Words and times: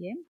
Bien, 0.00 0.26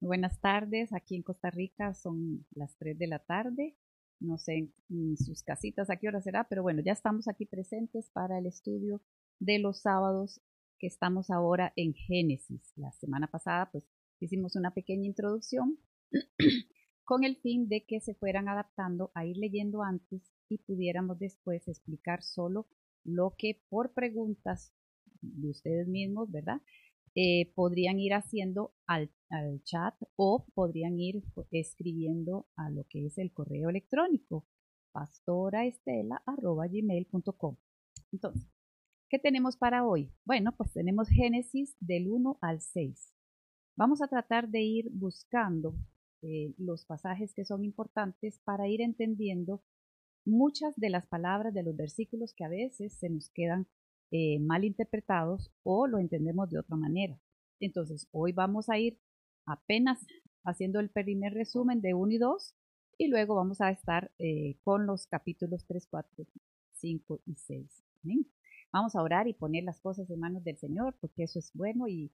buenas 0.00 0.40
tardes. 0.40 0.92
Aquí 0.92 1.14
en 1.14 1.22
Costa 1.22 1.48
Rica 1.48 1.94
son 1.94 2.44
las 2.56 2.76
3 2.78 2.98
de 2.98 3.06
la 3.06 3.20
tarde. 3.20 3.76
No 4.18 4.36
sé 4.36 4.72
en 4.90 5.16
sus 5.16 5.44
casitas 5.44 5.90
a 5.90 5.96
qué 5.96 6.08
hora 6.08 6.20
será, 6.20 6.48
pero 6.48 6.64
bueno, 6.64 6.82
ya 6.84 6.90
estamos 6.90 7.28
aquí 7.28 7.46
presentes 7.46 8.10
para 8.10 8.40
el 8.40 8.46
estudio 8.46 9.00
de 9.38 9.60
los 9.60 9.80
sábados 9.82 10.40
que 10.80 10.88
estamos 10.88 11.30
ahora 11.30 11.72
en 11.76 11.94
Génesis. 11.94 12.72
La 12.74 12.90
semana 12.90 13.28
pasada 13.28 13.70
pues 13.70 13.84
hicimos 14.18 14.56
una 14.56 14.74
pequeña 14.74 15.06
introducción 15.06 15.78
con 17.04 17.22
el 17.22 17.36
fin 17.36 17.68
de 17.68 17.84
que 17.84 18.00
se 18.00 18.16
fueran 18.16 18.48
adaptando 18.48 19.12
a 19.14 19.24
ir 19.24 19.36
leyendo 19.36 19.84
antes 19.84 20.32
y 20.48 20.58
pudiéramos 20.58 21.20
después 21.20 21.68
explicar 21.68 22.24
solo 22.24 22.66
lo 23.04 23.36
que 23.38 23.62
por 23.68 23.92
preguntas 23.92 24.74
de 25.20 25.48
ustedes 25.48 25.86
mismos, 25.86 26.28
¿verdad? 26.32 26.60
Eh, 27.14 27.52
podrían 27.54 28.00
ir 28.00 28.14
haciendo 28.14 28.74
al, 28.86 29.10
chat 29.64 29.94
o 30.16 30.46
podrían 30.54 30.98
ir 30.98 31.22
escribiendo 31.50 32.46
a 32.56 32.70
lo 32.70 32.84
que 32.88 33.04
es 33.06 33.18
el 33.18 33.32
correo 33.32 33.68
electrónico 33.70 34.46
pastoraestela.gmail.com. 34.92 37.56
Entonces, 38.12 38.48
¿qué 39.08 39.18
tenemos 39.18 39.56
para 39.56 39.86
hoy? 39.86 40.12
Bueno, 40.24 40.54
pues 40.56 40.72
tenemos 40.72 41.08
Génesis 41.08 41.76
del 41.80 42.08
1 42.08 42.38
al 42.40 42.60
6. 42.60 43.12
Vamos 43.76 44.02
a 44.02 44.08
tratar 44.08 44.48
de 44.48 44.62
ir 44.62 44.90
buscando 44.92 45.74
eh, 46.22 46.54
los 46.58 46.84
pasajes 46.84 47.34
que 47.34 47.44
son 47.44 47.64
importantes 47.64 48.40
para 48.44 48.68
ir 48.68 48.80
entendiendo 48.80 49.62
muchas 50.24 50.74
de 50.76 50.90
las 50.90 51.06
palabras 51.06 51.52
de 51.52 51.62
los 51.62 51.76
versículos 51.76 52.34
que 52.34 52.44
a 52.44 52.48
veces 52.48 52.96
se 52.98 53.10
nos 53.10 53.28
quedan 53.30 53.66
eh, 54.14 54.38
mal 54.40 54.62
interpretados 54.62 55.50
o 55.62 55.86
lo 55.86 55.98
entendemos 55.98 56.50
de 56.50 56.58
otra 56.58 56.76
manera. 56.76 57.18
Entonces, 57.60 58.08
hoy 58.12 58.32
vamos 58.32 58.68
a 58.68 58.78
ir 58.78 58.98
apenas 59.46 60.06
haciendo 60.44 60.80
el 60.80 60.90
primer 60.90 61.32
resumen 61.32 61.80
de 61.80 61.94
1 61.94 62.12
y 62.12 62.18
2 62.18 62.54
y 62.98 63.08
luego 63.08 63.34
vamos 63.34 63.62
a 63.62 63.70
estar 63.70 64.12
eh, 64.18 64.58
con 64.64 64.86
los 64.86 65.06
capítulos 65.06 65.64
3, 65.66 65.86
4, 65.88 66.26
5 66.72 67.20
y 67.24 67.36
6. 67.36 67.84
Vamos 68.70 68.94
a 68.96 69.02
orar 69.02 69.28
y 69.28 69.32
poner 69.32 69.64
las 69.64 69.80
cosas 69.80 70.10
en 70.10 70.20
manos 70.20 70.44
del 70.44 70.58
Señor 70.58 70.94
porque 71.00 71.22
eso 71.22 71.38
es 71.38 71.50
bueno 71.54 71.88
y 71.88 72.12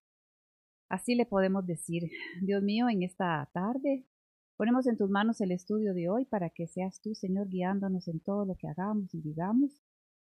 así 0.89 1.17
le 1.17 1.27
podemos 1.27 1.67
decir, 1.67 2.05
Dios 2.42 2.62
mío, 2.62 2.89
en 2.89 3.03
esta 3.03 3.50
tarde 3.53 4.05
ponemos 4.56 4.87
en 4.87 4.97
tus 4.97 5.11
manos 5.11 5.41
el 5.41 5.50
estudio 5.50 5.94
de 5.94 6.09
hoy 6.09 6.27
para 6.27 6.50
que 6.50 6.69
seas 6.69 7.00
tú, 7.00 7.17
Señor, 7.17 7.48
guiándonos 7.48 8.06
en 8.06 8.20
todo 8.20 8.44
lo 8.44 8.55
que 8.55 8.69
hagamos 8.69 9.12
y 9.15 9.20
digamos 9.20 9.83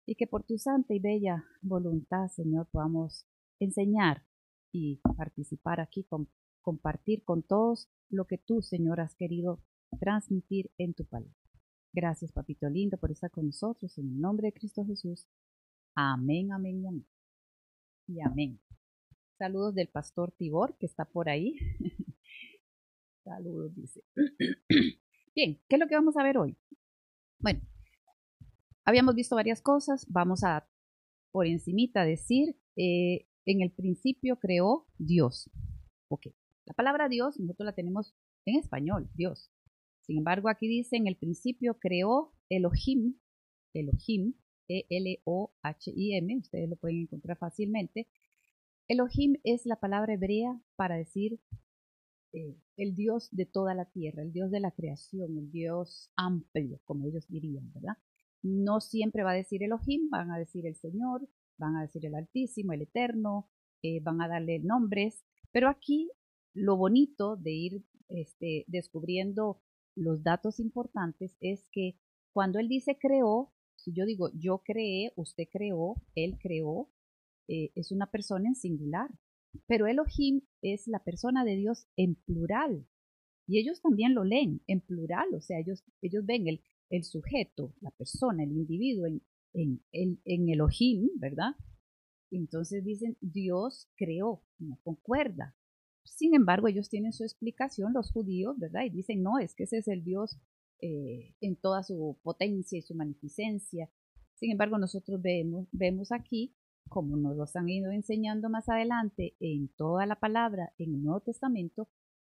y 0.06 0.16
que 0.16 0.28
por 0.28 0.44
tu 0.44 0.58
santa 0.58 0.94
y 0.94 1.00
bella 1.00 1.46
voluntad, 1.62 2.28
Señor, 2.28 2.68
podamos 2.72 3.26
enseñar 3.60 4.26
y 4.72 5.02
participar 5.18 5.80
aquí, 5.80 6.08
compartir 6.62 7.24
con 7.24 7.44
todos 7.44 7.90
lo 8.10 8.26
que 8.26 8.38
tú, 8.38 8.62
Señor, 8.62 9.00
has 9.00 9.16
querido 9.16 9.64
transmitir 10.00 10.72
en 10.78 10.94
tu 10.94 11.06
palabra. 11.06 11.36
Gracias, 11.94 12.32
papito 12.32 12.70
lindo, 12.70 12.98
por 12.98 13.12
estar 13.12 13.32
con 13.32 13.48
nosotros 13.48 13.98
en 13.98 14.08
el 14.08 14.20
nombre 14.20 14.48
de 14.48 14.54
Cristo 14.54 14.86
Jesús. 14.86 15.28
Amén, 15.96 16.52
amén 16.52 16.82
y 16.82 16.88
amén. 16.88 17.08
Y 18.08 18.22
amén. 18.22 18.62
Saludos 19.38 19.76
del 19.76 19.88
pastor 19.90 20.32
Tibor, 20.32 20.78
que 20.78 20.86
está 20.86 21.06
por 21.06 21.28
ahí. 21.28 21.58
Saludos, 23.24 23.76
dice. 23.76 24.04
Bien, 25.36 25.60
¿qué 25.68 25.76
es 25.76 25.80
lo 25.80 25.88
que 25.88 25.96
vamos 25.96 26.18
a 26.18 26.24
ver 26.24 26.38
hoy? 26.38 26.58
Bueno, 27.40 27.62
Habíamos 28.86 29.16
visto 29.16 29.36
varias 29.36 29.62
cosas, 29.62 30.06
vamos 30.10 30.44
a 30.44 30.68
por 31.32 31.48
encimita 31.48 32.04
decir, 32.04 32.58
eh, 32.76 33.28
en 33.46 33.62
el 33.62 33.72
principio 33.72 34.38
creó 34.38 34.88
Dios. 34.98 35.50
Ok, 36.10 36.28
la 36.66 36.74
palabra 36.74 37.10
Dios 37.10 37.40
nosotros 37.40 37.66
la 37.66 37.76
tenemos 37.76 38.14
en 38.46 38.58
español, 38.58 39.10
Dios. 39.14 39.52
Sin 40.02 40.18
embargo, 40.18 40.50
aquí 40.50 40.68
dice, 40.68 40.98
en 40.98 41.08
el 41.08 41.16
principio 41.16 41.80
creó 41.80 42.34
Elohim, 42.50 43.16
Elohim, 43.74 44.34
E-L-O-H-I-M, 44.68 46.38
ustedes 46.38 46.70
lo 46.70 46.76
pueden 46.76 47.02
encontrar 47.02 47.38
fácilmente. 47.38 48.08
Elohim 48.88 49.36
es 49.44 49.66
la 49.66 49.78
palabra 49.78 50.14
hebrea 50.14 50.60
para 50.76 50.98
decir 50.98 51.40
eh, 52.34 52.58
el 52.78 52.96
Dios 52.96 53.30
de 53.32 53.46
toda 53.46 53.74
la 53.74 53.86
tierra, 53.86 54.24
el 54.24 54.34
Dios 54.34 54.52
de 54.52 54.60
la 54.60 54.72
creación, 54.72 55.38
el 55.38 55.52
Dios 55.52 56.12
amplio, 56.16 56.80
como 56.84 57.08
ellos 57.08 57.28
dirían, 57.28 57.72
¿verdad? 57.74 57.98
No 58.44 58.82
siempre 58.82 59.24
va 59.24 59.32
a 59.32 59.36
decir 59.36 59.64
Elohim, 59.64 60.10
van 60.10 60.32
a 60.32 60.38
decir 60.38 60.66
el 60.66 60.76
Señor, 60.76 61.28
van 61.58 61.76
a 61.76 61.82
decir 61.82 62.06
el 62.06 62.16
Altísimo, 62.16 62.74
el 62.74 62.84
Eterno, 62.84 63.50
eh, 63.84 64.00
van 64.02 64.22
a 64.22 64.28
darle 64.28 64.60
nombres, 64.60 65.24
pero 65.52 65.70
aquí 65.70 66.10
lo 66.54 66.76
bonito 66.78 67.36
de 67.38 67.52
ir 67.52 67.86
este, 68.10 68.66
descubriendo 68.68 69.62
los 69.96 70.24
datos 70.24 70.60
importantes 70.60 71.38
es 71.40 71.68
que 71.72 71.98
cuando 72.34 72.60
él 72.60 72.68
dice 72.68 72.98
creó, 73.00 73.54
si 73.76 73.94
yo 73.94 74.06
digo 74.06 74.30
yo 74.34 74.60
creé, 74.64 75.12
usted 75.16 75.46
creó, 75.52 75.96
él 76.16 76.38
creó, 76.42 76.90
eh, 77.48 77.72
es 77.76 77.92
una 77.92 78.08
persona 78.08 78.48
en 78.48 78.56
singular, 78.56 79.10
pero 79.68 79.88
Elohim 79.88 80.42
es 80.62 80.88
la 80.88 81.04
persona 81.04 81.44
de 81.44 81.56
Dios 81.56 81.88
en 81.98 82.16
plural. 82.16 82.88
Y 83.48 83.60
ellos 83.60 83.82
también 83.82 84.14
lo 84.14 84.24
leen 84.24 84.62
en 84.68 84.82
plural, 84.82 85.34
o 85.34 85.42
sea, 85.42 85.60
ellos, 85.60 85.84
ellos 86.02 86.26
ven 86.26 86.48
el, 86.48 86.62
el 86.92 87.06
sujeto, 87.06 87.74
la 87.80 87.90
persona, 87.92 88.44
el 88.44 88.52
individuo 88.52 89.08
en, 89.08 89.22
en, 89.54 90.22
en, 90.26 91.10
¿verdad? 91.16 91.56
Entonces 92.30 92.84
dicen, 92.84 93.18
Dios 93.22 93.90
creó, 93.96 94.44
no 94.60 94.78
concuerda. 94.84 95.56
Sin 96.04 96.36
embargo, 96.36 96.68
ellos 96.68 96.90
tienen 96.90 97.14
su 97.14 97.24
explicación, 97.24 97.94
los 97.94 98.12
judíos, 98.12 98.60
¿verdad? 98.60 98.84
Y 98.84 98.90
dicen, 98.90 99.24
no, 99.24 99.40
es 99.40 99.56
que 99.56 99.64
ese 99.64 99.78
es 99.78 99.88
el 99.88 100.04
Dios 100.04 100.38
eh, 100.82 101.34
en 101.40 101.56
toda 101.56 101.84
su 101.84 102.20
potencia 102.24 102.78
y 102.78 102.82
su 102.82 102.94
magnificencia. 102.94 103.90
Sin 104.36 104.52
embargo, 104.52 104.78
nosotros 104.78 105.22
vemos, 105.22 105.68
vemos 105.72 106.12
aquí, 106.12 106.56
como 106.90 107.16
nos 107.16 107.38
lo 107.38 107.46
han 107.54 107.70
ido 107.70 107.92
enseñando 107.92 108.50
más 108.50 108.68
adelante 108.68 109.36
en 109.40 109.70
toda 109.70 110.06
la 110.06 110.20
palabra 110.20 110.74
en 110.78 110.96
el 110.96 111.04
Nuevo 111.04 111.22
Testamento, 111.22 111.88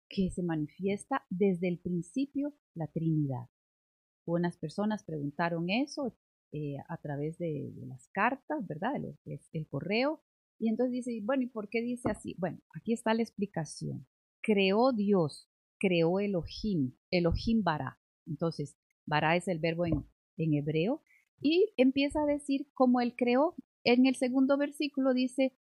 que 0.09 0.31
se 0.31 0.43
manifiesta 0.43 1.25
desde 1.31 1.69
el 1.69 1.79
principio 1.79 2.55
la 2.75 2.89
Trinidad. 2.89 3.49
Buenas 4.28 4.59
personas 4.59 5.05
preguntaron 5.05 5.71
eso 5.71 6.15
eh, 6.53 6.77
a 6.87 6.99
través 6.99 7.39
de, 7.39 7.72
las 7.87 8.09
cartas, 8.09 8.66
¿verdad? 8.66 8.93
De 8.93 9.00
lo 9.00 9.15
que 9.25 9.33
es 9.33 9.49
el 9.55 9.66
correo. 9.66 10.21
Y 10.59 10.69
entonces 10.69 10.93
dice, 10.93 11.19
bueno, 11.25 11.44
¿y 11.44 11.47
por 11.47 11.71
qué 11.71 11.81
dice 11.81 12.11
así? 12.11 12.34
Bueno, 12.37 12.59
aquí 12.75 12.93
está 12.93 13.15
la 13.15 13.22
explicación. 13.22 14.06
Creó 14.43 14.93
Dios, 14.93 15.49
creó 15.78 16.21
Elohim, 16.21 16.93
Elohim 17.11 17.62
Bara. 17.62 17.99
Entonces, 18.27 18.77
Bara 19.06 19.34
es 19.34 19.49
el 19.49 19.61
verbo 19.61 19.87
en, 19.87 20.05
en 20.37 20.53
hebreo. 20.53 21.00
Y 21.41 21.72
empieza 21.78 22.21
a 22.21 22.27
decir 22.27 22.69
cómo 22.75 23.00
él 23.00 23.15
creó. 23.17 23.55
En 23.83 24.05
el 24.05 24.17
segundo 24.17 24.59
versículo 24.59 25.15
dice, 25.15 25.56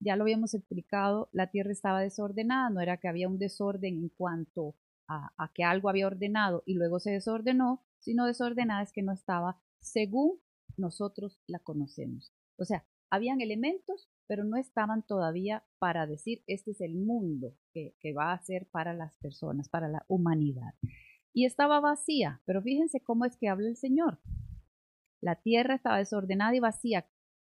ya 0.00 0.16
lo 0.16 0.24
habíamos 0.24 0.52
explicado, 0.52 1.30
la 1.32 1.50
tierra 1.50 1.72
estaba 1.72 2.02
desordenada, 2.02 2.68
no 2.68 2.82
era 2.82 2.98
que 2.98 3.08
había 3.08 3.30
un 3.30 3.38
desorden 3.38 3.96
en 3.96 4.10
cuanto 4.10 4.74
a, 5.08 5.32
a, 5.38 5.50
que 5.54 5.64
algo 5.64 5.88
había 5.88 6.08
ordenado 6.08 6.62
y 6.66 6.74
luego 6.74 7.00
se 7.00 7.12
desordenó, 7.12 7.82
sino 8.02 8.26
desordenada 8.26 8.82
es 8.82 8.92
que 8.92 9.02
no 9.02 9.12
estaba 9.12 9.60
según 9.80 10.38
nosotros 10.76 11.40
la 11.46 11.58
conocemos. 11.58 12.32
O 12.56 12.64
sea, 12.64 12.84
habían 13.10 13.40
elementos, 13.40 14.08
pero 14.26 14.44
no 14.44 14.56
estaban 14.56 15.02
todavía 15.02 15.64
para 15.78 16.06
decir, 16.06 16.42
este 16.46 16.72
es 16.72 16.80
el 16.80 16.94
mundo 16.94 17.54
que, 17.72 17.94
va 18.16 18.32
a 18.32 18.42
ser 18.42 18.68
para 18.70 18.94
las 18.94 19.16
personas, 19.18 19.68
para 19.68 19.88
la 19.88 20.04
humanidad. 20.08 20.74
Y 21.32 21.44
estaba 21.44 21.80
vacía, 21.80 22.42
pero 22.44 22.62
fíjense 22.62 23.00
cómo 23.00 23.24
es 23.24 23.36
que 23.36 23.48
habla 23.48 23.68
el 23.68 23.76
Señor. 23.76 24.20
La 25.20 25.36
tierra 25.36 25.74
estaba 25.74 25.98
desordenada 25.98 26.54
y 26.56 26.60
vacía. 26.60 27.06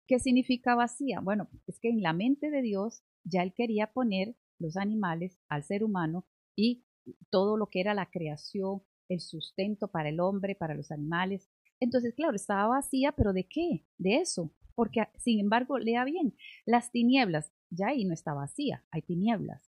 ¿Qué 0.07 0.19
significa 0.19 0.75
vacía? 0.75 1.19
Bueno, 1.19 1.49
es 1.67 1.79
que 1.79 1.89
en 1.89 2.01
la 2.01 2.13
mente 2.13 2.49
de 2.49 2.61
Dios 2.61 3.03
ya 3.23 3.43
Él 3.43 3.53
quería 3.53 3.91
poner 3.93 4.35
los 4.59 4.75
animales 4.75 5.39
al 5.49 5.63
ser 5.63 5.83
humano 5.83 6.25
y 6.55 6.85
todo 7.29 7.57
lo 7.57 7.67
que 7.67 7.81
era 7.81 7.93
la 7.93 8.09
creación, 8.09 8.81
el 9.09 9.19
sustento 9.19 9.89
para 9.89 10.09
el 10.09 10.19
hombre, 10.19 10.55
para 10.55 10.75
los 10.75 10.91
animales. 10.91 11.49
Entonces, 11.79 12.13
claro, 12.13 12.35
estaba 12.35 12.67
vacía, 12.67 13.11
pero 13.11 13.33
¿de 13.33 13.47
qué? 13.47 13.85
De 13.97 14.17
eso. 14.17 14.53
Porque, 14.75 15.07
sin 15.17 15.39
embargo, 15.39 15.77
lea 15.77 16.05
bien, 16.05 16.35
las 16.65 16.91
tinieblas, 16.91 17.51
ya 17.69 17.87
ahí 17.87 18.05
no 18.05 18.13
está 18.13 18.33
vacía, 18.33 18.85
hay 18.91 19.01
tinieblas. 19.01 19.69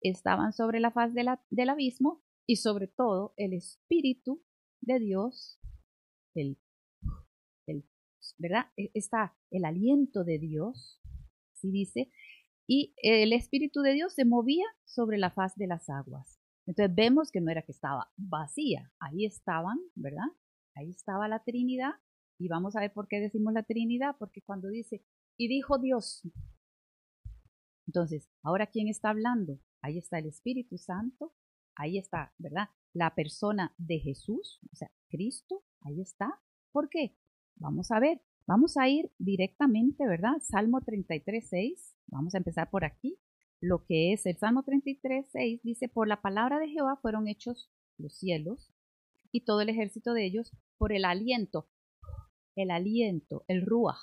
Estaban 0.00 0.52
sobre 0.52 0.80
la 0.80 0.90
faz 0.90 1.12
del 1.14 1.68
abismo 1.68 2.22
y 2.46 2.56
sobre 2.56 2.88
todo 2.88 3.34
el 3.36 3.52
Espíritu 3.52 4.42
de 4.80 4.98
Dios, 4.98 5.60
el, 6.34 6.58
el, 7.66 7.84
¿verdad? 8.38 8.66
E, 8.76 8.90
está 8.94 9.36
el 9.50 9.64
aliento 9.64 10.24
de 10.24 10.38
Dios, 10.38 11.00
así 11.54 11.70
dice, 11.70 12.10
y 12.66 12.94
el 13.02 13.32
Espíritu 13.32 13.80
de 13.80 13.92
Dios 13.92 14.14
se 14.14 14.24
movía 14.24 14.66
sobre 14.84 15.18
la 15.18 15.30
faz 15.30 15.56
de 15.56 15.66
las 15.66 15.88
aguas. 15.88 16.37
Entonces 16.68 16.94
vemos 16.94 17.32
que 17.32 17.40
no 17.40 17.50
era 17.50 17.62
que 17.62 17.72
estaba 17.72 18.12
vacía, 18.16 18.92
ahí 19.00 19.24
estaban, 19.24 19.78
¿verdad? 19.94 20.28
Ahí 20.76 20.90
estaba 20.90 21.26
la 21.26 21.42
Trinidad. 21.42 21.94
Y 22.38 22.48
vamos 22.48 22.76
a 22.76 22.80
ver 22.80 22.92
por 22.92 23.08
qué 23.08 23.18
decimos 23.20 23.52
la 23.52 23.64
Trinidad, 23.64 24.14
porque 24.18 24.42
cuando 24.42 24.68
dice, 24.68 25.02
y 25.36 25.48
dijo 25.48 25.78
Dios. 25.78 26.22
Entonces, 27.86 28.28
ahora 28.42 28.66
¿quién 28.66 28.86
está 28.86 29.10
hablando? 29.10 29.58
ahí 29.82 29.98
está 29.98 30.18
el 30.18 30.26
Espíritu 30.26 30.78
Santo, 30.78 31.32
ahí 31.76 31.98
está, 31.98 32.32
¿verdad? 32.38 32.68
La 32.92 33.14
persona 33.14 33.74
de 33.78 33.98
Jesús, 34.00 34.60
o 34.72 34.76
sea, 34.76 34.90
Cristo, 35.08 35.64
ahí 35.80 36.00
está. 36.00 36.40
¿Por 36.72 36.88
qué? 36.88 37.16
Vamos 37.56 37.90
a 37.90 38.00
ver, 38.00 38.20
vamos 38.46 38.76
a 38.76 38.88
ir 38.88 39.10
directamente, 39.18 40.06
¿verdad? 40.06 40.34
Salmo 40.42 40.80
33, 40.80 41.48
6, 41.48 41.96
vamos 42.08 42.34
a 42.34 42.38
empezar 42.38 42.70
por 42.70 42.84
aquí. 42.84 43.18
Lo 43.60 43.84
que 43.84 44.12
es 44.12 44.24
el 44.26 44.36
Salmo 44.38 44.62
33, 44.62 45.26
6 45.32 45.62
dice, 45.62 45.88
por 45.88 46.06
la 46.06 46.22
palabra 46.22 46.58
de 46.58 46.68
Jehová 46.68 46.98
fueron 47.02 47.26
hechos 47.28 47.70
los 47.98 48.16
cielos 48.16 48.72
y 49.32 49.44
todo 49.44 49.60
el 49.60 49.68
ejército 49.68 50.12
de 50.12 50.26
ellos 50.26 50.52
por 50.78 50.92
el 50.92 51.04
aliento, 51.04 51.68
el 52.56 52.70
aliento, 52.70 53.44
el 53.48 53.66
ruach, 53.66 53.98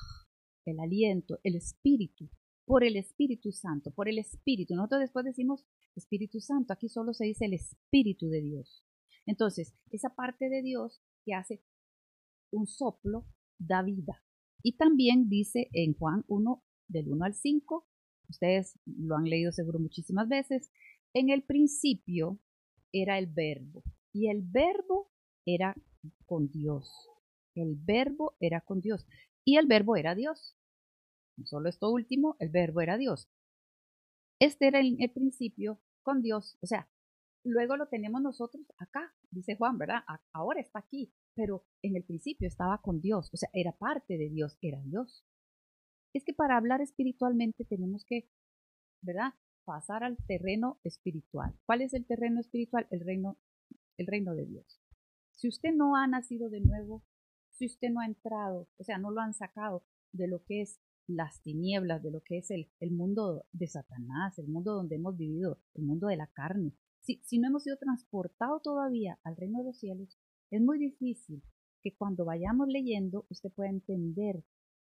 el 0.65 0.79
aliento, 0.79 1.39
el 1.43 1.55
espíritu, 1.55 2.29
por 2.65 2.83
el 2.83 2.97
Espíritu 2.97 3.51
Santo, 3.51 3.91
por 3.91 4.09
el 4.09 4.17
Espíritu. 4.17 4.75
Nosotros 4.75 5.01
después 5.01 5.23
decimos 5.23 5.65
Espíritu 5.95 6.39
Santo, 6.39 6.73
aquí 6.73 6.89
solo 6.89 7.13
se 7.13 7.25
dice 7.25 7.45
el 7.45 7.53
Espíritu 7.53 8.27
de 8.27 8.41
Dios. 8.41 8.83
Entonces, 9.25 9.75
esa 9.91 10.15
parte 10.15 10.49
de 10.49 10.61
Dios 10.61 11.01
que 11.23 11.33
hace 11.33 11.63
un 12.51 12.67
soplo 12.67 13.25
da 13.59 13.81
vida. 13.83 14.23
Y 14.63 14.77
también 14.77 15.29
dice 15.29 15.69
en 15.73 15.93
Juan 15.93 16.23
1, 16.27 16.63
del 16.87 17.09
1 17.09 17.25
al 17.25 17.33
5, 17.33 17.87
ustedes 18.29 18.79
lo 18.85 19.15
han 19.15 19.25
leído 19.25 19.51
seguro 19.51 19.79
muchísimas 19.79 20.27
veces, 20.27 20.71
en 21.13 21.29
el 21.29 21.43
principio 21.43 22.39
era 22.91 23.17
el 23.17 23.27
verbo 23.27 23.83
y 24.13 24.29
el 24.29 24.41
verbo 24.41 25.11
era 25.45 25.75
con 26.25 26.49
Dios. 26.49 26.91
El 27.55 27.75
verbo 27.75 28.35
era 28.39 28.61
con 28.61 28.81
Dios 28.81 29.05
y 29.43 29.57
el 29.57 29.67
verbo 29.67 29.95
era 29.95 30.15
Dios. 30.15 30.57
No 31.37 31.45
solo 31.45 31.69
esto 31.69 31.91
último, 31.91 32.35
el 32.39 32.49
verbo 32.49 32.81
era 32.81 32.97
Dios. 32.97 33.29
Este 34.39 34.67
era 34.67 34.79
el, 34.79 35.11
principio 35.11 35.79
con 36.01 36.21
Dios. 36.21 36.57
O 36.61 36.67
sea, 36.67 36.89
luego 37.43 37.77
lo 37.77 37.87
tenemos 37.87 38.21
nosotros 38.21 38.65
acá, 38.77 39.13
dice 39.31 39.55
Juan, 39.55 39.77
¿verdad? 39.77 40.03
ahora 40.33 40.59
está 40.59 40.79
aquí, 40.79 41.13
pero 41.33 41.65
en 41.81 41.95
el 41.95 42.03
principio 42.03 42.47
estaba 42.47 42.81
con 42.81 43.01
Dios, 43.01 43.29
o 43.33 43.37
sea, 43.37 43.49
era 43.53 43.71
parte 43.71 44.17
de 44.17 44.29
Dios, 44.29 44.57
era 44.61 44.81
Dios. 44.81 45.23
Es 46.15 46.23
que 46.23 46.33
para 46.33 46.55
hablar 46.55 46.79
espiritualmente 46.79 47.65
tenemos 47.65 48.05
que, 48.05 48.29
¿verdad? 49.01 49.33
Pasar 49.65 50.01
al 50.05 50.15
terreno 50.27 50.79
espiritual. 50.85 51.53
¿Cuál 51.65 51.81
es 51.81 51.93
el 51.93 52.05
terreno 52.05 52.39
espiritual? 52.39 52.87
El 52.89 53.01
reino, 53.01 53.37
el 53.97 54.07
reino 54.07 54.33
de 54.33 54.45
Dios. 54.45 54.79
Si 55.33 55.49
usted 55.49 55.73
no 55.75 55.97
ha 55.97 56.07
nacido 56.07 56.49
de 56.49 56.61
nuevo, 56.61 57.03
si 57.49 57.65
usted 57.65 57.89
no 57.89 57.99
ha 57.99 58.05
entrado, 58.05 58.69
o 58.77 58.83
sea, 58.85 58.97
no 58.97 59.11
lo 59.11 59.19
han 59.19 59.33
sacado 59.33 59.83
de 60.13 60.29
lo 60.29 60.41
que 60.45 60.61
es 60.61 60.79
las 61.05 61.41
tinieblas, 61.41 62.01
de 62.01 62.11
lo 62.11 62.21
que 62.21 62.37
es 62.37 62.49
el, 62.49 62.71
el 62.79 62.91
mundo 62.91 63.43
de 63.51 63.67
Satanás, 63.67 64.39
el 64.39 64.47
mundo 64.47 64.73
donde 64.73 64.95
hemos 64.95 65.17
vivido, 65.17 65.59
el 65.73 65.83
mundo 65.83 66.07
de 66.07 66.15
la 66.15 66.27
carne. 66.27 66.71
Si, 67.01 67.19
si 67.25 67.39
no 67.39 67.49
hemos 67.49 67.63
sido 67.63 67.75
transportados 67.75 68.61
todavía 68.63 69.19
al 69.25 69.35
reino 69.35 69.59
de 69.59 69.65
los 69.65 69.79
cielos, 69.79 70.17
es 70.49 70.61
muy 70.61 70.79
difícil 70.79 71.43
que 71.81 71.93
cuando 71.93 72.23
vayamos 72.23 72.69
leyendo 72.69 73.25
usted 73.29 73.51
pueda 73.51 73.69
entender 73.69 74.45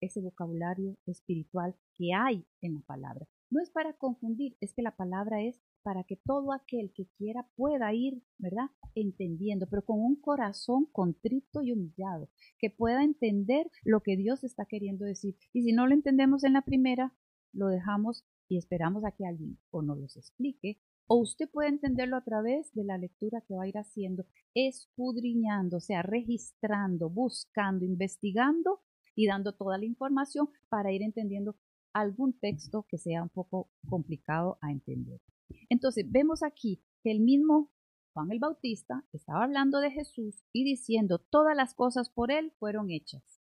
ese 0.05 0.21
vocabulario 0.21 0.97
espiritual 1.07 1.75
que 1.95 2.13
hay 2.15 2.45
en 2.61 2.75
la 2.75 2.81
palabra. 2.81 3.27
No 3.51 3.61
es 3.61 3.71
para 3.71 3.93
confundir, 3.93 4.57
es 4.61 4.75
que 4.75 4.83
la 4.83 4.97
palabra 4.97 5.43
es 5.43 5.61
para 5.83 6.03
que 6.03 6.17
todo 6.17 6.53
aquel 6.53 6.93
que 6.93 7.07
quiera 7.19 7.47
pueda 7.57 7.93
ir, 7.93 8.23
¿verdad? 8.39 8.71
Entendiendo, 8.95 9.67
pero 9.69 9.85
con 9.85 10.01
un 10.01 10.17
corazón 10.17 10.87
contrito 10.87 11.63
y 11.63 11.73
humillado, 11.73 12.31
que 12.59 12.71
pueda 12.71 13.05
entender 13.05 13.71
lo 13.85 14.01
que 14.01 14.17
Dios 14.17 14.45
está 14.45 14.65
queriendo 14.65 15.05
decir. 15.05 15.37
Y 15.53 15.63
si 15.63 15.73
no 15.73 15.87
lo 15.87 15.95
entendemos 15.95 16.43
en 16.43 16.55
la 16.55 16.63
primera, 16.63 17.15
lo 17.53 17.69
dejamos 17.69 18.25
y 18.49 18.59
esperamos 18.59 19.05
a 19.05 19.13
que 19.13 19.27
alguien 19.27 19.59
o 19.71 19.83
nos 19.83 19.99
los 19.99 20.17
explique, 20.17 20.79
o 21.07 21.17
usted 21.17 21.49
puede 21.51 21.69
entenderlo 21.69 22.17
a 22.17 22.25
través 22.25 22.73
de 22.73 22.85
la 22.85 22.97
lectura 22.97 23.43
que 23.43 23.55
va 23.55 23.65
a 23.65 23.69
ir 23.69 23.77
haciendo, 23.77 24.25
escudriñando, 24.55 25.77
o 25.77 25.81
sea, 25.81 26.03
registrando, 26.03 27.11
buscando, 27.11 27.85
investigando 27.85 28.81
y 29.15 29.27
dando 29.27 29.53
toda 29.53 29.79
la 29.79 29.85
información 29.85 30.49
para 30.69 30.93
ir 30.93 31.03
entendiendo 31.03 31.57
algún 31.93 32.33
texto 32.39 32.87
que 32.89 32.99
sea 32.99 33.23
un 33.23 33.29
poco 33.29 33.71
complicado 33.89 34.59
a 34.61 34.73
entender. 34.73 35.21
Entonces, 35.69 36.11
vemos 36.11 36.43
aquí 36.43 36.83
que 37.03 37.11
el 37.11 37.21
mismo 37.21 37.71
Juan 38.13 38.31
el 38.31 38.39
Bautista 38.39 39.05
estaba 39.13 39.45
hablando 39.45 39.81
de 39.81 39.91
Jesús 39.91 40.45
y 40.53 40.65
diciendo, 40.65 41.19
todas 41.19 41.57
las 41.57 41.75
cosas 41.75 42.11
por 42.11 42.31
él 42.31 42.53
fueron 42.59 42.91
hechas. 42.91 43.41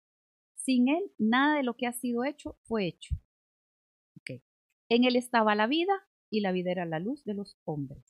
Sin 0.54 0.88
él, 0.88 1.12
nada 1.18 1.56
de 1.56 1.62
lo 1.62 1.74
que 1.74 1.86
ha 1.86 1.92
sido 1.92 2.24
hecho 2.24 2.58
fue 2.64 2.86
hecho. 2.86 3.14
En 4.90 5.04
él 5.04 5.16
estaba 5.16 5.54
la 5.54 5.66
vida 5.66 5.92
y 6.30 6.40
la 6.40 6.52
vida 6.52 6.70
era 6.70 6.86
la 6.86 6.98
luz 6.98 7.24
de 7.24 7.34
los 7.34 7.58
hombres. 7.64 8.02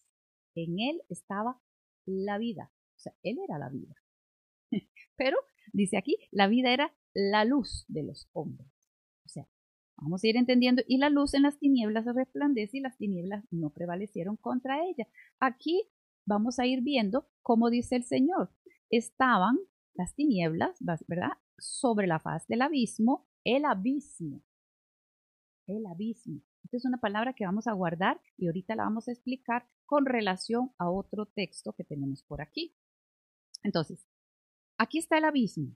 En 0.54 0.78
él 0.78 1.02
estaba 1.08 1.60
la 2.06 2.38
vida. 2.38 2.72
O 2.96 3.00
sea, 3.00 3.14
él 3.22 3.38
era 3.42 3.58
la 3.58 3.68
vida. 3.68 3.94
Pero, 5.16 5.36
dice 5.72 5.96
aquí, 5.96 6.16
la 6.30 6.46
vida 6.46 6.72
era 6.72 6.94
la 7.18 7.44
luz 7.44 7.84
de 7.88 8.04
los 8.04 8.28
hombres. 8.32 8.68
O 9.24 9.28
sea, 9.28 9.48
Vamos 10.00 10.22
a 10.22 10.28
ir 10.28 10.36
entendiendo. 10.36 10.82
Y 10.86 10.98
la 10.98 11.10
luz 11.10 11.34
en 11.34 11.42
las 11.42 11.58
tinieblas 11.58 12.04
resplandece 12.06 12.78
y 12.78 12.80
las 12.80 12.96
tinieblas 12.96 13.44
no 13.50 13.70
prevalecieron 13.70 14.36
contra 14.36 14.84
ella. 14.84 15.08
Aquí 15.40 15.88
vamos 16.24 16.58
a 16.58 16.66
ir 16.66 16.82
viendo 16.82 17.28
cómo 17.42 17.68
dice 17.68 17.96
el 17.96 18.04
Señor. 18.04 18.50
Estaban 18.90 19.58
las 19.94 20.14
tinieblas, 20.14 20.76
¿verdad? 20.80 21.32
Sobre 21.58 22.06
la 22.06 22.20
faz 22.20 22.46
del 22.46 22.62
abismo, 22.62 23.26
el 23.44 23.64
abismo. 23.64 24.42
El 25.66 25.84
abismo. 25.86 26.42
Esta 26.62 26.76
es 26.76 26.84
una 26.84 26.98
palabra 26.98 27.32
que 27.32 27.44
vamos 27.44 27.66
a 27.66 27.72
guardar 27.72 28.20
y 28.36 28.46
ahorita 28.46 28.76
la 28.76 28.84
vamos 28.84 29.08
a 29.08 29.12
explicar 29.12 29.68
con 29.84 30.06
relación 30.06 30.70
a 30.78 30.90
otro 30.90 31.26
texto 31.26 31.72
que 31.72 31.84
tenemos 31.84 32.22
por 32.22 32.40
aquí. 32.40 32.76
Entonces, 33.64 34.06
aquí 34.78 34.98
está 34.98 35.18
el 35.18 35.24
abismo. 35.24 35.74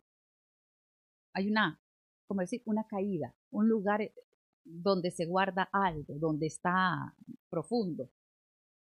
Hay 1.34 1.48
una 1.48 1.82
como 2.32 2.40
decir, 2.40 2.62
una 2.64 2.86
caída, 2.86 3.36
un 3.50 3.68
lugar 3.68 4.00
eh, 4.00 4.14
donde 4.64 5.10
se 5.10 5.26
guarda 5.26 5.68
algo, 5.70 6.18
donde 6.18 6.46
está 6.46 7.14
profundo. 7.50 8.10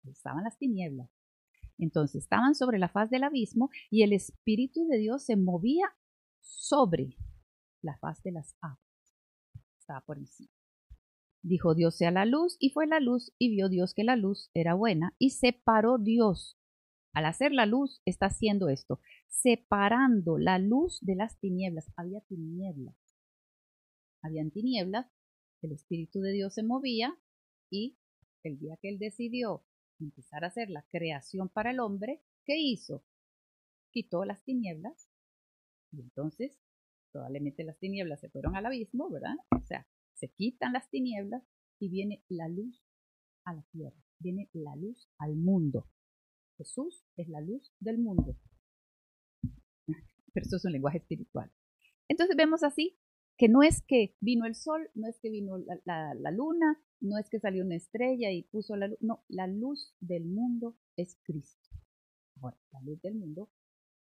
Estaban 0.04 0.44
las 0.44 0.56
tinieblas. 0.56 1.10
Entonces 1.76 2.22
estaban 2.22 2.54
sobre 2.54 2.78
la 2.78 2.88
faz 2.88 3.10
del 3.10 3.24
abismo 3.24 3.70
y 3.90 4.04
el 4.04 4.12
Espíritu 4.12 4.86
de 4.86 4.98
Dios 4.98 5.24
se 5.24 5.34
movía 5.34 5.96
sobre 6.40 7.16
la 7.82 7.98
faz 7.98 8.22
de 8.22 8.30
las 8.30 8.54
aguas. 8.60 8.78
Estaba 9.80 10.00
por 10.02 10.18
encima. 10.18 10.52
Dijo 11.42 11.74
Dios 11.74 11.96
sea 11.96 12.12
la 12.12 12.26
luz 12.26 12.56
y 12.60 12.70
fue 12.70 12.86
la 12.86 13.00
luz 13.00 13.32
y 13.36 13.50
vio 13.50 13.68
Dios 13.68 13.94
que 13.94 14.04
la 14.04 14.14
luz 14.14 14.52
era 14.54 14.74
buena 14.74 15.16
y 15.18 15.30
separó 15.30 15.98
Dios. 15.98 16.56
Al 17.14 17.26
hacer 17.26 17.52
la 17.52 17.64
luz 17.64 18.02
está 18.04 18.26
haciendo 18.26 18.68
esto, 18.68 19.00
separando 19.28 20.36
la 20.36 20.58
luz 20.58 20.98
de 21.00 21.16
las 21.16 21.38
tinieblas. 21.38 21.90
Había 21.96 22.20
tinieblas 22.22 22.96
habían 24.24 24.50
tinieblas, 24.50 25.06
el 25.60 25.72
Espíritu 25.72 26.20
de 26.20 26.32
Dios 26.32 26.54
se 26.54 26.62
movía 26.62 27.14
y 27.70 27.98
el 28.42 28.58
día 28.58 28.78
que 28.80 28.88
él 28.88 28.98
decidió 28.98 29.64
empezar 30.00 30.44
a 30.44 30.48
hacer 30.48 30.70
la 30.70 30.82
creación 30.90 31.50
para 31.50 31.70
el 31.70 31.80
hombre, 31.80 32.22
¿qué 32.44 32.56
hizo? 32.58 33.04
Quitó 33.90 34.24
las 34.24 34.42
tinieblas 34.42 35.10
y 35.92 36.00
entonces 36.00 36.58
probablemente 37.12 37.64
las 37.64 37.78
tinieblas 37.78 38.20
se 38.20 38.30
fueron 38.30 38.56
al 38.56 38.66
abismo, 38.66 39.10
¿verdad? 39.10 39.34
O 39.54 39.64
sea, 39.66 39.86
se 40.14 40.28
quitan 40.30 40.72
las 40.72 40.88
tinieblas 40.88 41.44
y 41.78 41.90
viene 41.90 42.24
la 42.28 42.48
luz 42.48 42.82
a 43.44 43.52
la 43.52 43.62
tierra, 43.72 44.02
viene 44.18 44.48
la 44.54 44.74
luz 44.74 45.10
al 45.18 45.36
mundo. 45.36 45.86
Jesús 46.56 47.04
es 47.16 47.28
la 47.28 47.40
luz 47.40 47.72
del 47.80 47.98
mundo. 47.98 48.36
Pero 49.86 50.46
eso 50.46 50.56
es 50.56 50.64
un 50.64 50.72
lenguaje 50.72 50.98
espiritual. 50.98 51.52
Entonces 52.08 52.36
vemos 52.36 52.62
así 52.62 52.98
que 53.36 53.48
no 53.48 53.62
es 53.62 53.82
que 53.82 54.16
vino 54.20 54.46
el 54.46 54.54
sol, 54.54 54.88
no 54.94 55.08
es 55.08 55.18
que 55.20 55.30
vino 55.30 55.58
la, 55.84 56.30
luna, 56.30 56.80
no 57.00 57.18
es 57.18 57.28
que 57.28 57.40
salió 57.40 57.64
una 57.64 57.76
estrella 57.76 58.30
y 58.30 58.44
puso 58.44 58.76
la 58.76 58.88
luz, 58.88 58.98
no, 59.00 59.24
la 59.28 59.46
luz 59.46 59.94
del 60.00 60.24
mundo 60.24 60.76
es 60.96 61.18
Cristo. 61.24 61.68
Ahora, 62.40 62.58
la 62.72 62.80
luz 62.82 63.00
del 63.02 63.14
mundo, 63.14 63.50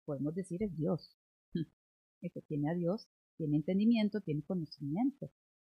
podemos 0.05 0.35
decir, 0.35 0.63
es 0.63 0.77
Dios. 0.77 1.17
El 2.21 2.33
que 2.33 2.43
tiene 2.43 2.71
a 2.71 2.75
Dios 2.75 3.09
tiene 3.37 3.57
entendimiento, 3.57 4.21
tiene 4.21 4.43
conocimiento. 4.43 5.31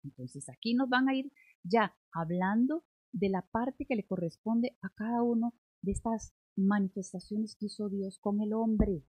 Entonces 0.03 0.49
aquí 0.49 0.75
nos 0.75 0.89
van 0.89 1.09
a 1.09 1.15
ir 1.15 1.31
ya 1.63 1.95
hablando 2.13 2.85
de 3.13 3.29
la 3.29 3.43
parte 3.43 3.85
que 3.87 3.97
le 3.97 4.07
corresponde 4.07 4.77
a 4.83 4.89
cada 4.95 5.23
uno 5.23 5.55
de 5.83 5.93
estas 5.93 6.35
manifestaciones 6.67 7.57
que 7.57 7.67
hizo 7.67 7.89
Dios 7.89 8.19
con 8.19 8.41
el 8.41 8.53
hombre. 8.53 9.05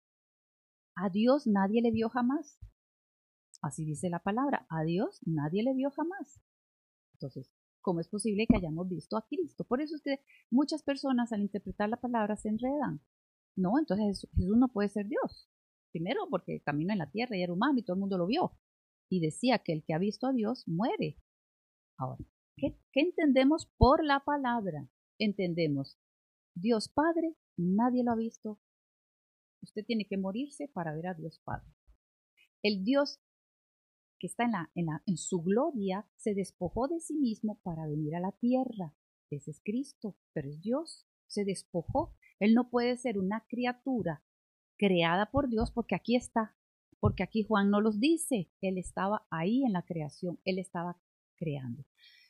A 0.95 1.09
Dios 1.09 1.47
nadie 1.47 1.81
le 1.81 1.91
vio 1.91 2.09
jamás. 2.09 2.59
Así 3.61 3.85
dice 3.85 4.09
la 4.09 4.19
palabra, 4.19 4.65
a 4.69 4.83
Dios 4.83 5.19
nadie 5.25 5.63
le 5.63 5.73
vio 5.73 5.91
jamás. 5.91 6.41
Entonces, 7.13 7.51
¿cómo 7.81 7.99
es 7.99 8.07
posible 8.07 8.45
que 8.47 8.57
hayamos 8.57 8.87
visto 8.87 9.17
a 9.17 9.25
Cristo? 9.27 9.63
Por 9.63 9.81
eso 9.81 9.95
es 9.95 10.01
que 10.01 10.19
muchas 10.51 10.83
personas 10.83 11.33
al 11.33 11.41
interpretar 11.41 11.89
la 11.89 11.97
palabra 11.97 12.35
se 12.35 12.49
enredan. 12.49 13.01
No, 13.55 13.79
entonces 13.79 14.27
Jesús 14.35 14.57
no 14.57 14.67
puede 14.67 14.89
ser 14.89 15.07
Dios. 15.07 15.49
Primero 15.91 16.27
porque 16.29 16.61
camina 16.61 16.93
en 16.93 16.99
la 16.99 17.09
tierra 17.09 17.37
y 17.37 17.41
era 17.41 17.53
humano 17.53 17.79
y 17.79 17.83
todo 17.83 17.95
el 17.95 18.01
mundo 18.01 18.17
lo 18.17 18.27
vio. 18.27 18.57
Y 19.09 19.19
decía 19.19 19.59
que 19.59 19.73
el 19.73 19.83
que 19.83 19.93
ha 19.93 19.97
visto 19.97 20.27
a 20.27 20.33
Dios 20.33 20.67
muere. 20.67 21.17
Ahora, 21.97 22.23
¿qué, 22.57 22.77
qué 22.91 23.01
entendemos 23.01 23.65
por 23.77 24.03
la 24.03 24.19
palabra? 24.23 24.89
entendemos, 25.19 25.97
Dios 26.59 26.89
Padre, 26.89 27.35
nadie 27.55 28.03
lo 28.03 28.11
ha 28.11 28.15
visto. 28.15 28.59
Usted 29.61 29.85
tiene 29.85 30.05
que 30.05 30.17
morirse 30.17 30.67
para 30.67 30.95
ver 30.95 31.07
a 31.07 31.13
Dios 31.13 31.39
Padre. 31.43 31.71
El 32.63 32.83
Dios 32.83 33.19
que 34.19 34.27
está 34.27 34.45
en, 34.45 34.51
la, 34.87 35.03
en, 35.05 35.17
su 35.17 35.43
gloria 35.43 36.07
se 36.15 36.33
despojó 36.33 36.87
de 36.87 36.99
sí 36.99 37.15
mismo 37.15 37.59
para 37.61 37.85
venir 37.85 38.15
a 38.15 38.19
la 38.19 38.31
tierra. 38.31 38.95
Ese 39.29 39.51
es 39.51 39.61
Cristo, 39.63 40.17
pero 40.33 40.49
es 40.49 40.59
Dios. 40.61 41.07
Se 41.27 41.45
despojó. 41.45 42.15
Él 42.39 42.55
no 42.55 42.69
puede 42.69 42.97
ser 42.97 43.19
una 43.19 43.45
criatura 43.47 44.23
creada 44.77 45.29
por 45.29 45.49
Dios 45.49 45.71
porque 45.71 45.95
aquí 45.95 46.15
está, 46.15 46.55
porque 46.99 47.23
aquí 47.23 47.43
Juan 47.43 47.69
no 47.69 47.81
los 47.81 47.99
dice. 47.99 48.49
Él 48.61 48.79
estaba 48.79 49.27
ahí 49.29 49.63
en 49.63 49.73
la 49.73 49.83
creación, 49.83 50.39
él 50.45 50.57
estaba 50.57 50.99
creando. 51.35 51.85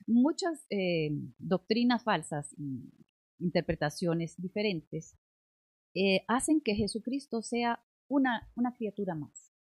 Muchas 0.06 0.66
eh, 0.70 1.12
doctrinas 1.38 2.04
falsas 2.04 2.54
y 2.58 2.92
interpretaciones 3.40 4.40
diferentes 4.42 5.18
eh, 5.94 6.24
hacen 6.28 6.62
que 6.62 6.76
Jesucristo 6.76 7.42
sea 7.42 7.84
una, 8.08 8.52
una 8.56 8.76
criatura 8.76 9.16
más. 9.16 9.52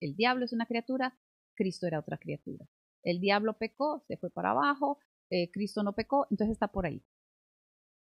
El 0.00 0.16
diablo 0.16 0.44
es 0.44 0.52
una 0.52 0.66
criatura, 0.66 1.18
Cristo 1.54 1.86
era 1.86 2.00
otra 2.00 2.18
criatura. 2.18 2.68
El 3.02 3.20
diablo 3.20 3.58
pecó, 3.58 4.04
se 4.08 4.16
fue 4.16 4.30
para 4.30 4.50
abajo, 4.50 4.98
eh, 5.30 5.50
Cristo 5.50 5.82
no 5.82 5.94
pecó, 5.94 6.26
entonces 6.30 6.54
está 6.54 6.68
por 6.68 6.86
ahí. 6.86 7.04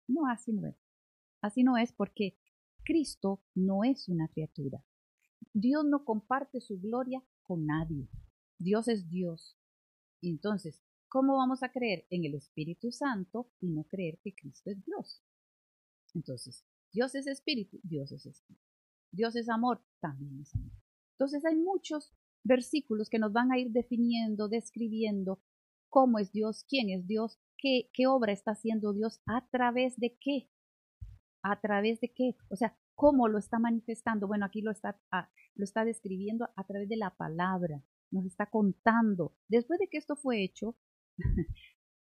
No, 0.08 0.27
así 0.27 0.53
no 0.53 0.68
es. 0.68 0.75
Así 1.41 1.63
no 1.63 1.77
es 1.77 1.94
porque 1.94 2.38
Cristo 2.84 3.44
no 3.56 3.84
es 3.84 4.10
una 4.10 4.27
criatura. 4.29 4.84
Dios 5.53 5.86
no 5.86 6.06
comparte 6.06 6.62
su 6.62 6.79
gloria 6.79 7.24
con 7.44 7.65
nadie. 7.65 8.10
Dios 8.58 8.88
es 8.88 9.10
Dios. 9.10 9.58
Entonces, 10.22 10.82
¿cómo 11.09 11.37
vamos 11.37 11.63
a 11.63 11.71
creer 11.71 12.05
en 12.09 12.25
el 12.25 12.35
Espíritu 12.35 12.91
Santo 12.91 13.51
y 13.59 13.67
no 13.67 13.83
creer 13.83 14.19
que 14.23 14.33
Cristo 14.33 14.71
es 14.71 14.83
Dios? 14.85 15.21
Entonces, 16.13 16.65
Dios 16.91 17.15
es 17.15 17.27
Espíritu, 17.27 17.79
Dios 17.83 18.11
es 18.11 18.25
Espíritu. 18.25 18.63
Dios 19.11 19.35
es 19.35 19.49
amor, 19.49 19.83
también 19.99 20.39
es 20.39 20.53
amor. 20.55 20.71
Entonces 21.13 21.43
hay 21.45 21.55
muchos 21.55 22.13
versículos 22.43 23.09
que 23.09 23.19
nos 23.19 23.33
van 23.33 23.51
a 23.51 23.57
ir 23.57 23.71
definiendo, 23.71 24.47
describiendo 24.47 25.41
cómo 25.89 26.19
es 26.19 26.31
Dios, 26.31 26.65
quién 26.67 26.89
es 26.89 27.07
Dios, 27.07 27.39
qué, 27.57 27.89
obra 28.07 28.31
está 28.31 28.51
haciendo 28.51 28.93
Dios, 28.93 29.21
a 29.25 29.47
través 29.49 29.97
de 29.97 30.17
qué. 30.19 30.49
¿A 31.41 31.59
través 31.59 31.99
de 31.99 32.11
qué? 32.13 32.35
O 32.49 32.55
sea, 32.55 32.77
¿cómo 32.95 33.27
lo 33.27 33.37
está 33.37 33.59
manifestando? 33.59 34.27
Bueno, 34.27 34.45
aquí 34.45 34.61
lo 34.61 34.71
está, 34.71 34.99
ah, 35.11 35.29
lo 35.55 35.63
está 35.63 35.85
describiendo 35.85 36.49
a 36.55 36.63
través 36.65 36.89
de 36.89 36.97
la 36.97 37.15
palabra, 37.15 37.83
nos 38.11 38.25
está 38.25 38.49
contando. 38.49 39.35
Después 39.47 39.79
de 39.79 39.87
que 39.87 39.97
esto 39.97 40.15
fue 40.15 40.43
hecho, 40.43 40.77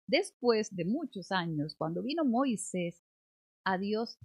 después 0.08 0.76
de 0.76 0.86
muchos 0.86 1.32
años, 1.32 1.76
cuando 1.76 2.02
vino 2.02 2.26
Moisés, 2.26 3.04
a 3.64 3.78
Dios 3.78 4.18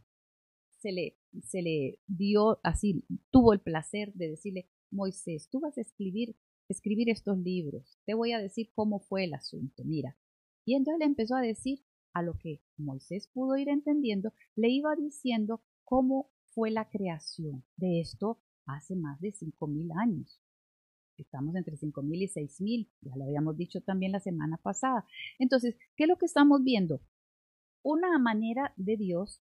se 0.81 0.93
le, 0.93 1.17
se 1.43 1.63
le 1.63 1.99
dio 2.07 2.61
así, 2.63 3.05
tuvo 3.31 3.53
el 3.53 3.61
placer 3.61 4.13
de 4.15 4.31
decirle, 4.31 4.69
Moisés, 4.91 5.49
tú 5.51 5.61
vas 5.61 5.77
a 5.77 5.81
escribir, 5.81 6.37
escribir 6.69 7.11
estos 7.11 7.39
libros, 7.39 7.99
te 8.07 8.15
voy 8.15 8.33
a 8.33 8.39
decir 8.39 8.71
cómo 8.75 9.01
fue 9.01 9.25
el 9.25 9.35
asunto, 9.35 9.85
mira. 9.85 10.17
Y 10.65 10.75
entonces 10.75 11.01
le 11.01 11.07
empezó 11.07 11.37
a 11.37 11.43
decir 11.43 11.85
a 12.15 12.23
lo 12.23 12.39
que 12.39 12.63
Moisés 12.77 13.29
pudo 13.33 13.57
ir 13.57 13.69
entendiendo, 13.69 14.33
le 14.57 14.71
iba 14.71 14.95
diciendo 14.97 15.63
cómo 15.85 16.31
fue 16.55 16.71
la 16.71 16.89
creación 16.89 17.65
de 17.77 18.01
esto 18.01 18.41
hace 18.67 18.95
más 18.95 19.21
de 19.21 19.33
cinco 19.33 19.67
mil 19.67 19.91
años. 19.93 20.41
Estamos 21.17 21.55
entre 21.55 21.77
cinco 21.77 22.03
mil 22.03 22.23
y 22.23 22.29
seis 22.29 22.61
mil, 22.61 22.91
ya 23.01 23.17
lo 23.17 23.25
habíamos 23.25 23.57
dicho 23.57 23.81
también 23.81 24.13
la 24.13 24.21
semana 24.21 24.57
pasada. 24.59 25.07
Entonces, 25.39 25.77
¿qué 25.97 26.05
es 26.05 26.09
lo 26.09 26.19
que 26.19 26.27
estamos 26.27 26.63
viendo? 26.63 27.01
Una 27.83 28.19
manera 28.19 28.73
de 28.77 28.97
Dios, 28.97 29.43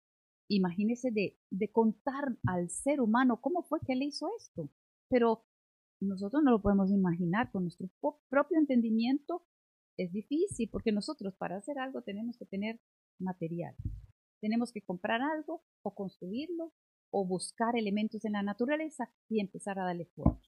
imagínese, 0.49 1.11
de, 1.11 1.39
de 1.51 1.71
contar 1.71 2.37
al 2.47 2.69
ser 2.71 3.01
humano 3.01 3.41
cómo 3.41 3.63
fue 3.63 3.81
que 3.81 3.93
él 3.93 4.03
hizo 4.03 4.29
esto. 4.39 4.71
Pero 5.09 5.45
nosotros 6.01 6.43
no 6.43 6.51
lo 6.51 6.61
podemos 6.61 6.91
imaginar 6.91 7.51
con 7.51 7.63
nuestro 7.63 7.89
propio 8.29 8.59
entendimiento 8.59 9.47
es 9.97 10.13
difícil 10.13 10.69
porque 10.71 10.93
nosotros 10.93 11.35
para 11.35 11.57
hacer 11.57 11.79
algo 11.79 12.03
tenemos 12.03 12.37
que 12.37 12.47
tener 12.47 12.81
material. 13.19 13.75
Tenemos 14.41 14.73
que 14.73 14.83
comprar 14.83 15.23
algo 15.23 15.63
o 15.83 15.95
construirlo 15.95 16.73
o 17.11 17.25
buscar 17.25 17.77
elementos 17.77 18.25
en 18.25 18.33
la 18.33 18.43
naturaleza 18.43 19.11
y 19.29 19.41
empezar 19.41 19.79
a 19.79 19.85
darle 19.85 20.07
forma. 20.07 20.41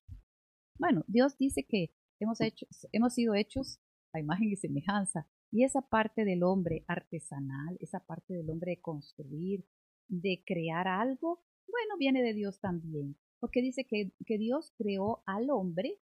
Bueno, 0.78 1.04
Dios 1.06 1.36
dice 1.38 1.64
que 1.64 1.92
hemos, 2.20 2.40
hecho, 2.40 2.66
hemos 2.92 3.14
sido 3.14 3.34
hechos 3.34 3.80
a 4.12 4.20
imagen 4.20 4.48
y 4.48 4.56
semejanza 4.56 5.26
y 5.50 5.64
esa 5.64 5.82
parte 5.82 6.24
del 6.24 6.42
hombre 6.42 6.84
artesanal, 6.88 7.76
esa 7.80 8.00
parte 8.00 8.34
del 8.34 8.50
hombre 8.50 8.72
de 8.72 8.80
construir, 8.80 9.64
de 10.08 10.42
crear 10.46 10.88
algo, 10.88 11.42
bueno, 11.68 11.96
viene 11.98 12.22
de 12.22 12.34
Dios 12.34 12.60
también, 12.60 13.16
porque 13.40 13.62
dice 13.62 13.84
que, 13.84 14.12
que 14.24 14.38
Dios 14.38 14.72
creó 14.76 15.22
al 15.26 15.50
hombre 15.50 15.98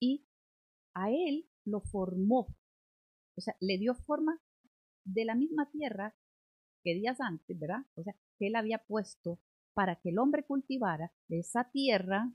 y 0.00 0.26
a 0.94 1.10
él 1.10 1.48
lo 1.64 1.80
formó 1.80 2.54
o 3.40 3.42
sea, 3.42 3.56
le 3.60 3.78
dio 3.78 3.94
forma 3.94 4.38
de 5.04 5.24
la 5.24 5.34
misma 5.34 5.70
tierra 5.70 6.14
que 6.84 6.94
días 6.94 7.22
antes, 7.22 7.58
¿verdad? 7.58 7.86
O 7.94 8.02
sea, 8.02 8.14
que 8.38 8.48
él 8.48 8.54
había 8.54 8.84
puesto 8.84 9.40
para 9.72 9.96
que 9.96 10.10
el 10.10 10.18
hombre 10.18 10.44
cultivara 10.44 11.10
de 11.28 11.38
esa 11.38 11.70
tierra, 11.70 12.30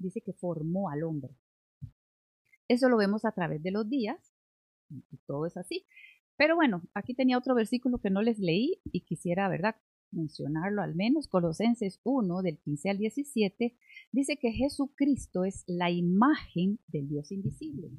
dice 0.00 0.20
que 0.20 0.32
formó 0.32 0.90
al 0.90 1.02
hombre. 1.04 1.36
Eso 2.68 2.88
lo 2.88 2.96
vemos 2.96 3.24
a 3.24 3.32
través 3.32 3.62
de 3.62 3.70
los 3.70 3.88
días, 3.88 4.32
y 4.88 5.18
todo 5.26 5.46
es 5.46 5.56
así. 5.56 5.86
Pero 6.36 6.56
bueno, 6.56 6.82
aquí 6.94 7.14
tenía 7.14 7.38
otro 7.38 7.54
versículo 7.54 7.98
que 7.98 8.10
no 8.10 8.22
les 8.22 8.38
leí 8.38 8.80
y 8.84 9.02
quisiera, 9.02 9.48
¿verdad?, 9.48 9.76
mencionarlo 10.12 10.82
al 10.82 10.94
menos. 10.94 11.28
Colosenses 11.28 12.00
1, 12.02 12.42
del 12.42 12.58
15 12.58 12.90
al 12.90 12.98
17, 12.98 13.76
dice 14.12 14.36
que 14.38 14.52
Jesucristo 14.52 15.44
es 15.44 15.64
la 15.66 15.90
imagen 15.90 16.80
del 16.88 17.08
Dios 17.08 17.30
invisible. 17.30 17.90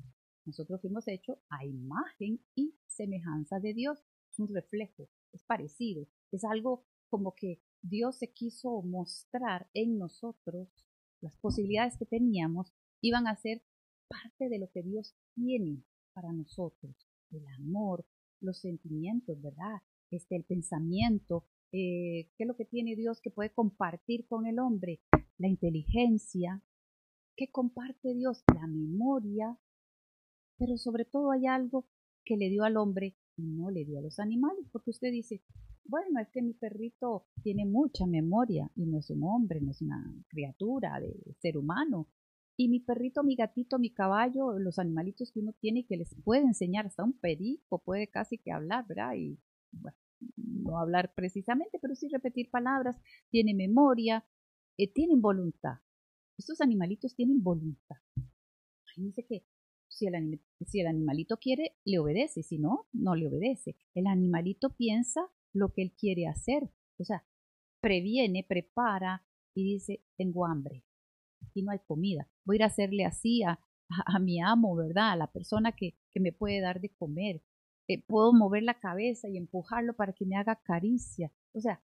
Nosotros 0.46 0.82
fuimos 0.82 1.08
hechos 1.08 1.38
a 1.50 1.66
imagen 1.66 2.42
y 2.56 2.76
semejanza 2.88 3.60
de 3.60 3.74
Dios. 3.74 4.00
Es 4.32 4.40
un 4.40 4.48
reflejo, 4.54 5.08
es 5.34 5.44
parecido, 5.44 6.08
es 6.32 6.44
algo 6.44 6.86
como 7.10 7.36
que 7.36 7.62
Dios 7.82 8.18
se 8.18 8.32
quiso 8.32 8.82
mostrar 8.82 9.70
en 9.74 9.98
nosotros, 9.98 10.70
las 11.22 11.38
posibilidades 11.38 11.98
que 11.98 12.06
teníamos 12.06 12.74
iban 13.02 13.28
a 13.28 13.36
ser 13.36 13.64
parte 14.08 14.50
de 14.50 14.60
lo 14.60 14.70
que 14.72 14.84
Dios 14.84 15.16
tiene 15.36 15.84
para 16.14 16.34
nosotros, 16.34 17.08
el 17.32 17.48
amor, 17.48 18.06
los 18.42 18.60
sentimientos, 18.60 19.42
¿verdad? 19.42 19.82
Este, 20.10 20.36
el 20.36 20.44
pensamiento, 20.44 21.46
eh, 21.72 22.30
¿qué 22.36 22.44
es 22.44 22.48
lo 22.48 22.58
que 22.58 22.66
tiene 22.66 22.96
Dios 22.96 23.22
que 23.22 23.32
puede 23.32 23.54
compartir 23.54 24.28
con 24.28 24.46
el 24.46 24.60
hombre? 24.60 25.00
La 25.38 25.48
inteligencia, 25.48 26.62
¿qué 27.38 27.50
comparte 27.50 28.14
Dios? 28.14 28.44
La 28.54 28.68
memoria, 28.68 29.58
pero 30.58 30.78
sobre 30.78 31.06
todo 31.06 31.32
hay 31.32 31.46
algo 31.48 31.88
que 32.26 32.36
le 32.36 32.50
dio 32.50 32.64
al 32.64 32.78
hombre 32.78 33.16
y 33.38 33.44
no 33.44 33.70
le 33.70 33.86
dio 33.86 34.00
a 34.00 34.02
los 34.02 34.20
animales, 34.20 34.68
porque 34.72 34.92
usted 34.92 35.12
dice, 35.12 35.42
bueno, 35.86 36.20
es 36.20 36.30
que 36.30 36.42
mi 36.42 36.54
perrito 36.54 37.26
tiene 37.44 37.66
mucha 37.66 38.06
memoria 38.06 38.70
y 38.76 38.86
no 38.86 39.00
es 39.00 39.10
un 39.10 39.24
hombre, 39.24 39.62
no 39.62 39.72
es 39.72 39.82
una 39.82 40.04
criatura 40.30 41.00
de 41.00 41.14
ser 41.40 41.58
humano. 41.58 42.08
Y 42.58 42.70
mi 42.70 42.80
perrito, 42.80 43.24
mi 43.24 43.36
gatito, 43.36 43.80
mi 43.80 43.92
caballo, 43.92 44.60
los 44.60 44.78
animalitos 44.78 45.32
que 45.32 45.40
uno 45.40 45.54
tiene 45.60 45.86
que 45.86 45.98
les 45.98 46.14
puede 46.24 46.44
enseñar, 46.44 46.86
hasta 46.86 47.04
un 47.04 47.14
perico 47.14 47.80
puede 47.80 48.08
casi 48.08 48.38
que 48.38 48.52
hablar, 48.52 48.86
¿verdad? 48.88 49.14
Y 49.16 49.40
bueno, 49.72 49.98
no 50.36 50.78
hablar 50.78 51.14
precisamente, 51.16 51.80
pero 51.82 51.96
sí 51.96 52.08
repetir 52.10 52.50
palabras, 52.52 53.02
tiene 53.30 53.54
memoria, 53.54 54.26
eh, 54.78 54.92
tienen 54.92 55.22
voluntad. 55.22 55.80
Estos 56.38 56.62
animalitos 56.62 57.16
tienen 57.16 57.42
voluntad. 57.42 57.98
Dice 58.98 59.26
que 59.26 59.46
si 59.88 60.08
el, 60.08 60.88
animalito 60.88 61.38
quiere, 61.38 61.76
le 61.86 62.00
obedece, 62.00 62.44
si 62.44 62.58
no, 62.58 62.88
no 62.94 63.16
le 63.16 63.28
obedece. 63.28 63.76
El 63.94 64.08
animalito 64.08 64.76
piensa 64.76 65.22
lo 65.54 65.74
que 65.74 65.84
él 65.84 65.94
quiere 65.98 66.28
hacer, 66.28 66.70
o 66.98 67.04
sea, 67.04 67.26
previene, 67.82 68.46
prepara 68.48 69.26
y 69.56 69.74
dice, 69.74 70.04
tengo 70.18 70.46
hambre, 70.46 70.84
y 71.54 71.64
no 71.64 71.72
hay 71.72 71.80
comida, 71.80 72.30
voy 72.46 72.56
a 72.56 72.58
ir 72.58 72.64
a 72.64 72.68
hacerle 72.68 73.06
así 73.06 73.44
a, 73.44 73.60
a, 74.06 74.20
mi 74.20 74.42
amo, 74.42 74.76
¿verdad? 74.76 75.12
A 75.12 75.16
la 75.16 75.32
persona 75.32 75.74
que, 75.74 75.96
que 76.12 76.20
me 76.20 76.32
puede 76.32 76.62
dar 76.62 76.80
de 76.80 76.90
comer. 76.90 77.44
Eh, 77.88 78.04
puedo 78.08 78.32
mover 78.32 78.64
la 78.64 78.80
cabeza 78.80 79.28
y 79.28 79.38
empujarlo 79.38 79.96
para 79.96 80.14
que 80.14 80.26
me 80.26 80.38
haga 80.38 80.62
caricia. 80.64 81.32
O 81.54 81.60
sea, 81.60 81.84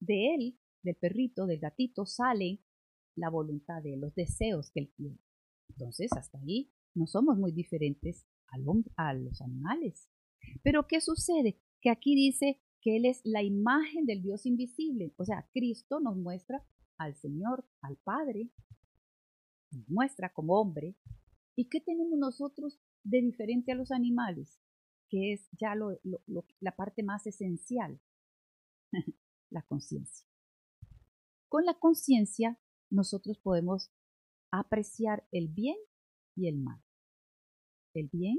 de 0.00 0.34
él, 0.34 0.58
del 0.82 0.96
perrito, 0.96 1.46
del 1.46 1.60
gatito, 1.60 2.04
salen 2.04 2.60
la 3.16 3.30
voluntad 3.30 3.82
de 3.82 3.96
los 3.96 4.14
deseos 4.14 4.70
que 4.70 4.80
él 4.80 4.92
tiene. 4.96 5.18
Entonces, 5.70 6.10
hasta 6.12 6.38
ahí 6.38 6.72
no 6.94 7.06
somos 7.06 7.38
muy 7.38 7.52
diferentes 7.52 8.26
a 8.96 9.14
los 9.14 9.40
animales. 9.42 10.08
Pero 10.62 10.86
¿qué 10.86 11.00
sucede? 11.00 11.60
Que 11.80 11.90
aquí 11.90 12.14
dice 12.14 12.60
que 12.84 12.96
Él 12.96 13.06
es 13.06 13.20
la 13.24 13.42
imagen 13.42 14.06
del 14.06 14.22
Dios 14.22 14.46
invisible. 14.46 15.12
O 15.16 15.24
sea, 15.24 15.48
Cristo 15.52 15.98
nos 15.98 16.16
muestra 16.16 16.64
al 16.98 17.16
Señor, 17.16 17.66
al 17.80 17.96
Padre, 17.96 18.50
nos 19.72 19.88
muestra 19.88 20.32
como 20.32 20.60
hombre. 20.60 20.94
¿Y 21.56 21.68
qué 21.68 21.80
tenemos 21.80 22.18
nosotros 22.18 22.78
de 23.02 23.22
diferente 23.22 23.72
a 23.72 23.74
los 23.74 23.90
animales? 23.90 24.60
que 25.08 25.32
es 25.32 25.48
ya 25.52 25.74
lo, 25.74 25.98
la 26.60 26.74
parte 26.74 27.02
más 27.02 27.26
esencial, 27.26 28.00
la 29.50 29.62
conciencia. 29.62 30.26
Con 31.48 31.64
la 31.64 31.74
conciencia 31.74 32.58
nosotros 32.90 33.38
podemos 33.38 33.92
apreciar 34.50 35.26
el 35.30 35.48
bien 35.48 35.76
y 36.34 36.48
el 36.48 36.58
mal. 36.58 36.82
El 37.94 38.08
bien 38.08 38.38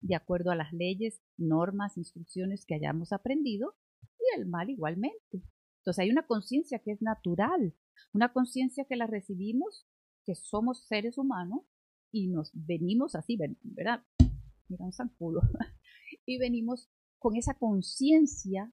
de 0.00 0.14
acuerdo 0.14 0.50
a 0.50 0.56
las 0.56 0.72
leyes, 0.72 1.20
normas, 1.36 1.96
instrucciones 1.96 2.64
que 2.64 2.74
hayamos 2.74 3.12
aprendido 3.12 3.74
y 4.18 4.38
el 4.38 4.46
mal 4.46 4.70
igualmente. 4.70 5.42
Entonces 5.80 5.98
hay 6.00 6.10
una 6.10 6.26
conciencia 6.26 6.78
que 6.80 6.92
es 6.92 7.02
natural, 7.02 7.74
una 8.12 8.32
conciencia 8.32 8.84
que 8.84 8.96
la 8.96 9.06
recibimos, 9.06 9.86
que 10.24 10.34
somos 10.34 10.86
seres 10.86 11.18
humanos 11.18 11.62
y 12.12 12.28
nos 12.28 12.50
venimos 12.54 13.14
así, 13.14 13.38
¿verdad? 13.62 14.04
Mira 14.68 14.84
un 14.84 14.92
zancudo. 14.92 15.40
y 16.26 16.38
venimos 16.38 16.90
con 17.18 17.36
esa 17.36 17.54
conciencia 17.54 18.72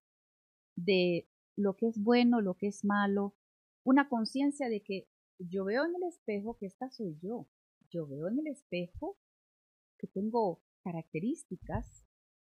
de 0.75 1.29
lo 1.55 1.75
que 1.75 1.87
es 1.87 1.97
bueno, 2.01 2.41
lo 2.41 2.55
que 2.55 2.67
es 2.67 2.83
malo, 2.83 3.35
una 3.83 4.09
conciencia 4.09 4.67
de 4.67 4.83
que 4.83 5.07
yo 5.39 5.65
veo 5.65 5.85
en 5.85 5.95
el 5.95 6.03
espejo 6.03 6.57
que 6.57 6.65
esta 6.65 6.89
soy 6.91 7.17
yo. 7.21 7.47
Yo 7.89 8.07
veo 8.07 8.27
en 8.27 8.39
el 8.39 8.47
espejo 8.47 9.17
que 9.97 10.07
tengo 10.07 10.61
características. 10.85 12.05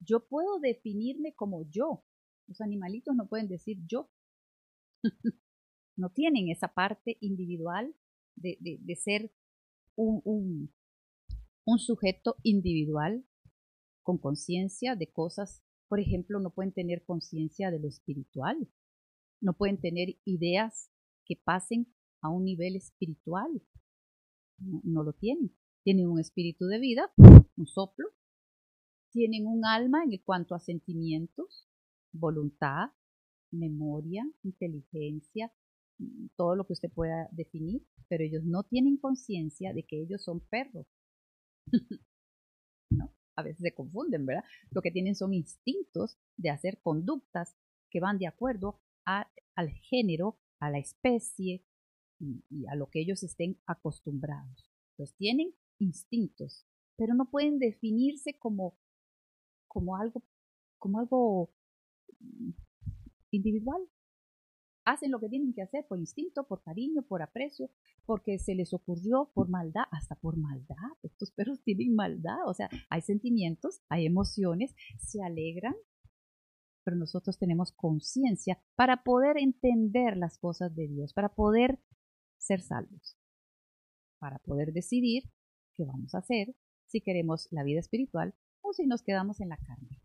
Yo 0.01 0.27
puedo 0.27 0.59
definirme 0.59 1.33
como 1.35 1.63
yo. 1.71 2.05
Los 2.49 2.61
animalitos 2.61 3.15
no 3.15 3.29
pueden 3.29 3.49
decir 3.49 3.79
yo. 3.87 4.11
no 5.97 6.11
tienen 6.11 6.51
esa 6.51 6.75
parte 6.75 7.17
individual 7.21 7.95
de, 8.35 8.59
de, 8.61 8.97
ser 8.97 9.33
un, 9.95 10.21
un, 10.25 10.75
un 11.65 11.79
sujeto 11.79 12.37
individual 12.43 13.25
con 14.03 14.19
conciencia 14.19 14.97
de 14.97 15.11
cosas. 15.11 15.63
Por 15.89 16.01
ejemplo, 16.01 16.41
no 16.41 16.51
pueden 16.51 16.73
tener 16.73 17.05
conciencia 17.05 17.71
de 17.71 17.79
lo 17.79 17.89
espiritual. 17.89 18.69
No 19.41 19.55
pueden 19.55 19.81
tener 19.81 20.17
ideas 20.25 20.91
que 21.25 21.37
pasen 21.37 21.87
a 22.21 22.31
un 22.31 22.45
nivel 22.45 22.77
espiritual. 22.77 23.63
No, 24.59 25.03
lo 25.03 25.13
tienen. 25.13 25.55
Tienen 25.83 26.09
un 26.09 26.19
espíritu 26.19 26.67
de 26.67 26.79
vida, 26.79 27.13
un 27.17 27.67
soplo. 27.67 28.09
Tienen 29.13 29.47
un 29.47 29.65
alma 29.65 30.05
en 30.05 30.19
cuanto 30.19 30.55
a 30.55 30.61
sentimientos, 30.61 31.69
voluntad, 32.13 32.91
memoria, 33.51 34.25
inteligencia, 34.43 35.53
todo 36.37 36.57
lo 36.57 36.67
que 36.67 36.75
usted 36.75 36.91
pueda 36.93 37.29
definir, 37.33 37.83
pero 38.09 38.25
ellos 38.25 38.45
no 38.45 38.65
tienen 38.65 38.99
conciencia 38.99 39.73
de 39.73 39.85
que 39.85 40.01
ellos 40.03 40.23
son 40.23 40.41
perros. 40.41 40.87
¿No? 42.91 43.15
A 43.37 43.43
veces 43.43 43.63
se 43.63 43.75
confunden, 43.75 44.27
¿verdad? 44.27 44.45
Lo 44.71 44.83
que 44.83 44.91
tienen 44.91 45.15
son 45.15 45.35
instintos 45.35 46.19
de 46.37 46.51
hacer 46.51 46.81
conductas 46.81 47.57
que 47.91 48.01
van 48.01 48.19
de 48.19 48.27
acuerdo 48.27 48.81
al 49.05 49.71
género, 49.71 50.39
a 50.61 50.71
la 50.71 50.79
especie, 50.79 51.65
y, 52.19 52.67
a 52.67 52.75
lo 52.75 52.89
que 52.89 53.01
ellos 53.01 53.23
estén 53.23 53.59
acostumbrados. 53.67 54.71
Los 54.99 55.15
tienen 55.17 55.55
instintos, 55.79 56.67
pero 56.97 57.15
no 57.15 57.31
pueden 57.31 57.59
definirse 57.59 58.39
como, 58.39 58.79
como 59.77 59.95
algo, 59.95 60.23
como 60.79 61.01
algo 61.01 61.51
mm, 62.19 62.53
individual. 63.31 63.83
Hacen 64.87 65.11
lo 65.11 65.21
que 65.21 65.29
tienen 65.29 65.53
que 65.53 65.61
hacer 65.61 65.85
por 65.87 65.99
instinto, 65.99 66.47
por 66.47 66.63
cariño, 66.63 67.03
por 67.03 67.21
aprecio, 67.21 67.69
porque 68.07 68.39
se 68.39 68.55
les 68.55 68.73
ocurrió 68.73 69.31
por 69.35 69.51
maldad, 69.51 69.83
hasta 69.91 70.15
por 70.15 70.39
maldad. 70.39 70.93
Estos 71.03 71.31
perros 71.33 71.63
tienen 71.63 71.95
maldad, 71.95 72.39
o 72.47 72.55
sea, 72.55 72.71
hay 72.89 73.03
sentimientos, 73.03 73.83
hay 73.91 74.07
emociones, 74.07 74.75
se 74.99 75.23
alegran, 75.23 75.75
pero 76.83 76.97
nosotros 76.97 77.37
tenemos 77.37 77.73
conciencia 77.73 78.63
para 78.77 79.03
poder 79.03 79.37
entender 79.37 80.17
las 80.17 80.39
cosas 80.39 80.75
de 80.75 80.89
Dios, 80.89 81.13
para 81.13 81.35
poder 81.35 81.81
ser 82.39 82.63
salvos, 82.63 83.19
para 84.21 84.39
poder 84.39 84.73
decidir 84.73 85.25
qué 85.75 85.85
vamos 85.85 86.15
a 86.15 86.19
hacer, 86.19 86.55
si 86.87 87.03
queremos 87.03 87.49
la 87.51 87.63
vida 87.63 87.81
espiritual 87.81 88.35
si 88.73 88.87
nos 88.87 89.03
quedamos 89.03 89.41
en 89.41 89.51
la 89.51 89.57
carne. 89.59 90.01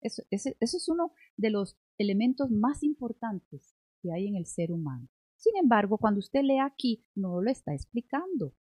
Eso, 0.00 0.22
eso 0.30 0.54
es 0.60 0.88
uno 0.88 1.12
de 1.36 1.50
los 1.50 1.76
elementos 1.98 2.50
más 2.50 2.82
importantes 2.82 3.74
que 4.00 4.12
hay 4.12 4.28
en 4.28 4.36
el 4.36 4.46
ser 4.46 4.70
humano. 4.70 5.08
Sin 5.36 5.56
embargo, 5.56 5.98
cuando 5.98 6.18
usted 6.18 6.42
lee 6.42 6.58
aquí, 6.58 7.04
no 7.14 7.40
lo 7.40 7.50
está 7.50 7.74
explicando. 7.74 8.54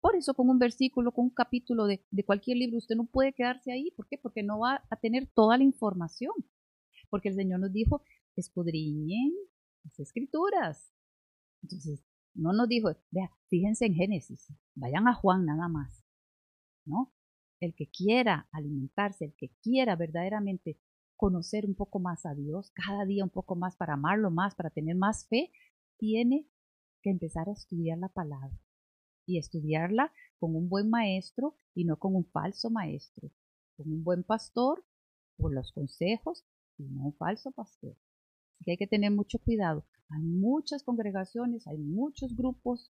Por 0.00 0.16
eso 0.16 0.34
con 0.34 0.48
un 0.48 0.58
versículo, 0.58 1.12
con 1.12 1.26
un 1.26 1.30
capítulo 1.30 1.86
de, 1.86 2.04
de, 2.10 2.24
cualquier 2.24 2.58
libro, 2.58 2.78
usted 2.78 2.94
no 2.94 3.06
puede 3.06 3.32
quedarse 3.32 3.72
ahí. 3.72 3.90
¿Por 3.92 4.06
qué? 4.08 4.18
Porque 4.18 4.42
no 4.42 4.60
va 4.60 4.84
a 4.90 4.96
tener 4.96 5.26
toda 5.26 5.58
la 5.58 5.64
información. 5.64 6.32
Porque 7.10 7.28
el 7.30 7.34
Señor 7.34 7.60
nos 7.60 7.72
dijo, 7.72 8.02
escudriñen 8.36 9.32
las 9.84 9.98
escrituras. 9.98 10.92
Entonces, 11.62 12.04
no 12.34 12.52
nos 12.52 12.68
dijo, 12.68 12.90
vea, 13.10 13.30
fíjense 13.48 13.86
en 13.86 13.94
Génesis, 13.94 14.52
vayan 14.74 15.08
a 15.08 15.14
Juan 15.14 15.44
nada 15.44 15.68
más. 15.68 16.04
¿No? 16.84 17.12
El 17.60 17.74
que 17.74 17.88
quiera 17.88 18.48
alimentarse, 18.52 19.26
el 19.26 19.34
que 19.34 19.50
quiera 19.62 19.96
verdaderamente 19.96 20.78
conocer 21.16 21.66
un 21.66 21.74
poco 21.74 21.98
más 21.98 22.24
a 22.26 22.34
Dios, 22.34 22.70
cada 22.74 23.04
día 23.04 23.24
un 23.24 23.30
poco 23.30 23.56
más 23.56 23.76
para 23.76 23.94
amarlo 23.94 24.30
más, 24.30 24.54
para 24.54 24.70
tener 24.70 24.96
más 24.96 25.26
fe, 25.28 25.50
tiene 25.98 26.46
que 27.02 27.10
empezar 27.10 27.48
a 27.48 27.52
estudiar 27.52 27.98
la 27.98 28.08
palabra 28.08 28.56
y 29.26 29.38
estudiarla 29.38 30.12
con 30.38 30.54
un 30.54 30.68
buen 30.68 30.88
maestro 30.88 31.56
y 31.74 31.84
no 31.84 31.98
con 31.98 32.14
un 32.14 32.24
falso 32.24 32.70
maestro, 32.70 33.30
con 33.76 33.90
un 33.90 34.04
buen 34.04 34.22
pastor 34.22 34.84
por 35.36 35.52
los 35.52 35.72
consejos 35.72 36.46
y 36.78 36.84
no 36.84 37.06
un 37.06 37.16
falso 37.16 37.50
pastor. 37.50 37.96
Así 38.54 38.64
que 38.64 38.70
hay 38.72 38.76
que 38.76 38.86
tener 38.86 39.10
mucho 39.10 39.38
cuidado. 39.38 39.84
Hay 40.10 40.22
muchas 40.22 40.82
congregaciones, 40.82 41.66
hay 41.66 41.78
muchos 41.78 42.34
grupos, 42.34 42.92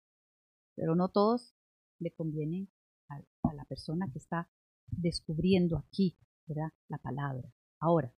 pero 0.75 0.95
no 0.95 1.09
todos 1.09 1.53
le 1.99 2.11
convienen 2.11 2.69
a, 3.11 3.53
la 3.53 3.65
persona 3.65 4.09
que 4.11 4.19
está 4.19 4.49
descubriendo 4.87 5.77
aquí, 5.77 6.17
¿verdad? 6.47 6.69
La 6.87 6.97
palabra. 6.97 7.53
Ahora, 7.79 8.13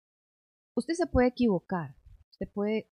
usted 0.76 0.94
se 0.94 1.08
puede 1.08 1.28
equivocar, 1.28 1.96
usted 2.32 2.50
puede 2.54 2.92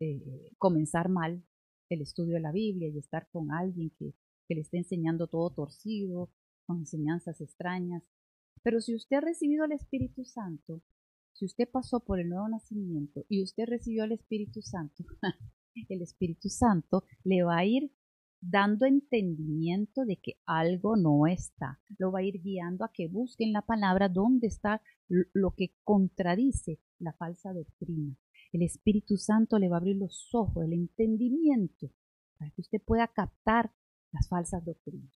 eh, 0.00 0.52
comenzar 0.58 1.08
mal 1.08 1.44
el 1.90 2.02
estudio 2.02 2.34
de 2.34 2.40
la 2.40 2.52
Biblia 2.52 2.88
y 2.88 2.98
estar 2.98 3.28
con 3.30 3.50
alguien 3.52 3.90
que, 3.98 4.14
le 4.52 4.62
esté 4.62 4.78
enseñando 4.78 5.28
todo 5.28 5.50
torcido, 5.50 6.28
con 6.66 6.78
enseñanzas 6.78 7.40
extrañas. 7.40 8.02
Pero 8.64 8.80
si 8.80 8.96
usted 8.96 9.18
ha 9.18 9.20
recibido 9.20 9.64
el 9.64 9.70
Espíritu 9.70 10.24
Santo, 10.24 10.82
si 11.34 11.44
usted 11.44 11.68
pasó 11.70 12.00
por 12.00 12.18
el 12.18 12.28
nuevo 12.28 12.48
nacimiento 12.48 13.24
y 13.28 13.44
usted 13.44 13.66
recibió 13.68 14.02
el 14.02 14.10
Espíritu 14.10 14.60
Santo, 14.60 15.04
el 15.88 16.02
Espíritu 16.02 16.48
Santo 16.48 17.04
le 17.22 17.44
va 17.44 17.58
a 17.58 17.64
ir 17.64 17.92
dando 18.40 18.86
entendimiento 18.86 20.04
de 20.04 20.16
que 20.16 20.40
algo 20.46 20.96
no 20.96 21.26
está. 21.26 21.80
Lo 21.98 22.10
va 22.10 22.20
a 22.20 22.22
ir 22.22 22.40
guiando 22.40 22.84
a 22.84 22.92
que 22.92 23.08
busquen 23.08 23.52
la 23.52 23.62
palabra 23.62 24.08
donde 24.08 24.46
está 24.46 24.82
lo 25.08 25.54
que 25.54 25.74
contradice 25.84 26.80
la 26.98 27.12
falsa 27.12 27.52
doctrina. 27.52 28.16
El 28.52 28.62
Espíritu 28.62 29.16
Santo 29.16 29.58
le 29.58 29.68
va 29.68 29.76
a 29.76 29.80
abrir 29.80 29.96
los 29.96 30.30
ojos, 30.32 30.64
el 30.64 30.72
entendimiento, 30.72 31.90
para 32.38 32.50
que 32.50 32.62
usted 32.62 32.80
pueda 32.82 33.06
captar 33.08 33.72
las 34.12 34.28
falsas 34.28 34.64
doctrinas. 34.64 35.12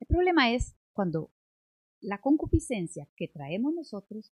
El 0.00 0.06
problema 0.06 0.52
es 0.52 0.76
cuando 0.92 1.32
la 2.00 2.20
concupiscencia 2.20 3.08
que 3.16 3.28
traemos 3.28 3.74
nosotros 3.74 4.32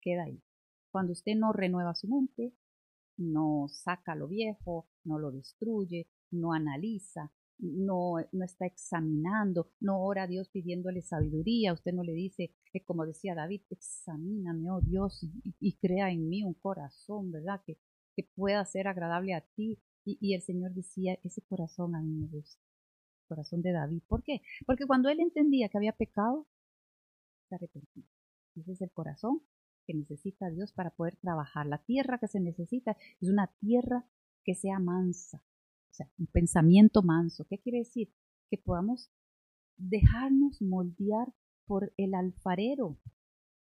queda 0.00 0.24
ahí. 0.24 0.42
Cuando 0.90 1.12
usted 1.12 1.34
no 1.36 1.52
renueva 1.52 1.94
su 1.94 2.08
mente, 2.08 2.52
no 3.16 3.66
saca 3.68 4.14
lo 4.14 4.28
viejo, 4.28 4.88
no 5.04 5.18
lo 5.18 5.30
destruye, 5.30 6.08
no 6.30 6.52
analiza, 6.52 7.32
no, 7.58 8.14
no 8.32 8.44
está 8.44 8.66
examinando, 8.66 9.70
no 9.80 10.00
ora 10.02 10.24
a 10.24 10.26
Dios 10.26 10.48
pidiéndole 10.48 11.02
sabiduría, 11.02 11.72
usted 11.72 11.92
no 11.92 12.02
le 12.02 12.12
dice, 12.12 12.54
eh, 12.72 12.82
como 12.84 13.06
decía 13.06 13.34
David, 13.34 13.62
examíname, 13.70 14.70
oh 14.70 14.80
Dios, 14.80 15.26
y, 15.60 15.76
crea 15.78 16.10
en 16.10 16.28
mí 16.28 16.42
un 16.42 16.54
corazón, 16.54 17.30
¿verdad? 17.30 17.62
Que, 17.66 17.78
que 18.16 18.28
pueda 18.34 18.64
ser 18.64 18.88
agradable 18.88 19.34
a 19.34 19.42
ti. 19.42 19.78
Y, 20.04 20.18
y, 20.20 20.34
el 20.34 20.42
Señor 20.42 20.72
decía, 20.72 21.18
ese 21.22 21.42
corazón 21.42 21.94
a 21.94 22.00
mí 22.00 22.12
me 22.14 22.26
gusta, 22.28 22.62
el 23.22 23.28
corazón 23.28 23.62
de 23.62 23.72
David. 23.72 24.02
¿Por 24.08 24.22
qué? 24.22 24.40
Porque 24.66 24.86
cuando 24.86 25.08
él 25.10 25.20
entendía 25.20 25.68
que 25.68 25.78
había 25.78 25.92
pecado, 25.92 26.46
se 27.48 27.54
arrepentía. 27.56 28.06
Ese 28.56 28.72
es 28.72 28.80
el 28.80 28.90
corazón 28.90 29.42
que 29.86 29.94
necesita 29.94 30.48
Dios 30.50 30.72
para 30.72 30.90
poder 30.90 31.16
trabajar. 31.16 31.66
La 31.66 31.78
tierra 31.78 32.18
que 32.18 32.28
se 32.28 32.40
necesita 32.40 32.96
es 33.20 33.28
una 33.28 33.48
tierra 33.60 34.06
que 34.44 34.54
sea 34.54 34.78
mansa, 34.78 35.42
o 35.90 35.94
sea, 35.94 36.10
un 36.18 36.26
pensamiento 36.26 37.02
manso. 37.02 37.46
¿Qué 37.48 37.58
quiere 37.58 37.78
decir? 37.78 38.12
Que 38.50 38.58
podamos 38.58 39.10
dejarnos 39.76 40.60
moldear 40.62 41.32
por 41.66 41.92
el 41.96 42.14
alfarero, 42.14 42.98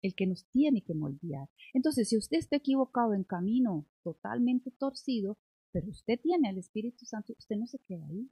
el 0.02 0.16
que 0.16 0.28
nos 0.28 0.46
tiene 0.50 0.84
que 0.84 0.94
moldear. 0.94 1.50
Entonces, 1.74 2.10
si 2.10 2.18
usted 2.18 2.38
está 2.38 2.58
equivocado 2.58 3.14
en 3.14 3.24
camino 3.24 3.88
totalmente 4.04 4.72
torcido, 4.72 5.38
pero 5.72 5.90
usted 5.90 6.20
tiene 6.20 6.50
el 6.50 6.58
Espíritu 6.58 7.06
Santo, 7.06 7.34
usted 7.38 7.56
no 7.56 7.68
se 7.68 7.80
queda 7.80 8.06
ahí. 8.08 8.30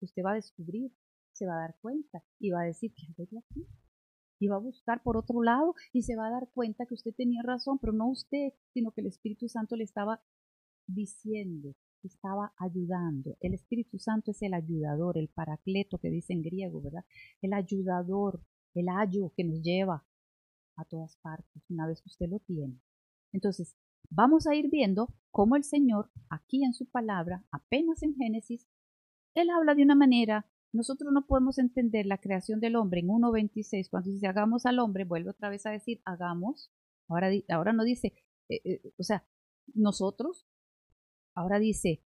Usted 0.00 0.22
va 0.22 0.32
a 0.32 0.36
descubrir, 0.36 0.92
se 1.32 1.46
va 1.46 1.56
a 1.56 1.60
dar 1.60 1.76
cuenta 1.80 2.22
y 2.38 2.50
va 2.50 2.62
a 2.62 2.66
decir, 2.66 2.92
¿qué 2.94 3.26
yo 3.30 3.38
aquí? 3.38 3.66
y 4.38 4.48
va 4.48 4.56
a 4.56 4.60
buscar 4.60 5.02
por 5.02 5.16
otro 5.16 5.42
lado 5.42 5.74
y 5.92 6.02
se 6.02 6.16
va 6.16 6.26
a 6.26 6.30
dar 6.30 6.48
cuenta 6.52 6.86
que 6.86 6.94
usted 6.94 7.14
tenía 7.14 7.42
razón, 7.42 7.78
pero 7.78 7.92
no 7.92 8.08
usted, 8.08 8.52
sino 8.72 8.92
que 8.92 9.00
el 9.00 9.06
Espíritu 9.06 9.48
Santo 9.48 9.76
le 9.76 9.84
estaba 9.84 10.22
diciendo, 10.86 11.74
estaba 12.06 12.52
ayudando. 12.58 13.36
El 13.40 13.54
Espíritu 13.54 13.98
Santo 13.98 14.30
es 14.30 14.42
el 14.42 14.54
ayudador, 14.54 15.18
el 15.18 15.28
paracleto 15.28 15.98
que 15.98 16.10
dice 16.10 16.32
en 16.32 16.42
griego, 16.42 16.80
¿verdad? 16.80 17.04
El 17.42 17.52
ayudador, 17.52 18.42
el 18.74 18.88
ayo 18.88 19.32
que 19.36 19.44
nos 19.44 19.62
lleva 19.62 20.06
a 20.76 20.84
todas 20.84 21.16
partes, 21.16 21.62
una 21.68 21.86
vez 21.86 22.02
que 22.02 22.08
usted 22.08 22.28
lo 22.28 22.38
tiene. 22.40 22.80
Entonces, 23.32 23.76
vamos 24.10 24.46
a 24.46 24.54
ir 24.54 24.70
viendo 24.70 25.14
cómo 25.30 25.56
el 25.56 25.64
Señor, 25.64 26.10
aquí 26.28 26.64
en 26.64 26.74
su 26.74 26.86
palabra, 26.86 27.44
apenas 27.50 28.02
en 28.02 28.14
Génesis, 28.14 28.68
Él 29.34 29.50
habla 29.50 29.74
de 29.74 29.82
una 29.82 29.94
manera 29.94 30.46
nosotros 30.76 31.12
no 31.12 31.26
podemos 31.26 31.58
entender 31.58 32.06
la 32.06 32.18
creación 32.18 32.60
del 32.60 32.76
hombre 32.76 33.00
en 33.00 33.08
1.26, 33.08 33.88
cuando 33.90 34.10
dice 34.10 34.26
hagamos 34.26 34.66
al 34.66 34.78
hombre, 34.78 35.04
vuelve 35.04 35.30
otra 35.30 35.48
vez 35.48 35.64
a 35.66 35.70
decir 35.70 36.00
hagamos, 36.04 36.70
ahora, 37.08 37.30
ahora 37.48 37.72
no 37.72 37.82
dice, 37.82 38.12
eh, 38.48 38.60
eh, 38.64 38.92
o 38.98 39.02
sea, 39.02 39.26
nosotros, 39.74 40.46
ahora 41.36 41.58
dice 41.58 42.02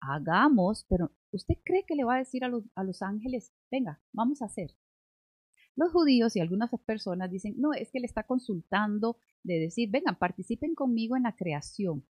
hagamos, 0.00 0.86
pero 0.88 1.12
¿usted 1.30 1.54
cree 1.64 1.84
que 1.86 1.94
le 1.94 2.04
va 2.04 2.14
a 2.14 2.18
decir 2.18 2.44
a 2.44 2.48
los, 2.48 3.02
ángeles, 3.02 3.52
venga, 3.70 4.02
vamos 4.12 4.42
a 4.42 4.46
hacer? 4.46 4.74
Los 5.76 5.92
judíos 5.92 6.34
y 6.36 6.40
algunas 6.40 6.70
personas 6.84 7.30
dicen, 7.30 7.54
no, 7.58 7.72
es 7.72 7.90
que 7.90 8.00
le 8.00 8.06
está 8.06 8.24
consultando 8.24 9.18
de 9.42 9.60
decir, 9.60 9.90
vengan, 9.90 10.18
participen 10.18 10.74
conmigo 10.74 11.16
en 11.16 11.22
la 11.22 11.36
creación. 11.36 12.06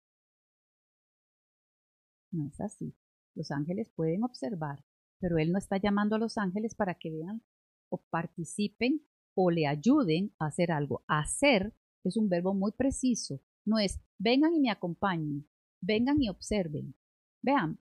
No 2.30 2.48
es 2.48 2.60
así. 2.60 2.94
Los 3.34 3.50
ángeles 3.50 3.90
pueden 3.94 4.24
observar, 4.24 4.84
pero 5.20 5.38
Él 5.38 5.52
no 5.52 5.58
está 5.58 5.78
llamando 5.78 6.16
a 6.16 6.18
los 6.18 6.38
ángeles 6.38 6.74
para 6.74 6.94
que 6.94 7.10
vean 7.10 7.42
o 7.88 7.98
participen 8.10 9.02
o 9.34 9.50
le 9.50 9.66
ayuden 9.66 10.34
a 10.38 10.46
hacer 10.46 10.70
algo. 10.70 11.04
Hacer 11.08 11.74
es 12.04 12.16
un 12.16 12.28
verbo 12.28 12.54
muy 12.54 12.72
preciso, 12.72 13.40
no 13.64 13.78
es 13.78 14.00
vengan 14.18 14.54
y 14.54 14.60
me 14.60 14.70
acompañen, 14.70 15.48
vengan 15.80 16.22
y 16.22 16.28
observen, 16.28 16.94
vean, 17.42 17.78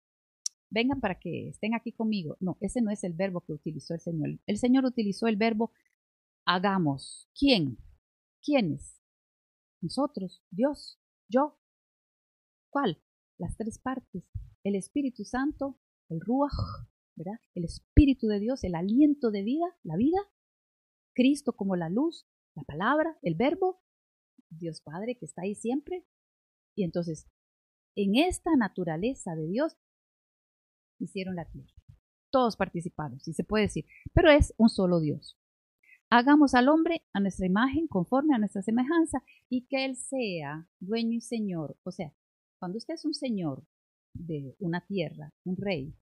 vengan 0.71 1.01
para 1.01 1.19
que 1.19 1.49
estén 1.49 1.75
aquí 1.75 1.93
conmigo. 1.93 2.37
No, 2.41 2.57
ese 2.61 2.81
no 2.81 2.91
es 2.91 3.05
el 3.05 3.13
verbo 3.13 3.41
que 3.43 3.53
utilizó 3.53 3.95
el 3.95 4.01
Señor. 4.01 4.39
El 4.47 4.59
Señor 4.59 4.85
utilizó 4.85 5.27
el 5.27 5.37
verbo 5.37 5.73
hagamos. 6.45 7.29
¿Quién? 7.39 7.79
¿Quiénes? 8.43 9.01
Nosotros, 9.81 10.43
Dios, 10.51 10.99
yo. 11.29 11.59
¿Cuál? 12.71 13.01
Las 13.39 13.57
tres 13.57 13.79
partes. 13.79 14.25
El 14.63 14.75
Espíritu 14.75 15.25
Santo, 15.25 15.79
el 16.09 16.21
Ruach 16.21 16.53
el 17.55 17.65
Espíritu 17.65 18.27
de 18.27 18.41
Dios, 18.41 18.65
el 18.65 18.75
aliento 18.75 19.31
de 19.31 19.43
vida, 19.43 19.67
la 19.83 19.97
vida, 19.97 20.19
Cristo 21.15 21.53
como 21.53 21.77
la 21.77 21.89
luz, 21.89 22.27
la 22.55 22.65
palabra, 22.65 23.17
el 23.23 23.35
verbo, 23.35 23.81
Dios 24.51 24.81
Padre 24.81 25.17
que 25.17 25.25
está 25.25 25.43
ahí 25.43 25.55
siempre. 25.55 26.05
Y 26.75 26.85
entonces, 26.85 27.29
en 27.97 28.17
esta 28.17 28.57
naturaleza 28.57 29.35
de 29.35 29.47
Dios, 29.49 29.77
hicieron 30.99 31.37
la 31.37 31.45
tierra. 31.45 31.73
Todos 32.31 32.57
participaron, 32.57 33.21
si 33.21 33.33
se 33.33 33.45
puede 33.45 33.65
decir, 33.65 33.87
pero 34.13 34.31
es 34.31 34.55
un 34.57 34.69
solo 34.69 35.01
Dios. 35.01 35.39
Hagamos 36.11 36.55
al 36.55 36.69
hombre 36.69 37.05
a 37.13 37.21
nuestra 37.21 37.47
imagen, 37.47 37.87
conforme 37.89 38.35
a 38.35 38.39
nuestra 38.39 38.63
semejanza, 38.63 39.23
y 39.49 39.67
que 39.67 39.85
Él 39.85 39.97
sea 39.97 40.69
dueño 40.81 41.13
y 41.13 41.21
señor. 41.21 41.77
O 41.85 41.91
sea, 41.91 42.13
cuando 42.59 42.79
usted 42.79 42.95
es 42.95 43.05
un 43.05 43.15
señor 43.15 43.65
de 44.15 44.55
una 44.59 44.85
tierra, 44.87 45.33
un 45.45 45.57
rey, 45.57 45.95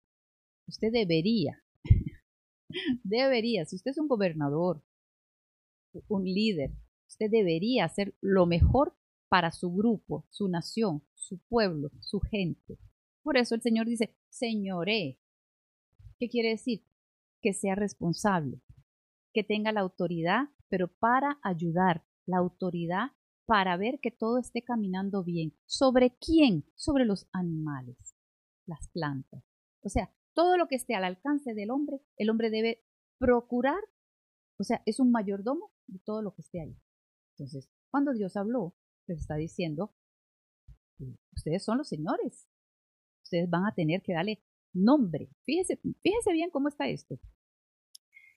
Usted 0.69 0.93
debería, 0.93 1.63
debería, 3.05 3.65
si 3.65 3.77
usted 3.77 3.91
es 3.91 3.99
un 3.99 4.09
gobernador, 4.09 4.83
un 6.09 6.25
líder, 6.25 6.73
usted 7.09 7.31
debería 7.31 7.85
hacer 7.85 8.15
lo 8.21 8.47
mejor 8.47 8.97
para 9.33 9.51
su 9.51 9.73
grupo, 9.73 10.27
su 10.29 10.47
nación, 10.47 11.03
su 11.15 11.39
pueblo, 11.49 11.89
su 12.01 12.21
gente. 12.21 12.79
Por 13.23 13.39
eso 13.39 13.55
el 13.55 13.63
Señor 13.63 13.87
dice, 13.87 14.15
señoré. 14.29 15.19
¿Qué 16.19 16.29
quiere 16.29 16.51
decir? 16.51 16.85
Que 17.41 17.55
sea 17.55 17.75
responsable, 17.75 18.61
que 19.33 19.43
tenga 19.43 19.73
la 19.73 19.81
autoridad, 19.81 20.51
pero 20.69 20.89
para 20.89 21.41
ayudar, 21.43 22.05
la 22.27 22.37
autoridad 22.37 23.13
para 23.47 23.75
ver 23.79 24.01
que 24.01 24.11
todo 24.11 24.37
esté 24.37 24.61
caminando 24.61 25.25
bien. 25.25 25.57
¿Sobre 25.65 26.15
quién? 26.19 26.67
Sobre 26.75 27.07
los 27.07 27.27
animales, 27.33 28.15
las 28.67 28.87
plantas. 28.89 29.43
O 29.81 29.89
sea, 29.89 30.15
todo 30.35 30.59
lo 30.59 30.69
que 30.69 30.77
esté 30.77 30.95
al 30.95 31.05
alcance 31.05 31.55
del 31.55 31.71
hombre, 31.71 32.03
el 32.19 32.29
hombre 32.29 32.51
debe 32.51 32.85
procurar, 33.17 33.83
o 34.59 34.65
sea, 34.65 34.83
es 34.85 35.01
un 35.01 35.11
mayordomo 35.11 35.73
de 35.87 36.01
todo 36.01 36.21
lo 36.21 36.35
que 36.35 36.43
esté 36.43 36.61
ahí. 36.61 36.77
Entonces, 37.31 37.71
cuando 37.91 38.13
Dios 38.13 38.37
habló, 38.37 38.75
está 39.21 39.37
diciendo, 39.37 39.95
ustedes 41.35 41.65
son 41.65 41.79
los 41.79 41.89
señores, 41.89 42.49
ustedes 43.23 43.49
van 43.49 43.67
a 43.67 43.75
tener 43.75 44.03
que 44.03 44.15
darle 44.15 44.43
nombre. 44.73 45.31
Fíjense, 45.45 45.81
fíjense 46.03 46.33
bien 46.33 46.51
cómo 46.51 46.69
está 46.69 46.89
esto. 46.89 47.19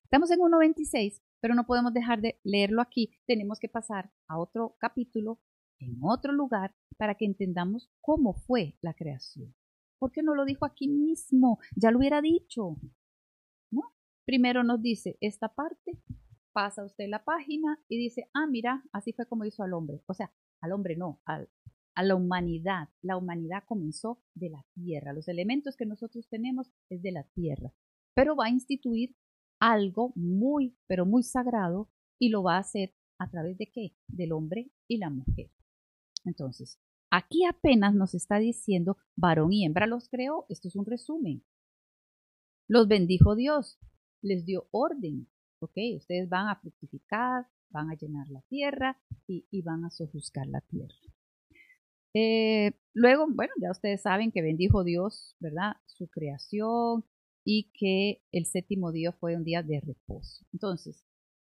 Estamos 0.04 0.30
en 0.32 0.40
1.26, 0.40 1.22
pero 1.42 1.56
no 1.56 1.66
podemos 1.66 1.94
dejar 1.94 2.22
de 2.22 2.40
leerlo 2.44 2.82
aquí. 2.82 3.12
Tenemos 3.26 3.60
que 3.60 3.70
pasar 3.70 4.12
a 4.28 4.38
otro 4.38 4.76
capítulo 4.80 5.42
en 5.80 5.98
otro 6.02 6.32
lugar 6.32 6.76
para 6.98 7.16
que 7.16 7.26
entendamos 7.26 7.90
cómo 8.02 8.34
fue 8.34 8.78
la 8.82 8.94
creación. 8.94 9.54
¿Por 10.00 10.12
qué 10.12 10.22
no 10.24 10.36
lo 10.36 10.46
dijo 10.46 10.66
aquí 10.66 10.88
mismo? 10.88 11.60
Ya 11.76 11.92
lo 11.92 11.98
hubiera 12.00 12.22
dicho. 12.22 12.78
Primero 14.26 14.64
nos 14.64 14.82
dice 14.82 15.18
esta 15.22 15.54
parte, 15.54 16.00
pasa 16.52 16.84
usted 16.84 17.08
la 17.08 17.24
página 17.24 17.80
y 17.88 17.98
dice, 17.98 18.28
ah, 18.34 18.48
mira, 18.48 18.84
así 18.92 19.14
fue 19.14 19.28
como 19.28 19.46
hizo 19.46 19.62
al 19.62 19.74
hombre. 19.74 20.02
O 20.08 20.16
sea, 20.16 20.34
al 20.62 20.72
hombre 20.72 20.96
no, 20.96 21.22
al, 21.26 21.50
a 21.96 22.04
la 22.04 22.16
humanidad. 22.16 22.90
La 23.02 23.18
humanidad 23.18 23.64
comenzó 23.66 24.22
de 24.34 24.50
la 24.50 24.66
tierra. 24.74 25.14
Los 25.14 25.28
elementos 25.28 25.76
que 25.76 25.86
nosotros 25.86 26.28
tenemos 26.30 26.72
es 26.90 27.02
de 27.02 27.12
la 27.12 27.24
tierra. 27.24 27.74
Pero 28.14 28.36
va 28.36 28.46
a 28.46 28.50
instituir 28.52 29.16
algo 29.60 30.12
muy, 30.16 30.78
pero 30.88 31.06
muy 31.06 31.24
sagrado 31.24 31.90
y 32.20 32.30
lo 32.30 32.44
va 32.44 32.56
a 32.56 32.60
hacer 32.60 32.94
a 33.20 33.30
través 33.30 33.58
de 33.58 33.72
qué? 33.72 33.96
Del 34.08 34.32
hombre 34.32 34.72
y 34.88 34.98
la 34.98 35.10
mujer. 35.10 35.52
Entonces, 36.26 36.80
Aquí 37.18 37.46
apenas 37.46 37.96
nos 37.96 38.14
está 38.14 38.40
diciendo 38.40 38.98
varón 39.16 39.54
y 39.54 39.66
hembra 39.66 39.88
los 39.88 40.10
creó. 40.10 40.46
Esto 40.50 40.68
es 40.68 40.76
un 40.76 40.86
resumen. 40.86 41.46
Los 42.68 42.90
bendijo 42.90 43.36
Dios, 43.36 43.80
les 44.22 44.46
dio 44.46 44.68
orden. 44.72 45.30
Ok, 45.60 45.78
ustedes 45.96 46.28
van 46.28 46.50
a 46.50 46.60
fructificar, 46.60 47.48
van 47.70 47.90
a 47.90 47.96
llenar 47.96 48.28
la 48.30 48.42
tierra 48.50 49.00
y, 49.28 49.62
van 49.62 49.86
a 49.86 49.90
sojuzgar 49.90 50.48
la 50.48 50.62
tierra. 50.62 50.96
Eh, 52.14 52.72
luego, 52.94 53.28
bueno, 53.30 53.54
ya 53.62 53.72
ustedes 53.72 54.02
saben 54.02 54.32
que 54.32 54.42
bendijo 54.42 54.84
Dios, 54.84 55.36
¿verdad? 55.40 55.76
Su 55.86 56.08
creación 56.08 57.06
y 57.44 57.72
que 57.74 58.24
el 58.32 58.46
séptimo 58.46 58.92
día 58.92 59.12
fue 59.12 59.36
un 59.36 59.44
día 59.44 59.64
de 59.64 59.82
reposo. 59.82 60.46
Entonces, 60.54 61.04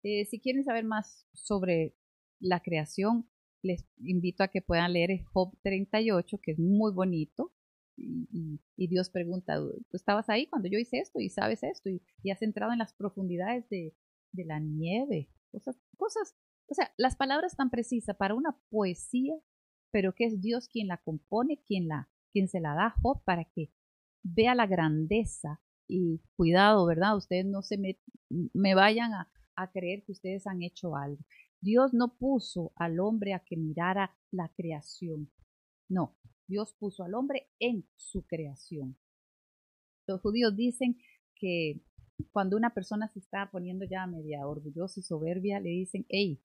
eh, 0.03 0.25
si 0.25 0.41
quieren 0.41 0.65
saber 0.65 0.85
más 0.85 1.27
sobre 1.33 1.95
la 2.41 2.61
creación, 2.61 3.29
les 3.63 3.87
invito 3.99 4.43
a 4.43 4.49
que 4.49 4.63
puedan 4.63 4.93
leer 4.93 5.23
Job 5.33 5.57
38, 5.63 6.39
que 6.43 6.53
es 6.53 6.59
muy 6.59 6.93
bonito. 6.93 7.53
Y, 7.97 8.89
Dios 8.89 9.11
pregunta, 9.11 9.59
¿tú 9.59 9.97
estabas 9.97 10.29
ahí 10.29 10.47
cuando 10.47 10.69
yo 10.69 10.79
hice 10.79 10.99
esto 10.99 11.21
y 11.21 11.29
sabes 11.29 11.63
esto 11.63 11.89
y, 11.89 12.31
has 12.31 12.43
entrado 12.43 12.73
en 12.73 12.79
las 12.79 12.95
profundidades 12.95 13.69
de, 13.69 13.95
la 14.33 14.59
nieve? 14.59 15.29
Cosas, 15.53 15.77
cosas, 15.97 16.35
o 16.67 16.75
sea, 16.75 16.93
las 16.97 17.17
palabras 17.17 17.57
tan 17.57 17.71
precisas 17.71 18.17
para 18.17 18.35
una 18.35 18.59
poesía, 18.71 19.35
pero 19.93 20.15
que 20.15 20.25
es 20.25 20.41
Dios 20.41 20.69
quien 20.69 20.89
la 20.89 20.99
compone, 20.99 21.63
quien, 21.67 21.89
la, 21.89 22.09
quien 22.33 22.49
se 22.49 22.61
la 22.61 22.75
da 22.75 22.87
a 22.87 23.01
Job 23.03 23.23
para 23.25 23.45
que 23.45 23.71
vea 24.23 24.55
la 24.55 24.67
grandeza 24.67 25.61
y 25.87 26.23
cuidado, 26.37 26.87
¿verdad? 26.87 27.17
Ustedes 27.17 27.45
no 27.45 27.63
se 27.63 27.77
me, 27.77 28.01
me 28.31 28.75
vayan 28.75 29.13
a, 29.13 29.31
a 29.57 29.71
creer 29.71 30.05
que 30.05 30.13
ustedes 30.13 30.47
han 30.47 30.63
hecho 30.63 30.97
algo. 30.97 31.23
Dios 31.61 31.93
no 31.93 32.17
puso 32.17 32.73
al 32.77 32.99
hombre 32.99 33.35
a 33.35 33.41
que 33.41 33.57
mirara 33.57 34.17
la 34.31 34.49
creación. 34.57 35.31
No, 35.89 36.17
Dios 36.49 36.75
puso 36.79 37.05
al 37.05 37.15
hombre 37.15 37.51
en 37.61 37.87
su 37.97 38.27
creación. 38.27 38.97
Los 40.07 40.21
judíos 40.21 40.57
dicen 40.57 40.99
que 41.37 41.81
cuando 42.31 42.57
una 42.57 42.75
persona 42.75 43.09
se 43.09 43.19
está 43.19 43.51
poniendo 43.51 43.85
ya 43.85 44.07
media 44.07 44.47
orgullosa 44.47 45.01
y 45.01 45.03
soberbia, 45.03 45.61
le 45.61 45.71
dicen, 45.71 46.07
hey, 46.09 46.41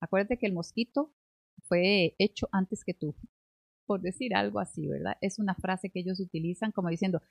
acuérdate 0.00 0.38
que 0.38 0.46
el 0.46 0.52
mosquito 0.52 1.14
fue 1.68 2.14
hecho 2.18 2.48
antes 2.52 2.84
que 2.84 2.94
tú, 2.94 3.14
por 3.86 4.00
decir 4.00 4.34
algo 4.34 4.60
así, 4.60 4.86
¿verdad? 4.86 5.16
Es 5.20 5.38
una 5.38 5.54
frase 5.54 5.90
que 5.90 6.00
ellos 6.00 6.20
utilizan 6.20 6.72
como 6.72 6.88
diciendo, 6.88 7.22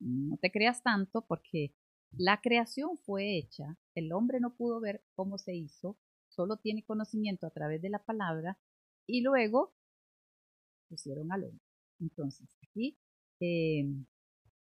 no 0.00 0.36
te 0.38 0.50
creas 0.50 0.82
tanto 0.82 1.26
porque 1.26 1.74
la 2.12 2.40
creación 2.40 2.98
fue 2.98 3.38
hecha, 3.38 3.78
el 3.94 4.12
hombre 4.12 4.40
no 4.40 4.54
pudo 4.54 4.80
ver 4.80 5.02
cómo 5.14 5.38
se 5.38 5.54
hizo, 5.54 5.98
solo 6.28 6.58
tiene 6.58 6.84
conocimiento 6.84 7.46
a 7.46 7.50
través 7.50 7.80
de 7.80 7.90
la 7.90 8.04
palabra 8.04 8.58
y 9.06 9.22
luego 9.22 9.74
pusieron 10.88 11.32
al 11.32 11.44
hombre. 11.44 11.64
Entonces, 12.00 12.48
aquí, 12.62 12.98
em, 13.40 14.04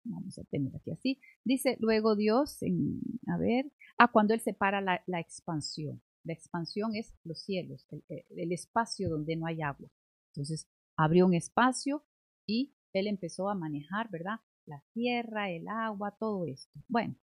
vamos 0.04 0.38
a 0.38 0.44
tener 0.44 0.74
aquí 0.74 0.90
así, 0.90 1.20
dice 1.44 1.76
luego 1.80 2.16
Dios, 2.16 2.62
en, 2.62 3.00
a 3.28 3.38
ver, 3.38 3.70
a 3.98 4.08
cuando 4.08 4.34
Él 4.34 4.40
separa 4.40 4.80
la, 4.80 5.20
expansión. 5.20 6.02
La 6.24 6.32
expansión 6.32 6.94
es 6.94 7.14
los 7.24 7.42
cielos, 7.42 7.86
el, 7.90 8.04
el 8.36 8.52
espacio 8.52 9.08
donde 9.08 9.36
no 9.36 9.46
hay 9.46 9.60
agua. 9.62 9.90
Entonces, 10.28 10.68
abrió 10.96 11.26
un 11.26 11.34
espacio 11.34 12.04
y 12.46 12.74
él 12.92 13.06
empezó 13.06 13.48
a 13.48 13.54
manejar, 13.54 14.10
¿verdad? 14.10 14.40
La 14.66 14.82
tierra, 14.92 15.50
el 15.50 15.68
agua, 15.68 16.16
todo 16.18 16.46
esto. 16.46 16.80
Bueno, 16.88 17.16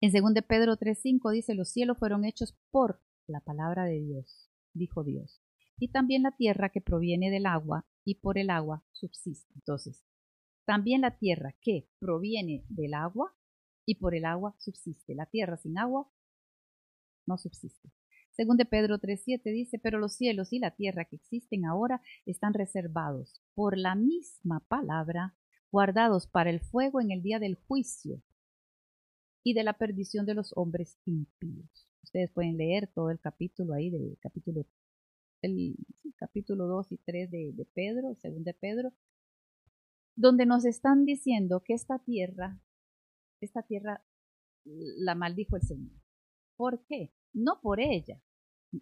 en 0.00 0.12
2 0.12 0.34
de 0.34 0.42
Pedro 0.42 0.76
3.5 0.76 1.32
dice, 1.32 1.54
los 1.54 1.70
cielos 1.70 1.98
fueron 1.98 2.24
hechos 2.24 2.56
por 2.70 3.00
la 3.26 3.40
palabra 3.40 3.84
de 3.84 4.00
Dios, 4.00 4.50
dijo 4.72 5.04
Dios. 5.04 5.40
Y 5.78 5.88
también 5.88 6.22
la 6.22 6.32
tierra 6.32 6.70
que 6.70 6.80
proviene 6.80 7.30
del 7.30 7.46
agua 7.46 7.86
y 8.04 8.16
por 8.16 8.38
el 8.38 8.50
agua 8.50 8.84
subsiste. 8.92 9.52
Entonces, 9.54 10.04
también 10.68 11.00
la 11.00 11.16
tierra 11.16 11.54
que 11.62 11.88
proviene 11.98 12.62
del 12.68 12.92
agua 12.92 13.34
y 13.86 13.94
por 13.94 14.14
el 14.14 14.26
agua 14.26 14.54
subsiste. 14.58 15.14
La 15.14 15.24
tierra 15.24 15.56
sin 15.56 15.78
agua 15.78 16.12
no 17.26 17.38
subsiste. 17.38 17.90
Según 18.32 18.58
de 18.58 18.66
Pedro 18.66 18.98
3.7 18.98 19.42
dice, 19.44 19.78
pero 19.78 19.98
los 19.98 20.16
cielos 20.16 20.52
y 20.52 20.58
la 20.58 20.76
tierra 20.76 21.06
que 21.06 21.16
existen 21.16 21.64
ahora 21.64 22.02
están 22.26 22.52
reservados 22.52 23.40
por 23.54 23.78
la 23.78 23.94
misma 23.94 24.60
palabra, 24.68 25.34
guardados 25.72 26.26
para 26.26 26.50
el 26.50 26.60
fuego 26.60 27.00
en 27.00 27.12
el 27.12 27.22
día 27.22 27.38
del 27.38 27.54
juicio 27.54 28.22
y 29.42 29.54
de 29.54 29.64
la 29.64 29.72
perdición 29.72 30.26
de 30.26 30.34
los 30.34 30.52
hombres 30.54 30.98
impíos. 31.06 31.88
Ustedes 32.02 32.30
pueden 32.30 32.58
leer 32.58 32.88
todo 32.88 33.10
el 33.10 33.20
capítulo 33.20 33.72
ahí, 33.72 33.88
del 33.88 34.18
capítulo, 34.20 34.66
el, 35.40 35.76
capítulo 36.16 36.66
2 36.66 36.92
y 36.92 36.98
3 36.98 37.30
de, 37.30 37.52
de 37.54 37.64
Pedro, 37.64 38.16
según 38.20 38.44
de 38.44 38.52
Pedro, 38.52 38.92
donde 40.18 40.46
nos 40.46 40.64
están 40.64 41.04
diciendo 41.04 41.62
que 41.64 41.74
esta 41.74 42.00
tierra, 42.00 42.60
esta 43.40 43.62
tierra 43.62 44.04
la 44.64 45.14
maldijo 45.14 45.54
el 45.54 45.62
Señor. 45.62 45.96
¿Por 46.56 46.84
qué? 46.86 47.14
No 47.32 47.60
por 47.60 47.78
ella, 47.78 48.20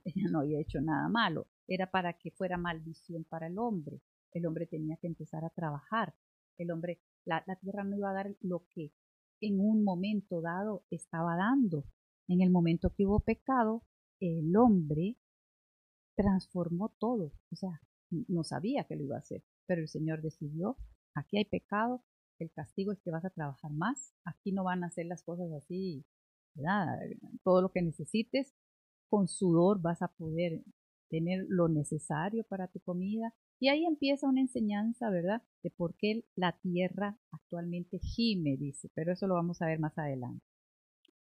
ella 0.05 0.31
no 0.31 0.41
había 0.41 0.61
hecho 0.61 0.81
nada 0.81 1.11
malo, 1.11 1.47
era 1.69 1.91
para 1.91 2.15
que 2.15 2.31
fuera 2.31 2.57
maldición 2.57 3.25
para 3.25 3.49
el 3.49 3.59
hombre. 3.59 4.01
El 4.33 4.47
hombre 4.47 4.67
tenía 4.67 4.97
que 4.97 5.09
empezar 5.09 5.45
a 5.45 5.51
trabajar. 5.51 6.15
El 6.57 6.71
hombre, 6.71 7.03
la, 7.27 7.45
tierra 7.61 7.85
no 7.85 7.97
iba 7.97 8.11
a 8.11 8.15
dar 8.15 8.35
lo 8.41 8.67
que 8.71 8.95
en 9.43 9.61
un 9.61 9.85
momento 9.85 10.41
dado 10.41 10.87
estaba 10.91 11.37
dando. 11.37 11.85
En 12.29 12.41
el 12.41 12.49
momento 12.49 12.95
que 12.95 13.05
hubo 13.05 13.21
pecado, 13.21 13.85
el 14.21 14.57
hombre 14.57 15.19
transformó 16.17 16.95
todo. 16.99 17.35
O 17.53 17.57
sea, 17.57 17.79
no 18.11 18.43
sabía 18.43 18.85
que 18.85 18.97
lo 18.97 19.05
iba 19.05 19.17
a 19.17 19.21
hacer, 19.21 19.45
pero 19.67 19.83
el 19.83 19.89
Señor 19.89 20.23
decidió, 20.23 20.79
aquí 21.17 21.39
hay 21.39 21.45
pecado, 21.45 22.03
el 22.39 22.53
castigo 22.53 22.93
es 22.93 23.01
que 23.01 23.11
vas 23.11 23.25
a 23.25 23.31
trabajar 23.31 23.73
más, 23.73 24.15
aquí 24.25 24.53
no 24.53 24.63
van 24.65 24.85
a 24.85 24.89
hacer 24.89 25.07
las 25.07 25.23
cosas 25.23 25.51
así, 25.53 26.05
¿verdad? 26.55 26.99
Todo 27.43 27.63
lo 27.63 27.71
que 27.73 27.83
necesites, 27.83 28.55
con 29.09 29.27
sudor 29.27 29.81
vas 29.81 30.03
a 30.03 30.09
poder 30.09 30.63
tener 31.09 31.47
lo 31.49 31.69
necesario 31.69 32.45
para 32.45 32.69
tu 32.69 32.81
comida. 32.81 33.33
Y 33.59 33.69
ahí 33.69 33.87
empieza 33.87 34.29
una 34.29 34.41
enseñanza, 34.43 35.09
¿verdad? 35.09 35.43
De 35.63 35.71
por 35.71 35.95
qué 35.97 36.25
la 36.35 36.53
tierra 36.61 37.19
actualmente 37.31 37.99
gime, 37.99 38.57
dice, 38.57 38.91
pero 38.95 39.13
eso 39.13 39.27
lo 39.27 39.35
vamos 39.35 39.63
a 39.63 39.67
ver 39.67 39.79
más 39.79 39.97
adelante. 39.97 40.45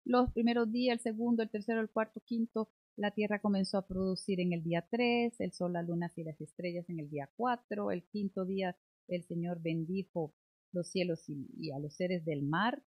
Los 0.05 0.33
primeros 0.33 0.71
días, 0.71 0.95
el 0.95 1.01
segundo, 1.01 1.43
el 1.43 1.51
tercero, 1.51 1.81
el 1.81 1.91
cuarto, 1.91 2.21
quinto, 2.25 2.71
la 2.97 3.11
tierra 3.11 3.41
comenzó 3.41 3.79
a 3.79 3.87
producir 3.87 4.41
en 4.41 4.53
el 4.53 4.63
día 4.63 4.87
3, 4.91 5.41
el 5.41 5.53
sol, 5.53 5.73
la 5.73 5.83
luna 5.83 6.11
y 6.15 6.25
las 6.25 6.41
estrellas 6.41 6.89
en 6.89 7.01
el 7.01 7.11
día 7.11 7.29
4, 7.37 7.91
el 7.91 8.05
quinto 8.05 8.45
día 8.45 8.77
el 9.09 9.23
Señor 9.25 9.61
bendijo 9.63 10.35
los 10.73 10.91
cielos 10.91 11.25
y, 11.29 11.71
a 11.71 11.79
los 11.79 11.95
seres 11.95 12.25
del 12.25 12.43
mar, 12.43 12.83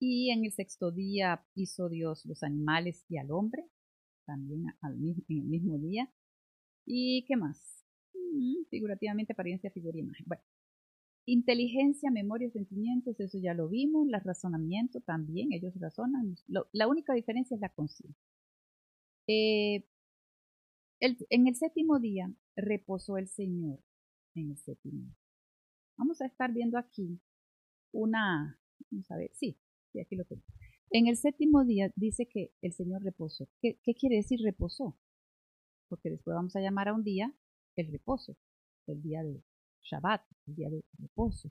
y 0.00 0.30
en 0.30 0.44
el 0.44 0.52
sexto 0.52 0.90
día 0.90 1.46
hizo 1.54 1.88
Dios 1.88 2.26
los 2.26 2.42
animales 2.42 3.04
y 3.08 3.18
al 3.18 3.30
hombre, 3.30 3.64
también 4.26 4.74
en 5.28 5.38
el 5.38 5.44
mismo 5.44 5.78
día. 5.78 6.10
¿Y 6.84 7.24
qué 7.26 7.36
más? 7.36 7.84
Mm, 8.14 8.64
figurativamente, 8.70 9.32
apariencia, 9.32 9.70
figura 9.70 9.96
y 9.96 10.00
imagen. 10.00 10.24
Bueno, 10.26 10.42
inteligencia, 11.26 12.10
memoria, 12.10 12.50
sentimientos, 12.50 13.18
eso 13.20 13.38
ya 13.38 13.54
lo 13.54 13.68
vimos. 13.68 14.06
El 14.08 14.20
razonamiento 14.20 15.00
también, 15.00 15.52
ellos 15.52 15.72
razonan. 15.78 16.36
la 16.72 16.88
única 16.88 17.14
diferencia 17.14 17.54
es 17.54 17.60
la 17.60 17.70
conciencia. 17.70 18.16
Eh, 19.26 19.84
en 21.00 21.46
el 21.46 21.56
séptimo 21.56 21.98
día 21.98 22.32
reposó 22.56 23.18
el 23.18 23.28
Señor. 23.28 23.78
En 24.34 24.50
el 24.50 24.56
séptimo. 24.58 25.14
Vamos 25.96 26.20
a 26.20 26.26
estar 26.26 26.52
viendo 26.52 26.76
aquí 26.78 27.20
una, 27.92 28.58
vamos 28.90 29.10
a 29.10 29.16
ver, 29.16 29.30
sí, 29.34 29.58
aquí 30.00 30.16
lo 30.16 30.24
tengo. 30.24 30.42
En 30.90 31.06
el 31.06 31.16
séptimo 31.16 31.64
día 31.64 31.92
dice 31.96 32.26
que 32.26 32.52
el 32.60 32.72
Señor 32.72 33.02
reposó. 33.02 33.48
¿Qué, 33.60 33.78
quiere 33.98 34.16
decir 34.16 34.40
reposó? 34.42 34.96
Porque 35.88 36.10
después 36.10 36.34
vamos 36.34 36.54
a 36.56 36.60
llamar 36.60 36.88
a 36.88 36.94
un 36.94 37.04
día 37.04 37.34
el 37.76 37.90
reposo, 37.90 38.36
el 38.86 39.02
día 39.02 39.22
de 39.22 39.42
Shabbat, 39.82 40.22
el 40.46 40.54
día 40.54 40.70
de 40.70 40.84
reposo. 40.98 41.50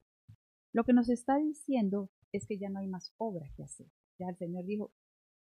Lo 0.74 0.84
que 0.84 0.94
nos 0.94 1.10
está 1.10 1.38
diciendo 1.38 2.10
es 2.32 2.48
que 2.48 2.58
ya 2.58 2.70
no 2.70 2.80
hay 2.80 2.88
más 2.88 3.14
obra 3.18 3.50
que 3.56 3.64
hacer. 3.64 3.88
Ya 4.20 4.28
el 4.30 4.38
Señor 4.38 4.66
dijo, 4.66 4.94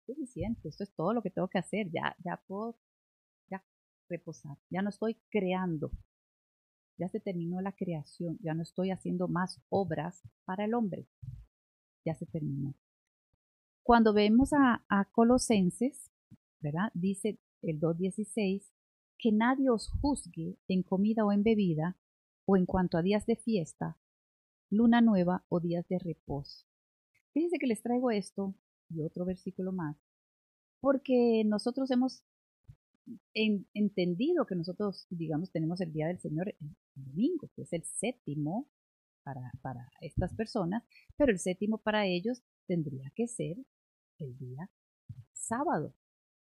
suficiente, 0.06 0.68
esto 0.68 0.84
es 0.84 0.94
todo 0.94 1.12
lo 1.12 1.22
que 1.22 1.30
tengo 1.30 1.48
que 1.48 1.58
hacer, 1.58 1.90
ya, 1.90 2.16
ya 2.24 2.42
puedo 2.46 2.76
ya 3.50 3.64
reposar, 4.08 4.56
ya 4.70 4.82
no 4.82 4.88
estoy 4.88 5.16
creando, 5.30 5.90
ya 7.00 7.08
se 7.08 7.18
terminó 7.18 7.60
la 7.60 7.72
creación, 7.72 8.38
ya 8.42 8.54
no 8.54 8.62
estoy 8.62 8.90
haciendo 8.90 9.26
más 9.26 9.60
obras 9.70 10.22
para 10.44 10.66
el 10.66 10.74
hombre 10.74 11.08
ya 12.04 12.14
se 12.14 12.26
terminó. 12.26 12.74
Cuando 13.82 14.12
vemos 14.12 14.50
a, 14.52 14.84
Colosenses, 15.12 16.10
¿verdad? 16.60 16.90
Dice 16.94 17.38
el 17.62 17.80
2.16, 17.80 18.64
que 19.18 19.32
nadie 19.32 19.70
os 19.70 19.90
juzgue 20.00 20.58
en 20.68 20.82
comida 20.82 21.24
o 21.24 21.32
en 21.32 21.42
bebida, 21.42 21.96
o 22.46 22.56
en 22.56 22.66
cuanto 22.66 22.96
a 22.98 23.02
días 23.02 23.26
de 23.26 23.36
fiesta, 23.36 23.98
luna 24.70 25.00
nueva 25.00 25.44
o 25.48 25.60
días 25.60 25.86
de 25.88 25.98
reposo. 25.98 26.66
Fíjense 27.32 27.58
que 27.58 27.66
les 27.66 27.82
traigo 27.82 28.10
esto 28.10 28.54
y 28.88 29.02
otro 29.02 29.24
versículo 29.24 29.72
más, 29.72 29.96
porque 30.80 31.44
nosotros 31.44 31.90
hemos 31.90 32.24
entendido 33.34 34.46
que 34.46 34.54
nosotros, 34.54 35.06
digamos, 35.10 35.50
tenemos 35.50 35.80
el 35.80 35.92
día 35.92 36.06
del 36.08 36.20
Señor 36.20 36.48
el 36.48 36.76
domingo, 36.94 37.48
que 37.54 37.62
es 37.62 37.72
el 37.72 37.84
séptimo 37.84 38.68
para, 39.22 39.52
para 39.62 39.88
estas 40.00 40.34
personas, 40.34 40.82
pero 41.16 41.32
el 41.32 41.38
séptimo 41.38 41.78
para 41.78 42.06
ellos 42.06 42.42
tendría 42.66 43.10
que 43.14 43.26
ser 43.26 43.56
el 44.18 44.36
día 44.38 44.70
sábado. 45.32 45.94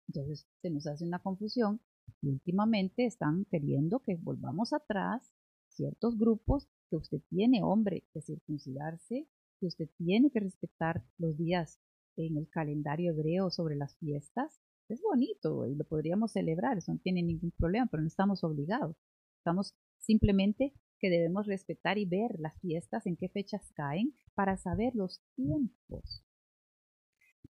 Entonces 0.07 0.47
se 0.61 0.69
nos 0.69 0.87
hace 0.87 1.05
una 1.05 1.19
confusión 1.19 1.79
y 2.21 2.29
últimamente 2.29 3.05
están 3.05 3.45
queriendo 3.45 3.99
que 3.99 4.15
volvamos 4.15 4.73
atrás 4.73 5.33
ciertos 5.69 6.17
grupos 6.17 6.67
que 6.89 6.97
usted 6.97 7.21
tiene, 7.29 7.63
hombre, 7.63 8.03
que 8.13 8.21
circuncidarse, 8.21 9.27
que 9.59 9.65
usted 9.65 9.89
tiene 9.97 10.29
que 10.29 10.39
respetar 10.39 11.03
los 11.17 11.37
días 11.37 11.79
en 12.15 12.37
el 12.37 12.47
calendario 12.49 13.11
hebreo 13.11 13.49
sobre 13.49 13.75
las 13.75 13.97
fiestas. 13.97 14.59
Es 14.93 15.01
bonito 15.01 15.65
y 15.65 15.73
lo 15.73 15.85
podríamos 15.85 16.33
celebrar, 16.33 16.77
eso 16.77 16.93
no 16.93 16.99
tiene 16.99 17.23
ningún 17.23 17.49
problema, 17.49 17.87
pero 17.89 18.01
no 18.01 18.07
estamos 18.07 18.43
obligados. 18.43 18.95
Estamos 19.37 19.73
simplemente 19.97 20.71
que 20.99 21.09
debemos 21.09 21.47
respetar 21.47 21.97
y 21.97 22.05
ver 22.05 22.39
las 22.39 22.59
fiestas, 22.59 23.07
en 23.07 23.17
qué 23.17 23.27
fechas 23.27 23.71
caen, 23.73 24.13
para 24.35 24.55
saber 24.55 24.93
los 24.93 25.19
tiempos. 25.35 26.23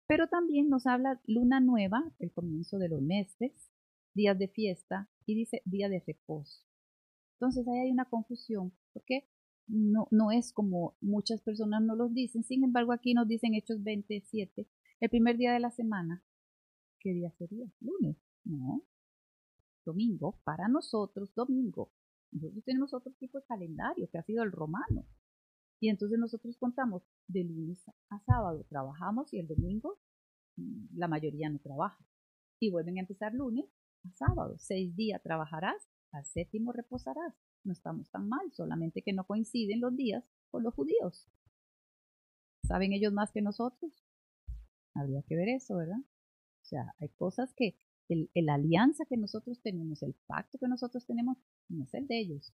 Pero 0.06 0.28
también 0.28 0.68
nos 0.68 0.86
habla 0.86 1.20
luna 1.26 1.58
nueva, 1.58 2.12
el 2.20 2.30
comienzo 2.30 2.78
de 2.78 2.88
los 2.88 3.02
meses, 3.02 3.72
días 4.14 4.38
de 4.38 4.46
fiesta 4.46 5.10
y 5.26 5.34
dice 5.34 5.62
día 5.64 5.88
de 5.88 6.00
reposo. 6.06 6.64
Entonces 7.40 7.66
ahí 7.66 7.80
hay 7.80 7.90
una 7.90 8.04
confusión, 8.04 8.72
porque 8.92 9.26
no, 9.66 10.06
no 10.12 10.30
es 10.30 10.52
como 10.52 10.96
muchas 11.00 11.40
personas 11.42 11.82
nos 11.82 11.98
lo 11.98 12.08
dicen. 12.08 12.44
Sin 12.44 12.62
embargo, 12.62 12.92
aquí 12.92 13.14
nos 13.14 13.26
dicen 13.26 13.54
Hechos 13.54 13.82
27, 13.82 14.68
el 15.00 15.10
primer 15.10 15.36
día 15.38 15.52
de 15.52 15.58
la 15.58 15.72
semana. 15.72 16.22
¿Qué 17.02 17.12
día 17.12 17.32
sería? 17.32 17.66
Lunes. 17.80 18.16
No. 18.44 18.82
Domingo. 19.84 20.38
Para 20.44 20.68
nosotros, 20.68 21.34
domingo. 21.34 21.90
Nosotros 22.30 22.64
tenemos 22.64 22.94
otro 22.94 23.12
tipo 23.18 23.38
de 23.40 23.44
calendario 23.44 24.08
que 24.08 24.18
ha 24.18 24.22
sido 24.22 24.44
el 24.44 24.52
romano. 24.52 25.04
Y 25.80 25.88
entonces 25.88 26.16
nosotros 26.16 26.56
contamos 26.58 27.02
de 27.26 27.42
lunes 27.42 27.84
a 28.08 28.20
sábado, 28.20 28.64
trabajamos 28.68 29.34
y 29.34 29.40
el 29.40 29.48
domingo 29.48 29.98
mm, 30.56 30.96
la 30.96 31.08
mayoría 31.08 31.50
no 31.50 31.58
trabaja. 31.58 32.06
Y 32.60 32.70
vuelven 32.70 32.98
a 32.98 33.00
empezar 33.00 33.34
lunes 33.34 33.66
a 34.04 34.12
sábado. 34.12 34.54
Seis 34.58 34.94
días 34.94 35.20
trabajarás, 35.24 35.88
al 36.12 36.24
séptimo 36.24 36.70
reposarás. 36.70 37.34
No 37.64 37.72
estamos 37.72 38.10
tan 38.10 38.28
mal, 38.28 38.52
solamente 38.52 39.02
que 39.02 39.12
no 39.12 39.26
coinciden 39.26 39.80
los 39.80 39.96
días 39.96 40.24
con 40.52 40.62
los 40.62 40.72
judíos. 40.72 41.28
¿Saben 42.62 42.92
ellos 42.92 43.12
más 43.12 43.32
que 43.32 43.42
nosotros? 43.42 43.92
Habría 44.94 45.22
que 45.22 45.34
ver 45.34 45.48
eso, 45.48 45.76
¿verdad? 45.76 45.98
Sea, 46.72 46.94
hay 47.00 47.10
cosas 47.10 47.52
que 47.54 47.76
el, 48.08 48.48
alianza 48.48 49.04
que 49.04 49.18
nosotros 49.18 49.60
tenemos, 49.60 50.02
el 50.02 50.14
pacto 50.26 50.56
que 50.58 50.68
nosotros 50.68 51.04
tenemos, 51.04 51.36
no 51.68 51.84
es 51.84 51.92
el 51.92 52.06
de 52.06 52.18
ellos. 52.18 52.54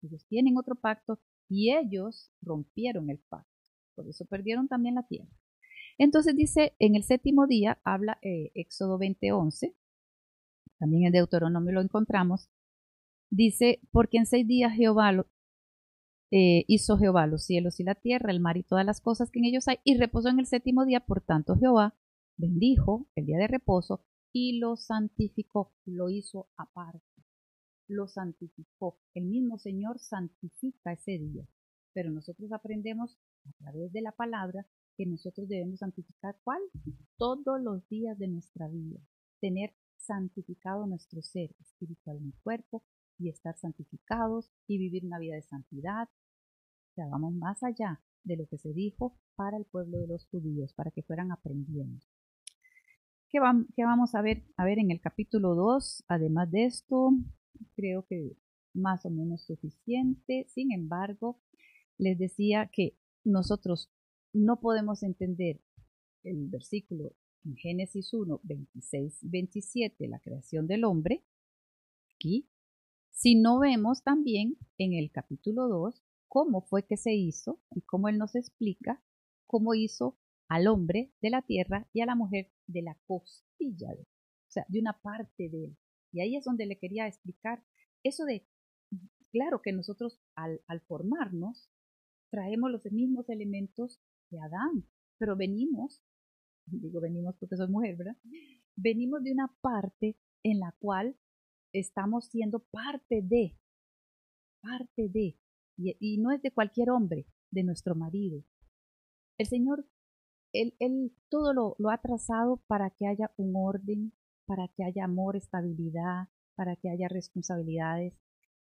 Ellos 0.00 0.24
tienen 0.28 0.56
otro 0.56 0.76
pacto 0.76 1.18
y 1.48 1.72
ellos 1.72 2.30
rompieron 2.40 3.10
el 3.10 3.18
pacto. 3.18 3.50
Por 3.96 4.08
eso 4.08 4.26
perdieron 4.26 4.68
también 4.68 4.94
la 4.94 5.08
tierra. 5.08 5.36
Entonces 5.98 6.36
dice, 6.36 6.76
en 6.78 6.94
el 6.94 7.02
séptimo 7.02 7.48
día, 7.48 7.80
habla 7.82 8.20
eh, 8.22 8.52
Éxodo 8.54 8.96
20:11, 8.96 9.74
también 10.78 11.06
en 11.06 11.12
Deuteronomio 11.14 11.72
lo 11.72 11.80
encontramos, 11.80 12.48
dice, 13.28 13.80
porque 13.90 14.18
en 14.18 14.26
seis 14.26 14.46
días 14.46 14.72
Jehová 14.72 15.26
eh, 16.30 16.64
hizo 16.68 16.96
Jehová 16.96 17.26
los 17.26 17.44
cielos 17.44 17.80
y 17.80 17.82
la 17.82 17.96
tierra, 17.96 18.30
el 18.30 18.38
mar 18.38 18.56
y 18.56 18.62
todas 18.62 18.86
las 18.86 19.00
cosas 19.00 19.32
que 19.32 19.40
en 19.40 19.46
ellos 19.46 19.66
hay, 19.66 19.78
y 19.82 19.96
reposó 19.96 20.28
en 20.28 20.38
el 20.38 20.46
séptimo 20.46 20.84
día, 20.84 21.00
por 21.00 21.20
tanto 21.20 21.56
Jehová 21.56 21.96
bendijo 22.38 23.08
el 23.16 23.26
día 23.26 23.38
de 23.38 23.48
reposo 23.48 24.04
y 24.32 24.58
lo 24.58 24.76
santificó, 24.76 25.74
lo 25.84 26.08
hizo 26.08 26.48
aparte, 26.56 27.24
lo 27.88 28.06
santificó. 28.06 28.98
El 29.14 29.24
mismo 29.24 29.58
Señor 29.58 29.98
santifica 29.98 30.92
ese 30.92 31.18
día, 31.18 31.46
pero 31.92 32.10
nosotros 32.10 32.52
aprendemos 32.52 33.18
a 33.44 33.52
través 33.58 33.92
de 33.92 34.02
la 34.02 34.12
palabra 34.12 34.66
que 34.96 35.06
nosotros 35.06 35.48
debemos 35.48 35.80
santificar 35.80 36.38
cuál? 36.44 36.60
Todos 37.16 37.60
los 37.60 37.86
días 37.88 38.18
de 38.18 38.28
nuestra 38.28 38.68
vida, 38.68 39.00
tener 39.40 39.74
santificado 39.96 40.86
nuestro 40.86 41.22
ser 41.22 41.54
espiritual 41.60 42.18
el 42.18 42.34
cuerpo 42.42 42.84
y 43.18 43.28
estar 43.28 43.56
santificados 43.56 44.50
y 44.66 44.78
vivir 44.78 45.04
una 45.04 45.18
vida 45.18 45.34
de 45.34 45.42
santidad. 45.42 46.08
O 46.90 46.94
sea, 46.94 47.08
vamos 47.08 47.32
más 47.34 47.62
allá 47.62 48.00
de 48.22 48.36
lo 48.36 48.46
que 48.46 48.58
se 48.58 48.72
dijo 48.72 49.16
para 49.34 49.56
el 49.56 49.64
pueblo 49.64 49.98
de 49.98 50.06
los 50.06 50.26
judíos, 50.26 50.72
para 50.74 50.90
que 50.90 51.02
fueran 51.02 51.32
aprendiendo. 51.32 52.04
¿Qué, 53.30 53.40
vamos 53.40 54.14
a 54.14 54.22
ver? 54.22 54.42
A 54.56 54.64
ver, 54.64 54.78
en 54.78 54.90
el 54.90 55.02
capítulo 55.02 55.54
2, 55.54 56.04
además 56.08 56.50
de 56.50 56.64
esto, 56.64 57.10
creo 57.74 58.06
que 58.06 58.38
más 58.72 59.04
o 59.04 59.10
menos 59.10 59.42
suficiente. 59.42 60.46
Sin 60.48 60.72
embargo, 60.72 61.38
les 61.98 62.18
decía 62.18 62.70
que 62.72 62.96
nosotros 63.24 63.90
no 64.32 64.60
podemos 64.60 65.02
entender 65.02 65.60
el 66.22 66.48
versículo 66.48 67.12
en 67.44 67.56
Génesis 67.56 68.14
1, 68.14 68.40
26 68.42 69.18
27, 69.22 70.08
la 70.08 70.20
creación 70.20 70.66
del 70.66 70.84
hombre, 70.84 71.22
aquí, 72.14 72.48
si 73.10 73.34
no 73.34 73.58
vemos 73.58 74.02
también 74.02 74.56
en 74.78 74.94
el 74.94 75.10
capítulo 75.10 75.68
2 75.68 76.02
cómo 76.28 76.62
fue 76.62 76.86
que 76.86 76.96
se 76.96 77.14
hizo 77.14 77.60
y 77.74 77.82
cómo 77.82 78.08
él 78.08 78.16
nos 78.16 78.34
explica 78.34 79.02
cómo 79.46 79.74
hizo 79.74 80.16
al 80.48 80.66
hombre 80.66 81.12
de 81.20 81.30
la 81.30 81.42
tierra 81.42 81.88
y 81.92 82.00
a 82.00 82.06
la 82.06 82.14
mujer 82.14 82.50
de 82.66 82.82
la 82.82 82.96
costilla, 83.06 83.94
de, 83.94 84.02
o 84.02 84.50
sea, 84.50 84.64
de 84.68 84.80
una 84.80 84.94
parte 85.00 85.48
de 85.48 85.64
él. 85.66 85.76
Y 86.12 86.20
ahí 86.20 86.36
es 86.36 86.44
donde 86.44 86.66
le 86.66 86.78
quería 86.78 87.06
explicar 87.06 87.64
eso 88.02 88.24
de, 88.24 88.46
claro 89.30 89.60
que 89.62 89.72
nosotros 89.72 90.20
al, 90.34 90.60
formarnos 90.86 91.70
traemos 92.30 92.70
los 92.70 92.84
mismos 92.90 93.28
elementos 93.28 94.00
de 94.30 94.40
Adán, 94.40 94.86
pero 95.18 95.36
venimos, 95.36 96.02
digo 96.66 97.00
venimos 97.00 97.36
porque 97.38 97.56
soy 97.56 97.68
mujer. 97.68 97.96
Venimos 98.76 99.22
de 99.22 99.32
una 99.32 99.54
parte 99.60 100.16
en 100.44 100.60
la 100.60 100.74
cual 100.78 101.16
estamos 101.72 102.26
siendo 102.26 102.60
parte 102.60 103.20
de, 103.22 103.58
parte 104.62 105.08
de, 105.08 105.38
y 105.76 106.18
no 106.18 106.30
es 106.30 106.40
de 106.42 106.52
cualquier 106.52 106.90
hombre, 106.90 107.26
de 107.50 107.64
nuestro 107.64 107.94
marido. 107.94 108.42
El 109.38 109.46
Señor 109.46 109.86
él, 110.52 111.12
todo 111.28 111.52
lo, 111.52 111.76
lo, 111.78 111.90
ha 111.90 111.98
trazado 111.98 112.62
para 112.66 112.90
que 112.90 113.06
haya 113.06 113.32
un 113.36 113.54
orden, 113.56 114.12
para 114.46 114.68
que 114.68 114.84
haya 114.84 115.04
amor, 115.04 115.36
estabilidad, 115.36 116.28
para 116.56 116.76
que 116.76 116.90
haya 116.90 117.08
responsabilidades. 117.08 118.14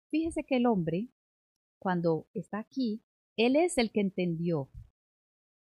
Fíjese 0.09 0.43
que 0.43 0.57
el 0.57 0.65
hombre, 0.65 1.09
cuando 1.79 2.27
está 2.33 2.59
aquí, 2.59 3.03
él 3.37 3.55
es 3.55 3.77
el 3.77 3.91
que 3.91 4.01
entendió. 4.01 4.69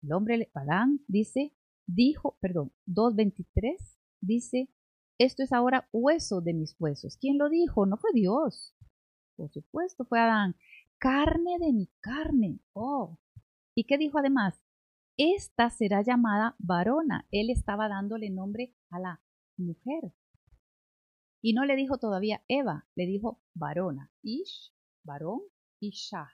El 0.02 0.12
hombre, 0.12 0.50
Adán, 0.54 1.00
dice, 1.06 1.54
dijo, 1.86 2.36
perdón, 2.40 2.72
2.23, 2.86 3.76
dice, 4.20 4.68
esto 5.18 5.42
es 5.42 5.52
ahora 5.52 5.88
hueso 5.92 6.40
de 6.40 6.54
mis 6.54 6.74
huesos. 6.78 7.16
¿Quién 7.16 7.38
lo 7.38 7.48
dijo? 7.48 7.86
No 7.86 7.96
fue 7.96 8.10
Dios. 8.12 8.74
Por 9.36 9.50
supuesto, 9.50 10.04
fue 10.04 10.18
Adán. 10.18 10.56
Carne 10.98 11.58
de 11.60 11.72
mi 11.72 11.88
carne. 12.00 12.60
Oh. 12.72 13.18
¿Y 13.74 13.84
qué 13.84 13.98
dijo 13.98 14.18
además? 14.18 14.60
Esta 15.16 15.70
será 15.70 16.02
llamada 16.02 16.56
varona. 16.58 17.26
Él 17.30 17.50
estaba 17.50 17.88
dándole 17.88 18.30
nombre 18.30 18.74
a 18.90 18.98
la 18.98 19.22
mujer. 19.56 20.12
Y 21.40 21.54
no 21.54 21.64
le 21.64 21.76
dijo 21.76 21.98
todavía 21.98 22.44
Eva, 22.48 22.86
le 22.94 23.06
dijo 23.06 23.42
varona. 23.54 24.12
Ish, 24.22 24.72
varón, 25.04 25.40
Isha. 25.80 26.28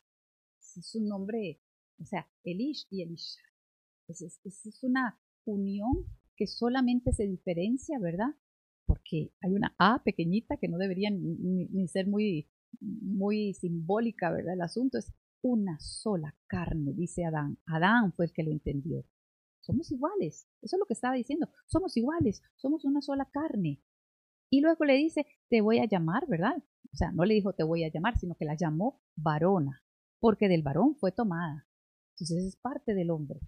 Es 0.76 0.94
un 0.94 1.08
nombre, 1.08 1.60
o 1.98 2.04
sea, 2.04 2.28
el 2.44 2.60
Ish 2.60 2.86
y 2.90 3.02
el 3.02 3.12
Isha. 3.12 3.42
Es, 4.06 4.22
es, 4.22 4.82
una 4.82 5.18
unión 5.44 6.06
que 6.36 6.46
solamente 6.46 7.12
se 7.12 7.26
diferencia, 7.26 7.98
¿verdad? 7.98 8.34
Porque 8.86 9.32
hay 9.40 9.54
una 9.54 9.74
A 9.78 10.02
pequeñita 10.04 10.56
que 10.56 10.68
no 10.68 10.78
debería 10.78 11.10
ni, 11.10 11.66
ni 11.66 11.88
ser 11.88 12.06
muy, 12.06 12.48
muy 12.80 13.54
simbólica, 13.54 14.30
¿verdad? 14.30 14.54
El 14.54 14.62
asunto 14.62 14.98
es 14.98 15.12
una 15.42 15.78
sola 15.80 16.36
carne, 16.46 16.92
dice 16.94 17.24
Adán. 17.24 17.58
Adán 17.66 18.12
fue 18.12 18.26
el 18.26 18.32
que 18.32 18.42
lo 18.42 18.50
entendió. 18.50 19.04
Somos 19.60 19.90
iguales. 19.92 20.48
Eso 20.62 20.76
es 20.76 20.80
lo 20.80 20.86
que 20.86 20.94
estaba 20.94 21.14
diciendo. 21.14 21.48
Somos 21.66 21.96
iguales. 21.96 22.42
Somos 22.56 22.84
una 22.84 23.00
sola 23.02 23.28
carne. 23.30 23.82
Y 24.50 24.60
luego 24.60 24.84
le 24.84 24.94
dice, 24.94 25.26
te 25.48 25.60
voy 25.60 25.78
a 25.78 25.86
llamar, 25.86 26.26
¿verdad? 26.26 26.56
O 26.92 26.96
sea, 26.96 27.12
no 27.12 27.24
le 27.24 27.34
dijo 27.34 27.52
te 27.52 27.64
voy 27.64 27.84
a 27.84 27.90
llamar, 27.90 28.18
sino 28.18 28.34
que 28.34 28.44
la 28.44 28.56
llamó 28.56 29.02
varona, 29.14 29.82
porque 30.20 30.48
del 30.48 30.62
varón 30.62 30.96
fue 30.96 31.12
tomada. 31.12 31.66
Entonces 32.14 32.44
es 32.44 32.56
parte 32.56 32.94
del 32.94 33.10
hombre. 33.10 33.40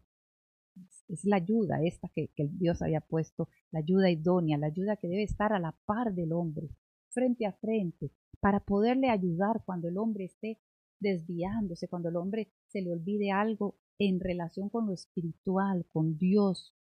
Es 1.09 1.25
la 1.25 1.37
ayuda 1.37 1.83
esta 1.83 2.09
que, 2.15 2.29
que 2.37 2.49
Dios 2.53 2.83
había 2.83 3.01
puesto, 3.01 3.49
la 3.71 3.81
ayuda 3.81 4.11
idónea, 4.11 4.59
la 4.59 4.69
ayuda 4.69 4.97
que 4.97 5.09
debe 5.09 5.25
estar 5.25 5.53
a 5.53 5.59
la 5.59 5.73
par 5.87 6.15
del 6.15 6.33
hombre, 6.33 6.69
frente 7.09 7.47
a 7.47 7.53
frente, 7.53 8.13
para 8.41 8.61
poderle 8.61 9.09
ayudar 9.09 9.63
cuando 9.65 9.89
el 9.89 9.99
hombre 9.99 10.25
esté 10.25 10.61
desviándose, 11.01 11.89
cuando 11.89 12.09
el 12.09 12.17
hombre 12.17 12.53
se 12.69 12.83
le 12.83 12.93
olvide 12.93 13.31
algo 13.31 13.77
en 13.99 14.21
relación 14.21 14.69
con 14.69 14.87
lo 14.87 14.93
espiritual, 14.93 15.87
con 15.93 16.17
Dios. 16.17 16.75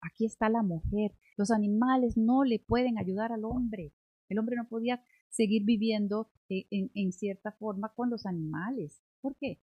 Aquí 0.00 0.24
está 0.24 0.48
la 0.48 0.62
mujer. 0.62 1.14
Los 1.36 1.50
animales 1.50 2.16
no 2.16 2.44
le 2.44 2.58
pueden 2.58 2.98
ayudar 2.98 3.32
al 3.32 3.44
hombre. 3.44 3.92
El 4.28 4.38
hombre 4.38 4.56
no 4.56 4.68
podía 4.68 5.02
seguir 5.28 5.64
viviendo 5.64 6.30
en, 6.48 6.90
en 6.94 7.12
cierta 7.12 7.52
forma 7.52 7.92
con 7.94 8.10
los 8.10 8.26
animales. 8.26 9.02
¿Por 9.20 9.36
qué? 9.36 9.60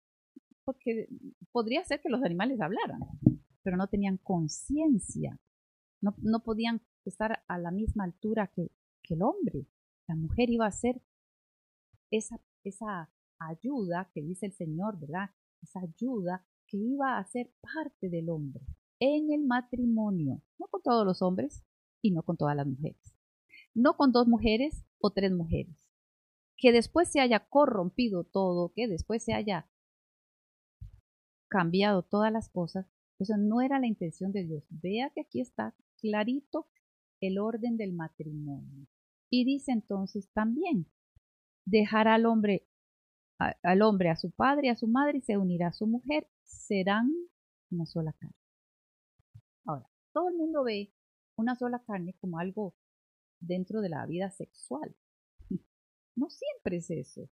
Porque 0.64 1.08
podría 1.52 1.84
ser 1.84 2.02
que 2.02 2.10
los 2.10 2.24
animales 2.24 2.60
hablaran, 2.62 3.00
pero 3.64 3.78
no 3.78 3.88
tenían 3.88 4.18
conciencia. 4.18 5.40
No, 6.02 6.16
no, 6.18 6.44
podían 6.44 6.82
estar 7.06 7.44
a 7.48 7.58
la 7.58 7.72
misma 7.72 8.06
altura 8.06 8.48
que, 8.48 8.72
que 9.04 9.14
el 9.14 9.22
hombre. 9.22 9.68
La 10.08 10.16
mujer 10.16 10.50
iba 10.50 10.66
a 10.66 10.72
ser 10.72 11.02
esa, 12.10 12.40
esa 12.64 13.10
ayuda 13.50 14.10
que 14.14 14.22
dice 14.22 14.48
el 14.48 14.54
Señor, 14.54 15.00
¿verdad? 15.00 15.30
Esa 15.62 15.80
ayuda 15.82 16.46
que 16.68 16.78
iba 16.78 17.18
a 17.18 17.26
ser 17.26 17.52
parte 17.62 18.10
del 18.10 18.30
hombre 18.30 18.66
en 19.00 19.32
el 19.32 19.44
matrimonio, 19.44 20.42
no 20.60 20.68
con 20.68 20.82
todos 20.82 21.06
los 21.06 21.22
hombres 21.22 21.64
y 22.02 22.12
no 22.12 22.24
con 22.24 22.38
todas 22.38 22.56
las 22.56 22.68
mujeres, 22.68 23.16
no 23.74 23.98
con 23.98 24.12
dos 24.12 24.28
mujeres 24.28 24.86
o 25.00 25.12
tres 25.12 25.32
mujeres, 25.32 25.76
que 26.58 26.72
después 26.72 27.12
se 27.12 27.20
haya 27.20 27.48
corrompido 27.48 28.24
todo, 28.24 28.72
que 28.74 28.88
después 28.88 29.24
se 29.24 29.34
haya 29.34 29.70
cambiado 31.50 32.04
todas 32.04 32.32
las 32.32 32.50
cosas, 32.50 32.88
eso 33.20 33.38
no 33.38 33.62
era 33.62 33.80
la 33.80 33.88
intención 33.88 34.32
de 34.32 34.44
Dios. 34.46 34.64
Vea 34.70 35.12
que 35.14 35.22
aquí 35.22 35.42
está 35.42 35.76
clarito 36.00 36.68
el 37.20 37.38
orden 37.38 37.78
del 37.78 37.94
matrimonio. 37.94 38.88
Y 39.30 39.46
dice 39.46 39.72
entonces 39.72 40.30
también, 40.34 40.88
dejar 41.66 42.08
al 42.08 42.26
hombre 42.26 42.68
al 43.64 43.82
hombre 43.82 44.10
a 44.10 44.16
su 44.16 44.32
padre 44.32 44.70
a 44.70 44.76
su 44.76 44.88
madre 44.88 45.20
y 45.20 45.22
se 45.22 45.38
unirá 45.38 45.68
a 45.68 45.74
su 45.74 45.88
mujer, 45.88 46.28
serán 46.44 47.12
una 47.72 47.86
sola 47.86 48.14
carne. 48.14 48.36
Ahora, 49.66 49.90
todo 50.14 50.30
el 50.30 50.36
mundo 50.36 50.64
ve 50.64 50.94
una 51.36 51.56
sola 51.56 51.84
carne 51.86 52.16
como 52.20 52.40
algo 52.40 52.76
dentro 53.40 53.82
de 53.82 53.90
la 53.90 54.06
vida 54.06 54.32
sexual. 54.32 54.96
No 56.14 56.30
siempre 56.30 56.78
es 56.78 56.92
eso. 56.92 57.30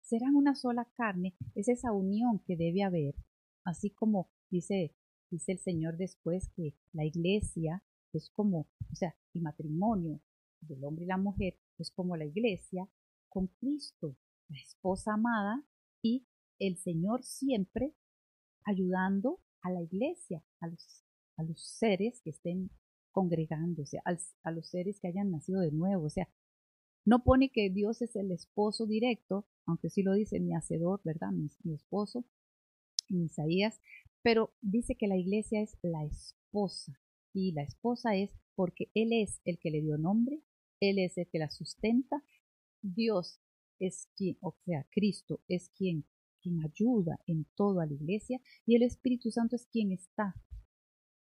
Serán 0.00 0.34
una 0.34 0.54
sola 0.54 0.88
carne, 0.96 1.36
es 1.54 1.68
esa 1.68 1.92
unión 1.92 2.40
que 2.46 2.56
debe 2.56 2.82
haber, 2.82 3.14
así 3.64 3.90
como 3.90 4.30
dice, 4.50 4.94
dice 5.30 5.52
el 5.52 5.58
Señor 5.58 5.98
después 5.98 6.48
que 6.56 6.74
la 6.92 7.04
iglesia 7.04 7.82
es 8.12 8.30
como, 8.30 8.60
o 8.60 8.94
sea, 8.94 9.14
el 9.34 9.42
matrimonio 9.42 10.20
del 10.62 10.84
hombre 10.84 11.04
y 11.04 11.08
la 11.08 11.18
mujer 11.18 11.58
es 11.78 11.90
como 11.90 12.16
la 12.16 12.24
iglesia 12.24 12.88
con 13.28 13.48
Cristo 13.58 14.16
la 14.48 14.58
esposa 14.58 15.14
amada 15.14 15.64
y 16.02 16.26
el 16.58 16.76
Señor 16.76 17.24
siempre 17.24 17.94
ayudando 18.64 19.40
a 19.62 19.70
la 19.70 19.82
iglesia, 19.82 20.44
a 20.60 20.68
los, 20.68 21.04
a 21.36 21.42
los 21.42 21.60
seres 21.60 22.20
que 22.22 22.30
estén 22.30 22.70
congregándose, 23.14 23.98
a, 24.04 24.50
los 24.50 24.68
seres 24.68 25.00
que 25.00 25.08
hayan 25.08 25.30
nacido 25.30 25.60
de 25.60 25.70
nuevo. 25.70 26.06
O 26.06 26.10
sea, 26.10 26.28
no 27.06 27.22
pone 27.22 27.50
que 27.50 27.70
Dios 27.70 28.02
es 28.02 28.16
el 28.16 28.32
esposo 28.32 28.86
directo, 28.86 29.46
aunque 29.66 29.88
sí 29.88 30.02
lo 30.02 30.12
dice 30.14 30.40
mi 30.40 30.54
hacedor, 30.54 31.00
¿verdad? 31.04 31.30
Mi, 31.30 31.74
esposo, 31.74 32.24
en 33.08 33.22
Isaías, 33.22 33.80
pero 34.22 34.54
dice 34.60 34.96
que 34.96 35.06
la 35.06 35.16
iglesia 35.16 35.62
es 35.62 35.78
la 35.82 36.04
esposa. 36.04 37.00
Y 37.32 37.52
la 37.52 37.62
esposa 37.62 38.16
es 38.16 38.30
porque 38.54 38.90
Él 38.94 39.12
es 39.12 39.40
el 39.44 39.58
que 39.58 39.70
le 39.70 39.80
dio 39.80 39.96
nombre, 39.96 40.42
Él 40.80 40.98
es 40.98 41.16
el 41.18 41.28
que 41.28 41.38
la 41.38 41.50
sustenta, 41.50 42.22
Dios 42.82 43.40
es 43.78 44.08
quien, 44.16 44.36
o 44.40 44.54
sea, 44.64 44.86
Cristo 44.90 45.40
es 45.48 45.70
quien, 45.70 46.04
quien 46.40 46.62
ayuda 46.62 47.18
en 47.26 47.46
todo 47.54 47.80
a 47.80 47.86
la 47.86 47.94
iglesia 47.94 48.40
y 48.66 48.76
el 48.76 48.82
Espíritu 48.82 49.30
Santo 49.30 49.56
es 49.56 49.66
quien 49.66 49.92
está 49.92 50.34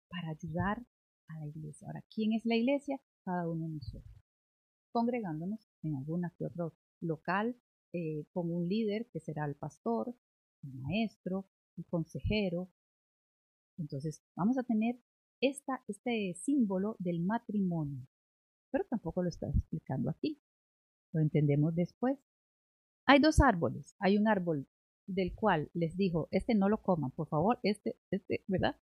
para 0.09 0.31
ayudar 0.31 0.85
a 1.29 1.39
la 1.39 1.47
iglesia. 1.47 1.87
Ahora, 1.87 2.05
¿quién 2.13 2.33
es 2.33 2.45
la 2.45 2.57
iglesia? 2.57 3.01
Cada 3.25 3.49
uno 3.49 3.67
de 3.67 3.75
nosotros. 3.75 4.15
Congregándonos 4.93 5.69
en 5.83 5.97
alguna 5.97 6.35
que 6.37 6.47
local 7.01 7.57
eh, 7.93 8.25
con 8.33 8.51
un 8.51 8.69
líder 8.69 9.09
que 9.13 9.21
será 9.21 9.47
el 9.47 9.55
pastor, 9.55 10.15
el 10.63 10.75
maestro, 10.75 11.49
el 11.77 11.85
consejero. 11.87 12.69
Entonces, 13.79 14.23
vamos 14.37 14.59
a 14.59 14.63
tener 14.63 14.99
esta, 15.41 15.83
este 15.89 16.35
símbolo 16.35 16.97
del 16.99 17.21
matrimonio, 17.21 18.07
pero 18.71 18.85
tampoco 18.85 19.23
lo 19.23 19.29
está 19.29 19.49
explicando 19.49 20.11
aquí. 20.11 20.41
Lo 21.13 21.21
entendemos 21.21 21.75
después. 21.75 22.19
Hay 23.11 23.19
dos 23.19 23.41
árboles. 23.41 23.97
Hay 23.99 24.17
un 24.19 24.29
árbol 24.29 24.69
del 25.09 25.35
cual 25.35 25.69
les 25.75 25.97
dijo, 25.97 26.29
este 26.31 26.55
no 26.55 26.69
lo 26.69 26.81
coman, 26.81 27.11
por 27.11 27.27
favor, 27.27 27.59
este, 27.65 27.97
este, 28.13 28.45
¿verdad? 28.47 28.77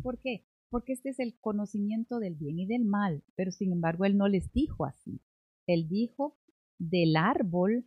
¿Por 0.00 0.20
qué? 0.20 0.46
Porque 0.70 0.92
este 0.92 1.08
es 1.08 1.18
el 1.18 1.36
conocimiento 1.40 2.20
del 2.20 2.36
bien 2.36 2.60
y 2.60 2.66
del 2.66 2.84
mal, 2.84 3.24
pero 3.34 3.50
sin 3.50 3.72
embargo 3.72 4.04
él 4.04 4.16
no 4.16 4.28
les 4.28 4.52
dijo 4.52 4.84
así. 4.84 5.20
Él 5.66 5.88
dijo 5.88 6.38
del 6.78 7.16
árbol 7.16 7.84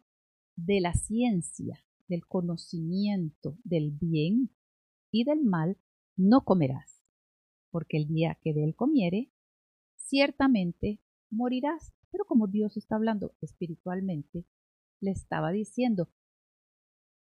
de 0.57 0.81
la 0.81 0.91
ciencia, 0.95 1.81
del 2.09 2.27
conocimiento 2.27 3.57
del 3.63 3.91
bien 3.91 4.49
y 5.13 5.23
del 5.23 5.45
mal, 5.45 5.77
no 6.17 6.43
comerás, 6.43 7.05
porque 7.71 7.95
el 7.95 8.07
día 8.07 8.37
que 8.41 8.53
de 8.53 8.65
él 8.65 8.75
comiere, 8.75 9.31
ciertamente 9.95 10.99
morirás. 11.29 11.93
Pero 12.11 12.25
como 12.25 12.47
Dios 12.47 12.75
está 12.75 12.97
hablando 12.97 13.33
espiritualmente, 13.39 14.45
le 15.05 15.11
estaba 15.11 15.51
diciendo, 15.51 16.09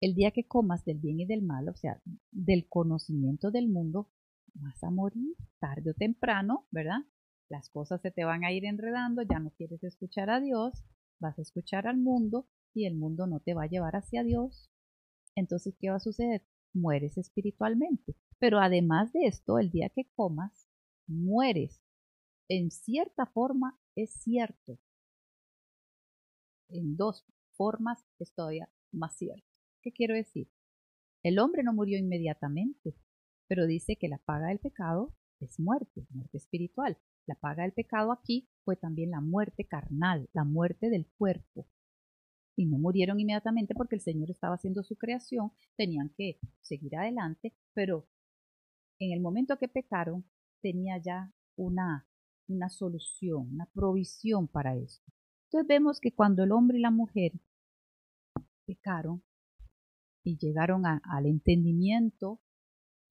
el 0.00 0.14
día 0.14 0.32
que 0.32 0.46
comas 0.46 0.84
del 0.84 0.98
bien 0.98 1.20
y 1.20 1.26
del 1.26 1.42
mal, 1.42 1.68
o 1.68 1.74
sea, 1.74 2.00
del 2.30 2.68
conocimiento 2.68 3.50
del 3.50 3.68
mundo, 3.68 4.10
vas 4.54 4.82
a 4.82 4.90
morir 4.90 5.36
tarde 5.58 5.90
o 5.90 5.94
temprano, 5.94 6.66
¿verdad? 6.70 7.00
Las 7.48 7.68
cosas 7.70 8.00
se 8.00 8.10
te 8.10 8.24
van 8.24 8.44
a 8.44 8.52
ir 8.52 8.64
enredando, 8.64 9.22
ya 9.22 9.38
no 9.38 9.50
quieres 9.50 9.84
escuchar 9.84 10.30
a 10.30 10.40
Dios, 10.40 10.84
vas 11.20 11.38
a 11.38 11.42
escuchar 11.42 11.86
al 11.86 11.98
mundo 11.98 12.48
y 12.74 12.86
el 12.86 12.96
mundo 12.96 13.26
no 13.26 13.40
te 13.40 13.54
va 13.54 13.64
a 13.64 13.68
llevar 13.68 13.94
hacia 13.94 14.24
Dios. 14.24 14.70
Entonces, 15.36 15.76
¿qué 15.78 15.90
va 15.90 15.96
a 15.96 16.00
suceder? 16.00 16.42
Mueres 16.74 17.16
espiritualmente. 17.16 18.16
Pero 18.38 18.58
además 18.58 19.12
de 19.12 19.26
esto, 19.26 19.58
el 19.58 19.70
día 19.70 19.88
que 19.90 20.08
comas, 20.16 20.66
mueres. 21.06 21.80
En 22.48 22.70
cierta 22.70 23.26
forma 23.26 23.78
es 23.94 24.12
cierto. 24.14 24.78
En 26.68 26.96
dos 26.96 27.24
formas 27.56 28.04
es 28.18 28.32
todavía 28.34 28.68
más 28.92 29.16
cierto. 29.16 29.46
¿Qué 29.82 29.92
quiero 29.92 30.14
decir? 30.14 30.48
El 31.22 31.38
hombre 31.38 31.62
no 31.62 31.72
murió 31.72 31.98
inmediatamente, 31.98 32.96
pero 33.48 33.66
dice 33.66 33.96
que 33.96 34.08
la 34.08 34.18
paga 34.18 34.48
del 34.48 34.58
pecado 34.58 35.14
es 35.40 35.58
muerte, 35.60 36.06
muerte 36.10 36.38
espiritual. 36.38 36.98
La 37.26 37.34
paga 37.36 37.62
del 37.62 37.72
pecado 37.72 38.12
aquí 38.12 38.48
fue 38.64 38.76
también 38.76 39.10
la 39.10 39.20
muerte 39.20 39.66
carnal, 39.66 40.28
la 40.32 40.44
muerte 40.44 40.90
del 40.90 41.06
cuerpo. 41.18 41.68
Y 42.56 42.66
no 42.66 42.78
murieron 42.78 43.20
inmediatamente 43.20 43.74
porque 43.74 43.96
el 43.96 44.00
Señor 44.00 44.30
estaba 44.30 44.56
haciendo 44.56 44.82
su 44.82 44.96
creación, 44.96 45.52
tenían 45.76 46.10
que 46.16 46.38
seguir 46.60 46.96
adelante, 46.96 47.54
pero 47.72 48.08
en 48.98 49.12
el 49.12 49.20
momento 49.20 49.58
que 49.58 49.68
pecaron 49.68 50.24
tenía 50.60 50.98
ya 50.98 51.32
una, 51.56 52.06
una 52.48 52.68
solución, 52.68 53.48
una 53.52 53.66
provisión 53.66 54.48
para 54.48 54.76
esto. 54.76 55.12
Entonces 55.52 55.68
vemos 55.68 56.00
que 56.00 56.14
cuando 56.14 56.44
el 56.44 56.52
hombre 56.52 56.78
y 56.78 56.80
la 56.80 56.90
mujer 56.90 57.32
pecaron 58.64 59.22
y 60.24 60.38
llegaron 60.38 60.86
al 60.86 61.26
entendimiento 61.26 62.40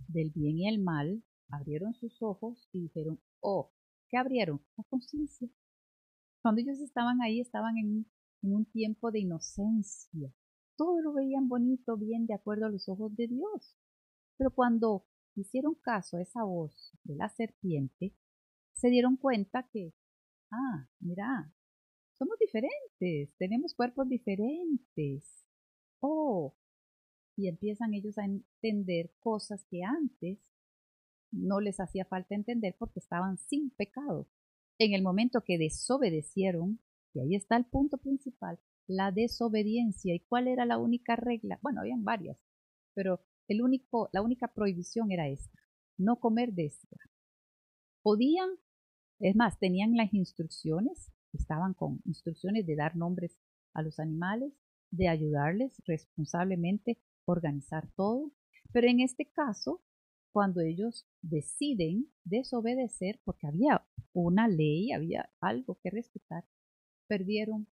del 0.08 0.32
bien 0.32 0.58
y 0.58 0.68
el 0.68 0.80
mal, 0.80 1.24
abrieron 1.50 1.94
sus 1.94 2.20
ojos 2.24 2.68
y 2.72 2.82
dijeron, 2.82 3.22
oh, 3.42 3.72
¿qué 4.10 4.18
abrieron? 4.18 4.60
La 4.76 4.84
conciencia. 4.86 5.48
Cuando 6.42 6.62
ellos 6.62 6.80
estaban 6.80 7.22
ahí, 7.22 7.42
estaban 7.42 7.78
en, 7.78 8.08
en 8.42 8.56
un 8.56 8.66
tiempo 8.66 9.12
de 9.12 9.20
inocencia. 9.20 10.34
Todo 10.78 11.00
lo 11.00 11.14
veían 11.14 11.48
bonito, 11.48 11.96
bien, 11.96 12.26
de 12.26 12.34
acuerdo 12.34 12.66
a 12.66 12.70
los 12.70 12.89
ojos 12.89 13.16
de 13.16 13.28
Dios. 13.28 13.78
Pero 14.38 14.50
cuando 14.50 15.06
hicieron 15.36 15.76
caso 15.76 16.18
a 16.18 16.24
esa 16.24 16.44
voz 16.44 16.98
de 17.04 17.18
la 17.18 17.30
serpiente, 17.30 18.16
se 18.72 18.89
dieron 18.89 19.16
cuenta 19.16 19.70
que, 19.72 19.94
ah, 20.50 20.88
mira, 21.00 21.54
somos 22.22 22.38
diferentes, 22.38 23.36
tenemos 23.40 23.74
cuerpos 23.74 24.08
diferentes. 24.08 25.24
Oh, 26.02 26.56
y 27.36 27.48
empiezan 27.48 27.96
ellos 27.96 28.16
a 28.20 28.26
entender 28.26 29.12
cosas 29.20 29.66
que 29.72 29.84
antes 29.84 30.38
no 31.32 31.60
les 31.60 31.80
hacía 31.80 32.06
falta 32.06 32.36
entender 32.36 32.76
porque 32.78 33.00
estaban 33.00 33.40
sin 33.40 33.72
pecado. 33.72 34.28
En 34.78 34.94
el 34.94 35.02
momento 35.02 35.44
que 35.44 35.58
desobedecieron, 35.58 36.80
y 37.16 37.22
ahí 37.22 37.34
está 37.34 37.58
el 37.58 37.66
punto 37.66 37.98
principal, 37.98 38.60
la 38.86 39.12
desobediencia. 39.12 40.14
¿Y 40.14 40.20
cuál 40.20 40.48
era 40.48 40.68
la 40.68 40.78
única 40.78 41.16
regla? 41.16 41.58
Bueno, 41.64 41.82
habían 41.82 42.04
varias, 42.04 42.38
pero 42.94 43.20
el 43.48 43.64
único, 43.64 44.12
la 44.14 44.22
única 44.22 44.54
prohibición 44.54 45.12
era 45.12 45.28
esta, 45.28 45.60
no 45.98 46.20
comer 46.20 46.54
de 46.54 46.68
esta. 46.68 46.98
Podían, 48.04 48.50
es 49.20 49.36
más, 49.36 49.58
tenían 49.58 49.98
las 49.98 50.14
instrucciones, 50.14 51.12
estaban 51.34 51.74
con 51.74 52.02
instrucciones 52.06 52.66
de 52.66 52.76
dar 52.76 52.96
nombres 52.96 53.38
a 53.74 53.82
los 53.82 54.00
animales, 54.00 54.54
de 54.92 55.08
ayudarles 55.08 55.82
responsablemente 55.86 57.00
organizar 57.26 57.90
todo, 57.96 58.32
pero 58.72 58.88
en 58.88 59.00
este 59.00 59.30
caso, 59.32 59.82
cuando 60.34 60.62
ellos 60.62 61.06
deciden 61.22 62.12
desobedecer, 62.24 63.20
porque 63.24 63.48
había 63.48 63.86
una 64.14 64.48
ley, 64.48 64.92
había 64.92 65.30
algo 65.40 65.78
que 65.82 65.90
respetar, 65.90 66.46
perdieron 67.08 67.68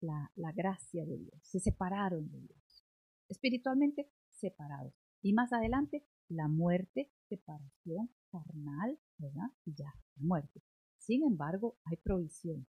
la, 0.00 0.30
la 0.36 0.52
gracia 0.52 1.04
de 1.04 1.18
Dios, 1.18 1.40
se 1.42 1.60
separaron 1.60 2.30
de 2.30 2.40
Dios, 2.40 2.84
espiritualmente 3.28 4.10
separados. 4.30 4.94
Y 5.22 5.32
más 5.32 5.52
adelante, 5.52 6.04
la 6.28 6.48
muerte, 6.48 7.10
separación 7.28 8.10
carnal, 8.30 8.98
¿verdad? 9.18 9.50
Y 9.64 9.74
ya, 9.74 9.92
muerte. 10.16 10.62
Sin 10.98 11.24
embargo, 11.24 11.78
hay 11.84 11.96
provisión. 11.96 12.66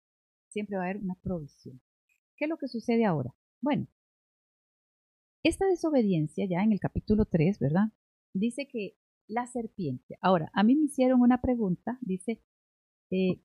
Siempre 0.49 0.77
va 0.77 0.83
a 0.83 0.85
haber 0.87 1.03
una 1.03 1.15
provisión. 1.17 1.81
¿Qué 2.37 2.45
es 2.45 2.49
lo 2.49 2.57
que 2.57 2.69
sucede 2.69 3.05
ahora? 3.05 3.35
Bueno, 3.61 3.87
esta 5.43 5.67
desobediencia, 5.67 6.47
ya 6.47 6.63
en 6.63 6.73
el 6.73 6.81
capítulo 6.81 7.25
3, 7.25 7.59
¿verdad? 7.59 7.89
Dice 8.35 8.67
que 8.67 8.97
la 9.29 9.47
serpiente. 9.47 10.17
Ahora, 10.21 10.51
a 10.55 10.63
mí 10.63 10.75
me 10.75 10.87
hicieron 10.87 11.21
una 11.21 11.41
pregunta, 11.41 11.99
dice, 12.01 12.43
eh, 13.11 13.41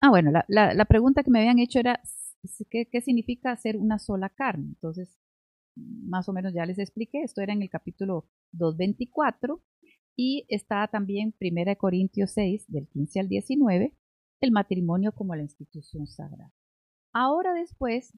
ah, 0.00 0.10
bueno, 0.10 0.30
la, 0.30 0.44
la, 0.48 0.84
pregunta 0.84 1.22
que 1.22 1.30
me 1.30 1.40
habían 1.40 1.58
hecho 1.58 1.80
era, 1.80 2.00
¿qué, 2.70 2.86
¿qué 2.86 3.00
significa 3.00 3.52
hacer 3.52 3.76
una 3.76 3.98
sola 3.98 4.28
carne? 4.28 4.66
Entonces, 4.68 5.18
más 5.76 6.28
o 6.28 6.32
menos 6.32 6.52
ya 6.54 6.66
les 6.66 6.78
expliqué, 6.78 7.22
esto 7.22 7.40
era 7.40 7.52
en 7.52 7.62
el 7.62 7.70
capítulo 7.70 8.28
2.24 8.52 9.60
y 10.16 10.46
está 10.48 10.88
también 10.88 11.34
1 11.40 11.76
Corintios 11.78 12.32
6, 12.32 12.66
del 12.68 12.88
15 12.88 13.20
al 13.20 13.28
19, 13.28 13.94
el 14.40 14.52
matrimonio 14.52 15.12
como 15.12 15.34
la 15.34 15.42
institución 15.42 16.06
sagrada. 16.06 16.52
Ahora 17.12 17.54
después, 17.54 18.12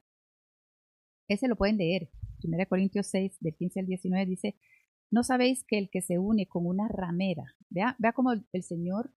ese 1.27 1.47
lo 1.47 1.55
pueden 1.55 1.77
leer, 1.77 2.09
1 2.43 2.57
Corintios 2.67 3.07
6, 3.07 3.37
del 3.39 3.55
15 3.55 3.79
al 3.81 3.85
19, 3.85 4.25
dice, 4.25 4.55
no 5.11 5.23
sabéis 5.23 5.63
que 5.63 5.77
el 5.77 5.89
que 5.89 6.01
se 6.01 6.19
une 6.19 6.47
con 6.47 6.65
una 6.65 6.87
ramera, 6.87 7.55
vea, 7.69 7.95
vea 7.99 8.13
cómo 8.13 8.31
el, 8.33 8.63
Señor 8.63 9.13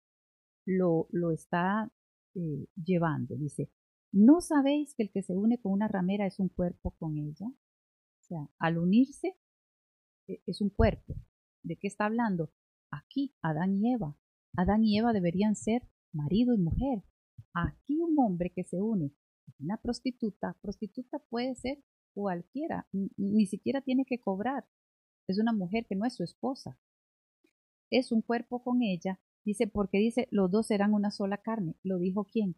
lo, 0.66 1.08
lo 1.12 1.32
está 1.32 1.92
eh, 2.36 2.68
llevando, 2.76 3.36
dice, 3.36 3.72
¿no 4.12 4.42
sabéis 4.42 4.94
que 4.96 5.04
el 5.04 5.12
que 5.12 5.24
se 5.24 5.36
une 5.36 5.60
con 5.60 5.72
una 5.72 5.88
ramera 5.88 6.26
es 6.26 6.40
un 6.40 6.50
cuerpo 6.50 6.92
con 7.00 7.18
ella? 7.18 7.48
O 7.48 8.24
sea, 8.24 8.50
al 8.60 8.78
unirse 8.78 9.38
e, 10.28 10.42
es 10.46 10.62
un 10.62 10.70
cuerpo. 10.70 11.16
¿De 11.64 11.78
qué 11.78 11.88
está 11.88 12.06
hablando? 12.06 12.52
Aquí, 12.92 13.36
Adán 13.42 13.76
y 13.76 13.94
Eva. 13.94 14.16
Adán 14.56 14.84
y 14.84 14.98
Eva 14.98 15.14
deberían 15.14 15.56
ser 15.56 15.88
marido 16.14 16.54
y 16.54 16.58
mujer. 16.58 17.04
Aquí 17.54 18.00
un 18.00 18.18
hombre 18.20 18.52
que 18.52 18.64
se 18.64 18.82
une 18.82 19.12
una 19.60 19.78
prostituta, 19.78 20.56
prostituta 20.62 21.20
puede 21.30 21.56
ser 21.56 21.84
cualquiera, 22.14 22.88
ni 22.92 23.46
siquiera 23.46 23.82
tiene 23.82 24.06
que 24.06 24.20
cobrar. 24.20 24.68
Es 25.28 25.40
una 25.40 25.54
mujer 25.54 25.86
que 25.88 25.96
no 25.96 26.06
es 26.06 26.16
su 26.16 26.24
esposa. 26.24 26.78
Es 27.90 28.12
un 28.12 28.22
cuerpo 28.22 28.64
con 28.64 28.82
ella. 28.82 29.20
Dice, 29.46 29.68
porque 29.68 29.98
dice, 29.98 30.28
los 30.32 30.52
dos 30.52 30.68
serán 30.68 30.94
una 30.94 31.12
sola 31.12 31.38
carne. 31.38 31.76
¿Lo 31.84 31.98
dijo 31.98 32.26
quién? 32.26 32.56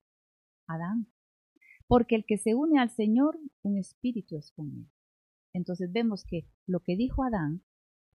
Adán. 0.67 1.07
Porque 1.87 2.15
el 2.15 2.25
que 2.25 2.37
se 2.37 2.55
une 2.55 2.79
al 2.79 2.89
Señor, 2.89 3.39
un 3.61 3.77
espíritu 3.77 4.37
es 4.37 4.51
con 4.51 4.71
él. 4.71 4.89
Entonces 5.53 5.91
vemos 5.91 6.23
que 6.23 6.47
lo 6.65 6.81
que 6.81 6.95
dijo 6.95 7.23
Adán, 7.23 7.63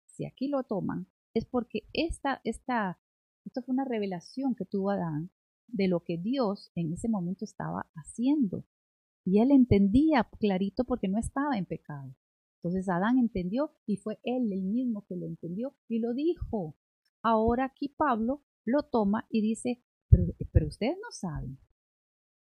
si 0.05 0.25
aquí 0.25 0.47
lo 0.47 0.63
toman, 0.63 1.07
es 1.33 1.45
porque 1.45 1.87
esta, 1.93 2.41
esta 2.43 2.99
Esto 3.47 3.61
fue 3.61 3.71
una 3.71 3.85
revelación 3.85 4.55
que 4.55 4.65
tuvo 4.65 4.89
Adán 4.89 5.31
de 5.67 5.87
lo 5.87 6.01
que 6.03 6.17
Dios 6.17 6.69
en 6.75 6.91
ese 6.91 7.07
momento 7.07 7.45
estaba 7.45 7.89
haciendo. 7.95 8.65
Y 9.23 9.39
él 9.39 9.51
entendía 9.51 10.29
clarito 10.37 10.83
porque 10.83 11.07
no 11.07 11.17
estaba 11.17 11.57
en 11.57 11.65
pecado. 11.65 12.13
Entonces 12.57 12.89
Adán 12.89 13.17
entendió 13.17 13.71
y 13.85 13.95
fue 13.95 14.19
él 14.23 14.51
el 14.51 14.63
mismo 14.63 15.05
que 15.05 15.15
lo 15.15 15.25
entendió 15.25 15.77
y 15.87 15.99
lo 15.99 16.13
dijo. 16.13 16.75
Ahora 17.21 17.63
aquí 17.63 17.87
Pablo 17.87 18.43
lo 18.65 18.83
toma 18.83 19.25
y 19.29 19.41
dice, 19.41 19.81
pero, 20.09 20.25
pero 20.51 20.67
ustedes 20.67 20.97
no 21.01 21.09
saben 21.11 21.57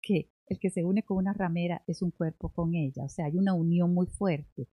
que 0.01 0.31
el 0.47 0.61
que 0.61 0.71
se 0.71 0.85
une 0.85 1.03
con 1.03 1.17
una 1.17 1.33
ramera 1.33 1.83
es 1.89 2.03
un 2.03 2.13
cuerpo 2.13 2.51
con 2.51 2.77
ella, 2.77 3.05
o 3.05 3.09
sea, 3.09 3.25
hay 3.25 3.37
una 3.37 3.55
unión 3.55 3.95
muy 3.95 4.07
fuerte, 4.07 4.69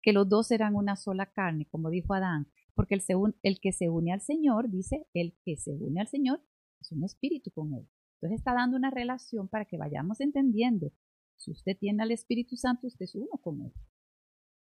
que 0.00 0.12
los 0.12 0.28
dos 0.28 0.48
serán 0.48 0.74
una 0.74 0.96
sola 0.96 1.26
carne, 1.26 1.68
como 1.70 1.90
dijo 1.90 2.14
Adán, 2.14 2.48
porque 2.74 2.94
el, 3.42 3.60
que 3.60 3.72
se 3.72 3.88
une 3.88 4.12
al 4.12 4.20
Señor, 4.20 4.70
dice, 4.70 5.06
el 5.14 5.36
que 5.44 5.56
se 5.56 5.72
une 5.72 6.00
al 6.00 6.08
Señor 6.08 6.40
es 6.80 6.92
un 6.92 7.04
espíritu 7.04 7.50
con 7.50 7.74
él. 7.74 7.86
Entonces 8.14 8.38
está 8.38 8.54
dando 8.54 8.76
una 8.76 8.90
relación 8.90 9.48
para 9.48 9.64
que 9.64 9.76
vayamos 9.76 10.20
entendiendo. 10.20 10.92
Si 11.36 11.50
usted 11.50 11.76
tiene 11.76 12.02
al 12.02 12.12
Espíritu 12.12 12.56
Santo, 12.56 12.86
usted 12.86 13.04
es 13.04 13.14
uno 13.14 13.30
con 13.40 13.62
él. 13.62 13.72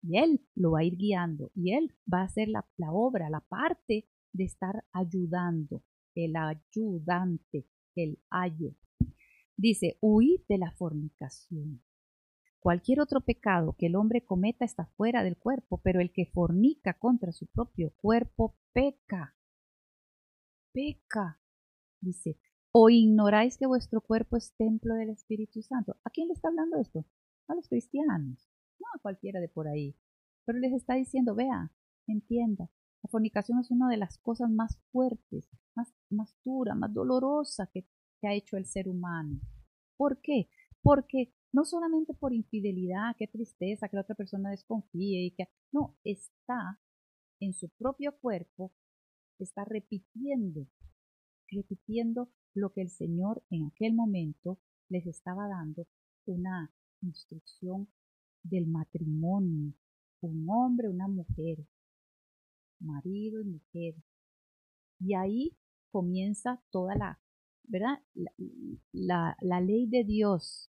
Y 0.02 0.18
él 0.18 0.46
lo 0.54 0.72
va 0.72 0.80
a 0.80 0.84
ir 0.84 0.96
guiando 0.96 1.50
y 1.54 1.72
él 1.72 1.94
va 2.12 2.20
a 2.20 2.24
hacer 2.24 2.48
la, 2.48 2.68
la 2.76 2.92
obra, 2.92 3.30
la 3.30 3.40
parte 3.40 4.06
de 4.32 4.44
estar 4.44 4.84
ayudando, 4.92 5.82
el 6.14 6.36
ayudante, 6.36 7.66
el 7.96 8.18
ayo. 8.30 8.74
Dice, 9.56 9.98
huid 10.00 10.40
de 10.48 10.58
la 10.58 10.70
fornicación. 10.72 11.82
Cualquier 12.60 13.00
otro 13.00 13.20
pecado 13.20 13.76
que 13.78 13.86
el 13.86 13.96
hombre 13.96 14.24
cometa 14.24 14.64
está 14.64 14.86
fuera 14.96 15.22
del 15.22 15.36
cuerpo, 15.36 15.80
pero 15.82 16.00
el 16.00 16.12
que 16.12 16.26
fornica 16.26 16.94
contra 16.94 17.32
su 17.32 17.46
propio 17.46 17.92
cuerpo 17.96 18.56
peca. 18.72 19.36
Peca. 20.72 21.40
Dice, 22.00 22.38
o 22.72 22.90
ignoráis 22.90 23.56
que 23.56 23.66
vuestro 23.66 24.00
cuerpo 24.00 24.36
es 24.36 24.54
templo 24.56 24.94
del 24.94 25.10
Espíritu 25.10 25.62
Santo. 25.62 25.96
¿A 26.04 26.10
quién 26.10 26.28
le 26.28 26.34
está 26.34 26.48
hablando 26.48 26.78
esto? 26.78 27.04
A 27.46 27.54
los 27.54 27.68
cristianos, 27.68 28.48
no 28.78 28.86
a 28.94 29.00
cualquiera 29.00 29.40
de 29.40 29.48
por 29.48 29.68
ahí. 29.68 29.96
Pero 30.44 30.58
les 30.58 30.72
está 30.72 30.94
diciendo, 30.94 31.34
vea, 31.34 31.72
entienda, 32.06 32.70
la 33.02 33.10
fornicación 33.10 33.60
es 33.60 33.70
una 33.70 33.88
de 33.88 33.96
las 33.96 34.18
cosas 34.18 34.50
más 34.50 34.78
fuertes, 34.90 35.48
más, 35.74 35.94
más 36.10 36.34
dura, 36.44 36.74
más 36.74 36.92
dolorosa 36.92 37.68
que, 37.72 37.86
que 38.20 38.28
ha 38.28 38.34
hecho 38.34 38.56
el 38.56 38.66
ser 38.66 38.88
humano. 38.88 39.40
¿Por 39.96 40.20
qué? 40.20 40.48
Porque 40.82 41.32
no 41.52 41.64
solamente 41.64 42.14
por 42.14 42.32
infidelidad, 42.32 43.16
qué 43.18 43.26
tristeza 43.26 43.88
que 43.88 43.96
la 43.96 44.02
otra 44.02 44.14
persona 44.14 44.50
desconfíe 44.50 45.26
y 45.26 45.30
que 45.32 45.48
no, 45.72 45.96
está 46.04 46.80
en 47.40 47.54
su 47.54 47.68
propio 47.70 48.16
cuerpo, 48.18 48.72
está 49.38 49.64
repitiendo, 49.64 50.66
repitiendo 51.50 52.30
lo 52.54 52.72
que 52.72 52.82
el 52.82 52.90
Señor 52.90 53.42
en 53.50 53.66
aquel 53.66 53.94
momento 53.94 54.58
les 54.88 55.06
estaba 55.06 55.48
dando, 55.48 55.86
una 56.26 56.72
instrucción 57.02 57.88
del 58.42 58.66
matrimonio, 58.66 59.72
un 60.20 60.46
hombre, 60.50 60.88
una 60.88 61.08
mujer, 61.08 61.66
marido 62.80 63.40
y 63.40 63.44
mujer. 63.44 63.94
Y 65.00 65.14
ahí 65.14 65.56
comienza 65.90 66.62
toda 66.70 66.96
la, 66.96 67.20
¿verdad? 67.64 68.02
La, 68.92 69.36
la, 69.40 69.60
ley 69.60 69.86
de 69.86 70.04
Dios. 70.04 70.70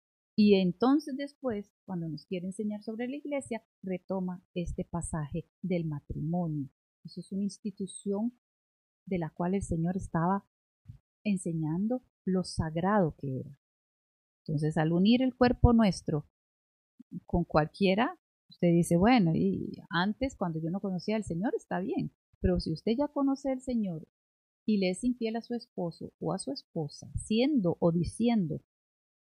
Y 0.41 0.55
entonces 0.55 1.16
después, 1.16 1.68
cuando 1.84 2.09
nos 2.09 2.24
quiere 2.24 2.47
enseñar 2.47 2.80
sobre 2.84 3.09
la 3.09 3.16
iglesia, 3.16 3.61
retoma 3.82 4.41
este 4.55 4.84
pasaje 4.84 5.49
del 5.62 5.84
matrimonio. 5.84 6.70
Eso 7.05 7.18
es 7.18 7.32
una 7.32 7.43
institución 7.43 8.39
de 9.05 9.18
la 9.18 9.30
cual 9.30 9.57
el 9.57 9.64
Señor 9.64 9.97
estaba 9.97 10.47
enseñando 11.24 12.05
lo 12.24 12.45
sagrado 12.45 13.16
que 13.18 13.41
era. 13.41 13.59
Entonces, 14.47 14.76
al 14.76 14.93
unir 14.93 15.22
el 15.22 15.34
cuerpo 15.34 15.72
nuestro 15.72 16.28
con 17.26 17.43
cualquiera, 17.43 18.16
usted 18.49 18.68
dice, 18.68 18.97
bueno, 18.97 19.32
y 19.34 19.72
antes 19.91 20.36
cuando 20.36 20.61
yo 20.61 20.70
no 20.70 20.78
conocía 20.78 21.16
al 21.16 21.24
Señor 21.24 21.53
está 21.57 21.80
bien, 21.80 22.12
pero 22.39 22.61
si 22.61 22.72
usted 22.72 22.93
ya 22.97 23.09
conoce 23.09 23.51
al 23.51 23.61
Señor 23.61 24.07
y 24.64 24.78
le 24.78 24.91
es 24.91 25.03
infiel 25.03 25.34
a 25.34 25.43
su 25.43 25.55
esposo 25.55 26.12
o 26.20 26.32
a 26.32 26.39
su 26.39 26.53
esposa, 26.53 27.11
siendo 27.16 27.76
o 27.80 27.91
diciendo 27.91 28.62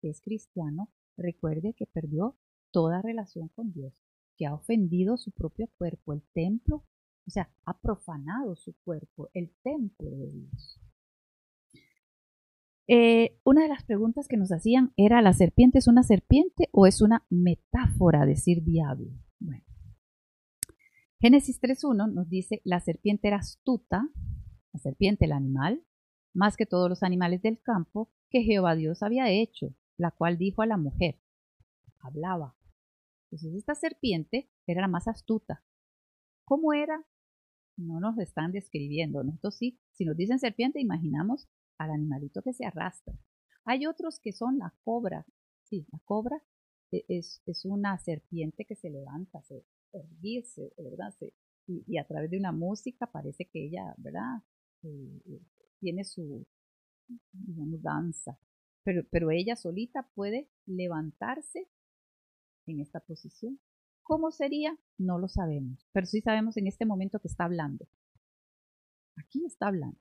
que 0.02 0.10
es 0.10 0.20
cristiano, 0.20 0.90
recuerde 1.18 1.74
que 1.74 1.86
perdió 1.86 2.38
toda 2.72 3.02
relación 3.02 3.50
con 3.50 3.72
Dios, 3.72 3.94
que 4.38 4.46
ha 4.46 4.54
ofendido 4.54 5.18
su 5.18 5.32
propio 5.32 5.70
cuerpo, 5.78 6.14
el 6.14 6.24
templo, 6.34 6.86
o 7.26 7.30
sea, 7.30 7.50
ha 7.66 7.80
profanado 7.80 8.56
su 8.56 8.76
cuerpo, 8.84 9.30
el 9.34 9.54
templo 9.64 10.10
de 10.10 10.32
Dios. 10.32 10.80
Eh, 12.88 13.40
una 13.46 13.64
de 13.64 13.70
las 13.70 13.84
preguntas 13.84 14.28
que 14.28 14.36
nos 14.36 14.52
hacían 14.52 14.92
era, 14.98 15.22
¿la 15.22 15.34
serpiente 15.34 15.80
es 15.80 15.88
una 15.88 16.04
serpiente 16.04 16.70
o 16.74 16.86
es 16.86 17.02
una 17.02 17.26
metáfora 17.30 18.26
decir 18.26 18.64
diablo? 18.64 19.10
Bueno, 19.40 19.64
Génesis 21.20 21.62
3.1 21.62 22.12
nos 22.12 22.30
dice, 22.30 22.62
la 22.66 22.82
serpiente 22.82 23.30
era 23.30 23.38
astuta, 23.38 24.10
la 24.74 24.80
serpiente 24.82 25.24
el 25.24 25.32
animal, 25.32 25.82
más 26.34 26.58
que 26.58 26.66
todos 26.66 26.90
los 26.90 27.04
animales 27.04 27.42
del 27.42 27.62
campo 27.62 28.12
que 28.30 28.42
Jehová 28.42 28.76
Dios 28.76 29.04
había 29.04 29.30
hecho, 29.30 29.74
la 29.98 30.12
cual 30.12 30.38
dijo 30.38 30.62
a 30.62 30.66
la 30.66 30.78
mujer, 30.78 31.20
hablaba. 32.00 32.56
Entonces 33.26 33.56
esta 33.56 33.76
serpiente 33.76 34.50
era 34.68 34.82
la 34.82 34.88
más 34.88 35.08
astuta. 35.08 35.64
¿Cómo 36.46 36.74
era? 36.74 37.06
No 37.78 38.00
nos 38.00 38.18
están 38.20 38.52
describiendo. 38.52 39.24
Nosotros 39.24 39.56
sí, 39.56 39.80
si 39.92 40.06
nos 40.06 40.16
dicen 40.16 40.40
serpiente, 40.40 40.80
imaginamos 40.80 41.48
al 41.78 41.92
animalito 41.92 42.42
que 42.42 42.54
se 42.54 42.66
arrastra. 42.66 43.18
Hay 43.66 43.88
otros 43.88 44.20
que 44.20 44.34
son 44.34 44.60
la 44.60 44.74
cobra. 44.84 45.26
Sí, 45.64 45.88
la 45.92 46.00
cobra 46.00 46.44
e, 46.92 47.06
es, 47.08 47.42
es 47.46 47.66
una 47.66 47.98
serpiente 47.98 48.66
que 48.66 48.76
se 48.76 48.90
levanta, 48.90 49.42
se 49.44 49.66
erguirse, 49.94 50.74
¿verdad? 50.78 51.14
y, 51.68 51.98
a 51.98 52.06
través 52.06 52.30
de 52.30 52.38
una 52.38 52.52
música 52.52 53.08
parece 53.08 53.46
que 53.46 53.66
ella, 53.66 53.94
¿verdad? 53.98 54.42
Eh, 54.84 55.22
eh, 55.26 55.42
tiene 55.80 56.04
su, 56.04 56.46
digamos, 57.32 57.82
danza. 57.82 58.38
Pero, 58.84 59.04
pero 59.12 59.32
ella 59.32 59.56
solita 59.56 60.10
puede 60.14 60.50
levantarse 60.66 61.70
en 62.66 62.80
esta 62.80 63.00
posición. 63.00 63.60
¿Cómo 64.04 64.32
sería? 64.32 64.78
No 64.98 65.18
lo 65.18 65.28
sabemos, 65.28 65.88
pero 65.94 66.06
sí 66.06 66.22
sabemos 66.22 66.58
en 66.58 66.68
este 66.68 66.86
momento 66.86 67.20
que 67.20 67.30
está 67.30 67.46
hablando. 67.46 67.88
Aquí 69.16 69.46
está 69.46 69.68
hablando. 69.68 70.00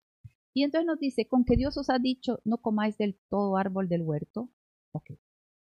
Y 0.55 0.65
entonces 0.65 0.87
nos 0.87 0.99
dice, 0.99 1.29
con 1.29 1.45
que 1.45 1.57
Dios 1.57 1.77
os 1.79 1.89
ha 1.89 1.99
dicho, 1.99 2.41
no 2.45 2.59
comáis 2.59 2.99
del 2.99 3.19
todo 3.29 3.57
árbol 3.57 3.89
del 3.89 4.03
huerto. 4.03 4.51
Ok. 4.93 5.13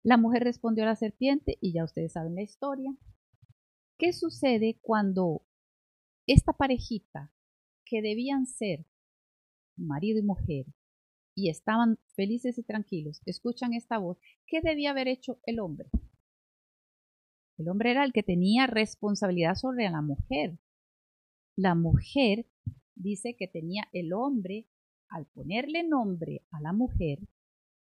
La 0.02 0.16
mujer 0.16 0.42
respondió 0.42 0.84
a 0.84 0.88
la 0.88 0.96
serpiente 0.96 1.58
y 1.60 1.72
ya 1.72 1.84
ustedes 1.84 2.12
saben 2.12 2.34
la 2.34 2.42
historia. 2.42 2.96
¿Qué 3.98 4.12
sucede 4.12 4.78
cuando 4.80 5.44
esta 6.26 6.52
parejita, 6.52 7.32
que 7.84 8.00
debían 8.00 8.46
ser 8.46 8.86
marido 9.76 10.18
y 10.18 10.22
mujer, 10.22 10.66
y 11.35 11.51
estaban 11.51 11.99
felices 12.14 12.59
y 12.59 12.62
tranquilos, 12.62 13.22
escuchan 13.26 13.72
esta 13.74 13.99
voz? 13.99 14.18
¿Qué 14.47 14.61
debía 14.61 14.91
haber 14.91 15.09
hecho 15.09 15.39
el 15.45 15.61
hombre? 15.61 15.89
El 17.59 17.68
hombre 17.68 17.91
era 17.93 18.05
el 18.05 18.12
que 18.12 18.22
tenía 18.22 18.66
responsabilidad 18.66 19.55
sobre 19.55 19.89
la 19.89 20.03
mujer. 20.03 20.59
La 21.57 21.74
mujer 21.74 22.47
dice 22.95 23.37
que 23.37 23.49
tenía 23.49 23.89
el 23.93 24.12
hombre 24.12 24.66
al 25.09 25.26
ponerle 25.26 25.87
nombre 25.87 26.43
a 26.51 26.61
la 26.61 26.72
mujer, 26.72 27.18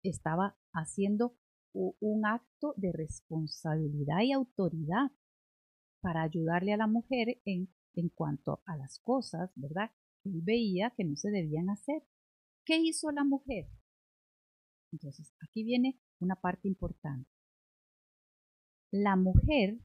estaba 0.02 0.56
haciendo 0.72 1.34
un 1.72 2.26
acto 2.26 2.74
de 2.76 2.92
responsabilidad 2.92 4.20
y 4.20 4.32
autoridad 4.32 5.10
para 6.02 6.22
ayudarle 6.22 6.74
a 6.74 6.76
la 6.76 6.86
mujer 6.86 7.40
en, 7.46 7.72
en 7.94 8.08
cuanto 8.10 8.62
a 8.66 8.76
las 8.76 8.98
cosas, 8.98 9.50
¿verdad? 9.56 9.90
Él 10.24 10.42
veía 10.42 10.92
que 10.96 11.04
no 11.04 11.16
se 11.16 11.30
debían 11.30 11.70
hacer. 11.70 12.02
¿Qué 12.64 12.78
hizo 12.78 13.10
la 13.10 13.24
mujer? 13.24 13.68
Entonces, 14.92 15.32
aquí 15.40 15.64
viene 15.64 15.98
una 16.20 16.36
parte 16.36 16.68
importante. 16.68 17.28
La 18.92 19.16
mujer 19.16 19.80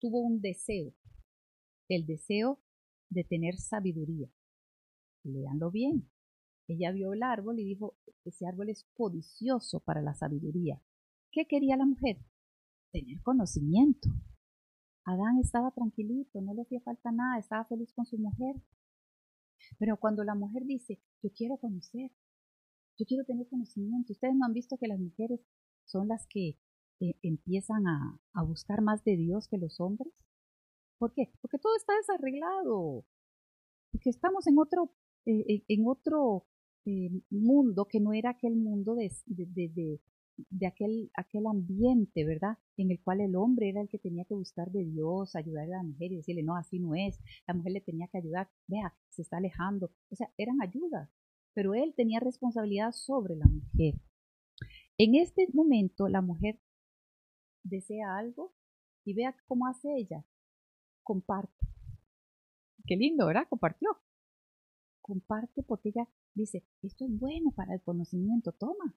tuvo 0.00 0.20
un 0.20 0.40
deseo, 0.40 0.94
el 1.88 2.06
deseo 2.06 2.60
de 3.10 3.24
tener 3.24 3.58
sabiduría. 3.58 4.28
Leanlo 5.24 5.70
bien. 5.70 6.08
Ella 6.68 6.92
vio 6.92 7.12
el 7.12 7.22
árbol 7.22 7.58
y 7.58 7.64
dijo, 7.64 7.96
ese 8.24 8.46
árbol 8.46 8.70
es 8.70 8.86
codicioso 8.94 9.80
para 9.80 10.00
la 10.00 10.14
sabiduría. 10.14 10.80
¿Qué 11.30 11.46
quería 11.46 11.76
la 11.76 11.84
mujer? 11.84 12.18
Tener 12.92 13.20
conocimiento. 13.22 14.08
Adán 15.04 15.38
estaba 15.38 15.72
tranquilito, 15.72 16.40
no 16.40 16.54
le 16.54 16.62
hacía 16.62 16.80
falta 16.80 17.10
nada, 17.10 17.38
estaba 17.38 17.64
feliz 17.64 17.92
con 17.92 18.06
su 18.06 18.16
mujer. 18.18 18.56
Pero 19.78 19.96
cuando 19.96 20.24
la 20.24 20.34
mujer 20.34 20.64
dice, 20.64 21.00
yo 21.22 21.30
quiero 21.32 21.56
conocer, 21.56 22.10
yo 22.98 23.06
quiero 23.06 23.24
tener 23.24 23.48
conocimiento, 23.48 24.12
ustedes 24.12 24.34
no 24.34 24.46
han 24.46 24.52
visto 24.52 24.76
que 24.78 24.88
las 24.88 24.98
mujeres 24.98 25.40
son 25.84 26.08
las 26.08 26.26
que 26.28 26.58
eh, 27.00 27.14
empiezan 27.22 27.86
a, 27.86 28.20
a 28.34 28.42
buscar 28.42 28.82
más 28.82 29.02
de 29.04 29.16
Dios 29.16 29.48
que 29.48 29.58
los 29.58 29.80
hombres. 29.80 30.12
¿Por 30.98 31.12
qué? 31.12 31.32
Porque 31.40 31.58
todo 31.58 31.74
está 31.76 31.94
desarreglado. 31.96 33.04
Porque 33.90 34.10
estamos 34.10 34.46
en 34.46 34.58
otro, 34.58 34.94
eh, 35.26 35.64
en 35.68 35.86
otro 35.86 36.46
eh, 36.84 37.10
mundo 37.30 37.86
que 37.86 38.00
no 38.00 38.12
era 38.12 38.30
aquel 38.30 38.56
mundo 38.56 38.94
de, 38.94 39.10
aquel, 40.66 41.10
aquel 41.14 41.46
ambiente, 41.46 42.24
¿verdad? 42.24 42.58
En 42.76 42.90
el 42.90 43.00
cual 43.02 43.20
el 43.20 43.36
hombre 43.36 43.68
era 43.68 43.80
el 43.80 43.88
que 43.88 43.98
tenía 43.98 44.24
que 44.24 44.34
buscar 44.34 44.70
de 44.70 44.84
Dios, 44.84 45.36
ayudar 45.36 45.64
a 45.64 45.78
la 45.78 45.82
mujer 45.82 46.12
y 46.12 46.16
decirle, 46.16 46.42
no, 46.42 46.56
así 46.56 46.78
no 46.78 46.94
es. 46.94 47.18
La 47.46 47.54
mujer 47.54 47.72
le 47.72 47.80
tenía 47.80 48.08
que 48.08 48.18
ayudar, 48.18 48.48
vea, 48.66 48.94
se 49.10 49.22
está 49.22 49.38
alejando. 49.38 49.90
O 50.10 50.16
sea, 50.16 50.32
eran 50.36 50.60
ayudas, 50.62 51.10
pero 51.54 51.74
él 51.74 51.94
tenía 51.96 52.20
responsabilidad 52.20 52.92
sobre 52.92 53.36
la 53.36 53.46
mujer. 53.46 53.94
En 54.98 55.14
este 55.14 55.48
momento, 55.52 56.08
la 56.08 56.20
mujer 56.20 56.60
desea 57.64 58.16
algo 58.16 58.54
y 59.04 59.14
vea 59.14 59.36
cómo 59.46 59.66
hace 59.66 59.88
ella. 59.96 60.24
Comparte. 61.02 61.66
Qué 62.86 62.96
lindo, 62.96 63.26
¿verdad? 63.26 63.46
Compartió. 63.48 63.90
Comparte 65.00 65.62
porque 65.62 65.90
ella 65.90 66.08
dice, 66.34 66.64
esto 66.82 67.04
es 67.04 67.18
bueno 67.18 67.50
para 67.52 67.74
el 67.74 67.82
conocimiento, 67.82 68.52
toma. 68.52 68.96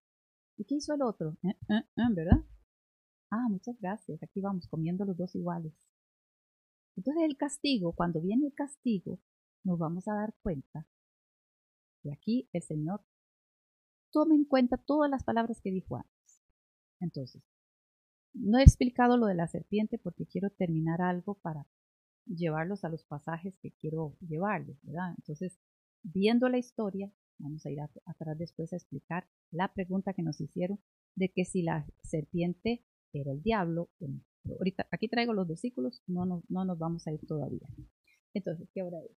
¿Y 0.57 0.65
qué 0.65 0.75
hizo 0.75 0.93
el 0.93 1.01
otro? 1.01 1.37
Eh, 1.43 1.55
eh, 1.69 1.83
eh, 1.97 2.13
¿Verdad? 2.13 2.43
Ah, 3.29 3.47
muchas 3.49 3.79
gracias. 3.79 4.21
Aquí 4.23 4.41
vamos 4.41 4.67
comiendo 4.67 5.05
los 5.05 5.17
dos 5.17 5.35
iguales. 5.35 5.73
Entonces 6.95 7.23
el 7.23 7.37
castigo, 7.37 7.93
cuando 7.93 8.21
viene 8.21 8.47
el 8.47 8.53
castigo, 8.53 9.19
nos 9.63 9.77
vamos 9.77 10.07
a 10.07 10.13
dar 10.13 10.33
cuenta. 10.41 10.87
Y 12.03 12.11
aquí 12.11 12.49
el 12.53 12.61
Señor 12.61 13.01
toma 14.11 14.35
en 14.35 14.45
cuenta 14.45 14.77
todas 14.77 15.09
las 15.09 15.23
palabras 15.23 15.59
que 15.61 15.71
dijo 15.71 15.97
antes. 15.97 16.41
Entonces, 17.01 17.43
no 18.33 18.59
he 18.59 18.63
explicado 18.63 19.17
lo 19.17 19.25
de 19.25 19.35
la 19.35 19.47
serpiente 19.47 19.97
porque 19.97 20.25
quiero 20.25 20.49
terminar 20.51 21.01
algo 21.01 21.35
para 21.35 21.67
llevarlos 22.25 22.83
a 22.83 22.89
los 22.89 23.03
pasajes 23.03 23.57
que 23.59 23.71
quiero 23.71 24.15
llevarles, 24.21 24.77
¿verdad? 24.83 25.13
Entonces, 25.17 25.59
viendo 26.03 26.47
la 26.47 26.57
historia, 26.57 27.11
vamos 27.37 27.65
a 27.65 27.71
ir 27.71 27.79
atrás 27.81 28.37
después 28.37 28.73
a 28.73 28.77
explicar 28.77 29.27
la 29.51 29.73
pregunta 29.73 30.13
que 30.13 30.23
nos 30.23 30.39
hicieron 30.41 30.79
de 31.15 31.29
que 31.29 31.45
si 31.45 31.63
la 31.63 31.87
serpiente 32.03 32.83
era 33.13 33.31
el 33.31 33.41
diablo. 33.41 33.89
ahorita 34.45 34.87
aquí 34.91 35.07
traigo 35.07 35.33
los 35.33 35.47
versículos, 35.47 36.03
no 36.07 36.25
nos, 36.25 36.43
no 36.49 36.65
nos 36.65 36.77
vamos 36.77 37.07
a 37.07 37.13
ir 37.13 37.25
todavía. 37.25 37.67
Entonces, 38.33 38.69
¿qué 38.73 38.83
hora 38.83 38.99
es? 38.99 39.17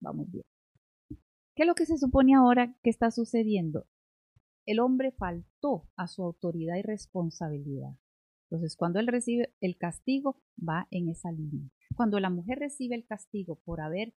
Vamos 0.00 0.30
bien. 0.30 0.44
¿Qué 1.54 1.64
es 1.64 1.66
lo 1.66 1.74
que 1.74 1.86
se 1.86 1.98
supone 1.98 2.36
ahora 2.36 2.76
que 2.82 2.90
está 2.90 3.10
sucediendo? 3.10 3.86
El 4.64 4.78
hombre 4.78 5.12
faltó 5.12 5.88
a 5.96 6.06
su 6.06 6.22
autoridad 6.22 6.76
y 6.76 6.82
responsabilidad. 6.82 7.96
Entonces, 8.50 8.76
cuando 8.76 9.00
él 9.00 9.08
recibe 9.08 9.54
el 9.60 9.76
castigo, 9.76 10.40
va 10.56 10.86
en 10.90 11.08
esa 11.08 11.32
línea. 11.32 11.68
Cuando 11.96 12.20
la 12.20 12.30
mujer 12.30 12.58
recibe 12.60 12.94
el 12.94 13.04
castigo 13.04 13.56
por 13.64 13.80
haber 13.80 14.14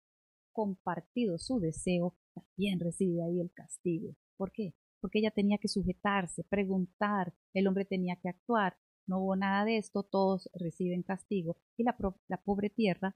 compartido 0.59 1.39
su 1.39 1.61
deseo, 1.61 2.17
también 2.35 2.81
recibe 2.81 3.23
ahí 3.23 3.41
el 3.41 3.53
castigo. 3.53 4.17
¿Por 4.37 4.51
qué? 4.51 4.75
Porque 5.01 5.21
ella 5.21 5.31
tenía 5.31 5.59
que 5.59 5.69
sujetarse, 5.69 6.43
preguntar, 6.43 7.33
el 7.55 7.69
hombre 7.69 7.85
tenía 7.85 8.17
que 8.17 8.29
actuar. 8.29 8.77
No 9.07 9.21
hubo 9.21 9.37
nada 9.37 9.65
de 9.65 9.77
esto, 9.77 10.03
todos 10.03 10.51
reciben 10.55 11.05
castigo 11.05 11.59
y 11.77 11.85
la, 11.85 11.97
pobre 12.45 12.71
tierra 12.71 13.15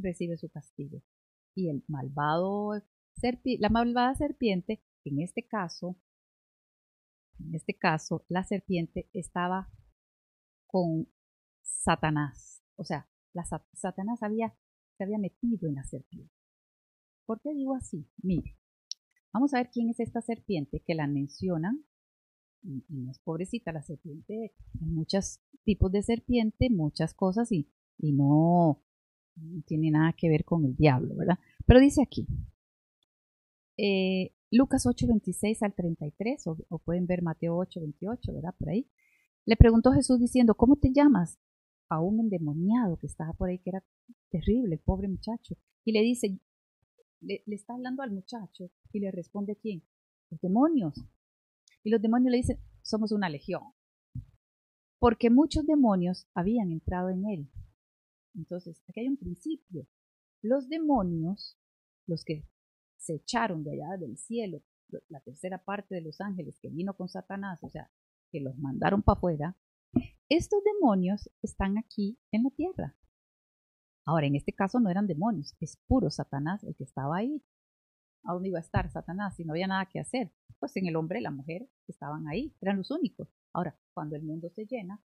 recibe 0.00 0.36
su 0.36 0.48
castigo. 0.48 1.00
Y 1.54 1.68
el 1.68 1.84
malvado 1.86 2.82
la 3.44 3.68
malvada 3.68 4.16
serpiente, 4.16 4.82
en 5.04 5.20
este 5.20 5.46
caso, 5.46 5.94
en 7.38 7.54
este 7.54 7.78
caso, 7.78 8.24
la 8.28 8.42
serpiente 8.42 9.08
estaba 9.12 9.70
con 10.66 11.06
Satanás. 11.62 12.64
O 12.74 12.82
sea, 12.82 13.08
la, 13.32 13.44
Satanás 13.74 14.24
había, 14.24 14.56
se 14.98 15.04
había 15.04 15.18
metido 15.18 15.68
en 15.68 15.76
la 15.76 15.84
serpiente. 15.84 16.39
¿Por 17.30 17.40
qué 17.40 17.54
digo 17.54 17.76
así? 17.76 18.04
Mire, 18.24 18.56
vamos 19.32 19.54
a 19.54 19.58
ver 19.58 19.70
quién 19.70 19.88
es 19.88 20.00
esta 20.00 20.20
serpiente 20.20 20.80
que 20.84 20.96
la 20.96 21.06
mencionan. 21.06 21.86
Y, 22.60 22.82
no 22.88 23.12
es 23.12 23.20
pobrecita 23.20 23.70
la 23.70 23.84
serpiente, 23.84 24.52
hay 24.80 24.88
muchos 24.88 25.38
tipos 25.62 25.92
de 25.92 26.02
serpiente, 26.02 26.70
muchas 26.70 27.14
cosas 27.14 27.52
y, 27.52 27.70
y 27.98 28.10
no, 28.10 28.82
tiene 29.64 29.92
nada 29.92 30.12
que 30.14 30.28
ver 30.28 30.44
con 30.44 30.64
el 30.64 30.74
diablo, 30.74 31.14
¿verdad? 31.14 31.38
Pero 31.66 31.78
dice 31.78 32.02
aquí, 32.02 32.26
eh, 33.76 34.32
Lucas 34.50 34.84
8, 34.84 35.06
26 35.06 35.62
al 35.62 35.72
33, 35.72 36.48
o, 36.48 36.56
o, 36.68 36.78
pueden 36.80 37.06
ver 37.06 37.22
Mateo 37.22 37.56
8, 37.58 37.78
28, 37.78 38.34
¿verdad? 38.34 38.56
Por 38.58 38.70
ahí. 38.70 38.90
Le 39.46 39.54
preguntó 39.56 39.92
Jesús 39.92 40.18
diciendo, 40.18 40.56
¿cómo 40.56 40.74
te 40.74 40.90
llamas? 40.92 41.38
A 41.88 42.00
un 42.00 42.18
endemoniado 42.18 42.96
que 42.96 43.06
estaba 43.06 43.34
por 43.34 43.50
ahí, 43.50 43.60
que 43.60 43.70
era 43.70 43.84
terrible, 44.30 44.78
pobre 44.78 45.06
muchacho. 45.06 45.54
Y 45.84 45.92
le 45.92 46.02
dice, 46.02 46.40
le, 47.20 47.42
está 47.46 47.74
hablando 47.74 48.02
al 48.02 48.10
muchacho 48.10 48.70
y 48.92 49.00
le 49.00 49.10
responde 49.10 49.56
quién? 49.56 49.82
Los 50.30 50.40
demonios. 50.40 50.94
Y 51.82 51.90
los 51.90 52.00
demonios 52.00 52.30
le 52.30 52.38
dicen, 52.38 52.58
somos 52.82 53.12
una 53.12 53.28
legión. 53.28 53.62
Porque 54.98 55.30
muchos 55.30 55.66
demonios 55.66 56.26
habían 56.34 56.70
entrado 56.70 57.08
en 57.08 57.26
él. 57.26 57.50
Entonces, 58.34 58.82
aquí 58.88 59.00
hay 59.00 59.08
un 59.08 59.16
principio. 59.16 59.86
Los 60.42 60.68
demonios, 60.68 61.58
los 62.06 62.24
que 62.24 62.46
se 62.96 63.14
echaron 63.14 63.64
de 63.64 63.72
allá 63.72 63.96
del 63.98 64.16
cielo, 64.18 64.62
la 65.08 65.20
tercera 65.20 65.64
parte 65.64 65.94
de 65.94 66.02
los 66.02 66.20
ángeles 66.20 66.58
que 66.60 66.68
vino 66.68 66.94
con 66.96 67.08
Satanás, 67.08 67.62
o 67.62 67.70
sea, 67.70 67.90
que 68.30 68.40
los 68.40 68.58
mandaron 68.58 69.02
para 69.02 69.18
afuera, 69.18 69.56
estos 70.28 70.62
demonios 70.62 71.30
están 71.42 71.78
aquí 71.78 72.18
en 72.30 72.44
la 72.44 72.50
tierra. 72.50 72.96
Ahora, 74.04 74.26
en 74.26 74.36
este 74.36 74.52
caso 74.52 74.80
no 74.80 74.90
eran 74.90 75.06
demonios, 75.06 75.54
es 75.60 75.76
puro 75.86 76.10
Satanás 76.10 76.64
el 76.64 76.74
que 76.74 76.84
estaba 76.84 77.16
ahí. 77.16 77.42
¿A 78.24 78.32
dónde 78.32 78.48
iba 78.48 78.58
a 78.58 78.62
estar 78.62 78.90
Satanás 78.90 79.36
si 79.36 79.44
no 79.44 79.52
había 79.52 79.66
nada 79.66 79.86
que 79.86 80.00
hacer? 80.00 80.32
Pues 80.58 80.76
en 80.76 80.86
el 80.86 80.96
hombre 80.96 81.20
y 81.20 81.22
la 81.22 81.30
mujer 81.30 81.68
estaban 81.86 82.28
ahí, 82.28 82.54
eran 82.60 82.78
los 82.78 82.90
únicos. 82.90 83.28
Ahora, 83.52 83.78
cuando 83.94 84.16
el 84.16 84.22
mundo 84.22 84.50
se 84.50 84.66
llena, 84.66 85.02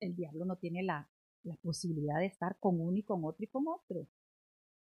el 0.00 0.16
diablo 0.16 0.44
no 0.44 0.56
tiene 0.56 0.82
la, 0.82 1.08
la 1.44 1.56
posibilidad 1.56 2.18
de 2.18 2.26
estar 2.26 2.58
con 2.58 2.80
uno 2.80 2.96
y 2.96 3.02
con 3.02 3.24
otro 3.24 3.44
y 3.44 3.48
con 3.48 3.68
otro. 3.68 4.08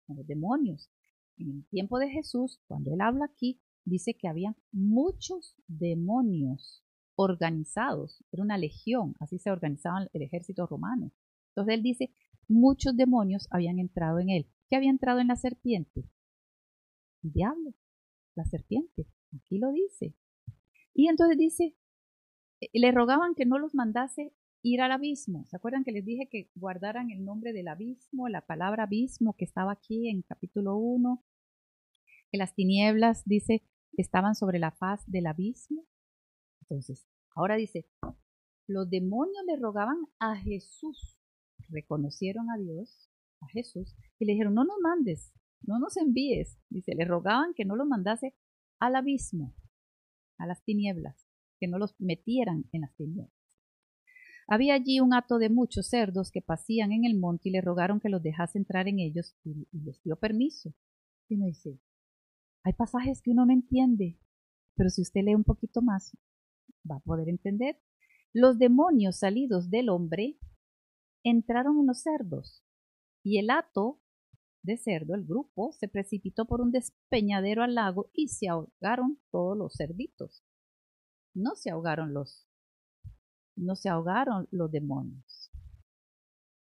Son 0.07 0.17
los 0.17 0.27
demonios. 0.27 0.91
En 1.37 1.51
el 1.51 1.67
tiempo 1.67 1.99
de 1.99 2.09
Jesús, 2.09 2.61
cuando 2.67 2.95
él 2.95 3.01
habla 3.01 3.27
aquí, 3.27 3.61
dice 3.85 4.15
que 4.15 4.29
había 4.29 4.55
muchos 4.73 5.57
demonios 5.67 6.83
organizados, 7.17 8.25
era 8.33 8.43
una 8.43 8.59
legión, 8.59 9.15
así 9.21 9.39
se 9.39 9.51
organizaba 9.51 10.09
el 10.13 10.23
ejército 10.23 10.67
romano. 10.67 11.13
Entonces 11.51 11.75
él 11.75 11.83
dice, 11.83 12.11
muchos 12.49 12.97
demonios 12.97 13.49
habían 13.51 13.79
entrado 13.79 14.19
en 14.19 14.31
él. 14.31 14.47
¿Qué 14.69 14.77
había 14.77 14.91
entrado 14.91 15.21
en 15.21 15.29
la 15.29 15.37
serpiente? 15.37 16.05
El 17.23 17.33
diablo, 17.33 17.75
la 18.35 18.45
serpiente, 18.45 19.07
aquí 19.35 19.59
lo 19.59 19.73
dice. 19.73 20.15
Y 20.95 21.09
entonces 21.09 21.37
dice, 21.39 21.77
eh, 22.61 22.69
le 22.73 22.93
rogaban 22.93 23.35
que 23.35 23.47
no 23.47 23.59
los 23.59 23.75
mandase 23.75 24.33
ir 24.63 24.81
al 24.81 24.93
abismo. 24.93 25.45
¿Se 25.47 25.57
acuerdan 25.57 25.85
que 25.85 25.93
les 25.93 26.05
dije 26.05 26.29
que 26.29 26.51
guardaran 26.55 27.11
el 27.11 27.25
nombre 27.25 27.53
del 27.53 27.69
abismo, 27.69 28.29
la 28.29 28.47
palabra 28.47 28.85
abismo 28.85 29.35
que 29.37 29.45
estaba 29.45 29.73
aquí 29.73 30.09
en 30.09 30.23
capítulo 30.23 30.77
1? 30.77 31.23
Que 32.31 32.39
las 32.39 32.55
tinieblas, 32.55 33.23
dice, 33.27 33.63
estaban 33.93 34.35
sobre 34.35 34.59
la 34.59 34.71
faz 34.71 35.05
del 35.07 35.27
abismo. 35.27 35.85
Entonces, 36.63 37.07
ahora 37.35 37.57
dice, 37.57 37.87
los 38.67 38.89
demonios 38.89 39.45
le 39.47 39.57
rogaban 39.57 39.99
a 40.19 40.37
Jesús, 40.37 41.19
reconocieron 41.69 42.51
a 42.51 42.59
Dios, 42.59 43.11
a 43.41 43.49
Jesús, 43.49 43.95
y 44.19 44.25
le 44.25 44.33
dijeron, 44.33 44.55
no 44.55 44.65
nos 44.65 44.79
mandes, 44.83 45.33
no 45.63 45.79
nos 45.79 45.97
envíes. 45.97 46.59
Dice, 46.69 46.95
le 46.95 47.05
rogaban 47.05 47.55
que 47.55 47.65
no 47.65 47.77
los 47.77 47.87
mandase 47.87 48.35
al 48.79 48.97
abismo, 48.97 49.55
a 50.39 50.47
las 50.47 50.63
tinieblas, 50.65 51.27
que 51.59 51.69
no 51.69 51.79
los 51.79 51.95
metieran 51.99 52.65
en 52.73 52.83
las 52.83 52.95
tinieblas. 52.97 53.33
Había 54.47 54.75
allí 54.75 55.01
un 55.01 55.15
hato 55.15 55.39
de 55.39 55.49
muchos 55.49 55.89
cerdos 55.89 56.31
que 56.31 56.43
pasían 56.43 56.93
en 56.93 57.05
el 57.05 57.19
monte 57.19 57.49
y 57.49 57.53
le 57.53 57.63
rogaron 57.63 57.99
que 58.01 58.11
los 58.11 58.23
dejase 58.23 58.59
entrar 58.59 58.89
en 58.89 58.99
ellos 58.99 59.35
y, 59.43 59.67
les 59.73 60.03
dio 60.03 60.17
permiso. 60.17 60.75
Y 61.29 61.37
uno 61.37 61.47
dice, 61.47 61.81
hay 62.63 62.75
pasajes 62.75 63.23
que 63.23 63.31
uno 63.31 63.47
no 63.47 63.53
entiende, 63.53 64.19
pero 64.75 64.91
si 64.91 65.01
usted 65.01 65.23
lee 65.23 65.35
un 65.35 65.45
poquito 65.45 65.81
más, 65.81 66.17
va 66.91 66.97
a 66.97 67.01
poder 67.01 67.29
entender. 67.31 67.81
Los 68.35 68.59
demonios 68.59 69.19
salidos 69.19 69.71
del 69.71 69.89
hombre 69.89 70.37
entraron 71.25 71.81
en 71.81 71.87
los 71.87 72.03
cerdos 72.03 72.63
y 73.25 73.39
el 73.39 73.51
hato 73.51 74.01
de 74.63 74.79
cerdo, 74.79 75.15
el 75.15 75.25
grupo, 75.25 75.73
se 75.73 75.89
precipitó 75.89 76.47
por 76.47 76.63
un 76.63 76.71
despeñadero 76.71 77.63
al 77.63 77.75
lago 77.75 78.11
y 78.15 78.29
se 78.29 78.49
ahogaron 78.49 79.21
todos 79.31 79.57
los 79.59 79.75
cerditos. 79.77 80.43
No 81.35 81.55
se 81.55 81.71
ahogaron 81.71 82.15
los 82.15 82.47
no 83.57 83.77
se 83.77 83.89
ahogaron 83.89 84.49
los 84.51 84.71
demonios. 84.71 85.51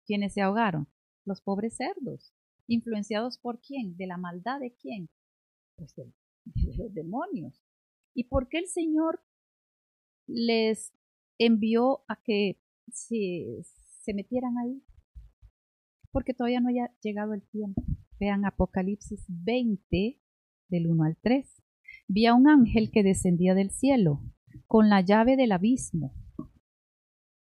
¿Quiénes 0.07 0.35
se 0.35 0.43
ahogaron? 0.43 0.87
Los 1.25 1.41
pobres 1.41 1.77
cerdos. 1.77 2.33
¿Influenciados 2.67 3.39
por 3.39 3.61
quién? 3.61 3.97
¿De 3.97 4.07
la 4.07 4.17
maldad 4.17 4.61
de 4.61 4.75
quién? 4.75 5.09
Pues 5.77 5.95
de, 5.97 6.13
los 6.77 6.95
demonios. 6.95 7.61
¿Y 8.15 8.25
por 8.25 8.49
qué 8.49 8.59
el 8.59 8.69
Señor 8.69 9.25
les 10.27 10.93
envió 11.39 12.05
a 12.07 12.23
que 12.23 12.61
se, 12.93 13.65
se 14.05 14.15
metieran 14.15 14.59
ahí? 14.59 14.83
Porque 16.13 16.35
todavía 16.35 16.61
no 16.61 16.69
haya 16.69 16.95
llegado 17.01 17.33
el 17.33 17.43
tiempo. 17.43 17.83
Vean 18.21 18.45
Apocalipsis 18.45 19.25
20, 19.29 20.21
del 20.69 20.87
1 20.87 21.05
al 21.05 21.17
3. 21.17 21.63
vi 22.09 22.27
a 22.27 22.35
un 22.35 22.49
ángel 22.49 22.91
que 22.91 23.03
descendía 23.03 23.55
del 23.55 23.71
cielo 23.71 24.21
con 24.67 24.89
la 24.89 25.01
llave 25.01 25.37
del 25.37 25.53
abismo. 25.53 26.15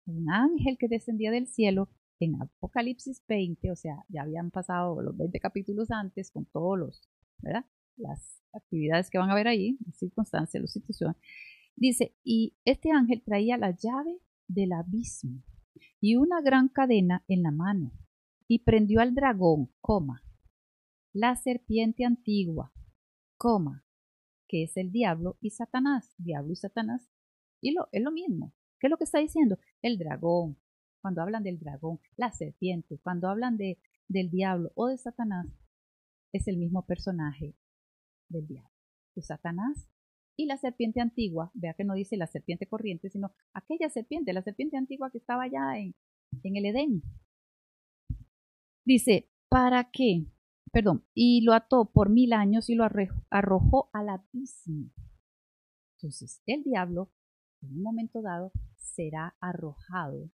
Un 0.07 0.31
ángel 0.31 0.77
que 0.79 0.89
descendía 0.89 1.31
del 1.31 1.47
cielo 1.47 1.89
en 2.21 2.41
Apocalipsis 2.41 3.23
20, 3.27 3.71
o 3.71 3.77
sea, 3.77 4.05
ya 4.09 4.23
habían 4.23 4.51
pasado 4.51 5.01
los 5.01 5.17
20 5.17 5.41
capítulos 5.41 5.91
antes 5.91 6.31
con 6.31 6.45
todos 6.45 6.79
los, 6.79 7.09
¿verdad? 7.39 7.65
Las 7.97 8.43
actividades 8.53 9.09
que 9.09 9.19
van 9.19 9.31
a 9.31 9.35
ver 9.35 9.49
ahí, 9.49 9.79
las 9.87 9.97
circunstancias, 9.97 10.61
las 10.61 10.73
situaciones. 10.73 11.17
Dice, 11.77 12.15
y 12.23 12.55
este 12.65 12.91
ángel 12.91 13.23
traía 13.23 13.57
la 13.57 13.71
llave 13.71 14.21
del 14.49 14.73
abismo 14.73 15.43
y 16.01 16.17
una 16.17 16.41
gran 16.41 16.69
cadena 16.69 17.25
en 17.29 17.43
la 17.43 17.51
mano 17.51 17.93
y 18.49 18.61
prendió 18.61 19.01
al 19.01 19.15
dragón, 19.15 19.71
coma, 19.81 20.23
la 21.13 21.37
serpiente 21.37 22.05
antigua, 22.05 22.73
coma, 23.37 23.85
que 24.49 24.65
es 24.65 24.77
el 24.77 24.91
diablo 24.91 25.37
y 25.41 25.51
Satanás, 25.51 26.15
diablo 26.19 26.53
y 26.53 26.57
Satanás, 26.57 27.09
y 27.61 27.73
lo, 27.73 27.89
es 27.93 28.03
lo 28.03 28.11
mismo. 28.11 28.53
¿Qué 28.79 28.87
es 28.87 28.91
lo 28.91 28.97
que 28.97 29.05
está 29.05 29.19
diciendo? 29.19 29.59
El 29.83 29.99
dragón. 29.99 30.59
Cuando 31.03 31.23
hablan 31.23 31.43
del 31.43 31.59
dragón, 31.59 32.01
la 32.17 32.33
serpiente, 32.33 32.99
cuando 32.99 33.29
hablan 33.29 33.57
de, 33.57 33.79
del 34.09 34.31
diablo 34.31 34.73
o 34.75 34.89
de 34.89 34.99
Satanás, 34.99 35.47
es 36.33 36.49
el 36.49 36.57
mismo 36.57 36.85
personaje 36.87 37.55
del 38.29 38.47
diablo. 38.47 38.71
De 39.15 39.23
Satanás 39.23 39.89
y 40.37 40.47
la 40.47 40.57
serpiente 40.57 41.01
antigua, 41.01 41.51
vea 41.55 41.75
que 41.75 41.85
no 41.85 41.95
dice 41.95 42.17
la 42.17 42.27
serpiente 42.27 42.67
corriente, 42.67 43.11
sino 43.11 43.33
aquella 43.53 43.91
serpiente, 43.91 44.33
la 44.33 44.43
serpiente 44.43 44.77
antigua 44.77 45.11
que 45.11 45.19
estaba 45.19 45.45
allá 45.45 45.79
en, 45.79 45.95
en 46.43 46.57
el 46.57 46.67
Edén. 46.67 47.03
Dice, 48.85 49.31
¿para 49.49 49.91
qué? 49.91 50.27
Perdón, 50.73 51.05
y 51.15 51.43
lo 51.43 51.53
ató 51.53 51.91
por 51.93 52.11
mil 52.11 52.33
años 52.33 52.71
y 52.71 52.75
lo 52.75 52.87
arrojó 53.31 53.91
al 53.93 54.09
abismo. 54.09 54.91
Entonces, 55.97 56.43
el 56.47 56.63
diablo, 56.63 57.11
en 57.63 57.75
un 57.75 57.83
momento 57.83 58.23
dado, 58.23 58.53
será 58.77 59.37
arrojado 59.41 60.31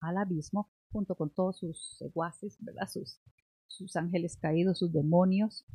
al 0.00 0.16
abismo 0.16 0.70
junto 0.92 1.14
con 1.14 1.30
todos 1.30 1.58
sus 1.58 1.96
secuaces, 1.98 2.56
¿verdad? 2.60 2.88
Sus, 2.88 3.20
sus 3.66 3.96
ángeles 3.96 4.36
caídos, 4.36 4.78
sus 4.78 4.92
demonios, 4.92 5.66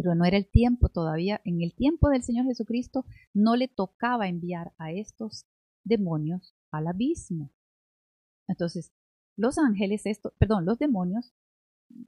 pero 0.00 0.14
no 0.14 0.24
era 0.24 0.36
el 0.36 0.48
tiempo 0.48 0.88
todavía. 0.88 1.40
En 1.44 1.60
el 1.60 1.74
tiempo 1.74 2.08
del 2.08 2.22
Señor 2.22 2.46
Jesucristo 2.46 3.04
no 3.34 3.56
le 3.56 3.66
tocaba 3.66 4.28
enviar 4.28 4.72
a 4.78 4.92
estos 4.92 5.44
demonios 5.82 6.54
al 6.70 6.86
abismo. 6.86 7.50
Entonces, 8.46 8.92
los 9.36 9.58
ángeles, 9.58 10.06
esto, 10.06 10.32
perdón, 10.38 10.66
los 10.66 10.78
demonios 10.78 11.34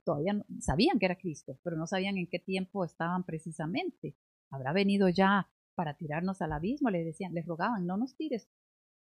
todavía 0.04 0.34
no, 0.34 0.44
sabían 0.60 1.00
que 1.00 1.06
era 1.06 1.18
Cristo, 1.18 1.58
pero 1.64 1.76
no 1.76 1.88
sabían 1.88 2.16
en 2.16 2.28
qué 2.28 2.38
tiempo 2.38 2.84
estaban 2.84 3.24
precisamente. 3.24 4.14
Habrá 4.50 4.72
venido 4.72 5.08
ya 5.08 5.48
para 5.74 5.94
tirarnos 5.94 6.40
al 6.42 6.52
abismo, 6.52 6.90
le 6.90 7.02
decían, 7.02 7.34
les 7.34 7.44
rogaban, 7.44 7.86
no 7.86 7.96
nos 7.96 8.14
tires. 8.14 8.48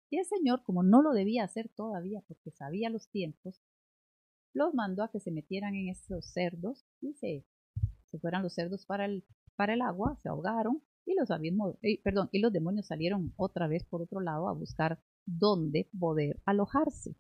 Y 0.09 0.17
el 0.17 0.25
Señor, 0.25 0.63
como 0.63 0.81
no 0.81 1.03
lo 1.03 1.11
debía 1.11 1.43
hacer 1.43 1.69
todavía, 1.69 2.23
porque 2.27 2.49
sabía 2.49 2.89
los 2.89 3.07
tiempos, 3.09 3.61
los 4.51 4.73
mandó 4.73 5.03
a 5.03 5.11
que 5.11 5.19
se 5.19 5.29
metieran 5.29 5.75
en 5.75 5.89
esos 5.89 6.25
cerdos 6.25 6.87
y 7.01 7.13
se 7.13 7.45
se 8.13 8.19
fueran 8.19 8.43
los 8.43 8.53
cerdos 8.53 8.85
para 8.85 9.05
el, 9.05 9.23
para 9.55 9.73
el 9.73 9.81
agua, 9.81 10.15
se 10.21 10.29
ahogaron 10.29 10.83
y 11.03 11.15
los 11.15 11.31
abismos, 11.31 11.77
perdón, 12.03 12.29
y 12.31 12.39
los 12.39 12.53
demonios 12.53 12.85
salieron 12.85 13.33
otra 13.37 13.67
vez 13.67 13.83
por 13.85 14.03
otro 14.03 14.21
lado 14.21 14.47
a 14.47 14.53
buscar 14.53 14.99
dónde 15.25 15.89
poder 15.99 16.39
alojarse. 16.45 17.15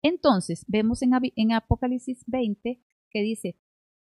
Entonces, 0.00 0.64
vemos 0.68 1.02
en, 1.02 1.10
en 1.34 1.52
Apocalipsis 1.52 2.22
20 2.28 2.80
que 3.10 3.22
dice, 3.22 3.58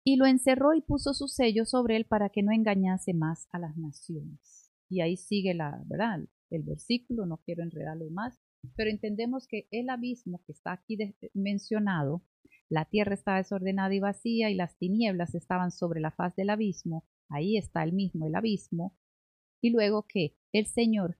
y 0.05 0.15
lo 0.15 0.25
encerró 0.25 0.73
y 0.73 0.81
puso 0.81 1.13
su 1.13 1.27
sello 1.27 1.65
sobre 1.65 1.97
él 1.97 2.05
para 2.05 2.29
que 2.29 2.41
no 2.41 2.53
engañase 2.53 3.13
más 3.13 3.49
a 3.51 3.59
las 3.59 3.75
naciones. 3.75 4.71
Y 4.89 5.01
ahí 5.01 5.17
sigue 5.17 5.53
la, 5.53 5.83
¿verdad? 5.87 6.21
El 6.49 6.63
versículo, 6.63 7.25
no 7.25 7.41
quiero 7.43 7.63
enredarlo 7.63 8.09
más, 8.11 8.39
pero 8.77 8.89
entendemos 8.89 9.45
que 9.45 9.67
el 9.71 9.89
abismo 9.89 10.41
que 10.45 10.53
está 10.53 10.71
aquí 10.71 10.97
mencionado 11.33 12.23
la 12.69 12.85
tierra 12.85 13.13
estaba 13.13 13.37
desordenada 13.37 13.93
y 13.93 13.99
vacía 13.99 14.49
y 14.49 14.55
las 14.55 14.77
tinieblas 14.77 15.35
estaban 15.35 15.71
sobre 15.71 16.01
la 16.01 16.11
faz 16.11 16.35
del 16.35 16.49
abismo. 16.49 17.05
Ahí 17.29 17.57
está 17.57 17.83
el 17.83 17.93
mismo, 17.93 18.27
el 18.27 18.35
abismo. 18.35 18.95
Y 19.61 19.69
luego 19.71 20.05
que 20.07 20.35
el 20.51 20.65
Señor, 20.65 21.17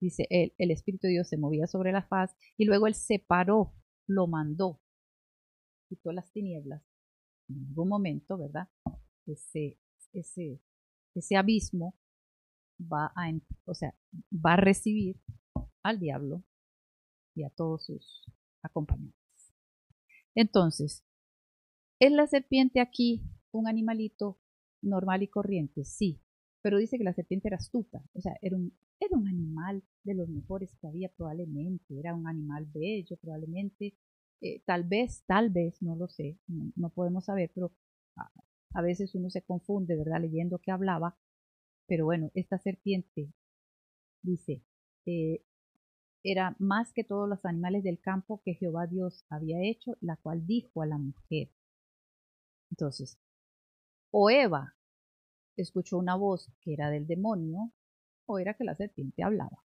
dice, 0.00 0.26
el, 0.30 0.54
el 0.58 0.70
Espíritu 0.70 1.06
de 1.06 1.14
Dios 1.14 1.28
se 1.28 1.38
movía 1.38 1.66
sobre 1.66 1.92
la 1.92 2.02
faz 2.02 2.34
y 2.56 2.64
luego 2.64 2.86
Él 2.86 2.94
separó, 2.94 3.74
lo 4.06 4.26
mandó, 4.26 4.80
quitó 5.88 6.12
las 6.12 6.30
tinieblas. 6.32 6.82
En 7.48 7.66
algún 7.68 7.88
momento, 7.88 8.36
¿verdad? 8.36 8.68
Ese, 9.26 9.78
ese, 10.12 10.60
ese 11.14 11.36
abismo 11.36 11.94
va 12.80 13.12
a, 13.16 13.32
o 13.64 13.74
sea, 13.74 13.94
va 14.32 14.54
a 14.54 14.56
recibir 14.56 15.20
al 15.82 15.98
diablo 15.98 16.42
y 17.34 17.44
a 17.44 17.50
todos 17.50 17.86
sus 17.86 18.24
acompañantes. 18.62 19.17
Entonces, 20.38 21.04
¿es 21.98 22.12
la 22.12 22.28
serpiente 22.28 22.78
aquí 22.78 23.24
un 23.50 23.66
animalito 23.66 24.38
normal 24.80 25.24
y 25.24 25.26
corriente? 25.26 25.84
Sí, 25.84 26.22
pero 26.62 26.78
dice 26.78 26.96
que 26.96 27.02
la 27.02 27.12
serpiente 27.12 27.48
era 27.48 27.56
astuta, 27.56 28.04
o 28.12 28.20
sea, 28.20 28.36
era 28.40 28.56
un, 28.56 28.72
animal 29.26 29.82
de 30.04 30.14
los 30.14 30.28
mejores 30.28 30.76
que 30.76 30.86
había 30.86 31.08
probablemente, 31.08 31.98
era 31.98 32.14
un 32.14 32.28
animal 32.28 32.66
bello 32.72 33.16
probablemente, 33.16 33.96
eh, 34.40 34.62
tal 34.64 34.84
vez, 34.84 35.24
tal 35.26 35.50
vez, 35.50 35.82
no 35.82 35.96
lo 35.96 36.06
sé, 36.06 36.38
no, 36.46 36.90
podemos 36.90 37.24
saber, 37.24 37.50
pero 37.52 37.72
a, 38.74 38.80
veces 38.80 39.16
uno 39.16 39.30
se 39.30 39.42
confunde, 39.42 39.96
¿verdad? 39.96 40.20
Leyendo 40.20 40.60
que 40.60 40.70
hablaba, 40.70 41.18
pero 41.88 42.04
bueno, 42.04 42.30
esta 42.34 42.58
serpiente 42.58 43.32
dice, 44.22 44.62
eh, 45.04 45.42
era 46.30 46.56
más 46.58 46.92
que 46.92 47.04
todos 47.04 47.28
los 47.28 47.44
animales 47.44 47.82
del 47.82 48.00
campo 48.00 48.42
que 48.44 48.54
Jehová 48.54 48.86
Dios 48.86 49.24
había 49.28 49.62
hecho, 49.62 49.96
la 50.00 50.16
cual 50.16 50.46
dijo 50.46 50.82
a 50.82 50.86
la 50.86 50.98
mujer. 50.98 51.50
Entonces, 52.70 53.18
o 54.10 54.30
Eva 54.30 54.76
escuchó 55.56 55.98
una 55.98 56.14
voz 56.14 56.52
que 56.60 56.74
era 56.74 56.90
del 56.90 57.06
demonio, 57.06 57.72
o 58.26 58.38
era 58.38 58.54
que 58.54 58.64
la 58.64 58.74
serpiente 58.74 59.22
hablaba. 59.22 59.64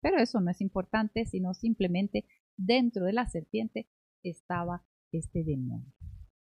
Pero 0.00 0.18
eso 0.18 0.40
no 0.40 0.50
es 0.50 0.60
importante, 0.60 1.26
sino 1.26 1.54
simplemente 1.54 2.26
dentro 2.56 3.04
de 3.04 3.12
la 3.12 3.26
serpiente 3.26 3.88
estaba 4.22 4.84
este 5.12 5.42
demonio. 5.42 5.92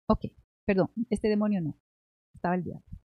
Ok, 0.06 0.26
perdón, 0.64 0.90
este 1.10 1.28
demonio 1.28 1.60
no, 1.60 1.78
estaba 2.34 2.54
el 2.54 2.64
diablo. 2.64 2.97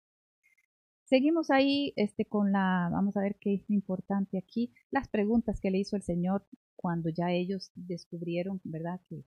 Seguimos 1.11 1.51
ahí 1.51 1.91
este, 1.97 2.23
con 2.23 2.53
la, 2.53 2.87
vamos 2.89 3.17
a 3.17 3.21
ver 3.21 3.35
qué 3.35 3.55
es 3.55 3.69
importante 3.69 4.37
aquí, 4.37 4.71
las 4.91 5.09
preguntas 5.09 5.59
que 5.59 5.69
le 5.69 5.77
hizo 5.77 5.97
el 5.97 6.03
Señor 6.03 6.47
cuando 6.77 7.09
ya 7.09 7.33
ellos 7.33 7.69
descubrieron, 7.75 8.61
¿verdad?, 8.63 9.01
que, 9.09 9.25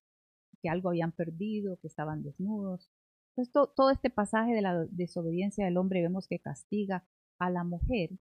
algo 0.67 0.89
habían 0.89 1.11
perdido, 1.11 1.77
que 1.77 1.85
estaban 1.85 2.23
desnudos. 2.23 2.89
Entonces, 3.35 3.53
todo 3.75 3.91
este 3.91 4.09
pasaje 4.09 4.55
de 4.55 4.63
la 4.63 4.83
desobediencia 4.89 5.63
del 5.63 5.77
hombre 5.77 6.01
vemos 6.01 6.27
que 6.27 6.39
castiga 6.39 7.07
a 7.37 7.51
la 7.51 7.63
mujer. 7.63 8.17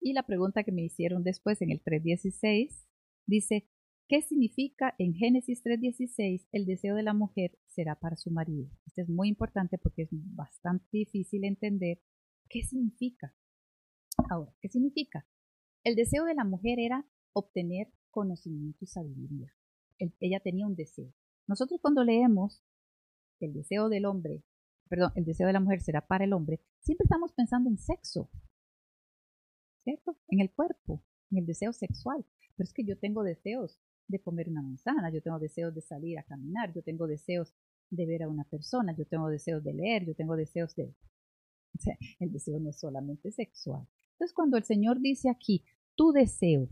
Y 0.00 0.14
la 0.14 0.22
pregunta 0.22 0.64
que 0.64 0.72
me 0.72 0.82
hicieron 0.82 1.22
después 1.22 1.60
en 1.60 1.70
el 1.70 1.84
3.16 1.84 2.70
dice, 3.26 3.68
¿qué 4.08 4.22
significa 4.22 4.94
en 4.96 5.12
Génesis 5.12 5.62
3.16 5.62 6.46
el 6.50 6.64
deseo 6.64 6.94
de 6.94 7.02
la 7.02 7.12
mujer 7.12 7.58
será 7.66 7.94
para 7.94 8.16
su 8.16 8.30
marido? 8.30 8.70
Esto 8.86 9.02
es 9.02 9.10
muy 9.10 9.28
importante 9.28 9.76
porque 9.76 10.04
es 10.04 10.08
bastante 10.10 10.88
difícil 10.92 11.44
entender 11.44 12.00
¿Qué 12.52 12.62
significa? 12.64 13.34
Ahora, 14.28 14.54
¿qué 14.60 14.68
significa? 14.68 15.26
El 15.84 15.96
deseo 15.96 16.26
de 16.26 16.34
la 16.34 16.44
mujer 16.44 16.78
era 16.78 17.06
obtener 17.32 17.90
conocimiento 18.10 18.84
y 18.84 18.88
sabiduría. 18.88 19.54
ella 19.98 20.38
tenía 20.40 20.66
un 20.66 20.76
deseo. 20.76 21.14
Nosotros 21.46 21.80
cuando 21.80 22.04
leemos 22.04 22.62
el 23.40 23.54
deseo 23.54 23.88
del 23.88 24.04
hombre, 24.04 24.44
perdón, 24.90 25.12
el 25.14 25.24
deseo 25.24 25.46
de 25.46 25.54
la 25.54 25.60
mujer 25.60 25.80
será 25.80 26.06
para 26.06 26.24
el 26.24 26.34
hombre, 26.34 26.60
siempre 26.80 27.04
estamos 27.04 27.32
pensando 27.32 27.70
en 27.70 27.78
sexo, 27.78 28.30
¿cierto? 29.82 30.18
En 30.28 30.40
el 30.40 30.52
cuerpo, 30.52 31.02
en 31.30 31.38
el 31.38 31.46
deseo 31.46 31.72
sexual. 31.72 32.26
Pero 32.54 32.66
es 32.66 32.74
que 32.74 32.84
yo 32.84 32.98
tengo 32.98 33.22
deseos 33.22 33.80
de 34.08 34.20
comer 34.20 34.50
una 34.50 34.60
manzana, 34.60 35.10
yo 35.10 35.22
tengo 35.22 35.38
deseos 35.38 35.74
de 35.74 35.80
salir 35.80 36.18
a 36.18 36.24
caminar, 36.24 36.74
yo 36.74 36.82
tengo 36.82 37.06
deseos 37.06 37.54
de 37.88 38.04
ver 38.04 38.24
a 38.24 38.28
una 38.28 38.44
persona, 38.44 38.94
yo 38.94 39.06
tengo 39.06 39.30
deseos 39.30 39.64
de 39.64 39.72
leer, 39.72 40.04
yo 40.04 40.14
tengo 40.14 40.36
deseos 40.36 40.76
de 40.76 40.94
el 42.20 42.32
deseo 42.32 42.58
no 42.60 42.70
es 42.70 42.78
solamente 42.78 43.30
sexual. 43.32 43.86
Entonces, 44.12 44.34
cuando 44.34 44.56
el 44.56 44.64
Señor 44.64 45.00
dice 45.00 45.30
aquí, 45.30 45.64
tu 45.94 46.12
deseo 46.12 46.68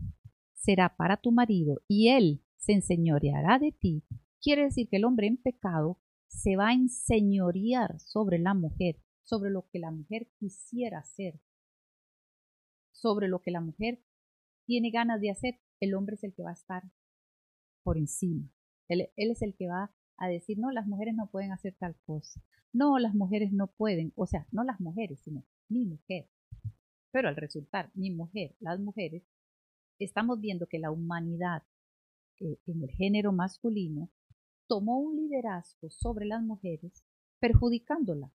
será 0.53 0.95
para 0.95 1.17
tu 1.17 1.31
marido 1.31 1.81
y 1.87 2.09
él 2.09 2.43
se 2.57 2.73
enseñoreará 2.73 3.59
de 3.59 3.71
ti, 3.71 4.03
quiere 4.39 4.63
decir 4.63 4.87
que 4.87 4.97
el 4.97 5.05
hombre 5.05 5.27
en 5.27 5.37
pecado 5.37 5.99
se 6.27 6.55
va 6.55 6.69
a 6.69 6.73
enseñorear 6.73 7.99
sobre 7.99 8.39
la 8.39 8.53
mujer, 8.53 9.01
sobre 9.23 9.49
lo 9.49 9.67
que 9.69 9.79
la 9.79 9.91
mujer 9.91 10.29
quisiera 10.39 10.99
hacer, 10.99 11.41
sobre 12.91 13.27
lo 13.27 13.41
que 13.41 13.51
la 13.51 13.61
mujer 13.61 14.03
tiene 14.65 14.91
ganas 14.91 15.19
de 15.19 15.31
hacer. 15.31 15.59
El 15.79 15.95
hombre 15.95 16.15
es 16.15 16.23
el 16.23 16.33
que 16.33 16.43
va 16.43 16.51
a 16.51 16.53
estar 16.53 16.83
por 17.83 17.97
encima. 17.97 18.47
Él, 18.87 19.09
él 19.15 19.31
es 19.31 19.41
el 19.41 19.55
que 19.55 19.67
va 19.67 19.91
a 20.21 20.27
decir, 20.27 20.59
no, 20.59 20.71
las 20.71 20.85
mujeres 20.85 21.15
no 21.15 21.27
pueden 21.27 21.51
hacer 21.51 21.75
tal 21.79 21.95
cosa. 22.05 22.39
No, 22.71 22.99
las 22.99 23.15
mujeres 23.15 23.51
no 23.51 23.67
pueden, 23.67 24.13
o 24.15 24.27
sea, 24.27 24.47
no 24.51 24.63
las 24.63 24.79
mujeres, 24.79 25.19
sino 25.21 25.43
mi 25.67 25.85
mujer. 25.85 26.29
Pero 27.11 27.27
al 27.27 27.35
resultar 27.35 27.89
mi 27.95 28.11
mujer, 28.11 28.55
las 28.59 28.79
mujeres, 28.79 29.23
estamos 29.97 30.39
viendo 30.39 30.67
que 30.67 30.77
la 30.77 30.91
humanidad 30.91 31.63
eh, 32.39 32.59
en 32.67 32.83
el 32.83 32.91
género 32.91 33.31
masculino 33.31 34.11
tomó 34.67 34.99
un 34.99 35.15
liderazgo 35.15 35.89
sobre 35.89 36.27
las 36.27 36.43
mujeres, 36.43 37.03
perjudicándola. 37.39 38.31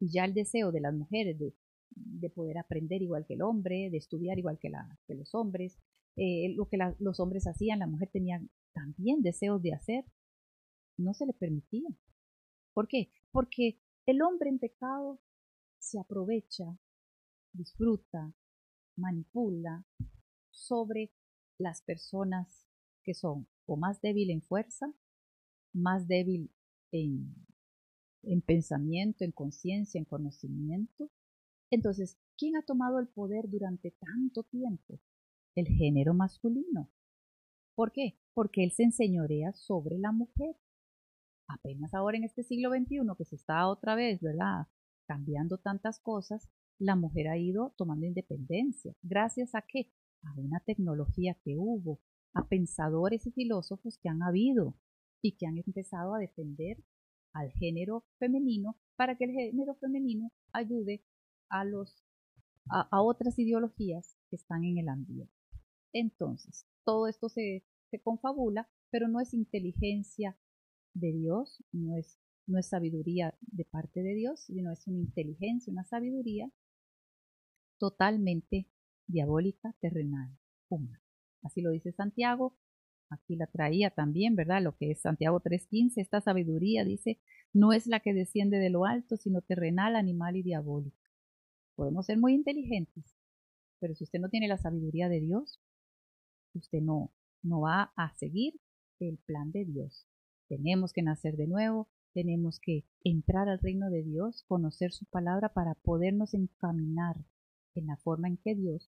Y 0.00 0.10
ya 0.10 0.24
el 0.24 0.34
deseo 0.34 0.72
de 0.72 0.80
las 0.80 0.92
mujeres 0.92 1.38
de, 1.38 2.30
poder 2.30 2.58
aprender 2.58 3.00
igual 3.00 3.26
que 3.26 3.34
el 3.34 3.42
hombre, 3.42 3.90
de 3.90 3.96
estudiar 3.96 4.38
igual 4.40 4.58
que, 4.58 4.72
los 5.14 5.34
hombres, 5.36 5.78
eh, 6.16 6.52
lo 6.56 6.68
que 6.68 6.78
los 6.98 7.20
hombres 7.20 7.46
hacían, 7.46 7.78
la 7.78 7.86
mujer 7.86 8.10
tenía 8.12 8.42
también 8.74 9.22
deseos 9.22 9.62
de 9.62 9.72
hacer, 9.72 10.04
no 10.96 11.14
se 11.14 11.26
le 11.26 11.32
permitía. 11.32 11.88
¿Por 12.72 12.88
qué? 12.88 13.10
Porque 13.30 13.80
el 14.06 14.22
hombre 14.22 14.50
en 14.50 14.58
pecado 14.58 15.20
se 15.78 15.98
aprovecha, 15.98 16.78
disfruta, 17.52 18.34
manipula 18.96 19.84
sobre 20.50 21.12
las 21.58 21.82
personas 21.82 22.66
que 23.02 23.14
son 23.14 23.46
o 23.66 23.76
más 23.76 24.00
débil 24.00 24.30
en 24.30 24.42
fuerza, 24.42 24.92
más 25.72 26.06
débil 26.08 26.50
en, 26.92 27.34
en 28.22 28.42
pensamiento, 28.42 29.24
en 29.24 29.32
conciencia, 29.32 29.98
en 29.98 30.04
conocimiento. 30.04 31.10
Entonces, 31.70 32.18
¿quién 32.36 32.56
ha 32.56 32.62
tomado 32.62 32.98
el 32.98 33.08
poder 33.08 33.48
durante 33.48 33.90
tanto 33.92 34.44
tiempo? 34.44 35.00
El 35.54 35.66
género 35.66 36.14
masculino. 36.14 36.90
¿Por 37.74 37.92
qué? 37.92 38.18
Porque 38.34 38.64
él 38.64 38.72
se 38.72 38.84
enseñorea 38.84 39.52
sobre 39.52 39.98
la 39.98 40.12
mujer. 40.12 40.56
Apenas 41.48 41.94
ahora 41.94 42.16
en 42.16 42.24
este 42.24 42.42
siglo 42.42 42.70
XXI 42.70 43.00
que 43.16 43.24
se 43.24 43.36
está 43.36 43.68
otra 43.68 43.94
vez. 43.94 44.20
Cambiando 45.06 45.58
tantas 45.58 46.00
cosas, 46.00 46.50
la 46.78 46.96
mujer 46.96 47.28
ha 47.28 47.38
ido 47.38 47.72
tomando 47.76 48.06
independencia. 48.06 48.94
¿Gracias 49.02 49.54
a 49.54 49.62
qué? 49.62 49.92
A 50.24 50.34
una 50.38 50.60
tecnología 50.60 51.36
que 51.44 51.56
hubo, 51.56 52.00
a 52.34 52.48
pensadores 52.48 53.26
y 53.26 53.32
filósofos 53.32 53.98
que 53.98 54.08
han 54.08 54.22
habido 54.22 54.74
y 55.22 55.36
que 55.36 55.46
han 55.46 55.58
empezado 55.58 56.14
a 56.14 56.18
defender 56.18 56.82
al 57.32 57.52
género 57.52 58.04
femenino 58.18 58.76
para 58.96 59.16
que 59.16 59.24
el 59.24 59.30
género 59.30 59.74
femenino 59.76 60.32
ayude 60.52 61.04
a 61.48 61.64
los 61.64 62.02
a, 62.68 63.00
otras 63.00 63.38
ideologías 63.38 64.16
que 64.28 64.36
están 64.36 64.64
en 64.64 64.78
el 64.78 64.88
ambiente. 64.88 65.32
Entonces, 65.92 66.66
todo 66.84 67.06
esto 67.06 67.28
se 67.28 67.62
confabula, 68.02 68.68
pero 68.90 69.06
no 69.06 69.20
es 69.20 69.32
inteligencia 69.32 70.36
de 70.96 71.12
Dios, 71.12 71.62
no 71.72 71.96
es, 71.96 72.18
no 72.46 72.58
es 72.58 72.68
sabiduría 72.68 73.34
de 73.40 73.64
parte 73.64 74.02
de 74.02 74.14
Dios, 74.14 74.40
sino 74.40 74.72
es 74.72 74.86
una 74.86 74.98
inteligencia, 74.98 75.72
una 75.72 75.84
sabiduría 75.84 76.50
totalmente 77.78 78.68
diabólica, 79.06 79.74
terrenal, 79.80 80.30
humana. 80.68 81.02
Así 81.42 81.60
lo 81.60 81.70
dice 81.70 81.92
Santiago. 81.92 82.56
Aquí 83.08 83.36
la 83.36 83.46
traía 83.46 83.90
también, 83.90 84.34
¿verdad? 84.34 84.62
Lo 84.62 84.76
que 84.76 84.90
es 84.90 85.00
Santiago 85.00 85.40
3.15. 85.40 85.92
Esta 85.96 86.20
sabiduría, 86.20 86.84
dice, 86.84 87.20
no 87.52 87.72
es 87.72 87.86
la 87.86 88.00
que 88.00 88.14
desciende 88.14 88.58
de 88.58 88.70
lo 88.70 88.84
alto, 88.84 89.16
sino 89.16 89.42
terrenal, 89.42 89.94
animal 89.94 90.36
y 90.36 90.42
diabólica. 90.42 90.96
Podemos 91.76 92.06
ser 92.06 92.18
muy 92.18 92.34
inteligentes, 92.34 93.04
pero 93.78 93.94
si 93.94 94.04
usted 94.04 94.18
no 94.18 94.30
tiene 94.30 94.48
la 94.48 94.58
sabiduría 94.58 95.08
de 95.08 95.20
Dios, 95.20 95.60
usted 96.54 96.80
no, 96.80 97.12
no 97.42 97.60
va 97.60 97.92
a 97.96 98.16
seguir 98.16 98.58
el 98.98 99.18
plan 99.18 99.52
de 99.52 99.66
Dios. 99.66 100.08
Tenemos 100.48 100.92
que 100.92 101.02
nacer 101.02 101.36
de 101.36 101.46
nuevo, 101.46 101.88
tenemos 102.12 102.60
que 102.60 102.84
entrar 103.04 103.48
al 103.48 103.58
reino 103.58 103.90
de 103.90 104.02
Dios, 104.02 104.44
conocer 104.48 104.92
su 104.92 105.04
palabra 105.06 105.52
para 105.52 105.74
podernos 105.74 106.34
encaminar 106.34 107.16
en 107.74 107.86
la 107.86 107.96
forma 107.96 108.28
en 108.28 108.38
que 108.38 108.54
Dios 108.54 108.90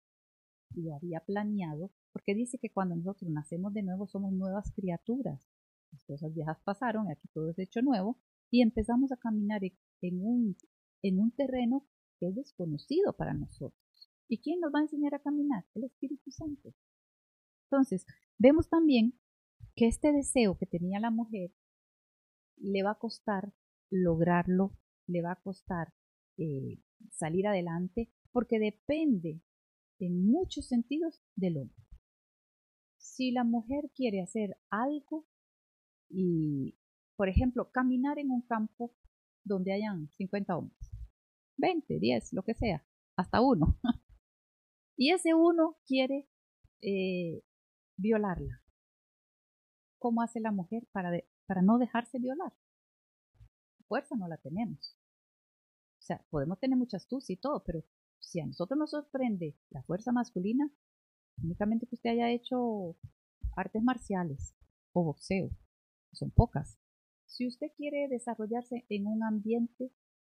lo 0.75 0.95
había 0.95 1.19
planeado, 1.21 1.91
porque 2.13 2.35
dice 2.35 2.57
que 2.59 2.69
cuando 2.69 2.95
nosotros 2.95 3.29
nacemos 3.31 3.73
de 3.73 3.83
nuevo 3.83 4.07
somos 4.07 4.31
nuevas 4.31 4.71
criaturas. 4.71 5.49
Las 5.91 6.03
cosas 6.03 6.33
viejas 6.33 6.59
pasaron, 6.63 7.09
aquí 7.09 7.27
todo 7.33 7.49
es 7.49 7.59
hecho 7.59 7.81
nuevo, 7.81 8.17
y 8.51 8.61
empezamos 8.61 9.11
a 9.11 9.17
caminar 9.17 9.61
en 9.63 10.21
un, 10.21 10.55
en 11.01 11.19
un 11.19 11.31
terreno 11.31 11.85
que 12.19 12.27
es 12.27 12.35
desconocido 12.35 13.13
para 13.13 13.33
nosotros. 13.33 13.81
¿Y 14.27 14.37
quién 14.39 14.59
nos 14.59 14.73
va 14.73 14.79
a 14.79 14.83
enseñar 14.83 15.15
a 15.15 15.19
caminar? 15.19 15.65
El 15.73 15.85
Espíritu 15.85 16.31
Santo. 16.31 16.73
Entonces, 17.65 18.05
vemos 18.37 18.69
también 18.69 19.13
que 19.75 19.87
este 19.87 20.11
deseo 20.11 20.57
que 20.57 20.65
tenía 20.65 20.99
la 20.99 21.11
mujer 21.11 21.51
le 22.57 22.83
va 22.83 22.91
a 22.91 22.99
costar 22.99 23.53
lograrlo, 23.89 24.77
le 25.07 25.21
va 25.21 25.31
a 25.31 25.41
costar 25.41 25.93
eh, 26.37 26.79
salir 27.11 27.47
adelante, 27.47 28.11
porque 28.31 28.59
depende 28.59 29.41
en 29.99 30.29
muchos 30.29 30.67
sentidos 30.67 31.21
del 31.35 31.57
hombre. 31.57 31.83
Si 32.97 33.31
la 33.31 33.43
mujer 33.43 33.91
quiere 33.95 34.21
hacer 34.21 34.57
algo 34.69 35.27
y, 36.09 36.77
por 37.15 37.29
ejemplo, 37.29 37.71
caminar 37.71 38.19
en 38.19 38.31
un 38.31 38.41
campo 38.41 38.93
donde 39.43 39.73
hayan 39.73 40.09
50 40.11 40.57
hombres, 40.57 40.91
20, 41.57 41.99
10, 41.99 42.33
lo 42.33 42.43
que 42.43 42.53
sea, 42.53 42.85
hasta 43.15 43.41
uno, 43.41 43.79
y 44.97 45.11
ese 45.11 45.33
uno 45.33 45.77
quiere 45.85 46.29
eh, 46.81 47.43
violarla, 47.97 48.61
¿Cómo 49.99 50.21
hace 50.21 50.39
la 50.39 50.51
mujer 50.51 50.87
para, 50.91 51.11
para 51.45 51.61
no 51.61 51.77
dejarse 51.77 52.19
violar? 52.19 52.53
Fuerza 53.87 54.15
no 54.15 54.27
la 54.27 54.37
tenemos. 54.37 54.97
O 55.99 56.01
sea, 56.01 56.25
podemos 56.29 56.59
tener 56.59 56.77
mucha 56.77 56.97
astucia 56.97 57.33
y 57.33 57.37
todo, 57.37 57.63
pero 57.63 57.83
si 58.19 58.39
a 58.39 58.45
nosotros 58.45 58.77
nos 58.77 58.91
sorprende 58.91 59.57
la 59.69 59.83
fuerza 59.83 60.11
masculina, 60.11 60.71
únicamente 61.43 61.85
que 61.85 61.95
usted 61.95 62.11
haya 62.11 62.31
hecho 62.31 62.95
artes 63.55 63.83
marciales 63.83 64.55
o 64.93 65.03
boxeo, 65.03 65.49
son 66.13 66.31
pocas. 66.31 66.79
Si 67.25 67.47
usted 67.47 67.67
quiere 67.75 68.07
desarrollarse 68.07 68.85
en 68.89 69.07
un 69.07 69.23
ambiente, 69.23 69.91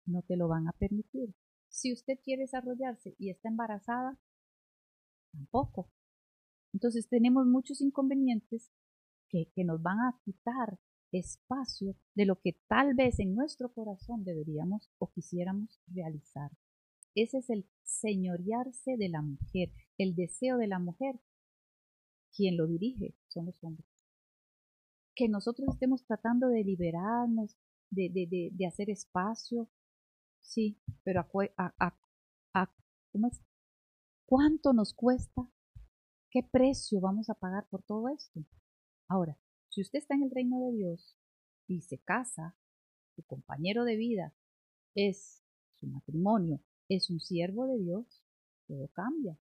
no 0.04 0.22
te 0.22 0.36
lo 0.36 0.48
van 0.48 0.68
a 0.68 0.72
permitir. 0.72 1.34
Si 1.68 1.92
usted 1.92 2.18
quiere 2.22 2.42
desarrollarse 2.42 3.14
y 3.18 3.30
está 3.30 3.48
embarazada, 3.48 4.18
tampoco. 5.32 5.90
Entonces 6.72 7.08
tenemos 7.08 7.46
muchos 7.46 7.80
inconvenientes 7.80 8.70
que, 9.32 9.64
nos 9.64 9.82
van 9.82 9.98
a 10.00 10.20
quitar 10.24 10.78
espacio 11.10 11.96
de 12.14 12.26
lo 12.26 12.40
que 12.40 12.56
tal 12.68 12.94
vez 12.94 13.18
en 13.18 13.34
nuestro 13.34 13.72
corazón 13.72 14.24
deberíamos 14.24 14.90
o 14.98 15.10
quisiéramos 15.10 15.80
realizar. 15.88 16.50
Ese 17.14 17.38
es 17.38 17.50
el 17.50 17.66
señorearse 17.82 18.96
de 18.96 19.08
la 19.08 19.22
mujer, 19.22 19.72
el 19.98 20.14
deseo 20.14 20.56
de 20.56 20.68
la 20.68 20.78
mujer. 20.78 21.20
Quien 22.34 22.56
lo 22.56 22.66
dirige 22.66 23.14
son 23.28 23.46
los 23.46 23.62
hombres. 23.62 23.86
Que 25.14 25.28
nosotros 25.28 25.68
estemos 25.70 26.04
tratando 26.06 26.48
de 26.48 26.64
liberarnos, 26.64 27.56
de, 27.90 28.08
de, 28.08 28.50
de, 28.50 28.66
hacer 28.66 28.88
espacio, 28.88 29.68
sí, 30.40 30.78
pero 31.04 31.20
a, 31.20 31.74
a, 31.78 31.98
a, 32.54 32.74
¿cómo 33.12 33.28
es? 33.28 33.42
¿cuánto 34.24 34.72
nos 34.72 34.94
cuesta? 34.94 35.46
¿Qué 36.30 36.42
precio 36.42 37.02
vamos 37.02 37.28
a 37.28 37.34
pagar 37.34 37.66
por 37.68 37.82
todo 37.82 38.08
esto? 38.08 38.40
Ahora, 39.12 39.36
si 39.68 39.82
usted 39.82 39.98
está 39.98 40.14
en 40.14 40.22
el 40.22 40.30
reino 40.30 40.58
de 40.58 40.72
Dios 40.72 41.18
y 41.66 41.82
se 41.82 41.98
casa, 41.98 42.56
su 43.14 43.22
compañero 43.26 43.84
de 43.84 43.96
vida 43.96 44.34
es 44.94 45.44
su 45.72 45.86
matrimonio, 45.86 46.62
es 46.88 47.10
un 47.10 47.20
siervo 47.20 47.66
de 47.66 47.78
Dios, 47.78 48.24
todo 48.66 48.88
cambia. 48.94 49.38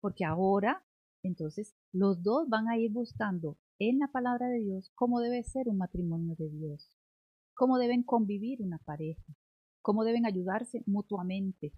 Porque 0.00 0.24
ahora, 0.24 0.84
entonces, 1.22 1.76
los 1.92 2.24
dos 2.24 2.48
van 2.48 2.68
a 2.68 2.76
ir 2.78 2.90
buscando 2.90 3.60
en 3.78 4.00
la 4.00 4.08
palabra 4.08 4.48
de 4.48 4.58
Dios 4.58 4.90
cómo 4.96 5.20
debe 5.20 5.44
ser 5.44 5.68
un 5.68 5.78
matrimonio 5.78 6.34
de 6.36 6.48
Dios, 6.48 6.90
cómo 7.54 7.78
deben 7.78 8.02
convivir 8.02 8.60
una 8.60 8.78
pareja, 8.78 9.36
cómo 9.82 10.02
deben 10.02 10.26
ayudarse 10.26 10.82
mutuamente. 10.84 11.72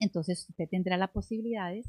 Entonces 0.00 0.48
usted 0.48 0.68
tendrá 0.68 0.96
las 0.96 1.12
posibilidades 1.12 1.86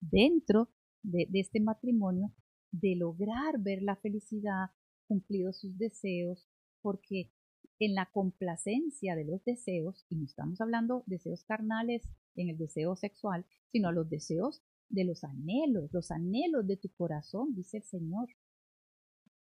dentro 0.00 0.68
de, 1.04 1.28
de 1.30 1.38
este 1.38 1.60
matrimonio 1.60 2.34
de 2.72 2.96
lograr 2.96 3.58
ver 3.58 3.82
la 3.82 3.96
felicidad, 3.96 4.70
cumplidos 5.06 5.58
sus 5.58 5.76
deseos, 5.76 6.48
porque 6.82 7.30
en 7.78 7.94
la 7.94 8.06
complacencia 8.06 9.16
de 9.16 9.24
los 9.24 9.42
deseos, 9.44 10.04
y 10.10 10.16
no 10.16 10.24
estamos 10.24 10.60
hablando 10.60 11.02
deseos 11.06 11.44
carnales 11.44 12.02
en 12.36 12.50
el 12.50 12.58
deseo 12.58 12.94
sexual, 12.94 13.46
sino 13.72 13.90
los 13.90 14.08
deseos 14.08 14.62
de 14.88 15.04
los 15.04 15.24
anhelos, 15.24 15.90
los 15.92 16.10
anhelos 16.10 16.66
de 16.66 16.76
tu 16.76 16.90
corazón, 16.90 17.54
dice 17.54 17.78
el 17.78 17.84
Señor. 17.84 18.28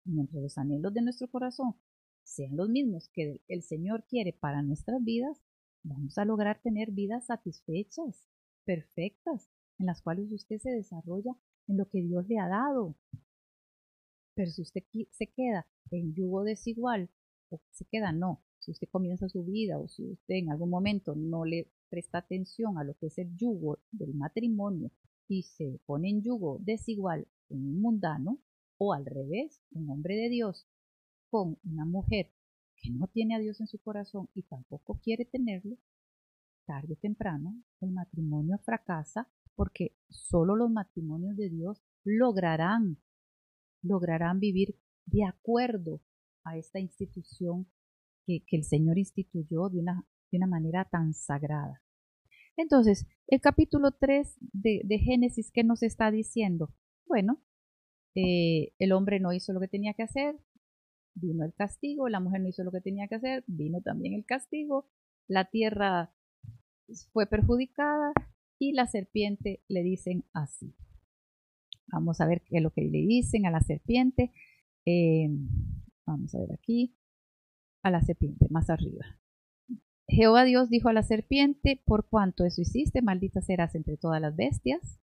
Mientras 0.05 0.43
los 0.43 0.59
anhelos 0.59 0.95
de 0.95 1.03
nuestro 1.03 1.29
corazón 1.29 1.75
sean 2.23 2.57
los 2.57 2.69
mismos 2.69 3.09
que 3.09 3.43
el 3.49 3.63
Señor 3.63 4.05
quiere 4.09 4.33
para 4.33 4.63
nuestras 4.63 5.03
vidas, 5.03 5.43
vamos 5.83 6.17
a 6.19 6.25
lograr 6.25 6.61
tener 6.63 6.93
vidas 6.93 7.27
satisfechas, 7.27 8.29
perfectas, 8.65 9.49
en 9.79 9.87
las 9.87 10.03
cuales 10.03 10.31
usted 10.31 10.59
se 10.59 10.71
desarrolla 10.71 11.37
en 11.69 11.77
lo 11.77 11.89
que 11.89 12.03
Dios 12.03 12.27
le 12.29 12.39
ha 12.39 12.49
dado. 12.49 12.95
Pero 14.35 14.51
si 14.51 14.63
usted 14.63 14.83
se 15.11 15.27
queda 15.29 15.67
en 15.91 16.15
yugo 16.15 16.45
desigual, 16.45 17.11
o 17.51 17.61
se 17.71 17.85
queda 17.85 18.13
no, 18.13 18.43
si 18.59 18.73
usted 18.73 18.89
comienza 18.91 19.29
su 19.29 19.45
vida 19.45 19.79
o 19.79 19.89
si 19.89 20.05
usted 20.05 20.35
en 20.35 20.51
algún 20.51 20.71
momento 20.71 21.15
no 21.15 21.45
le 21.45 21.71
presta 21.89 22.19
atención 22.19 22.79
a 22.79 22.85
lo 22.85 22.95
que 22.95 23.07
es 23.07 23.19
el 23.19 23.35
yugo 23.37 23.79
del 23.91 24.15
matrimonio 24.15 24.91
y 25.27 25.43
se 25.45 25.81
pone 25.87 26.11
en 26.11 26.23
yugo 26.23 26.59
desigual 26.61 27.27
con 27.49 27.59
un 27.59 27.81
mundano, 27.81 28.39
o 28.79 28.93
al 28.93 29.07
revés, 29.07 29.61
un 29.73 29.91
hombre 29.91 30.17
de 30.17 30.29
Dios 30.29 30.67
con 31.31 31.59
una 31.65 31.85
mujer 31.85 32.31
que 32.77 32.91
no 32.91 33.09
tiene 33.09 33.35
a 33.35 33.39
Dios 33.39 33.61
en 33.61 33.67
su 33.67 33.79
corazón 33.79 34.29
y 34.35 34.43
tampoco 34.43 35.01
quiere 35.03 35.25
tenerlo, 35.25 35.77
tarde 36.65 36.93
o 36.93 36.97
temprano 36.97 37.57
el 37.81 37.91
matrimonio 37.91 38.59
fracasa 38.59 39.29
porque 39.59 39.97
solo 40.09 40.55
los 40.55 40.71
matrimonios 40.71 41.37
de 41.37 41.51
Dios 41.51 41.83
lograrán, 42.05 42.97
lograrán 43.83 44.39
vivir 44.39 44.77
de 45.05 45.25
acuerdo 45.25 46.01
a 46.45 46.57
esta 46.57 46.79
institución 46.79 47.67
que, 48.25 48.45
el 48.53 48.63
Señor 48.63 48.99
instituyó 48.99 49.69
de 49.69 49.81
una, 49.81 50.07
de 50.31 50.39
una 50.39 50.47
manera 50.47 50.85
tan 50.85 51.13
sagrada. 51.13 51.83
Entonces, 52.57 53.09
el 53.27 53.41
capítulo 53.41 53.91
3 53.91 54.39
de, 54.53 54.99
Génesis, 55.01 55.51
¿qué 55.51 55.65
nos 55.65 55.83
está 55.83 56.13
diciendo? 56.13 56.73
Bueno, 57.05 57.43
eh, 58.15 58.75
el 58.79 58.93
hombre 58.93 59.19
no 59.19 59.33
hizo 59.33 59.53
lo 59.53 59.59
que 59.59 59.67
tenía 59.67 59.93
que 59.95 60.05
hacer, 60.05 60.37
vino 61.15 61.45
el 61.45 61.53
castigo, 61.53 62.09
la 62.09 62.21
mujer 62.21 62.43
no 62.43 62.49
hizo 62.49 62.63
lo 62.63 62.71
que 62.71 62.81
tenía 62.81 63.09
que 63.09 63.17
hacer, 63.17 63.43
vino 63.49 63.81
también 63.81 64.15
el 64.15 64.25
castigo, 64.25 64.89
la 65.27 65.51
tierra 65.51 66.13
fue 67.13 67.27
perjudicada 67.27 68.13
y 68.59 68.73
la 68.73 68.87
serpiente 68.87 69.63
le 69.69 69.83
dicen 69.83 70.25
así. 70.33 70.75
Vamos 71.87 72.21
a 72.21 72.27
ver 72.27 72.43
qué 72.43 72.59
es 72.59 72.63
lo 72.63 72.71
que 72.71 72.83
le 72.83 72.99
dicen 73.07 73.47
a 73.47 73.51
la 73.51 73.61
serpiente. 73.61 74.33
Eh, 74.85 75.29
vamos 76.07 76.35
a 76.35 76.39
ver 76.39 76.53
aquí, 76.53 76.97
a 77.83 77.91
la 77.91 78.03
serpiente, 78.03 78.47
más 78.51 78.71
arriba. 78.71 79.19
Jehová 80.09 80.45
Dios 80.45 80.71
dijo 80.71 80.89
a 80.89 80.95
la 80.95 81.03
serpiente, 81.03 81.83
por 81.85 82.09
cuanto 82.09 82.45
eso 82.45 82.63
hiciste, 82.63 83.03
maldita 83.03 83.43
serás 83.43 83.75
entre 83.75 83.99
todas 83.99 84.21
las 84.21 84.35
bestias, 84.35 84.99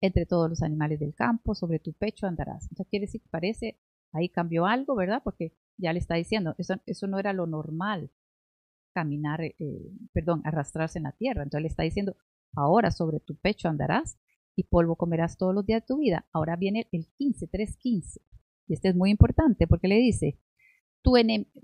entre 0.00 0.26
todos 0.26 0.50
los 0.50 0.62
animales 0.62 0.98
del 0.98 1.14
campo, 1.14 1.54
sobre 1.54 1.78
tu 1.78 1.92
pecho 1.92 2.26
andarás. 2.26 2.64
Entonces 2.64 2.88
quiere 2.90 3.06
decir 3.06 3.20
que 3.22 3.28
parece, 3.28 3.78
ahí 4.12 4.28
cambió 4.28 4.66
algo, 4.66 4.96
¿verdad? 4.96 5.22
Porque 5.22 5.52
ya 5.76 5.92
le 5.92 6.00
está 6.00 6.16
diciendo, 6.16 6.56
eso, 6.58 6.74
eso 6.86 7.06
no 7.06 7.20
era 7.20 7.32
lo 7.32 7.46
normal, 7.46 8.10
caminar, 8.92 9.42
eh, 9.42 9.54
perdón, 10.12 10.42
arrastrarse 10.44 10.98
en 10.98 11.04
la 11.04 11.12
tierra. 11.12 11.44
Entonces 11.44 11.62
le 11.62 11.68
está 11.68 11.84
diciendo, 11.84 12.16
ahora 12.54 12.90
sobre 12.90 13.20
tu 13.20 13.36
pecho 13.36 13.68
andarás 13.68 14.18
y 14.56 14.64
polvo 14.64 14.96
comerás 14.96 15.36
todos 15.36 15.54
los 15.54 15.64
días 15.64 15.82
de 15.82 15.86
tu 15.86 15.98
vida. 15.98 16.26
Ahora 16.32 16.56
viene 16.56 16.88
el 16.92 17.06
15, 17.16 17.48
3.15. 17.50 18.20
Y 18.66 18.74
este 18.74 18.88
es 18.88 18.96
muy 18.96 19.10
importante 19.10 19.66
porque 19.66 19.88
le 19.88 19.96
dice, 19.96 20.38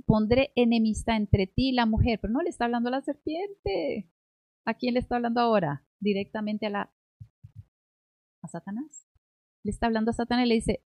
pondré 0.06 0.52
enemistad 0.54 1.16
entre 1.16 1.46
ti 1.46 1.70
y 1.70 1.72
la 1.72 1.86
mujer, 1.86 2.18
pero 2.20 2.32
no 2.32 2.40
le 2.40 2.50
está 2.50 2.64
hablando 2.64 2.88
a 2.88 2.92
la 2.92 3.02
serpiente. 3.02 4.10
¿A 4.64 4.74
quién 4.74 4.94
le 4.94 5.00
está 5.00 5.16
hablando 5.16 5.40
ahora? 5.40 5.86
Directamente 6.00 6.66
a 6.66 6.70
la 6.70 6.94
a 8.42 8.48
Satanás. 8.48 9.06
Le 9.62 9.70
está 9.70 9.86
hablando 9.86 10.10
a 10.10 10.14
Satanás 10.14 10.46
y 10.46 10.48
le 10.48 10.54
dice, 10.56 10.84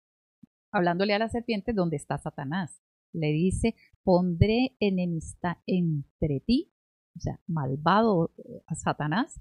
hablándole 0.71 1.15
a 1.15 1.19
la 1.19 1.29
serpiente, 1.29 1.73
¿dónde 1.73 1.97
está 1.97 2.19
Satanás? 2.19 2.83
Le 3.13 3.33
dice, 3.33 3.75
pondré 4.03 4.77
enemistad 4.79 5.57
entre 5.67 6.41
ti, 6.41 6.73
o 7.17 7.21
sea, 7.21 7.41
malvado 7.47 8.35
eh, 8.37 8.63
a 8.67 8.75
Satanás, 8.75 9.41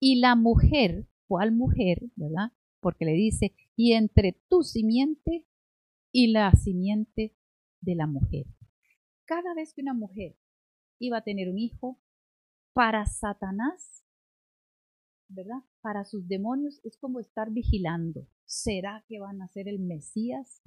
y 0.00 0.20
la 0.20 0.34
mujer, 0.36 1.08
¿cuál 1.26 1.52
mujer? 1.52 2.02
¿Verdad? 2.16 2.52
Porque 2.80 3.04
le 3.04 3.12
dice, 3.12 3.54
y 3.74 3.92
entre 3.92 4.32
tu 4.48 4.62
simiente 4.62 5.46
y 6.12 6.28
la 6.32 6.52
simiente 6.52 7.34
de 7.80 7.94
la 7.94 8.06
mujer. 8.06 8.46
Cada 9.24 9.54
vez 9.54 9.74
que 9.74 9.82
una 9.82 9.94
mujer 9.94 10.36
iba 10.98 11.18
a 11.18 11.24
tener 11.24 11.48
un 11.48 11.58
hijo, 11.58 12.00
para 12.76 13.06
Satanás, 13.06 14.04
¿verdad? 15.28 15.62
Para 15.80 16.04
sus 16.04 16.28
demonios 16.28 16.78
es 16.84 16.98
como 16.98 17.20
estar 17.20 17.50
vigilando. 17.50 18.28
¿Será 18.44 19.02
que 19.08 19.18
van 19.18 19.40
a 19.40 19.48
ser 19.48 19.66
el 19.66 19.78
Mesías? 19.78 20.62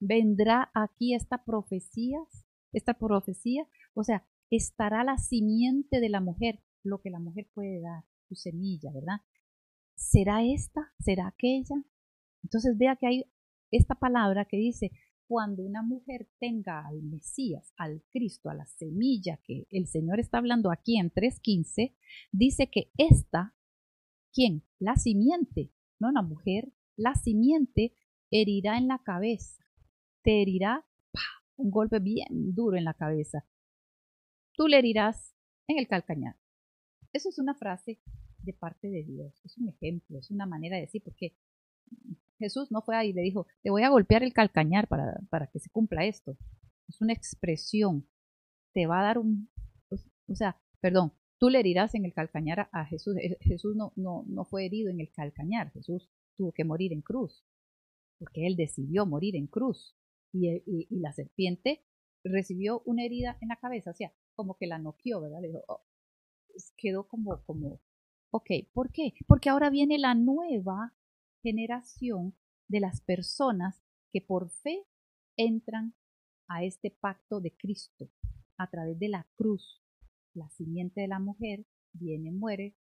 ¿Vendrá 0.00 0.70
aquí 0.72 1.14
esta 1.14 1.44
profecía? 1.44 2.20
Esta 2.72 2.94
profecía, 2.94 3.68
o 3.92 4.02
sea, 4.02 4.26
estará 4.48 5.04
la 5.04 5.18
simiente 5.18 6.00
de 6.00 6.08
la 6.08 6.22
mujer, 6.22 6.62
lo 6.82 7.02
que 7.02 7.10
la 7.10 7.18
mujer 7.18 7.50
puede 7.52 7.82
dar, 7.82 8.02
semilla, 8.36 8.90
¿verdad? 8.92 9.20
¿Será 9.94 10.44
esta? 10.44 10.92
¿Será 10.98 11.28
aquella? 11.28 11.76
Entonces 12.42 12.76
vea 12.76 12.96
que 12.96 13.06
hay 13.06 13.24
esta 13.70 13.94
palabra 13.94 14.44
que 14.44 14.56
dice, 14.56 14.90
cuando 15.26 15.62
una 15.62 15.82
mujer 15.82 16.28
tenga 16.38 16.86
al 16.86 17.02
Mesías, 17.02 17.72
al 17.76 18.02
Cristo, 18.10 18.50
a 18.50 18.54
la 18.54 18.66
semilla 18.66 19.38
que 19.44 19.66
el 19.70 19.86
Señor 19.86 20.20
está 20.20 20.38
hablando 20.38 20.70
aquí 20.70 20.98
en 20.98 21.10
3.15, 21.10 21.94
dice 22.32 22.68
que 22.70 22.90
esta, 22.98 23.56
¿quién? 24.32 24.62
La 24.78 24.96
simiente, 24.96 25.72
no 25.98 26.10
la 26.12 26.22
mujer, 26.22 26.72
la 26.96 27.14
simiente 27.14 27.96
herirá 28.30 28.76
en 28.76 28.88
la 28.88 28.98
cabeza, 28.98 29.64
te 30.22 30.42
herirá 30.42 30.86
un 31.56 31.70
golpe 31.70 31.98
bien 31.98 32.54
duro 32.54 32.76
en 32.76 32.84
la 32.84 32.94
cabeza. 32.94 33.46
Tú 34.54 34.68
le 34.68 34.78
herirás 34.78 35.34
en 35.66 35.78
el 35.78 35.88
calcañar. 35.88 36.36
Eso 37.12 37.28
es 37.28 37.38
una 37.38 37.54
frase 37.54 38.00
de 38.44 38.52
parte 38.52 38.88
de 38.88 39.04
Dios, 39.04 39.40
es 39.44 39.56
un 39.58 39.68
ejemplo, 39.68 40.18
es 40.18 40.30
una 40.30 40.46
manera 40.46 40.76
de 40.76 40.82
decir, 40.82 41.02
porque 41.02 41.34
Jesús 42.38 42.70
no 42.72 42.82
fue 42.82 42.96
ahí 42.96 43.10
y 43.10 43.12
le 43.12 43.22
dijo, 43.22 43.46
te 43.62 43.70
voy 43.70 43.82
a 43.82 43.90
golpear 43.90 44.22
el 44.22 44.32
calcañar 44.32 44.88
para, 44.88 45.20
para 45.30 45.46
que 45.48 45.60
se 45.60 45.70
cumpla 45.70 46.04
esto. 46.04 46.36
Es 46.88 47.00
una 47.00 47.12
expresión. 47.12 48.08
Te 48.74 48.86
va 48.86 49.00
a 49.00 49.04
dar 49.04 49.18
un, 49.18 49.48
o 50.32 50.34
sea, 50.34 50.60
perdón, 50.80 51.12
tú 51.38 51.48
le 51.48 51.60
herirás 51.60 51.94
en 51.94 52.04
el 52.04 52.12
calcañar 52.12 52.68
a, 52.72 52.84
Jesús. 52.86 53.16
Jesús 53.40 53.76
no, 53.76 53.92
no, 53.96 54.24
no 54.28 54.44
fue 54.44 54.66
herido 54.66 54.90
en 54.90 55.00
el 55.00 55.10
calcañar, 55.12 55.70
Jesús 55.72 56.10
tuvo 56.36 56.52
que 56.52 56.64
morir 56.64 56.92
en 56.92 57.02
cruz, 57.02 57.44
porque 58.18 58.46
él 58.46 58.56
decidió 58.56 59.06
morir 59.06 59.36
en 59.36 59.46
cruz. 59.46 59.96
Y, 60.32 60.48
y, 60.66 60.86
la 61.00 61.12
serpiente 61.12 61.84
recibió 62.24 62.82
una 62.86 63.04
herida 63.04 63.36
en 63.42 63.48
la 63.48 63.56
cabeza, 63.56 63.90
o 63.90 63.94
sea, 63.94 64.12
como 64.34 64.56
que 64.56 64.66
la 64.66 64.78
noqueó, 64.78 65.20
¿verdad? 65.20 65.42
Le 65.42 65.48
dijo, 65.48 65.64
oh, 65.68 65.82
quedó 66.76 67.06
como, 67.06 67.42
como, 67.44 67.80
ok, 68.32 68.50
¿por 68.72 68.90
qué? 68.90 69.14
Porque 69.26 69.50
ahora 69.50 69.70
viene 69.70 69.98
la 69.98 70.14
nueva 70.14 70.94
generación 71.42 72.34
de 72.68 72.80
las 72.80 73.00
personas 73.02 73.82
que 74.10 74.22
por 74.22 74.50
fe 74.50 74.86
entran 75.36 75.94
a 76.48 76.64
este 76.64 76.90
pacto 76.90 77.40
de 77.40 77.54
Cristo 77.54 78.10
a 78.56 78.68
través 78.70 78.98
de 78.98 79.08
la 79.08 79.28
cruz. 79.36 79.82
La 80.34 80.48
simiente 80.48 81.02
de 81.02 81.08
la 81.08 81.18
mujer 81.18 81.66
viene, 81.92 82.32
muere, 82.32 82.74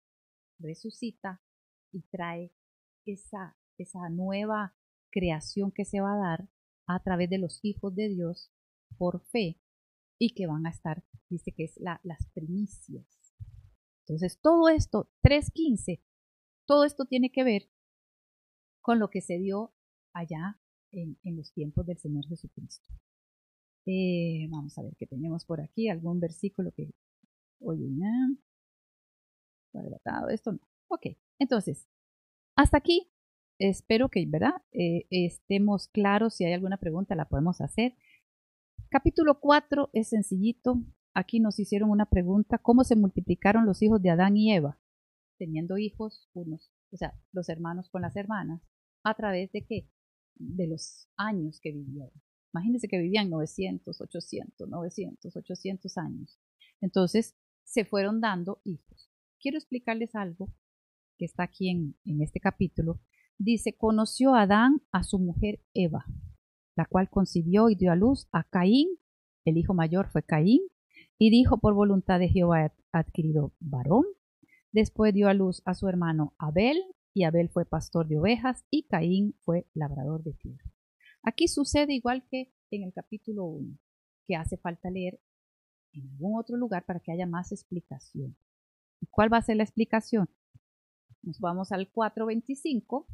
resucita 0.58 1.42
y 1.92 2.02
trae 2.02 2.52
esa, 3.04 3.56
esa 3.76 4.08
nueva 4.08 4.76
creación 5.10 5.72
que 5.72 5.84
se 5.84 6.00
va 6.00 6.14
a 6.14 6.18
dar 6.18 6.48
a 6.86 7.02
través 7.02 7.28
de 7.28 7.38
los 7.38 7.58
hijos 7.64 7.94
de 7.94 8.08
Dios 8.08 8.52
por 8.98 9.20
fe 9.26 9.60
y 10.18 10.34
que 10.34 10.46
van 10.46 10.66
a 10.66 10.70
estar, 10.70 11.02
dice 11.28 11.52
que 11.52 11.64
es 11.64 11.76
la, 11.78 12.00
las 12.04 12.24
primicias. 12.34 13.19
Entonces, 14.10 14.40
todo 14.40 14.68
esto, 14.68 15.08
3.15, 15.22 16.02
todo 16.66 16.84
esto 16.84 17.04
tiene 17.04 17.30
que 17.30 17.44
ver 17.44 17.70
con 18.80 18.98
lo 18.98 19.08
que 19.08 19.20
se 19.20 19.38
dio 19.38 19.72
allá 20.12 20.60
en, 20.90 21.16
los 21.36 21.52
tiempos 21.52 21.86
del 21.86 21.96
Señor 21.98 22.26
Jesucristo. 22.26 22.88
Eh, 23.86 24.48
vamos 24.50 24.76
a 24.76 24.82
ver 24.82 24.96
qué 24.98 25.06
tenemos 25.06 25.44
por 25.44 25.60
aquí, 25.60 25.88
algún 25.88 26.18
versículo 26.18 26.72
que, 26.72 26.90
oye, 27.60 27.86
no, 27.88 28.36
esto 30.28 30.54
no. 30.54 30.60
Ok, 30.88 31.06
entonces, 31.38 31.86
hasta 32.56 32.78
aquí, 32.78 33.12
espero 33.60 34.08
que, 34.08 34.26
¿verdad? 34.26 34.60
Eh, 34.72 35.06
estemos 35.10 35.86
claros, 35.86 36.34
si 36.34 36.44
hay 36.44 36.52
alguna 36.52 36.78
pregunta 36.78 37.14
la 37.14 37.28
podemos 37.28 37.60
hacer. 37.60 37.94
Capítulo 38.88 39.38
4 39.38 39.90
es 39.92 40.08
sencillito, 40.08 40.82
aquí 41.14 41.40
nos 41.40 41.58
hicieron 41.58 41.90
una 41.90 42.06
pregunta, 42.06 42.58
¿cómo 42.58 42.84
se 42.84 42.96
multiplicaron 42.96 43.66
los 43.66 43.82
hijos 43.82 44.02
de 44.02 44.10
Adán 44.10 44.36
y 44.36 44.52
Eva? 44.52 44.78
Teniendo 45.38 45.78
hijos, 45.78 46.28
unos 46.34 46.70
o 46.92 46.96
sea, 46.96 47.14
los 47.32 47.48
hermanos 47.48 47.88
con 47.88 48.02
las 48.02 48.16
hermanas, 48.16 48.60
a 49.04 49.14
través 49.14 49.52
de 49.52 49.64
qué? 49.64 49.88
De 50.36 50.66
los 50.66 51.08
años 51.16 51.60
que 51.60 51.72
vivieron. 51.72 52.12
Imagínense 52.52 52.88
que 52.88 52.98
vivían 52.98 53.30
900, 53.30 54.00
800, 54.00 54.68
900, 54.68 55.36
800 55.36 55.98
años. 55.98 56.40
Entonces, 56.80 57.36
se 57.64 57.84
fueron 57.84 58.20
dando 58.20 58.60
hijos. 58.64 59.08
Quiero 59.40 59.56
explicarles 59.56 60.14
algo 60.14 60.52
que 61.16 61.24
está 61.26 61.44
aquí 61.44 61.70
en, 61.70 61.94
este 62.22 62.40
capítulo. 62.40 63.00
Dice, 63.38 63.76
conoció 63.76 64.34
Adán 64.34 64.82
a 64.90 65.04
su 65.04 65.18
mujer 65.18 65.62
Eva, 65.74 66.04
la 66.76 66.86
cual 66.86 67.08
concibió 67.08 67.70
y 67.70 67.76
dio 67.76 67.92
a 67.92 67.96
luz 67.96 68.28
a 68.32 68.44
Caín, 68.44 68.88
el 69.44 69.56
hijo 69.56 69.72
mayor 69.72 70.08
fue 70.10 70.22
Caín, 70.22 70.60
y 71.20 71.30
dijo 71.30 71.58
por 71.58 71.74
voluntad 71.74 72.18
de 72.18 72.28
Jehová 72.28 72.72
adquirido 72.92 73.52
varón, 73.60 74.04
Después 74.72 75.12
dio 75.12 75.28
a 75.28 75.34
luz 75.34 75.62
a 75.64 75.74
su 75.74 75.88
hermano 75.88 76.34
Abel, 76.38 76.78
y 77.12 77.24
Abel 77.24 77.48
fue 77.48 77.64
pastor 77.64 78.06
de 78.06 78.18
ovejas, 78.18 78.64
y 78.70 78.84
Caín 78.84 79.34
fue 79.40 79.66
labrador 79.74 80.22
de 80.22 80.32
tierra. 80.34 80.72
Aquí 81.22 81.48
sucede 81.48 81.92
igual 81.92 82.24
que 82.30 82.52
en 82.70 82.84
el 82.84 82.92
capítulo 82.92 83.44
1, 83.46 83.76
que 84.26 84.36
hace 84.36 84.56
falta 84.56 84.90
leer 84.90 85.20
en 85.92 86.08
algún 86.08 86.38
otro 86.38 86.56
lugar 86.56 86.84
para 86.86 87.00
que 87.00 87.10
haya 87.10 87.26
más 87.26 87.50
explicación. 87.50 88.36
¿Cuál 89.10 89.32
va 89.32 89.38
a 89.38 89.42
ser 89.42 89.56
la 89.56 89.64
explicación? 89.64 90.28
Nos 91.22 91.40
vamos 91.40 91.72
al 91.72 91.90
4.25. 91.92 93.06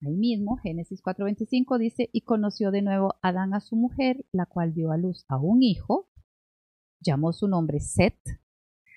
Ahí 0.00 0.16
mismo, 0.16 0.56
Génesis 0.56 1.02
4.25 1.02 1.78
dice, 1.78 2.08
y 2.12 2.22
conoció 2.22 2.70
de 2.70 2.80
nuevo 2.80 3.14
Adán 3.20 3.52
a 3.52 3.60
su 3.60 3.76
mujer, 3.76 4.24
la 4.32 4.46
cual 4.46 4.72
dio 4.72 4.90
a 4.90 4.96
luz 4.96 5.26
a 5.28 5.36
un 5.36 5.62
hijo, 5.62 6.08
llamó 7.00 7.32
su 7.32 7.48
nombre 7.48 7.80
Set, 7.80 8.18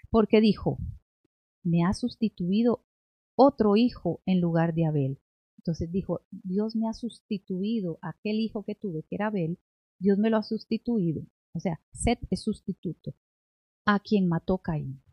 porque 0.10 0.41
dijo, 0.41 0.78
me 1.64 1.84
ha 1.84 1.93
sustituido 1.93 2.86
otro 3.36 3.76
hijo 3.76 4.22
en 4.26 4.41
lugar 4.41 4.74
de 4.74 4.86
Abel. 4.86 5.22
Entonces 5.58 5.91
dijo, 5.91 6.22
Dios 6.32 6.76
me 6.76 6.88
ha 6.88 6.93
sustituido 6.93 8.00
aquel 8.02 8.39
hijo 8.39 8.64
que 8.64 8.76
tuve, 8.76 9.04
que 9.04 9.16
era 9.16 9.28
Abel, 9.28 9.60
Dios 10.00 10.18
me 10.18 10.30
lo 10.30 10.38
ha 10.38 10.43
sustituido. 10.43 11.24
O 11.54 11.60
sea, 11.60 11.82
Set 11.91 12.20
es 12.30 12.41
sustituto 12.43 13.16
a 13.86 14.00
quien 14.00 14.28
mató 14.28 14.60
Caín. 14.60 15.04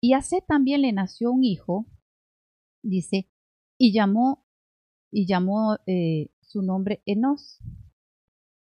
Y 0.00 0.14
a 0.14 0.22
Set 0.22 0.44
también 0.46 0.82
le 0.82 0.92
nació 0.92 1.32
un 1.32 1.44
hijo, 1.44 1.86
dice, 2.82 3.30
y 3.78 3.92
llamó, 3.92 4.44
y 5.10 5.26
llamó 5.26 5.78
eh, 5.86 6.30
su 6.40 6.62
nombre 6.62 7.02
Enos. 7.06 7.58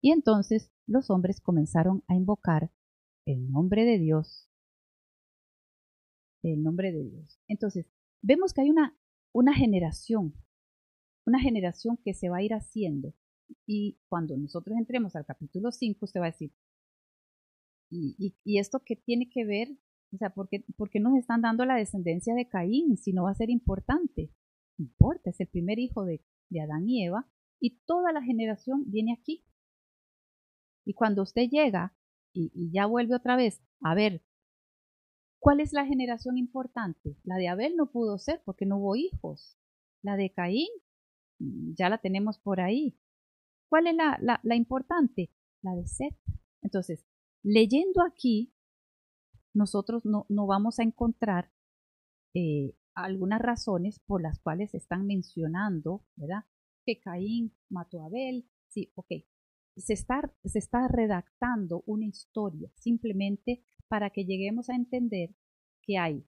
Y 0.01 0.11
entonces 0.11 0.71
los 0.87 1.09
hombres 1.09 1.41
comenzaron 1.41 2.03
a 2.07 2.15
invocar 2.15 2.71
el 3.31 3.51
nombre 3.51 3.85
de 3.85 3.97
Dios 3.99 4.49
el 6.43 6.63
nombre 6.63 6.91
de 6.91 7.03
Dios. 7.03 7.39
Entonces, 7.47 7.85
vemos 8.21 8.53
que 8.53 8.61
hay 8.61 8.69
una, 8.69 8.97
una 9.33 9.53
generación, 9.53 10.33
una 11.25 11.39
generación 11.39 11.97
que 12.03 12.13
se 12.13 12.29
va 12.29 12.37
a 12.37 12.43
ir 12.43 12.53
haciendo. 12.53 13.13
Y 13.65 13.99
cuando 14.07 14.37
nosotros 14.37 14.77
entremos 14.77 15.15
al 15.15 15.25
capítulo 15.25 15.71
5, 15.71 16.05
usted 16.05 16.19
va 16.19 16.25
a 16.25 16.31
decir, 16.31 16.53
¿y, 17.89 18.35
y, 18.43 18.59
esto 18.59 18.81
qué 18.85 18.95
tiene 18.95 19.29
que 19.29 19.45
ver? 19.45 19.69
O 20.13 20.17
sea, 20.17 20.29
¿por 20.31 20.47
qué, 20.49 20.63
¿por 20.77 20.89
qué, 20.89 20.99
nos 20.99 21.17
están 21.17 21.41
dando 21.41 21.65
la 21.65 21.75
descendencia 21.75 22.35
de 22.35 22.47
Caín 22.47 22.97
si 22.97 23.13
no 23.13 23.23
va 23.23 23.31
a 23.31 23.35
ser 23.35 23.49
importante? 23.49 24.31
importa, 24.77 25.31
es 25.31 25.39
el 25.41 25.47
primer 25.47 25.77
hijo 25.77 26.05
de, 26.05 26.23
de 26.49 26.61
Adán 26.61 26.87
y 26.87 27.03
Eva 27.03 27.27
y 27.59 27.81
toda 27.85 28.13
la 28.13 28.21
generación 28.21 28.83
viene 28.89 29.11
aquí. 29.11 29.43
Y 30.85 30.93
cuando 30.93 31.23
usted 31.23 31.49
llega 31.49 31.93
y, 32.33 32.71
ya 32.71 32.85
vuelve 32.85 33.15
otra 33.15 33.35
vez 33.35 33.61
a 33.81 33.95
ver 33.95 34.21
¿Cuál 35.39 35.61
es 35.61 35.71
la 35.71 35.85
generación 35.85 36.37
importante? 36.37 37.15
La 37.23 37.37
de 37.37 37.47
Abel 37.47 37.75
no 37.77 37.89
pudo 37.91 38.17
ser 38.17 38.41
porque 38.43 38.65
no 38.65 38.77
hubo 38.77 38.97
hijos. 38.97 39.57
La 40.01 40.17
de 40.17 40.31
Caín 40.31 40.67
mm, 41.39 41.75
ya 41.75 41.89
la 41.89 41.99
tenemos 41.99 42.39
por 42.39 42.59
ahí. 42.59 42.99
¿Cuál 43.69 43.87
es 43.87 43.95
la, 43.95 44.19
la, 44.43 44.55
importante? 44.55 45.31
La 45.61 45.75
de 45.75 45.87
Seth. 45.87 46.17
Entonces, 46.61 47.05
leyendo 47.41 48.03
aquí, 48.03 48.53
nosotros 49.53 50.05
no, 50.05 50.25
no 50.27 50.45
vamos 50.45 50.79
a 50.79 50.83
encontrar 50.83 51.51
eh, 52.33 52.75
algunas 52.93 53.41
razones 53.41 53.99
por 53.99 54.21
las 54.21 54.39
cuales 54.39 54.73
están 54.73 55.05
mencionando, 55.05 56.03
¿verdad? 56.15 56.45
Que 56.85 56.99
Caín 56.99 57.55
mató 57.69 58.03
a 58.03 58.07
Abel. 58.07 58.49
Sí, 58.67 58.91
ok. 58.95 59.11
Se 59.79 59.93
está, 59.93 60.31
se 60.43 60.59
está 60.59 60.87
redactando 60.87 61.83
una 61.85 62.05
historia 62.05 62.69
simplemente 62.75 63.63
para 63.87 64.09
que 64.09 64.25
lleguemos 64.25 64.69
a 64.69 64.75
entender 64.75 65.35
que 65.81 65.97
hay, 65.97 66.25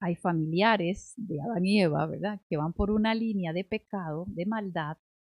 hay 0.00 0.16
familiares 0.16 1.14
de 1.16 1.40
Adán 1.40 1.66
y 1.66 1.80
Eva, 1.80 2.06
¿verdad? 2.06 2.40
Que 2.48 2.56
van 2.56 2.72
por 2.72 2.90
una 2.90 3.14
línea 3.14 3.52
de 3.52 3.64
pecado, 3.64 4.24
de 4.28 4.46
maldad, 4.46 4.96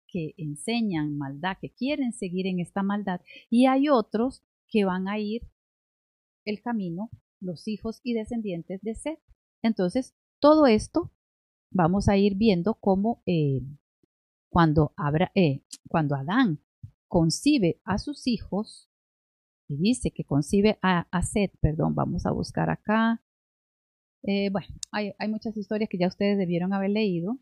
que 0.07 0.35
enseñan 0.37 1.17
maldad, 1.17 1.57
que 1.61 1.71
quieren 1.71 2.13
seguir 2.13 2.47
en 2.47 2.61
esta 2.61 2.83
maldad, 2.83 3.21
y 3.51 3.67
hay 3.67 3.89
otros 3.89 4.43
que 4.69 4.85
van 4.85 5.09
a 5.09 5.19
ir 5.19 5.43
el 6.45 6.63
camino, 6.63 7.11
los 7.41 7.69
hijos 7.69 8.01
y 8.03 8.15
descendientes 8.15 8.81
de 8.83 8.95
Seth. 8.95 9.21
Entonces, 9.63 10.15
todo 10.41 10.67
esto 10.67 11.13
vamos 11.71 12.09
a 12.09 12.17
ir 12.17 12.37
viendo 12.37 12.75
cómo 12.75 13.23
eh, 13.27 13.61
cuando, 14.49 14.95
eh, 15.35 15.63
cuando 15.89 16.15
Adán 16.15 16.61
concibe 17.09 17.81
a 17.85 17.99
sus 17.99 18.27
hijos, 18.27 18.89
y 19.69 19.77
dice 19.77 20.11
que 20.11 20.25
concibe 20.25 20.79
a, 20.83 21.07
a 21.11 21.23
Seth, 21.23 21.55
perdón, 21.61 21.95
vamos 21.95 22.25
a 22.25 22.31
buscar 22.31 22.71
acá. 22.71 23.23
Eh, 24.23 24.51
bueno, 24.51 24.69
hay, 24.91 25.13
hay, 25.19 25.29
muchas 25.29 25.57
historias 25.57 25.91
que 25.91 25.99
ya 25.99 26.09
ustedes 26.09 26.39
debieron 26.39 26.73
haber 26.73 26.91
leído. 26.91 27.39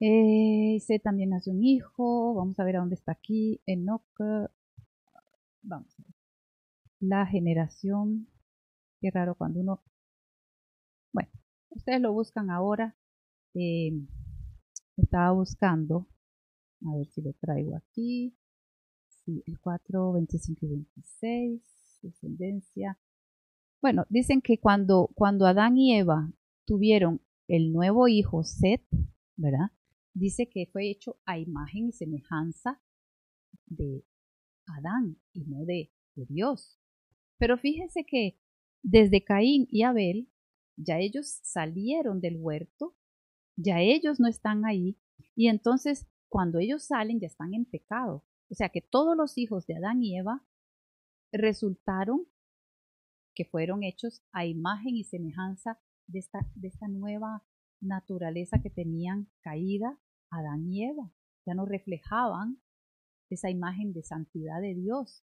Eh, 0.00 0.78
Seth 0.80 1.02
también 1.02 1.30
nació 1.30 1.52
un 1.52 1.64
hijo, 1.64 2.34
vamos 2.34 2.58
a 2.58 2.64
ver 2.64 2.76
a 2.76 2.80
dónde 2.80 2.94
está 2.94 3.12
aquí, 3.12 3.60
Enoch, 3.66 4.04
vamos 5.62 5.94
a 5.98 6.02
ver. 6.02 6.14
La 7.00 7.26
generación, 7.26 8.28
qué 9.00 9.10
raro 9.10 9.34
cuando 9.34 9.60
uno, 9.60 9.82
bueno, 11.12 11.30
ustedes 11.70 12.00
lo 12.00 12.12
buscan 12.12 12.50
ahora, 12.50 12.96
eh, 13.54 13.92
estaba 14.96 15.32
buscando, 15.32 16.06
a 16.84 16.96
ver 16.96 17.06
si 17.08 17.22
lo 17.22 17.32
traigo 17.34 17.76
aquí, 17.76 18.34
el 19.26 19.58
4, 19.60 20.12
25 20.12 20.66
y 20.66 20.68
26, 20.68 21.62
descendencia. 22.02 22.98
Bueno, 23.80 24.06
dicen 24.08 24.40
que 24.40 24.58
cuando, 24.58 25.10
cuando 25.14 25.46
Adán 25.46 25.76
y 25.76 25.94
Eva 25.94 26.30
tuvieron 26.66 27.20
el 27.48 27.72
nuevo 27.72 28.08
hijo 28.08 28.44
Set, 28.44 28.82
¿verdad? 29.36 29.70
Dice 30.12 30.48
que 30.48 30.66
fue 30.72 30.90
hecho 30.90 31.16
a 31.24 31.38
imagen 31.38 31.88
y 31.88 31.92
semejanza 31.92 32.80
de 33.66 34.04
Adán 34.66 35.18
y 35.32 35.44
no 35.44 35.64
de, 35.64 35.90
de 36.14 36.26
Dios. 36.26 36.78
Pero 37.38 37.58
fíjense 37.58 38.04
que 38.04 38.38
desde 38.82 39.24
Caín 39.24 39.66
y 39.70 39.82
Abel, 39.82 40.28
ya 40.76 40.98
ellos 40.98 41.38
salieron 41.42 42.20
del 42.20 42.36
huerto, 42.36 42.94
ya 43.56 43.80
ellos 43.80 44.20
no 44.20 44.28
están 44.28 44.64
ahí, 44.64 44.98
y 45.34 45.48
entonces 45.48 46.06
cuando 46.34 46.58
ellos 46.58 46.82
salen 46.82 47.20
ya 47.20 47.28
están 47.28 47.54
en 47.54 47.64
pecado. 47.64 48.24
O 48.50 48.56
sea 48.56 48.68
que 48.68 48.80
todos 48.80 49.16
los 49.16 49.38
hijos 49.38 49.68
de 49.68 49.76
Adán 49.76 50.02
y 50.02 50.18
Eva 50.18 50.44
resultaron 51.30 52.26
que 53.36 53.44
fueron 53.44 53.84
hechos 53.84 54.20
a 54.32 54.44
imagen 54.44 54.96
y 54.96 55.04
semejanza 55.04 55.78
de 56.08 56.18
esta, 56.18 56.40
de 56.56 56.66
esta 56.66 56.88
nueva 56.88 57.44
naturaleza 57.80 58.58
que 58.60 58.68
tenían 58.68 59.30
caída 59.42 60.00
Adán 60.28 60.66
y 60.66 60.82
Eva. 60.82 61.12
Ya 61.46 61.54
no 61.54 61.66
reflejaban 61.66 62.60
esa 63.30 63.48
imagen 63.48 63.92
de 63.92 64.02
santidad 64.02 64.60
de 64.60 64.74
Dios. 64.74 65.24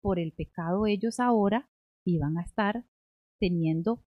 Por 0.00 0.18
el 0.18 0.32
pecado 0.32 0.86
ellos 0.86 1.20
ahora 1.20 1.70
iban 2.04 2.38
a 2.38 2.42
estar 2.42 2.84
teniendo, 3.38 4.04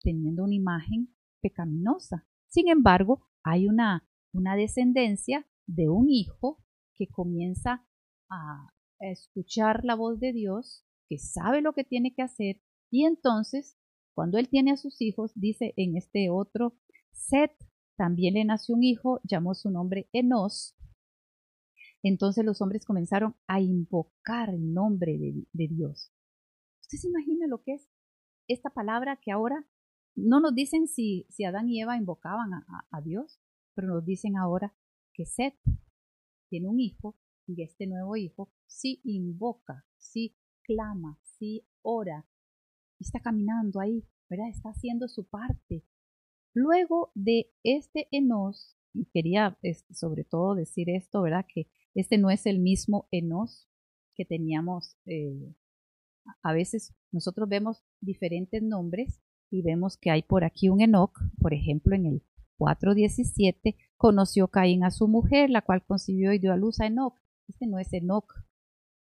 teniendo 0.00 0.42
una 0.42 0.56
imagen 0.56 1.14
pecaminosa. 1.40 2.26
Sin 2.48 2.68
embargo, 2.68 3.28
hay 3.44 3.68
una, 3.68 4.04
una 4.32 4.56
descendencia 4.56 5.46
de 5.66 5.88
un 5.88 6.08
hijo 6.08 6.58
que 6.94 7.08
comienza 7.08 7.86
a 8.30 8.66
escuchar 9.00 9.84
la 9.84 9.94
voz 9.94 10.20
de 10.20 10.32
Dios, 10.32 10.84
que 11.08 11.18
sabe 11.18 11.60
lo 11.60 11.72
que 11.72 11.84
tiene 11.84 12.14
que 12.14 12.22
hacer, 12.22 12.60
y 12.92 13.06
entonces, 13.06 13.78
cuando 14.14 14.38
él 14.38 14.48
tiene 14.48 14.70
a 14.70 14.76
sus 14.76 15.00
hijos, 15.00 15.32
dice 15.34 15.72
en 15.76 15.96
este 15.96 16.28
otro, 16.30 16.76
Set 17.10 17.52
también 17.96 18.34
le 18.34 18.44
nació 18.44 18.74
un 18.74 18.84
hijo, 18.84 19.20
llamó 19.24 19.54
su 19.54 19.70
nombre 19.70 20.10
Enos. 20.12 20.76
Entonces 22.02 22.44
los 22.44 22.60
hombres 22.60 22.84
comenzaron 22.84 23.34
a 23.46 23.60
invocar 23.60 24.50
el 24.50 24.74
nombre 24.74 25.16
de, 25.18 25.68
Dios. 25.68 26.12
¿Usted 26.82 26.98
se 26.98 27.08
imagina 27.08 27.46
lo 27.46 27.62
que 27.62 27.74
es 27.74 27.88
esta 28.48 28.70
palabra 28.70 29.18
que 29.22 29.32
ahora 29.32 29.66
no 30.14 30.40
nos 30.40 30.54
dicen 30.54 30.86
si, 30.86 31.26
si 31.30 31.44
Adán 31.44 31.70
y 31.70 31.80
Eva 31.80 31.96
invocaban 31.96 32.52
a, 32.52 32.86
a 32.90 33.00
Dios, 33.00 33.40
pero 33.74 33.88
nos 33.88 34.04
dicen 34.04 34.36
ahora 34.36 34.74
que 35.12 35.26
Set 35.26 35.54
tiene 36.48 36.68
un 36.68 36.80
hijo 36.80 37.16
y 37.46 37.62
este 37.62 37.86
nuevo 37.86 38.16
hijo 38.16 38.52
sí 38.66 39.00
invoca, 39.04 39.86
sí 39.96 40.36
clama, 40.62 41.18
sí 41.22 41.66
ora, 41.82 42.26
está 43.00 43.20
caminando 43.20 43.80
ahí, 43.80 44.06
¿verdad? 44.28 44.48
Está 44.48 44.70
haciendo 44.70 45.08
su 45.08 45.28
parte. 45.28 45.84
Luego 46.54 47.10
de 47.14 47.50
este 47.62 48.08
Enos, 48.10 48.76
y 48.94 49.06
quería 49.06 49.58
sobre 49.90 50.24
todo 50.24 50.54
decir 50.54 50.90
esto, 50.90 51.22
¿verdad? 51.22 51.46
Que 51.52 51.68
este 51.94 52.18
no 52.18 52.30
es 52.30 52.46
el 52.46 52.58
mismo 52.58 53.08
Enos 53.10 53.68
que 54.14 54.24
teníamos. 54.24 54.96
Eh, 55.06 55.54
a 56.42 56.52
veces 56.52 56.94
nosotros 57.10 57.48
vemos 57.48 57.82
diferentes 58.00 58.62
nombres 58.62 59.20
y 59.50 59.62
vemos 59.62 59.96
que 59.96 60.10
hay 60.10 60.22
por 60.22 60.44
aquí 60.44 60.68
un 60.68 60.80
Enoch, 60.80 61.18
por 61.38 61.52
ejemplo, 61.52 61.94
en 61.94 62.06
el 62.06 62.22
4.17, 62.62 63.76
conoció 63.96 64.46
Caín 64.46 64.84
a 64.84 64.92
su 64.92 65.08
mujer, 65.08 65.50
la 65.50 65.62
cual 65.62 65.84
concibió 65.84 66.32
y 66.32 66.38
dio 66.38 66.52
a 66.52 66.56
luz 66.56 66.80
a 66.80 66.86
Enoch. 66.86 67.18
Este 67.48 67.66
no 67.66 67.80
es 67.80 67.92
Enoch, 67.92 68.32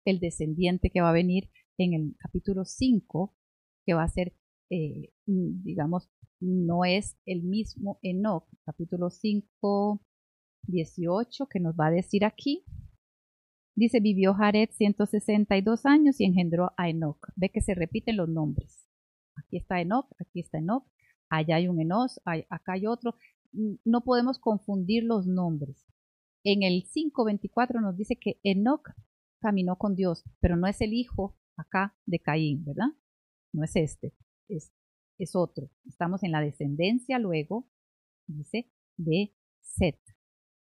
el 0.06 0.20
descendiente 0.20 0.88
que 0.88 1.02
va 1.02 1.10
a 1.10 1.12
venir 1.12 1.50
en 1.76 1.92
el 1.92 2.16
capítulo 2.18 2.64
5, 2.64 3.36
que 3.84 3.92
va 3.92 4.04
a 4.04 4.08
ser, 4.08 4.32
eh, 4.70 5.12
digamos, 5.26 6.08
no 6.40 6.86
es 6.86 7.18
el 7.26 7.42
mismo 7.42 7.98
Enoch, 8.02 8.48
capítulo 8.64 9.10
5, 9.10 10.02
18, 10.62 11.46
que 11.46 11.60
nos 11.60 11.74
va 11.74 11.88
a 11.88 11.90
decir 11.90 12.24
aquí. 12.24 12.64
Dice, 13.74 14.00
vivió 14.00 14.32
Jared 14.32 14.70
162 14.70 15.84
años 15.84 16.20
y 16.20 16.24
engendró 16.24 16.72
a 16.78 16.88
Enoch. 16.88 17.28
Ve 17.36 17.50
que 17.50 17.60
se 17.60 17.74
repiten 17.74 18.16
los 18.16 18.30
nombres. 18.30 18.88
Aquí 19.36 19.58
está 19.58 19.80
Enoch, 19.80 20.08
aquí 20.18 20.40
está 20.40 20.58
Enoch, 20.58 20.86
allá 21.32 21.56
hay 21.56 21.68
un 21.68 21.80
Enos, 21.80 22.20
acá 22.24 22.72
hay 22.72 22.86
otro. 22.86 23.16
No 23.52 24.02
podemos 24.02 24.38
confundir 24.38 25.04
los 25.04 25.26
nombres. 25.26 25.84
En 26.44 26.62
el 26.62 26.84
5.24 26.84 27.80
nos 27.80 27.96
dice 27.96 28.16
que 28.16 28.40
Enoch 28.42 28.88
caminó 29.40 29.76
con 29.76 29.94
Dios, 29.94 30.24
pero 30.40 30.56
no 30.56 30.66
es 30.66 30.80
el 30.80 30.92
hijo 30.92 31.36
acá 31.56 31.96
de 32.06 32.18
Caín, 32.18 32.64
¿verdad? 32.64 32.88
No 33.52 33.64
es 33.64 33.76
este, 33.76 34.14
es, 34.48 34.72
es 35.18 35.36
otro. 35.36 35.70
Estamos 35.86 36.22
en 36.22 36.32
la 36.32 36.40
descendencia 36.40 37.18
luego, 37.18 37.68
dice, 38.26 38.70
de 38.96 39.34
Set. 39.60 40.00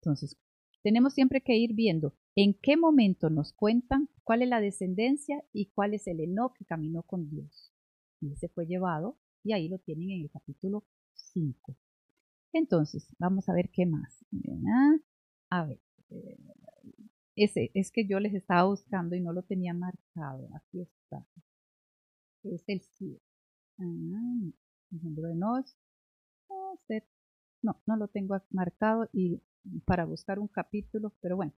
Entonces, 0.02 0.38
tenemos 0.82 1.14
siempre 1.14 1.42
que 1.42 1.56
ir 1.56 1.74
viendo 1.74 2.14
en 2.36 2.54
qué 2.54 2.76
momento 2.76 3.30
nos 3.30 3.54
cuentan 3.54 4.10
cuál 4.24 4.42
es 4.42 4.50
la 4.50 4.60
descendencia 4.60 5.44
y 5.54 5.68
cuál 5.68 5.94
es 5.94 6.08
el 6.08 6.20
Enoch 6.20 6.54
que 6.58 6.66
caminó 6.66 7.04
con 7.04 7.30
Dios. 7.30 7.72
Y 8.20 8.34
ese 8.34 8.50
fue 8.50 8.66
llevado 8.66 9.18
y 9.44 9.54
ahí 9.54 9.70
lo 9.70 9.80
tienen 9.80 10.12
en 10.12 10.22
el 10.24 10.32
capítulo 10.32 10.84
5. 11.14 11.78
Entonces, 12.54 13.08
vamos 13.18 13.50
a 13.50 13.54
ver 13.54 13.70
qué 13.72 13.86
más. 13.86 14.24
A 15.50 15.66
ver, 15.66 15.80
eh, 16.12 16.38
ese 17.36 17.72
es 17.74 17.92
que 17.92 18.08
yo 18.08 18.20
les 18.20 18.34
estaba 18.34 18.64
buscando 18.66 19.16
y 19.16 19.22
no 19.22 19.34
lo 19.34 19.42
tenía 19.42 19.74
marcado. 19.74 20.50
Aquí 20.56 20.82
está. 20.82 21.26
Es 22.44 22.64
el 22.68 22.82
7. 22.82 23.22
Ah, 23.80 23.84
de 24.92 25.36
Nos. 25.36 25.76
No, 27.64 27.82
no 27.86 27.96
lo 27.96 28.08
tengo 28.10 28.40
marcado 28.52 29.10
y 29.14 29.42
para 29.86 30.06
buscar 30.06 30.38
un 30.38 30.48
capítulo, 30.48 31.14
pero 31.22 31.38
bueno. 31.38 31.54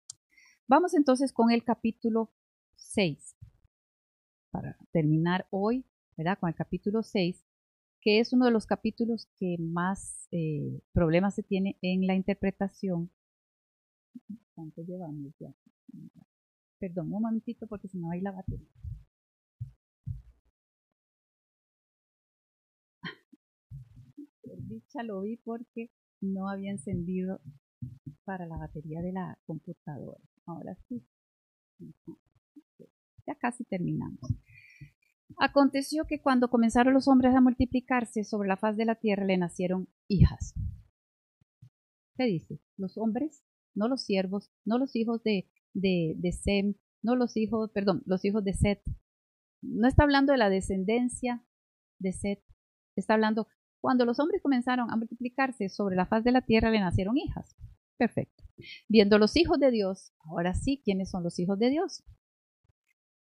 Vamos 0.68 0.94
entonces 0.94 1.32
con 1.32 1.50
el 1.50 1.64
capítulo 1.64 2.30
6. 2.76 3.36
Para 4.50 4.76
terminar 4.92 5.46
hoy, 5.50 5.84
¿verdad? 6.16 6.38
Con 6.38 6.48
el 6.48 6.54
capítulo 6.54 7.02
6, 7.02 7.44
que 8.04 8.20
es 8.20 8.34
uno 8.34 8.44
de 8.44 8.52
los 8.52 8.66
capítulos 8.66 9.28
que 9.40 9.56
más 9.58 10.28
eh, 10.30 10.82
problemas 10.92 11.34
se 11.34 11.42
tiene 11.42 11.78
en 11.80 12.06
la 12.06 12.14
interpretación. 12.14 13.10
¿Cuánto 14.54 14.82
llevamos 14.82 15.32
ya? 15.40 15.54
Perdón, 16.78 17.06
un 17.06 17.22
momentito 17.22 17.66
porque 17.66 17.88
se 17.88 17.96
me 17.96 18.06
va 18.06 18.12
a 18.12 18.16
ir 18.18 18.22
la 18.22 18.32
batería. 18.32 18.68
Dicha 24.68 25.02
lo 25.02 25.22
vi 25.22 25.38
porque 25.38 25.90
no 26.20 26.48
había 26.50 26.72
encendido 26.72 27.40
para 28.24 28.46
la 28.46 28.58
batería 28.58 29.00
de 29.00 29.12
la 29.12 29.38
computadora. 29.46 30.20
Ahora 30.44 30.76
sí. 30.88 31.02
Ya 33.26 33.34
casi 33.36 33.64
terminamos. 33.64 34.20
Aconteció 35.38 36.04
que 36.06 36.20
cuando 36.20 36.48
comenzaron 36.48 36.94
los 36.94 37.08
hombres 37.08 37.34
a 37.34 37.40
multiplicarse 37.40 38.24
sobre 38.24 38.48
la 38.48 38.56
faz 38.56 38.76
de 38.76 38.84
la 38.84 38.94
tierra 38.94 39.24
le 39.24 39.36
nacieron 39.36 39.88
hijas. 40.08 40.54
¿Qué 42.16 42.24
dice? 42.24 42.60
Los 42.76 42.96
hombres, 42.96 43.42
no 43.74 43.88
los 43.88 44.04
siervos, 44.04 44.52
no 44.64 44.78
los 44.78 44.94
hijos 44.94 45.22
de, 45.22 45.50
de, 45.72 46.14
de 46.16 46.32
Sem, 46.32 46.74
no 47.02 47.16
los 47.16 47.36
hijos, 47.36 47.70
perdón, 47.72 48.02
los 48.06 48.24
hijos 48.24 48.44
de 48.44 48.54
Set. 48.54 48.82
No 49.62 49.88
está 49.88 50.04
hablando 50.04 50.32
de 50.32 50.38
la 50.38 50.50
descendencia 50.50 51.44
de 51.98 52.12
Set. 52.12 52.42
Está 52.96 53.14
hablando 53.14 53.48
cuando 53.80 54.04
los 54.04 54.20
hombres 54.20 54.40
comenzaron 54.40 54.90
a 54.90 54.96
multiplicarse 54.96 55.68
sobre 55.68 55.96
la 55.96 56.06
faz 56.06 56.24
de 56.24 56.32
la 56.32 56.42
tierra 56.42 56.70
le 56.70 56.80
nacieron 56.80 57.18
hijas. 57.18 57.56
Perfecto. 57.96 58.44
Viendo 58.88 59.18
los 59.18 59.36
hijos 59.36 59.58
de 59.58 59.70
Dios, 59.70 60.12
ahora 60.20 60.54
sí, 60.54 60.80
¿quiénes 60.84 61.10
son 61.10 61.22
los 61.22 61.38
hijos 61.38 61.58
de 61.58 61.70
Dios? 61.70 62.02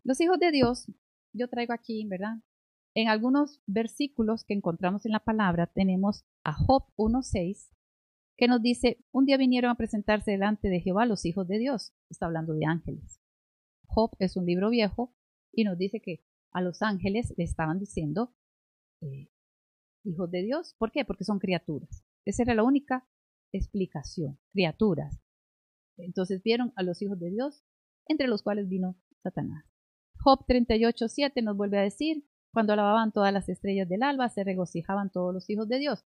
Los 0.04 0.22
hijos 0.22 0.40
de 0.40 0.52
Dios 0.52 0.88
yo 1.36 1.48
traigo 1.50 1.74
aquí, 1.74 2.06
¿verdad? 2.08 2.38
En 2.96 3.10
algunos 3.10 3.62
versículos 3.68 4.46
que 4.46 4.54
encontramos 4.54 5.06
en 5.06 5.12
la 5.12 5.20
palabra 5.20 5.68
tenemos 5.68 6.26
a 6.44 6.54
Job 6.54 6.86
1.6 6.98 7.72
que 8.38 8.48
nos 8.48 8.62
dice, 8.62 8.98
un 9.12 9.26
día 9.26 9.38
vinieron 9.38 9.72
a 9.72 9.76
presentarse 9.76 10.32
delante 10.32 10.70
de 10.70 10.82
Jehová 10.82 11.06
los 11.06 11.26
hijos 11.26 11.48
de 11.48 11.58
Dios. 11.58 11.94
Está 12.10 12.26
hablando 12.26 12.54
de 12.54 12.66
ángeles. 12.66 13.22
Job 13.86 14.12
es 14.20 14.36
un 14.36 14.46
libro 14.46 14.70
viejo 14.70 15.14
y 15.54 15.64
nos 15.64 15.78
dice 15.78 16.02
que 16.02 16.24
a 16.52 16.62
los 16.62 16.82
ángeles 16.82 17.34
le 17.38 17.44
estaban 17.44 17.80
diciendo 17.80 18.34
eh, 19.02 19.30
hijos 20.04 20.32
de 20.32 20.44
Dios. 20.44 20.76
¿Por 20.78 20.92
qué? 20.92 21.06
Porque 21.06 21.24
son 21.24 21.40
criaturas. 21.40 22.04
Esa 22.26 22.44
era 22.44 22.56
la 22.56 22.64
única 22.64 23.08
explicación, 23.54 24.40
criaturas. 24.52 25.22
Entonces 25.98 26.42
vieron 26.44 26.74
a 26.76 26.84
los 26.84 27.02
hijos 27.02 27.20
de 27.20 27.30
Dios, 27.30 27.64
entre 28.08 28.28
los 28.28 28.44
cuales 28.44 28.68
vino 28.68 28.98
Satanás. 29.24 29.75
Job 30.24 30.46
38.7 30.48 31.44
nos 31.44 31.58
vuelve 31.58 31.80
a 31.80 31.84
decir, 31.84 32.26
cuando 32.52 32.74
alababan 32.74 33.12
todas 33.12 33.34
las 33.34 33.50
estrellas 33.50 33.90
del 33.90 34.04
alba, 34.04 34.30
se 34.30 34.44
regocijaban 34.44 35.12
todos 35.12 35.34
los 35.34 35.50
hijos 35.50 35.68
de 35.68 35.80
Dios, 35.80 36.06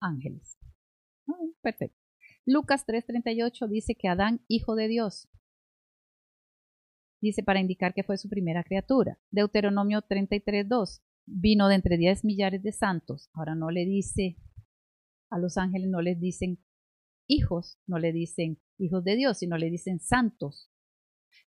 ángeles. 0.00 0.58
Ah, 1.28 1.32
perfecto. 1.62 1.98
Lucas 2.44 2.86
3.38 2.86 3.68
dice 3.68 3.94
que 3.94 4.08
Adán, 4.08 4.44
hijo 4.46 4.76
de 4.76 4.88
Dios, 4.88 5.28
dice 7.20 7.42
para 7.42 7.60
indicar 7.60 7.94
que 7.94 8.04
fue 8.04 8.18
su 8.18 8.28
primera 8.28 8.62
criatura. 8.62 9.18
Deuteronomio 9.30 10.02
33.2, 10.02 11.02
vino 11.26 11.68
de 11.68 11.74
entre 11.74 11.96
10 11.96 12.24
millares 12.24 12.62
de 12.62 12.72
santos. 12.72 13.30
Ahora 13.32 13.54
no 13.54 13.70
le 13.70 13.84
dice, 13.84 14.36
a 15.30 15.38
los 15.38 15.56
ángeles 15.58 15.88
no 15.90 16.00
les 16.00 16.20
dicen 16.20 16.58
hijos, 17.26 17.78
no 17.86 17.98
le 17.98 18.12
dicen 18.12 18.60
hijos 18.78 19.02
de 19.02 19.16
Dios, 19.16 19.38
sino 19.38 19.56
le 19.56 19.70
dicen 19.70 19.98
santos. 19.98 20.70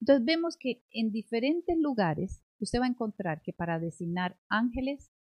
Entonces 0.00 0.24
vemos 0.24 0.56
que 0.56 0.84
en 0.90 1.10
diferentes 1.10 1.76
lugares 1.78 2.42
usted 2.60 2.80
va 2.80 2.84
a 2.86 2.88
encontrar 2.88 3.42
que 3.42 3.52
para 3.52 3.78
designar 3.78 4.38
ángeles 4.48 5.12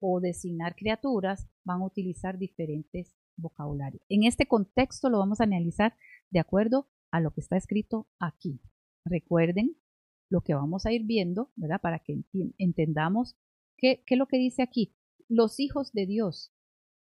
o 0.00 0.20
designar 0.20 0.76
criaturas 0.76 1.48
van 1.64 1.80
a 1.80 1.86
utilizar 1.86 2.38
diferentes 2.38 3.16
vocabularios. 3.36 4.02
En 4.08 4.24
este 4.24 4.46
contexto 4.46 5.08
lo 5.08 5.18
vamos 5.18 5.40
a 5.40 5.44
analizar 5.44 5.96
de 6.30 6.40
acuerdo 6.40 6.88
a 7.10 7.20
lo 7.20 7.32
que 7.32 7.40
está 7.40 7.56
escrito 7.56 8.08
aquí. 8.18 8.60
Recuerden 9.04 9.76
lo 10.30 10.42
que 10.42 10.54
vamos 10.54 10.86
a 10.86 10.92
ir 10.92 11.04
viendo, 11.04 11.52
¿verdad? 11.56 11.80
Para 11.80 12.00
que 12.00 12.24
entendamos 12.58 13.36
qué, 13.76 14.02
qué 14.06 14.14
es 14.14 14.18
lo 14.18 14.26
que 14.26 14.38
dice 14.38 14.62
aquí. 14.62 14.94
Los 15.28 15.60
hijos 15.60 15.92
de 15.92 16.06
Dios. 16.06 16.52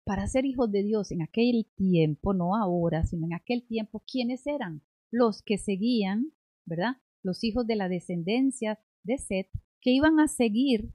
Para 0.04 0.26
ser 0.26 0.44
hijos 0.44 0.70
de 0.70 0.82
Dios 0.82 1.10
en 1.10 1.22
aquel 1.22 1.66
tiempo, 1.76 2.34
no 2.34 2.56
ahora, 2.56 3.04
sino 3.04 3.26
en 3.26 3.34
aquel 3.34 3.66
tiempo, 3.66 4.04
¿quiénes 4.06 4.46
eran? 4.46 4.82
Los 5.10 5.42
que 5.42 5.56
seguían, 5.56 6.32
¿verdad? 6.66 6.96
los 7.24 7.42
hijos 7.42 7.66
de 7.66 7.74
la 7.74 7.88
descendencia 7.88 8.78
de 9.02 9.18
Set, 9.18 9.48
que 9.80 9.90
iban 9.90 10.20
a 10.20 10.28
seguir 10.28 10.94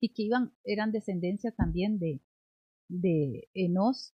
y 0.00 0.10
que 0.10 0.22
iban, 0.22 0.54
eran 0.62 0.92
descendencia 0.92 1.50
también 1.50 1.98
de, 1.98 2.22
de 2.88 3.48
Enos, 3.54 4.14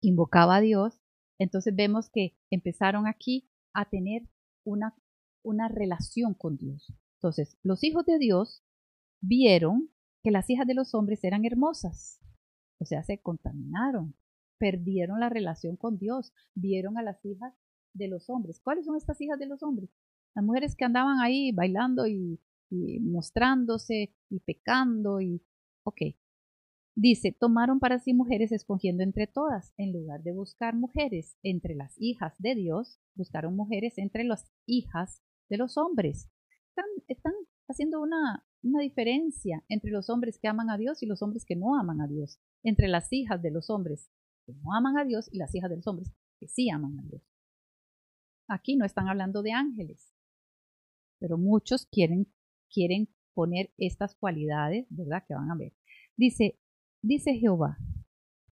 invocaba 0.00 0.56
a 0.56 0.60
Dios. 0.60 1.00
Entonces 1.38 1.74
vemos 1.74 2.10
que 2.10 2.36
empezaron 2.50 3.08
aquí 3.08 3.50
a 3.72 3.88
tener 3.88 4.28
una, 4.64 4.94
una 5.42 5.68
relación 5.68 6.34
con 6.34 6.56
Dios. 6.56 6.92
Entonces, 7.16 7.56
los 7.62 7.82
hijos 7.82 8.04
de 8.04 8.18
Dios 8.18 8.62
vieron 9.20 9.90
que 10.22 10.30
las 10.30 10.48
hijas 10.50 10.66
de 10.66 10.74
los 10.74 10.94
hombres 10.94 11.24
eran 11.24 11.44
hermosas, 11.44 12.20
o 12.78 12.84
sea, 12.84 13.02
se 13.02 13.20
contaminaron, 13.20 14.14
perdieron 14.58 15.20
la 15.20 15.28
relación 15.28 15.76
con 15.76 15.98
Dios, 15.98 16.32
vieron 16.54 16.98
a 16.98 17.02
las 17.02 17.24
hijas 17.24 17.54
de 17.94 18.08
los 18.08 18.28
hombres. 18.30 18.60
¿Cuáles 18.62 18.84
son 18.84 18.96
estas 18.96 19.20
hijas 19.20 19.38
de 19.38 19.46
los 19.46 19.62
hombres? 19.62 19.90
Las 20.34 20.44
mujeres 20.44 20.76
que 20.76 20.84
andaban 20.84 21.20
ahí 21.20 21.52
bailando 21.52 22.06
y, 22.06 22.40
mostrándose 23.00 24.14
y 24.30 24.40
pecando 24.40 25.20
y... 25.20 25.42
Ok. 25.84 26.16
Dice, 26.94 27.32
tomaron 27.32 27.80
para 27.80 27.98
sí 27.98 28.12
mujeres 28.12 28.52
escogiendo 28.52 29.02
entre 29.02 29.26
todas. 29.26 29.72
En 29.76 29.92
lugar 29.92 30.22
de 30.22 30.32
buscar 30.32 30.74
mujeres 30.74 31.38
entre 31.42 31.74
las 31.74 31.94
hijas 31.98 32.34
de 32.38 32.54
Dios, 32.54 33.00
buscaron 33.14 33.56
mujeres 33.56 33.98
entre 33.98 34.24
las 34.24 34.50
hijas 34.66 35.22
de 35.48 35.56
los 35.56 35.76
hombres. 35.76 36.30
Están, 36.68 36.86
están 37.08 37.32
haciendo 37.68 38.00
una, 38.00 38.46
una 38.62 38.80
diferencia 38.80 39.64
entre 39.68 39.90
los 39.90 40.08
hombres 40.10 40.38
que 40.38 40.48
aman 40.48 40.70
a 40.70 40.78
Dios 40.78 41.02
y 41.02 41.06
los 41.06 41.22
hombres 41.22 41.44
que 41.44 41.56
no 41.56 41.78
aman 41.78 42.00
a 42.00 42.06
Dios. 42.06 42.40
Entre 42.62 42.88
las 42.88 43.12
hijas 43.12 43.42
de 43.42 43.50
los 43.50 43.70
hombres 43.70 44.10
que 44.46 44.54
no 44.54 44.74
aman 44.74 44.98
a 44.98 45.04
Dios 45.04 45.28
y 45.32 45.38
las 45.38 45.54
hijas 45.54 45.70
de 45.70 45.76
los 45.76 45.86
hombres 45.86 46.12
que 46.38 46.48
sí 46.48 46.70
aman 46.70 46.98
a 46.98 47.02
Dios. 47.02 47.22
Aquí 48.48 48.76
no 48.76 48.84
están 48.84 49.08
hablando 49.08 49.42
de 49.42 49.52
ángeles, 49.52 50.14
pero 51.18 51.38
muchos 51.38 51.86
quieren, 51.86 52.26
quieren 52.70 53.08
poner 53.34 53.72
estas 53.78 54.14
cualidades, 54.14 54.86
¿verdad? 54.90 55.24
Que 55.26 55.34
van 55.34 55.50
a 55.50 55.56
ver. 55.56 55.72
Dice, 56.16 56.58
dice 57.02 57.34
Jehová, 57.34 57.78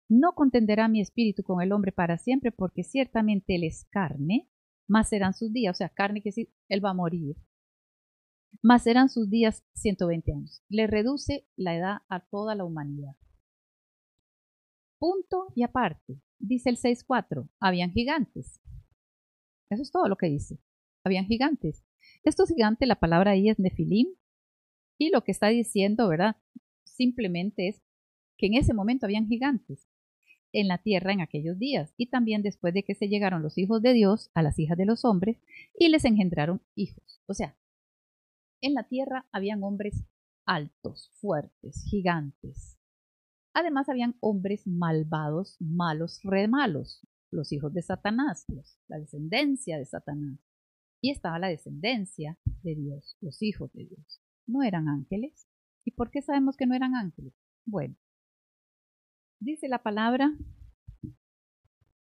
no 0.08 0.34
contenderá 0.34 0.88
mi 0.88 1.02
espíritu 1.02 1.44
con 1.44 1.62
el 1.62 1.72
hombre 1.72 1.92
para 1.92 2.18
siempre, 2.18 2.52
porque 2.52 2.84
ciertamente 2.84 3.56
él 3.56 3.64
es 3.64 3.86
carne, 3.92 4.50
más 4.88 5.10
serán 5.10 5.34
sus 5.34 5.52
días, 5.52 5.76
o 5.76 5.78
sea, 5.78 5.90
carne 5.90 6.22
que 6.22 6.32
sí, 6.32 6.50
él 6.68 6.84
va 6.84 6.92
a 6.92 6.96
morir, 6.96 7.36
más 8.62 8.84
serán 8.84 9.10
sus 9.10 9.30
días 9.30 9.64
120 9.74 10.34
años. 10.34 10.64
Le 10.70 10.88
reduce 10.88 11.48
la 11.56 11.76
edad 11.76 11.98
a 12.10 12.20
toda 12.20 12.56
la 12.56 12.66
humanidad. 12.66 13.16
Punto 15.00 15.48
y 15.56 15.64
aparte. 15.64 16.22
Dice 16.40 16.70
el 16.70 16.78
6.4, 16.78 17.50
habían 17.60 17.92
gigantes. 17.92 18.60
Eso 19.70 19.84
es 19.84 19.92
todo 19.92 20.08
lo 20.08 20.16
que 20.16 20.28
dice 20.28 20.60
habían 21.04 21.26
gigantes. 21.26 21.84
Estos 22.24 22.50
gigantes, 22.50 22.88
la 22.88 23.00
palabra 23.00 23.32
ahí 23.32 23.50
es 23.50 23.60
nefilim, 23.60 24.08
y 24.98 25.10
lo 25.12 25.24
que 25.24 25.32
está 25.32 25.48
diciendo, 25.48 26.08
¿verdad? 26.08 26.36
Simplemente 26.84 27.70
es 27.70 27.82
que 28.38 28.48
en 28.48 28.56
ese 28.56 28.74
momento 28.74 29.06
habían 29.06 29.28
gigantes 29.28 29.88
en 30.52 30.68
la 30.68 30.80
tierra 30.80 31.14
en 31.14 31.22
aquellos 31.22 31.58
días, 31.58 31.94
y 31.98 32.08
también 32.08 32.42
después 32.42 32.74
de 32.74 32.84
que 32.84 32.96
se 32.96 33.08
llegaron 33.08 33.42
los 33.44 33.58
hijos 33.58 33.82
de 33.82 33.94
Dios 33.94 34.32
a 34.34 34.42
las 34.42 34.60
hijas 34.60 34.78
de 34.78 34.86
los 34.86 35.06
hombres 35.06 35.38
y 35.78 35.90
les 35.90 36.06
engendraron 36.06 36.62
hijos. 36.76 37.22
O 37.28 37.34
sea, 37.34 37.56
en 38.62 38.74
la 38.74 38.88
tierra 38.88 39.28
habían 39.32 39.64
hombres 39.64 40.04
altos, 40.46 41.12
fuertes, 41.22 41.86
gigantes. 41.90 42.78
Además 43.54 43.90
habían 43.90 44.16
hombres 44.20 44.66
malvados, 44.68 45.58
malos, 45.60 46.20
re 46.24 46.48
malos, 46.48 47.02
los 47.32 47.52
hijos 47.52 47.74
de 47.74 47.82
Satanás, 47.82 48.46
la 48.88 49.00
descendencia 49.00 49.78
de 49.78 49.86
Satanás. 49.86 50.40
Y 51.02 51.12
estaba 51.12 51.40
la 51.40 51.48
descendencia 51.48 52.38
de 52.64 52.76
Dios, 52.76 53.18
los 53.22 53.42
hijos 53.42 53.72
de 53.74 53.86
Dios. 53.86 54.22
No 54.48 54.64
eran 54.64 54.90
ángeles. 54.90 55.48
¿Y 55.86 55.92
por 55.92 56.12
qué 56.12 56.22
sabemos 56.22 56.58
que 56.58 56.66
no 56.66 56.76
eran 56.76 56.96
ángeles? 56.96 57.34
Bueno, 57.66 57.96
dice 59.40 59.68
la 59.70 59.82
palabra 59.82 60.36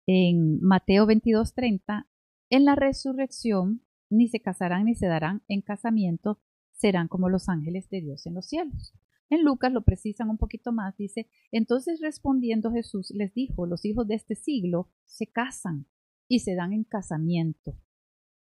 en 0.07 0.61
Mateo 0.61 1.07
22:30, 1.07 2.07
en 2.51 2.65
la 2.65 2.75
resurrección 2.75 3.83
ni 4.11 4.29
se 4.29 4.41
casarán 4.41 4.85
ni 4.85 4.95
se 4.95 5.07
darán 5.07 5.43
en 5.49 5.63
casamiento, 5.63 6.41
serán 6.73 7.09
como 7.09 7.29
los 7.29 7.49
ángeles 7.49 7.89
de 7.89 8.01
Dios 8.01 8.27
en 8.27 8.35
los 8.35 8.47
cielos. 8.47 8.93
En 9.35 9.43
Lucas 9.43 9.73
lo 9.73 9.83
precisan 9.83 10.31
un 10.31 10.39
poquito 10.39 10.71
más, 10.71 10.97
dice, 10.97 11.29
entonces 11.51 12.01
respondiendo 12.01 12.71
Jesús 12.71 13.11
les 13.11 13.35
dijo, 13.35 13.67
los 13.67 13.85
hijos 13.85 14.07
de 14.07 14.15
este 14.15 14.37
siglo 14.37 14.89
se 15.07 15.27
casan 15.27 15.89
y 16.29 16.39
se 16.39 16.55
dan 16.55 16.73
en 16.73 16.85
casamiento, 16.85 17.77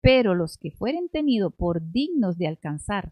pero 0.01 0.33
los 0.33 0.57
que 0.57 0.71
fueren 0.71 1.09
tenidos 1.09 1.53
por 1.53 1.91
dignos 1.91 2.37
de 2.37 2.47
alcanzar 2.47 3.11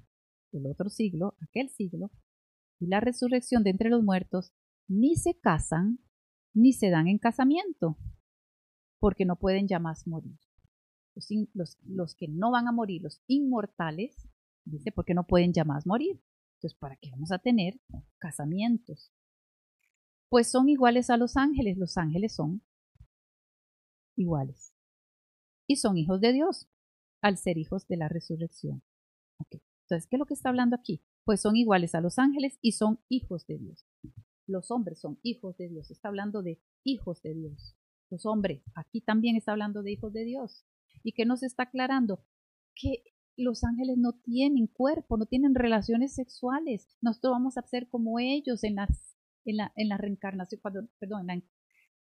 el 0.54 0.68
otro 0.68 0.90
siglo, 0.90 1.36
aquel 1.42 1.68
siglo, 1.68 2.12
y 2.80 2.88
la 2.88 3.02
resurrección 3.02 3.64
de 3.66 3.72
entre 3.72 3.90
los 3.90 4.04
muertos, 4.04 4.54
ni 4.88 5.18
se 5.18 5.38
casan 5.38 6.00
ni 6.54 6.72
se 6.72 6.90
dan 6.90 7.10
en 7.10 7.18
casamiento, 7.18 7.98
porque 9.02 9.26
no 9.26 9.36
pueden 9.36 9.68
ya 9.68 9.80
más 9.80 10.08
morir. 10.08 10.40
Los, 11.54 11.78
los, 11.84 12.16
que 12.16 12.30
no 12.30 12.52
van 12.52 12.70
a 12.70 12.72
morir, 12.72 13.02
los 13.02 13.22
inmortales, 13.28 14.30
dice, 14.64 14.94
porque 14.94 15.14
no 15.14 15.28
pueden 15.28 15.52
ya 15.52 15.66
más 15.66 15.86
morir. 15.86 16.22
Entonces, 16.56 16.78
¿para 16.80 16.96
qué 16.98 17.12
vamos 17.12 17.32
a 17.32 17.40
tener 17.40 17.80
casamientos? 18.18 19.12
Pues 20.30 20.50
son 20.50 20.70
iguales 20.70 21.10
a 21.10 21.18
los 21.18 21.38
ángeles. 21.38 21.78
Los 21.78 21.98
ángeles 21.98 22.36
son 22.36 22.62
iguales. 24.16 24.74
Y 25.68 25.78
son 25.78 25.98
hijos 25.98 26.22
de 26.22 26.34
Dios, 26.34 26.68
al 27.22 27.38
ser 27.38 27.58
hijos 27.58 27.88
de 27.88 27.98
la 27.98 28.08
resurrección. 28.08 28.84
Entonces, 29.40 30.08
¿qué 30.08 30.16
es 30.16 30.20
lo 30.20 30.26
que 30.26 30.34
está 30.34 30.50
hablando 30.50 30.76
aquí? 30.76 31.04
Pues 31.24 31.42
son 31.42 31.56
iguales 31.56 31.96
a 31.96 32.02
los 32.02 32.20
ángeles 32.20 32.58
y 32.62 32.74
son 32.74 33.00
hijos 33.10 33.46
de 33.48 33.58
Dios. 33.58 33.86
Los 34.48 34.72
hombres 34.72 35.00
son 35.00 35.20
hijos 35.24 35.58
de 35.58 35.70
Dios. 35.70 35.92
Está 35.92 36.10
hablando 36.10 36.44
de 36.44 36.60
hijos 36.84 37.22
de 37.22 37.34
Dios. 37.34 37.76
Los 38.10 38.26
hombres, 38.26 38.64
aquí 38.76 39.02
también 39.02 39.36
está 39.36 39.52
hablando 39.52 39.82
de 39.82 39.92
hijos 39.92 40.14
de 40.14 40.24
Dios. 40.24 40.66
¿Y 41.04 41.14
qué 41.14 41.26
nos 41.26 41.44
está 41.44 41.64
aclarando? 41.64 42.24
Que 42.76 43.04
los 43.38 43.64
ángeles 43.64 43.98
no 43.98 44.14
tienen 44.14 44.68
cuerpo, 44.68 45.18
no 45.18 45.26
tienen 45.26 45.56
relaciones 45.56 46.14
sexuales. 46.14 46.88
Nosotros 47.02 47.32
vamos 47.32 47.58
a 47.58 47.64
ser 47.64 47.88
como 47.90 48.20
ellos 48.20 48.64
en, 48.64 48.76
las, 48.76 49.18
en, 49.46 49.58
la, 49.58 49.74
en 49.76 49.90
la 49.90 49.98
reencarnación, 49.98 50.62
cuando, 50.62 50.88
perdón, 51.00 51.30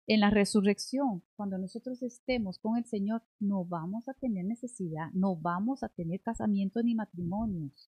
en 0.07 0.19
la, 0.19 0.29
resurrección. 0.29 1.23
Cuando 1.35 1.57
nosotros 1.57 2.01
estemos 2.01 2.59
con 2.59 2.77
el 2.77 2.85
Señor, 2.85 3.23
no 3.39 3.65
vamos 3.65 4.07
a 4.07 4.13
tener 4.13 4.45
necesidad, 4.45 5.11
no 5.13 5.35
vamos 5.35 5.83
a 5.83 5.89
tener 5.89 6.21
casamientos 6.21 6.83
ni 6.83 6.95
matrimonios. 6.95 7.89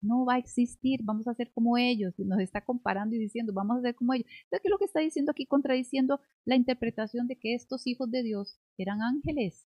No 0.00 0.24
va 0.24 0.34
a 0.34 0.38
existir, 0.38 1.00
vamos 1.04 1.28
a 1.28 1.34
ser 1.34 1.52
como 1.52 1.78
ellos. 1.78 2.14
Nos 2.18 2.40
está 2.40 2.64
comparando 2.64 3.14
y 3.14 3.20
diciendo, 3.20 3.52
vamos 3.52 3.78
a 3.78 3.82
ser 3.82 3.94
como 3.94 4.14
ellos. 4.14 4.26
Entonces, 4.44 4.62
¿qué 4.62 4.68
es 4.68 4.72
lo 4.72 4.78
que 4.78 4.86
está 4.86 5.00
diciendo 5.00 5.30
aquí? 5.30 5.46
Contradiciendo 5.46 6.20
la 6.44 6.56
interpretación 6.56 7.28
de 7.28 7.38
que 7.38 7.54
estos 7.54 7.86
hijos 7.86 8.10
de 8.10 8.22
Dios 8.22 8.58
eran 8.78 9.00
ángeles. 9.00 9.68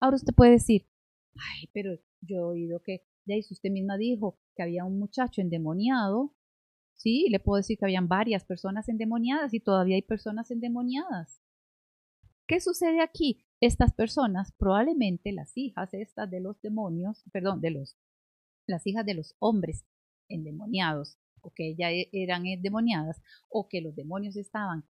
Ahora 0.00 0.16
usted 0.16 0.32
puede 0.34 0.52
decir, 0.52 0.86
Ay, 1.36 1.68
pero 1.72 1.98
yo 2.20 2.36
he 2.36 2.42
oído 2.42 2.82
que, 2.82 3.02
ya 3.26 3.36
usted 3.50 3.70
misma 3.70 3.96
dijo 3.96 4.38
que 4.54 4.62
había 4.62 4.84
un 4.84 4.98
muchacho 4.98 5.40
endemoniado. 5.40 6.34
Sí, 6.94 7.26
le 7.30 7.40
puedo 7.40 7.56
decir 7.56 7.78
que 7.78 7.84
habían 7.84 8.08
varias 8.08 8.44
personas 8.44 8.88
endemoniadas 8.88 9.52
y 9.52 9.60
todavía 9.60 9.96
hay 9.96 10.02
personas 10.02 10.50
endemoniadas. 10.50 11.42
¿Qué 12.46 12.60
sucede 12.60 13.00
aquí? 13.00 13.46
Estas 13.60 13.92
personas, 13.94 14.52
probablemente 14.52 15.32
las 15.32 15.56
hijas 15.56 15.94
estas 15.94 16.30
de 16.30 16.40
los 16.40 16.60
demonios, 16.60 17.24
perdón, 17.32 17.60
de 17.60 17.70
los, 17.70 17.96
las 18.66 18.86
hijas 18.86 19.06
de 19.06 19.14
los 19.14 19.34
hombres 19.38 19.86
endemoniados, 20.28 21.18
o 21.40 21.52
que 21.52 21.74
ya 21.74 21.90
e, 21.90 22.10
eran 22.12 22.46
endemoniadas, 22.46 23.22
o 23.48 23.68
que 23.68 23.80
los 23.80 23.96
demonios 23.96 24.36
estaban 24.36 24.84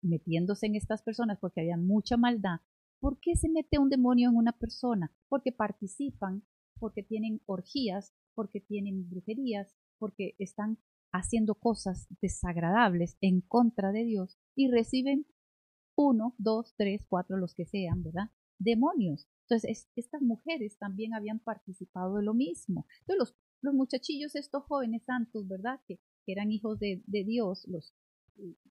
metiéndose 0.00 0.66
en 0.66 0.76
estas 0.76 1.02
personas 1.02 1.38
porque 1.38 1.60
había 1.60 1.76
mucha 1.76 2.16
maldad, 2.16 2.60
¿Por 3.04 3.20
qué 3.20 3.36
se 3.36 3.50
mete 3.50 3.78
un 3.78 3.90
demonio 3.90 4.30
en 4.30 4.36
una 4.36 4.52
persona? 4.52 5.12
Porque 5.28 5.52
participan, 5.52 6.42
porque 6.78 7.02
tienen 7.02 7.42
orgías, 7.44 8.14
porque 8.34 8.62
tienen 8.62 9.10
brujerías, 9.10 9.76
porque 9.98 10.34
están 10.38 10.78
haciendo 11.12 11.54
cosas 11.54 12.08
desagradables 12.22 13.18
en 13.20 13.42
contra 13.42 13.92
de 13.92 14.04
Dios 14.04 14.38
y 14.56 14.70
reciben 14.70 15.26
uno, 15.98 16.34
dos, 16.38 16.72
tres, 16.78 17.04
cuatro, 17.06 17.36
los 17.36 17.54
que 17.54 17.66
sean, 17.66 18.02
¿verdad? 18.02 18.30
Demonios. 18.58 19.28
Entonces, 19.50 19.86
estas 19.96 20.22
mujeres 20.22 20.78
también 20.78 21.12
habían 21.12 21.40
participado 21.40 22.16
de 22.16 22.22
lo 22.22 22.32
mismo. 22.32 22.86
Entonces, 23.00 23.18
los, 23.18 23.36
los 23.60 23.74
muchachillos, 23.74 24.34
estos 24.34 24.64
jóvenes 24.64 25.04
santos, 25.04 25.46
¿verdad? 25.46 25.78
Que, 25.86 26.00
eran 26.26 26.50
hijos 26.50 26.78
de 26.78 27.02
Dios, 27.06 27.66
los 27.68 27.92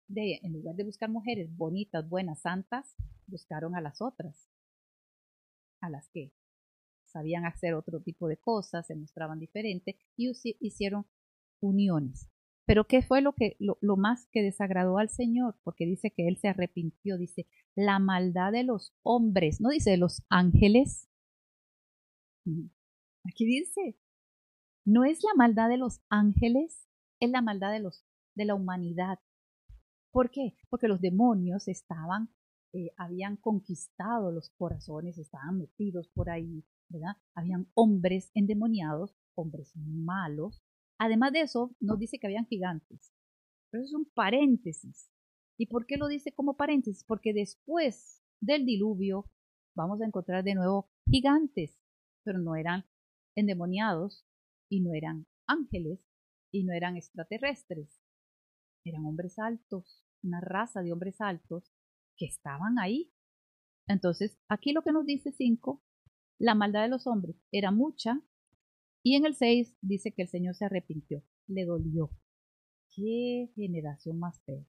de, 0.08 0.40
en 0.42 0.52
lugar 0.52 0.74
de 0.74 0.84
buscar 0.84 1.10
mujeres 1.10 1.54
bonitas, 1.56 2.08
buenas, 2.08 2.40
santas, 2.40 2.94
buscaron 3.26 3.76
a 3.76 3.80
las 3.80 4.00
otras, 4.00 4.48
a 5.80 5.90
las 5.90 6.08
que 6.08 6.32
sabían 7.04 7.44
hacer 7.44 7.74
otro 7.74 8.00
tipo 8.00 8.28
de 8.28 8.36
cosas, 8.36 8.86
se 8.86 8.94
mostraban 8.94 9.38
diferentes 9.38 9.96
y 10.16 10.30
hicieron 10.60 11.06
uniones. 11.60 12.28
Pero 12.66 12.84
¿qué 12.86 13.00
fue 13.00 13.22
lo 13.22 13.32
que 13.32 13.56
lo, 13.58 13.78
lo, 13.80 13.96
más 13.96 14.26
que 14.30 14.42
desagradó 14.42 14.98
al 14.98 15.08
Señor? 15.08 15.56
Porque 15.64 15.86
dice 15.86 16.10
que 16.10 16.28
él 16.28 16.36
se 16.36 16.48
arrepintió, 16.48 17.16
dice 17.16 17.46
la 17.74 17.98
maldad 17.98 18.52
de 18.52 18.62
los 18.62 18.92
hombres, 19.02 19.60
no 19.60 19.70
dice 19.70 19.90
de 19.90 19.96
los 19.96 20.22
ángeles. 20.28 21.08
Aquí 23.24 23.46
dice, 23.46 23.96
no 24.84 25.04
es 25.04 25.22
la 25.22 25.34
maldad 25.34 25.68
de 25.68 25.78
los 25.78 26.00
ángeles, 26.10 26.88
es 27.20 27.30
la 27.30 27.40
maldad 27.40 27.72
de 27.72 27.80
los 27.80 28.04
de 28.34 28.44
la 28.44 28.54
humanidad. 28.54 29.18
¿Por 30.10 30.30
qué? 30.30 30.54
Porque 30.70 30.88
los 30.88 31.00
demonios 31.00 31.68
estaban, 31.68 32.30
eh, 32.72 32.90
habían 32.96 33.36
conquistado 33.36 34.32
los 34.32 34.50
corazones, 34.50 35.18
estaban 35.18 35.58
metidos 35.58 36.08
por 36.08 36.30
ahí, 36.30 36.64
¿verdad? 36.88 37.16
Habían 37.34 37.68
hombres 37.74 38.30
endemoniados, 38.34 39.14
hombres 39.34 39.72
malos. 39.76 40.62
Además 40.98 41.32
de 41.32 41.42
eso, 41.42 41.74
nos 41.80 41.98
dice 41.98 42.18
que 42.18 42.26
habían 42.26 42.46
gigantes. 42.46 43.12
Pero 43.70 43.84
eso 43.84 43.96
es 43.96 44.00
un 44.00 44.10
paréntesis. 44.14 45.10
¿Y 45.58 45.66
por 45.66 45.86
qué 45.86 45.96
lo 45.96 46.08
dice 46.08 46.32
como 46.32 46.56
paréntesis? 46.56 47.04
Porque 47.04 47.32
después 47.32 48.22
del 48.40 48.64
diluvio 48.64 49.30
vamos 49.76 50.00
a 50.00 50.06
encontrar 50.06 50.42
de 50.42 50.54
nuevo 50.54 50.88
gigantes, 51.10 51.78
pero 52.24 52.38
no 52.38 52.56
eran 52.56 52.86
endemoniados 53.36 54.24
y 54.70 54.80
no 54.80 54.94
eran 54.94 55.26
ángeles 55.46 56.00
y 56.52 56.64
no 56.64 56.72
eran 56.72 56.96
extraterrestres 56.96 58.00
eran 58.88 59.06
hombres 59.06 59.38
altos, 59.38 60.04
una 60.22 60.40
raza 60.40 60.82
de 60.82 60.92
hombres 60.92 61.20
altos 61.20 61.72
que 62.16 62.26
estaban 62.26 62.78
ahí. 62.78 63.12
Entonces, 63.86 64.38
aquí 64.48 64.72
lo 64.72 64.82
que 64.82 64.92
nos 64.92 65.06
dice 65.06 65.32
5, 65.32 65.82
la 66.38 66.54
maldad 66.54 66.82
de 66.82 66.88
los 66.88 67.06
hombres 67.06 67.36
era 67.50 67.70
mucha, 67.70 68.22
y 69.02 69.14
en 69.14 69.24
el 69.24 69.34
6 69.34 69.76
dice 69.80 70.12
que 70.12 70.22
el 70.22 70.28
Señor 70.28 70.54
se 70.54 70.64
arrepintió, 70.64 71.22
le 71.46 71.64
dolió. 71.64 72.10
Qué 72.94 73.50
generación 73.54 74.18
más 74.18 74.40
fea. 74.42 74.64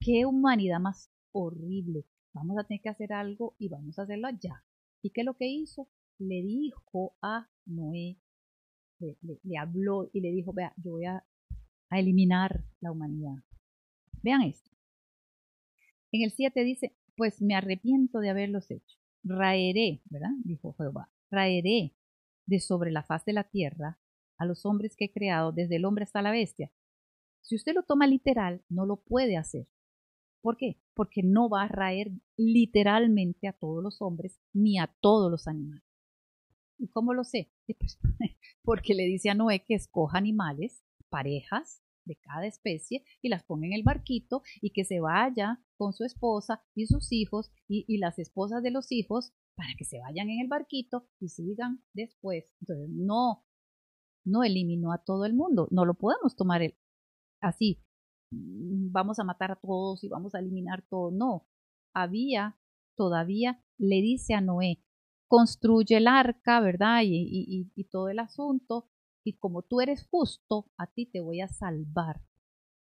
Qué 0.00 0.24
humanidad 0.26 0.80
más 0.80 1.10
horrible. 1.32 2.06
Vamos 2.32 2.58
a 2.58 2.64
tener 2.64 2.80
que 2.80 2.88
hacer 2.88 3.12
algo 3.12 3.54
y 3.58 3.68
vamos 3.68 3.98
a 3.98 4.02
hacerlo 4.02 4.28
ya. 4.40 4.64
¿Y 5.02 5.10
qué 5.10 5.20
es 5.20 5.26
lo 5.26 5.36
que 5.36 5.46
hizo? 5.46 5.88
Le 6.18 6.42
dijo 6.42 7.14
a 7.22 7.48
Noé, 7.66 8.18
le, 8.98 9.16
le 9.42 9.58
habló 9.58 10.10
y 10.12 10.20
le 10.20 10.30
dijo, 10.30 10.52
vea, 10.52 10.72
yo 10.76 10.92
voy 10.92 11.04
a 11.04 11.24
a 11.90 11.98
eliminar 11.98 12.64
la 12.80 12.92
humanidad. 12.92 13.42
Vean 14.22 14.42
esto. 14.42 14.70
En 16.12 16.22
el 16.22 16.30
7 16.30 16.64
dice, 16.64 16.96
pues 17.16 17.42
me 17.42 17.54
arrepiento 17.54 18.20
de 18.20 18.30
haberlos 18.30 18.70
hecho. 18.70 18.98
Raeré, 19.22 20.00
¿verdad? 20.06 20.30
Dijo 20.44 20.74
Jehová. 20.74 21.10
Raeré 21.30 21.94
de 22.46 22.60
sobre 22.60 22.90
la 22.90 23.02
faz 23.02 23.24
de 23.24 23.32
la 23.32 23.44
tierra 23.44 24.00
a 24.38 24.46
los 24.46 24.64
hombres 24.64 24.96
que 24.96 25.06
he 25.06 25.12
creado, 25.12 25.52
desde 25.52 25.76
el 25.76 25.84
hombre 25.84 26.04
hasta 26.04 26.22
la 26.22 26.30
bestia. 26.30 26.72
Si 27.42 27.54
usted 27.54 27.74
lo 27.74 27.82
toma 27.82 28.06
literal, 28.06 28.62
no 28.68 28.86
lo 28.86 28.96
puede 28.96 29.36
hacer. 29.36 29.68
¿Por 30.40 30.56
qué? 30.56 30.80
Porque 30.94 31.22
no 31.22 31.48
va 31.48 31.64
a 31.64 31.68
raer 31.68 32.10
literalmente 32.36 33.48
a 33.48 33.52
todos 33.52 33.82
los 33.82 34.00
hombres 34.00 34.40
ni 34.52 34.78
a 34.78 34.86
todos 35.00 35.30
los 35.30 35.46
animales. 35.46 35.84
¿Y 36.78 36.88
cómo 36.88 37.14
lo 37.14 37.24
sé? 37.24 37.52
Pues, 37.78 37.98
porque 38.62 38.94
le 38.94 39.04
dice 39.04 39.30
a 39.30 39.34
Noé 39.34 39.64
que 39.64 39.74
escoja 39.74 40.18
animales, 40.18 40.82
parejas 41.10 41.82
de 42.04 42.16
cada 42.16 42.46
especie 42.46 43.04
y 43.20 43.28
las 43.28 43.44
ponga 43.44 43.66
en 43.66 43.72
el 43.72 43.82
barquito 43.82 44.42
y 44.60 44.70
que 44.70 44.84
se 44.84 45.00
vaya 45.00 45.62
con 45.76 45.92
su 45.92 46.04
esposa 46.04 46.62
y 46.74 46.86
sus 46.86 47.12
hijos 47.12 47.52
y, 47.68 47.98
las 47.98 48.18
esposas 48.18 48.62
de 48.62 48.70
los 48.70 48.90
hijos 48.90 49.32
para 49.54 49.70
que 49.76 49.84
se 49.84 50.00
vayan 50.00 50.30
en 50.30 50.40
el 50.40 50.48
barquito 50.48 51.06
y 51.20 51.28
sigan 51.28 51.82
después. 51.92 52.46
Entonces, 52.60 52.88
no, 52.90 53.44
no 54.24 54.42
eliminó 54.42 54.92
a 54.92 55.04
todo 55.04 55.26
el 55.26 55.34
mundo, 55.34 55.68
no 55.70 55.84
lo 55.84 55.94
podemos 55.94 56.36
tomar 56.36 56.62
el, 56.62 56.76
así, 57.40 57.82
vamos 58.32 59.18
a 59.18 59.24
matar 59.24 59.52
a 59.52 59.56
todos 59.56 60.02
y 60.04 60.08
vamos 60.08 60.34
a 60.34 60.38
eliminar 60.38 60.82
todo, 60.88 61.10
no, 61.10 61.46
había 61.94 62.58
todavía, 62.96 63.62
le 63.78 64.02
dice 64.02 64.34
a 64.34 64.40
Noé, 64.40 64.82
construye 65.28 65.96
el 65.96 66.08
arca, 66.08 66.60
¿verdad? 66.60 67.02
Y, 67.04 67.70
y, 67.74 67.84
todo 67.84 68.08
el 68.08 68.18
asunto, 68.18 68.88
y 69.24 69.38
como 69.38 69.62
tú 69.62 69.80
eres 69.80 70.06
justo, 70.10 70.70
a 70.76 70.86
ti 70.86 71.06
te 71.06 71.20
voy 71.20 71.40
a 71.40 71.48
salvar. 71.48 72.20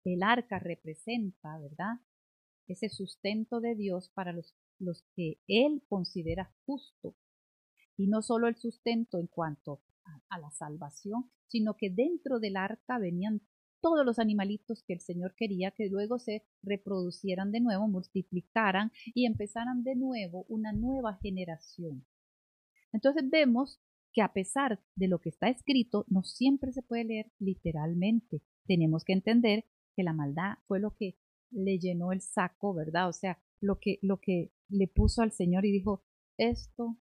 El 0.04 0.24
arca 0.24 0.60
representa, 0.60 1.58
¿verdad? 1.60 2.00
Ese 2.68 2.90
sustento 2.90 3.60
de 3.60 3.76
Dios 3.76 4.10
para 4.10 4.34
los, 4.34 4.56
los 4.80 5.04
que 5.16 5.40
Él 5.48 5.84
considera 5.90 6.54
justo. 6.66 7.16
Y 7.98 8.08
no 8.08 8.22
solo 8.22 8.48
el 8.48 8.56
sustento 8.56 9.20
en 9.20 9.28
cuanto 9.28 9.82
a 10.30 10.40
la 10.40 10.52
salvación, 10.52 11.30
sino 11.48 11.76
que 11.76 11.90
dentro 11.90 12.40
del 12.40 12.56
arca 12.56 12.98
venían 12.98 13.42
todos 13.82 14.06
los 14.06 14.20
animalitos 14.20 14.84
que 14.84 14.94
el 14.94 15.02
Señor 15.02 15.36
quería 15.36 15.72
que 15.72 15.88
luego 15.88 16.20
se 16.20 16.46
reproducieran 16.64 17.52
de 17.52 17.60
nuevo, 17.60 17.88
multiplicaran 17.88 18.92
y 19.14 19.26
empezaran 19.26 19.84
de 19.84 19.96
nuevo 19.96 20.46
una 20.50 20.74
nueva 20.74 21.16
generación. 21.16 22.06
Entonces 22.92 23.30
vemos 23.30 23.80
que 24.18 24.24
a 24.24 24.34
pesar 24.34 24.80
de 24.96 25.08
lo 25.08 25.20
que 25.20 25.30
está 25.30 25.48
escrito, 25.48 26.04
no 26.10 26.24
siempre 26.24 26.72
se 26.72 26.82
puede 26.82 27.04
leer 27.04 27.32
literalmente. 27.38 28.42
Tenemos 28.66 29.04
que 29.06 29.14
entender 29.14 29.66
que 29.96 30.02
la 30.02 30.12
maldad 30.12 30.56
fue 30.66 30.80
lo 30.80 30.96
que 30.96 31.20
le 31.52 31.78
llenó 31.78 32.12
el 32.12 32.22
saco, 32.22 32.74
¿verdad? 32.74 33.10
O 33.10 33.14
sea, 33.14 33.40
lo 33.62 33.78
que, 33.80 34.00
lo 34.02 34.20
que 34.20 34.52
le 34.70 34.88
puso 34.88 35.22
al 35.22 35.34
Señor 35.34 35.66
y 35.66 35.72
dijo, 35.72 36.04
esto 36.36 36.98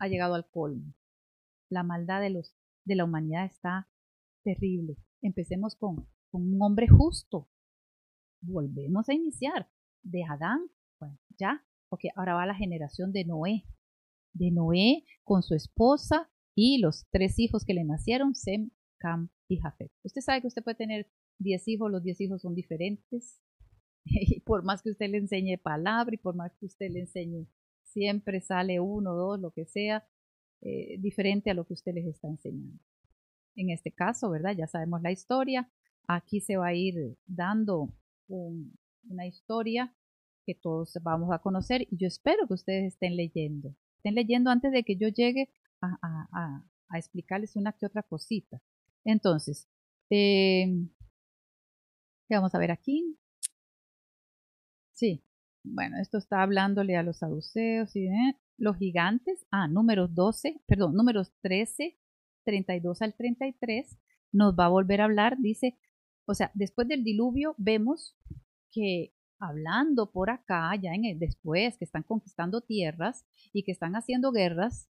ha 0.00 0.08
llegado 0.08 0.34
al 0.34 0.50
colmo. 0.50 0.92
La 1.68 1.84
maldad 1.84 2.20
de, 2.20 2.30
los, 2.30 2.56
de 2.84 2.96
la 2.96 3.04
humanidad 3.04 3.44
está 3.44 3.88
terrible. 4.42 4.96
Empecemos 5.22 5.76
con, 5.76 6.08
con 6.32 6.52
un 6.52 6.60
hombre 6.62 6.88
justo. 6.88 7.48
Volvemos 8.40 9.08
a 9.08 9.14
iniciar. 9.14 9.70
De 10.02 10.24
Adán, 10.24 10.68
bueno, 10.98 11.16
ya, 11.38 11.64
porque 11.88 12.08
ahora 12.16 12.34
va 12.34 12.44
la 12.44 12.56
generación 12.56 13.12
de 13.12 13.24
Noé. 13.24 13.66
De 14.32 14.50
Noé 14.50 15.04
con 15.22 15.44
su 15.44 15.54
esposa 15.54 16.28
y 16.54 16.78
los 16.78 17.06
tres 17.10 17.38
hijos 17.38 17.64
que 17.64 17.74
le 17.74 17.84
nacieron, 17.84 18.34
Sem, 18.34 18.70
Cam 18.98 19.30
y 19.48 19.58
Jafet. 19.58 19.90
Usted 20.04 20.20
sabe 20.20 20.40
que 20.40 20.48
usted 20.48 20.62
puede 20.62 20.76
tener 20.76 21.08
diez 21.38 21.66
hijos, 21.68 21.90
los 21.90 22.02
diez 22.02 22.20
hijos 22.20 22.42
son 22.42 22.54
diferentes. 22.54 23.40
Y 24.02 24.40
por 24.40 24.64
más 24.64 24.82
que 24.82 24.90
usted 24.90 25.10
le 25.10 25.18
enseñe 25.18 25.58
palabra 25.58 26.14
y 26.14 26.18
por 26.18 26.34
más 26.34 26.56
que 26.56 26.64
usted 26.64 26.90
le 26.90 27.00
enseñe, 27.00 27.46
siempre 27.82 28.40
sale 28.40 28.80
uno, 28.80 29.14
dos, 29.14 29.38
lo 29.38 29.50
que 29.50 29.66
sea, 29.66 30.08
eh, 30.62 30.96
diferente 30.98 31.50
a 31.50 31.54
lo 31.54 31.66
que 31.66 31.74
usted 31.74 31.92
les 31.92 32.06
está 32.06 32.26
enseñando 32.26 32.80
en 33.56 33.70
este 33.70 33.92
caso, 33.92 34.30
¿verdad? 34.30 34.54
Ya 34.56 34.66
sabemos 34.66 35.02
la 35.02 35.12
historia. 35.12 35.70
Aquí 36.06 36.40
se 36.40 36.56
va 36.56 36.68
a 36.68 36.74
ir 36.74 37.16
dando 37.26 37.92
una 38.28 39.26
historia 39.26 39.94
que 40.46 40.54
todos 40.54 40.98
vamos 41.02 41.32
a 41.32 41.40
conocer 41.40 41.82
y 41.90 41.96
yo 41.96 42.06
espero 42.06 42.46
que 42.46 42.54
ustedes 42.54 42.94
estén 42.94 43.16
leyendo. 43.16 43.74
Estén 43.96 44.14
leyendo 44.14 44.50
antes 44.50 44.72
de 44.72 44.82
que 44.82 44.96
yo 44.96 45.08
llegue 45.08 45.50
a, 45.82 46.64
explicarles 46.94 47.56
una 47.56 47.72
que 47.72 47.86
otra 47.86 48.02
cosita. 48.02 48.60
Entonces, 49.04 49.68
eh, 50.10 50.66
¿qué 52.28 52.34
vamos 52.34 52.54
a 52.54 52.58
ver 52.58 52.72
aquí? 52.72 53.16
Sí, 54.92 55.22
bueno, 55.62 55.98
esto 55.98 56.18
está 56.18 56.42
hablándole 56.42 56.96
a 56.96 57.02
los 57.02 57.18
saduceos 57.18 57.94
y 57.96 58.08
los 58.58 58.76
gigantes. 58.76 59.46
Ah, 59.50 59.68
números 59.68 60.14
12, 60.14 60.62
perdón, 60.66 60.94
números 60.94 61.32
13 61.42 61.96
32 62.44 63.02
al 63.02 63.14
33 63.14 63.98
nos 64.32 64.54
va 64.58 64.66
a 64.66 64.68
volver 64.68 65.00
a 65.00 65.04
hablar, 65.04 65.36
dice, 65.38 65.76
o 66.26 66.34
sea, 66.34 66.50
después 66.54 66.88
del 66.88 67.04
diluvio 67.04 67.54
vemos 67.58 68.16
que 68.70 69.12
hablando 69.38 70.10
por 70.12 70.30
acá, 70.30 70.70
ya 70.80 70.94
en 70.94 71.04
el 71.04 71.18
después, 71.18 71.76
que 71.78 71.84
están 71.84 72.02
conquistando 72.02 72.60
tierras 72.60 73.24
y 73.52 73.64
que 73.64 73.72
están 73.72 73.96
haciendo 73.96 74.32
guerras, 74.32 74.88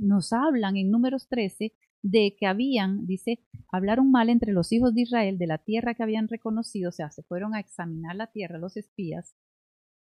nos 0.00 0.32
hablan 0.32 0.76
en 0.76 0.90
números 0.90 1.28
13 1.28 1.72
de 2.02 2.36
que 2.38 2.46
habían, 2.46 3.06
dice, 3.06 3.44
hablaron 3.70 4.10
mal 4.10 4.30
entre 4.30 4.52
los 4.52 4.72
hijos 4.72 4.94
de 4.94 5.02
Israel 5.02 5.38
de 5.38 5.46
la 5.46 5.58
tierra 5.58 5.94
que 5.94 6.02
habían 6.02 6.28
reconocido, 6.28 6.88
o 6.88 6.92
sea, 6.92 7.10
se 7.10 7.22
fueron 7.22 7.54
a 7.54 7.60
examinar 7.60 8.16
la 8.16 8.28
tierra 8.28 8.58
los 8.58 8.76
espías, 8.76 9.36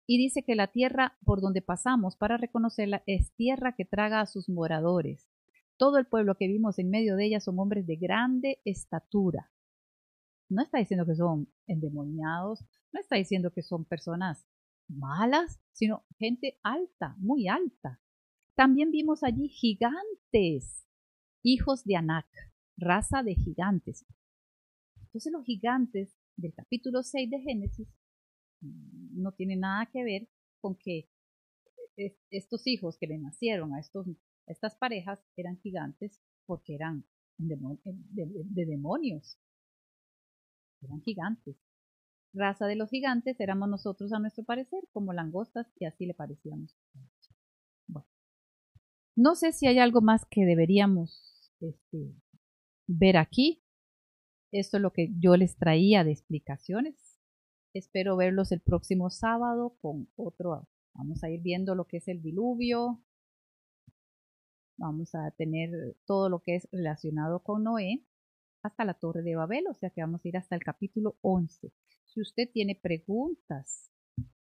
y 0.07 0.17
dice 0.17 0.43
que 0.43 0.55
la 0.55 0.67
tierra 0.67 1.17
por 1.23 1.41
donde 1.41 1.61
pasamos 1.61 2.15
para 2.15 2.37
reconocerla 2.37 3.03
es 3.05 3.31
tierra 3.35 3.75
que 3.75 3.85
traga 3.85 4.21
a 4.21 4.25
sus 4.25 4.49
moradores. 4.49 5.29
Todo 5.77 5.97
el 5.97 6.07
pueblo 6.07 6.35
que 6.35 6.47
vimos 6.47 6.79
en 6.79 6.89
medio 6.89 7.15
de 7.15 7.25
ella 7.25 7.39
son 7.39 7.59
hombres 7.59 7.85
de 7.85 7.95
grande 7.95 8.59
estatura. 8.65 9.51
No 10.49 10.63
está 10.63 10.79
diciendo 10.79 11.05
que 11.05 11.15
son 11.15 11.47
endemoniados, 11.67 12.65
no 12.91 12.99
está 12.99 13.17
diciendo 13.17 13.51
que 13.51 13.61
son 13.61 13.85
personas 13.85 14.47
malas, 14.87 15.59
sino 15.73 16.03
gente 16.17 16.59
alta, 16.63 17.15
muy 17.19 17.47
alta. 17.47 18.01
También 18.59 18.91
vimos 18.91 19.23
allí 19.23 19.47
gigantes, 19.47 20.85
hijos 21.43 21.85
de 21.85 21.95
Anak, 21.95 22.27
raza 22.75 23.23
de 23.23 23.33
gigantes. 23.33 24.05
Entonces 25.01 25.31
los 25.31 25.45
gigantes 25.45 26.13
del 26.35 26.53
capítulo 26.53 27.01
6 27.01 27.29
de 27.29 27.39
Génesis 27.39 27.87
no 28.59 29.31
tienen 29.31 29.61
nada 29.61 29.85
que 29.85 30.03
ver 30.03 30.27
con 30.59 30.75
que 30.75 31.07
estos 32.31 32.67
hijos 32.67 32.97
que 32.97 33.07
le 33.07 33.17
nacieron 33.17 33.73
a 33.73 33.79
estos 33.79 34.07
estas 34.45 34.75
parejas 34.75 35.23
eran 35.37 35.57
gigantes 35.61 36.19
porque 36.45 36.75
eran 36.75 37.05
de, 37.37 37.55
demonios. 38.65 39.39
Eran 40.81 41.01
gigantes. 41.01 41.55
Raza 42.33 42.67
de 42.67 42.75
los 42.75 42.89
gigantes 42.89 43.39
éramos 43.39 43.69
nosotros 43.69 44.11
a 44.11 44.19
nuestro 44.19 44.43
parecer, 44.43 44.83
como 44.91 45.13
langostas, 45.13 45.71
y 45.79 45.85
así 45.85 46.05
le 46.05 46.13
parecíamos. 46.13 46.75
No 49.21 49.35
sé 49.35 49.51
si 49.51 49.67
hay 49.67 49.79
algo 49.79 49.99
más 49.99 50.25
que 50.25 50.45
deberíamos 50.45 51.51
este, 51.59 52.15
ver 52.87 53.17
aquí. 53.17 53.61
Esto 54.53 54.77
es 54.77 54.81
lo 54.81 54.93
que 54.93 55.09
yo 55.19 55.35
les 55.35 55.57
traía 55.57 56.05
de 56.05 56.13
explicaciones. 56.13 57.19
Espero 57.73 58.15
verlos 58.15 58.53
el 58.53 58.61
próximo 58.61 59.09
sábado 59.09 59.75
con 59.81 60.07
otro. 60.15 60.69
Vamos 60.93 61.21
a 61.25 61.29
ir 61.29 61.41
viendo 61.41 61.75
lo 61.75 61.83
que 61.83 61.97
es 61.97 62.07
el 62.07 62.21
diluvio, 62.21 63.03
Vamos 64.77 65.13
a 65.13 65.29
tener 65.31 65.97
todo 66.05 66.29
lo 66.29 66.39
que 66.39 66.55
es 66.55 66.69
relacionado 66.71 67.43
con 67.43 67.65
Noé 67.65 68.05
hasta 68.63 68.85
la 68.85 68.93
torre 68.93 69.21
de 69.23 69.35
Babel, 69.35 69.65
o 69.67 69.73
sea 69.73 69.89
que 69.89 69.99
vamos 69.99 70.23
a 70.23 70.27
ir 70.29 70.37
hasta 70.37 70.55
el 70.55 70.63
capítulo 70.63 71.17
11. 71.19 71.73
Si 72.05 72.21
usted 72.21 72.49
tiene 72.49 72.79
preguntas, 72.81 73.91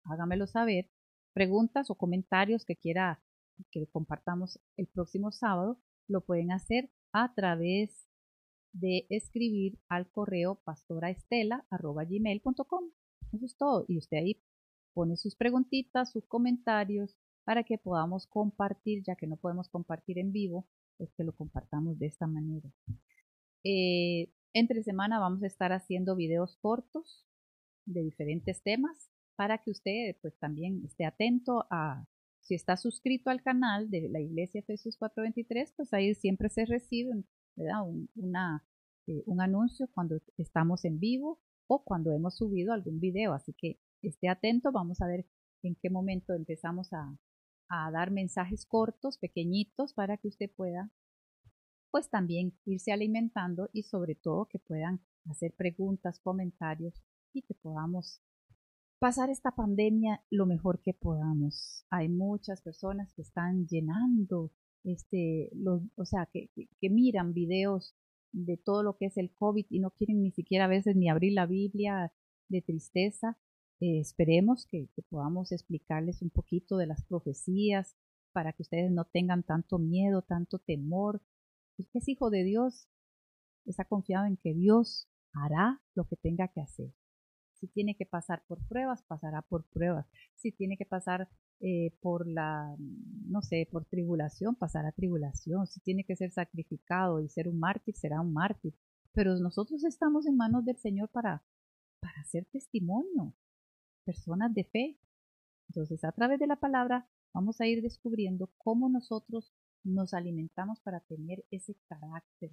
hágamelo 0.04 0.46
saber, 0.46 0.90
preguntas 1.32 1.88
o 1.88 1.94
comentarios 1.94 2.66
que 2.66 2.76
quiera 2.76 3.22
que 3.70 3.86
compartamos 3.88 4.58
el 4.76 4.86
próximo 4.86 5.32
sábado, 5.32 5.80
lo 6.08 6.20
pueden 6.22 6.52
hacer 6.52 6.90
a 7.12 7.34
través 7.34 8.06
de 8.72 9.06
escribir 9.08 9.78
al 9.88 10.10
correo 10.10 10.56
pastoraestela.gmail.com. 10.64 12.90
Eso 13.32 13.46
es 13.46 13.56
todo. 13.56 13.84
Y 13.88 13.98
usted 13.98 14.18
ahí 14.18 14.42
pone 14.94 15.16
sus 15.16 15.34
preguntitas, 15.36 16.12
sus 16.12 16.26
comentarios, 16.26 17.16
para 17.44 17.64
que 17.64 17.78
podamos 17.78 18.26
compartir, 18.26 19.02
ya 19.04 19.14
que 19.14 19.26
no 19.26 19.36
podemos 19.36 19.68
compartir 19.68 20.18
en 20.18 20.32
vivo, 20.32 20.66
pues 20.96 21.12
que 21.14 21.24
lo 21.24 21.34
compartamos 21.34 21.98
de 21.98 22.06
esta 22.06 22.26
manera. 22.26 22.70
Eh, 23.64 24.32
entre 24.52 24.82
semana 24.82 25.18
vamos 25.18 25.42
a 25.42 25.46
estar 25.46 25.72
haciendo 25.72 26.16
videos 26.16 26.56
cortos 26.56 27.26
de 27.84 28.02
diferentes 28.02 28.62
temas 28.62 29.10
para 29.36 29.58
que 29.58 29.70
usted 29.70 30.16
pues 30.22 30.36
también 30.38 30.82
esté 30.84 31.04
atento 31.04 31.66
a 31.70 32.06
si 32.46 32.54
está 32.54 32.76
suscrito 32.76 33.30
al 33.30 33.42
canal 33.42 33.90
de 33.90 34.08
la 34.08 34.20
Iglesia 34.20 34.62
Jesús 34.62 34.96
423, 34.98 35.72
pues 35.76 35.92
ahí 35.92 36.14
siempre 36.14 36.48
se 36.48 36.64
recibe 36.64 37.24
eh, 37.56 39.22
un 39.26 39.40
anuncio 39.40 39.88
cuando 39.92 40.20
estamos 40.38 40.84
en 40.84 41.00
vivo 41.00 41.40
o 41.66 41.82
cuando 41.82 42.12
hemos 42.12 42.36
subido 42.36 42.72
algún 42.72 43.00
video. 43.00 43.32
Así 43.32 43.52
que 43.52 43.80
esté 44.00 44.28
atento, 44.28 44.70
vamos 44.70 45.00
a 45.00 45.08
ver 45.08 45.26
en 45.64 45.74
qué 45.74 45.90
momento 45.90 46.34
empezamos 46.34 46.92
a, 46.92 47.18
a 47.68 47.90
dar 47.90 48.12
mensajes 48.12 48.64
cortos, 48.64 49.18
pequeñitos, 49.18 49.92
para 49.92 50.16
que 50.16 50.28
usted 50.28 50.48
pueda, 50.54 50.92
pues 51.90 52.08
también 52.10 52.56
irse 52.64 52.92
alimentando 52.92 53.70
y 53.72 53.82
sobre 53.82 54.14
todo 54.14 54.46
que 54.46 54.60
puedan 54.60 55.00
hacer 55.28 55.52
preguntas, 55.52 56.20
comentarios 56.20 57.02
y 57.32 57.42
que 57.42 57.54
podamos 57.54 58.22
pasar 58.98 59.30
esta 59.30 59.52
pandemia 59.52 60.22
lo 60.30 60.46
mejor 60.46 60.80
que 60.80 60.94
podamos. 60.94 61.84
Hay 61.90 62.08
muchas 62.08 62.62
personas 62.62 63.12
que 63.14 63.22
están 63.22 63.66
llenando 63.66 64.52
este, 64.84 65.50
los, 65.52 65.82
o 65.96 66.04
sea, 66.04 66.26
que, 66.32 66.50
que, 66.54 66.90
miran 66.90 67.32
videos 67.34 67.94
de 68.32 68.56
todo 68.56 68.82
lo 68.82 68.96
que 68.96 69.06
es 69.06 69.16
el 69.16 69.32
COVID 69.34 69.66
y 69.68 69.80
no 69.80 69.90
quieren 69.90 70.22
ni 70.22 70.30
siquiera 70.30 70.66
a 70.66 70.68
veces 70.68 70.94
ni 70.96 71.08
abrir 71.08 71.32
la 71.32 71.46
Biblia 71.46 72.12
de 72.48 72.62
tristeza. 72.62 73.36
Eh, 73.80 73.98
esperemos 73.98 74.66
que, 74.66 74.88
que, 74.94 75.02
podamos 75.02 75.52
explicarles 75.52 76.22
un 76.22 76.30
poquito 76.30 76.76
de 76.76 76.86
las 76.86 77.04
profecías 77.04 77.96
para 78.32 78.52
que 78.52 78.62
ustedes 78.62 78.90
no 78.92 79.04
tengan 79.06 79.42
tanto 79.42 79.78
miedo, 79.78 80.22
tanto 80.22 80.58
temor. 80.60 81.20
Usted 81.78 82.00
es 82.00 82.08
hijo 82.08 82.30
de 82.30 82.44
Dios, 82.44 82.88
está 83.64 83.84
confiado 83.84 84.26
en 84.26 84.36
que 84.36 84.54
Dios 84.54 85.08
hará 85.32 85.82
lo 85.94 86.06
que 86.06 86.16
tenga 86.16 86.48
que 86.48 86.60
hacer. 86.60 86.92
Si 87.58 87.68
tiene 87.68 87.96
que 87.96 88.06
pasar 88.06 88.42
por 88.46 88.58
pruebas, 88.68 89.02
pasará 89.02 89.42
por 89.42 89.64
pruebas. 89.64 90.06
Si 90.34 90.52
tiene 90.52 90.76
que 90.76 90.84
pasar 90.84 91.28
eh, 91.60 91.92
por 92.00 92.28
la, 92.28 92.76
no 92.78 93.40
sé, 93.42 93.66
por 93.70 93.86
tribulación, 93.86 94.54
pasará 94.54 94.92
tribulación. 94.92 95.66
Si 95.66 95.80
tiene 95.80 96.04
que 96.04 96.16
ser 96.16 96.30
sacrificado 96.32 97.20
y 97.20 97.28
ser 97.28 97.48
un 97.48 97.58
mártir, 97.58 97.96
será 97.96 98.20
un 98.20 98.32
mártir. 98.32 98.74
Pero 99.12 99.34
nosotros 99.38 99.84
estamos 99.84 100.26
en 100.26 100.36
manos 100.36 100.64
del 100.64 100.76
Señor 100.76 101.08
para, 101.08 101.42
para 102.00 102.20
hacer 102.20 102.44
testimonio, 102.52 103.34
personas 104.04 104.52
de 104.54 104.64
fe. 104.64 104.98
Entonces, 105.68 106.04
a 106.04 106.12
través 106.12 106.38
de 106.38 106.46
la 106.46 106.56
palabra, 106.56 107.08
vamos 107.32 107.60
a 107.60 107.66
ir 107.66 107.82
descubriendo 107.82 108.50
cómo 108.58 108.88
nosotros 108.90 109.54
nos 109.82 110.12
alimentamos 110.12 110.80
para 110.80 111.00
tener 111.00 111.44
ese 111.50 111.76
carácter 111.88 112.52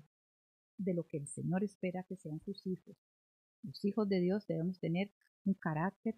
de 0.78 0.94
lo 0.94 1.06
que 1.06 1.18
el 1.18 1.28
Señor 1.28 1.64
espera 1.64 2.04
que 2.04 2.16
sean 2.16 2.40
sus 2.40 2.66
hijos. 2.66 2.96
Los 3.64 3.84
hijos 3.86 4.08
de 4.10 4.20
Dios 4.20 4.46
debemos 4.48 4.80
tener 4.80 5.12
un 5.46 5.54
carácter, 5.56 6.16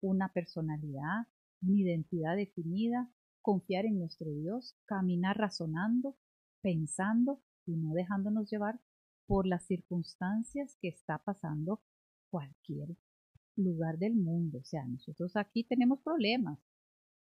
una 0.00 0.32
personalidad, 0.32 1.26
una 1.62 1.78
identidad 1.78 2.36
definida, 2.36 3.10
confiar 3.42 3.86
en 3.86 3.98
nuestro 3.98 4.30
Dios, 4.32 4.76
caminar 4.86 5.38
razonando, 5.38 6.16
pensando 6.62 7.40
y 7.64 7.76
no 7.76 7.92
dejándonos 7.94 8.50
llevar 8.50 8.80
por 9.26 9.46
las 9.46 9.64
circunstancias 9.66 10.76
que 10.80 10.88
está 10.88 11.18
pasando 11.18 11.82
cualquier 12.30 12.96
lugar 13.56 13.98
del 13.98 14.14
mundo. 14.14 14.58
O 14.58 14.64
sea, 14.64 14.84
nosotros 14.86 15.36
aquí 15.36 15.64
tenemos 15.64 16.00
problemas, 16.00 16.58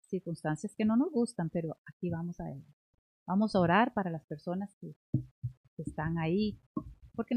circunstancias 0.08 0.76
que 0.76 0.86
no 0.86 0.96
nos 0.96 1.12
gustan, 1.12 1.50
pero 1.50 1.78
aquí 1.86 2.10
vamos 2.10 2.40
a 2.40 2.46
ver. 2.46 2.64
Vamos 3.26 3.56
a 3.56 3.60
orar 3.60 3.94
para 3.94 4.12
las 4.12 4.24
personas 4.26 4.76
que, 4.80 4.96
están 5.78 6.20
ahí, 6.20 6.60
porque 7.16 7.36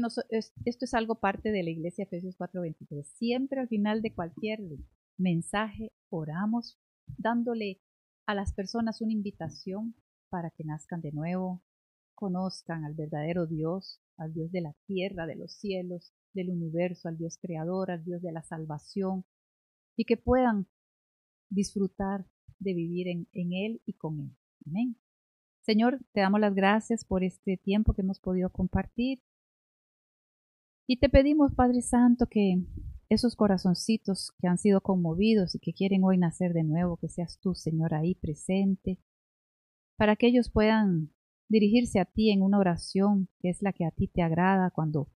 esto 0.65 0.85
es 0.85 0.93
algo 0.93 1.15
parte 1.15 1.51
de 1.51 1.63
la 1.63 1.69
iglesia 1.69 2.03
Efesios 2.03 2.35
4:23. 2.37 3.03
Siempre 3.03 3.59
al 3.59 3.67
final 3.67 4.01
de 4.01 4.13
cualquier 4.13 4.59
mensaje 5.17 5.91
oramos 6.09 6.79
dándole 7.17 7.81
a 8.25 8.35
las 8.35 8.53
personas 8.53 9.01
una 9.01 9.13
invitación 9.13 9.95
para 10.29 10.51
que 10.51 10.63
nazcan 10.63 11.01
de 11.01 11.11
nuevo, 11.11 11.63
conozcan 12.15 12.83
al 12.83 12.93
verdadero 12.93 13.45
Dios, 13.45 14.01
al 14.17 14.33
Dios 14.33 14.51
de 14.51 14.61
la 14.61 14.75
tierra, 14.85 15.25
de 15.25 15.35
los 15.35 15.53
cielos, 15.53 16.13
del 16.33 16.49
universo, 16.49 17.07
al 17.07 17.17
Dios 17.17 17.37
creador, 17.37 17.91
al 17.91 18.03
Dios 18.03 18.21
de 18.21 18.31
la 18.31 18.43
salvación, 18.43 19.23
y 19.95 20.05
que 20.05 20.17
puedan 20.17 20.67
disfrutar 21.49 22.25
de 22.59 22.73
vivir 22.73 23.07
en, 23.07 23.27
en 23.31 23.53
Él 23.53 23.81
y 23.85 23.93
con 23.93 24.19
Él. 24.19 24.35
Amén. 24.65 24.97
Señor, 25.61 25.99
te 26.13 26.21
damos 26.21 26.39
las 26.39 26.55
gracias 26.55 27.05
por 27.05 27.23
este 27.23 27.57
tiempo 27.57 27.93
que 27.93 28.01
hemos 28.01 28.19
podido 28.19 28.49
compartir. 28.49 29.21
Y 30.89 30.97
te 30.97 31.09
pedimos, 31.09 31.53
Padre 31.53 31.81
Santo, 31.81 32.27
que 32.27 32.63
esos 33.09 33.35
corazoncitos 33.35 34.31
que 34.39 34.47
han 34.47 34.57
sido 34.57 34.79
conmovidos 34.79 35.53
y 35.53 35.59
que 35.59 35.73
quieren 35.73 36.05
hoy 36.05 36.17
nacer 36.17 36.53
de 36.53 36.63
nuevo, 36.63 36.95
que 36.95 37.09
seas 37.09 37.39
tú, 37.41 37.55
Señor, 37.55 37.93
ahí 37.93 38.15
presente, 38.15 38.97
para 39.97 40.15
que 40.15 40.27
ellos 40.27 40.49
puedan 40.49 41.13
dirigirse 41.49 41.99
a 41.99 42.05
ti 42.05 42.31
en 42.31 42.41
una 42.41 42.57
oración 42.57 43.27
que 43.39 43.49
es 43.49 43.61
la 43.61 43.73
que 43.73 43.85
a 43.85 43.91
ti 43.91 44.07
te 44.07 44.21
agrada 44.21 44.71
cuando 44.71 45.09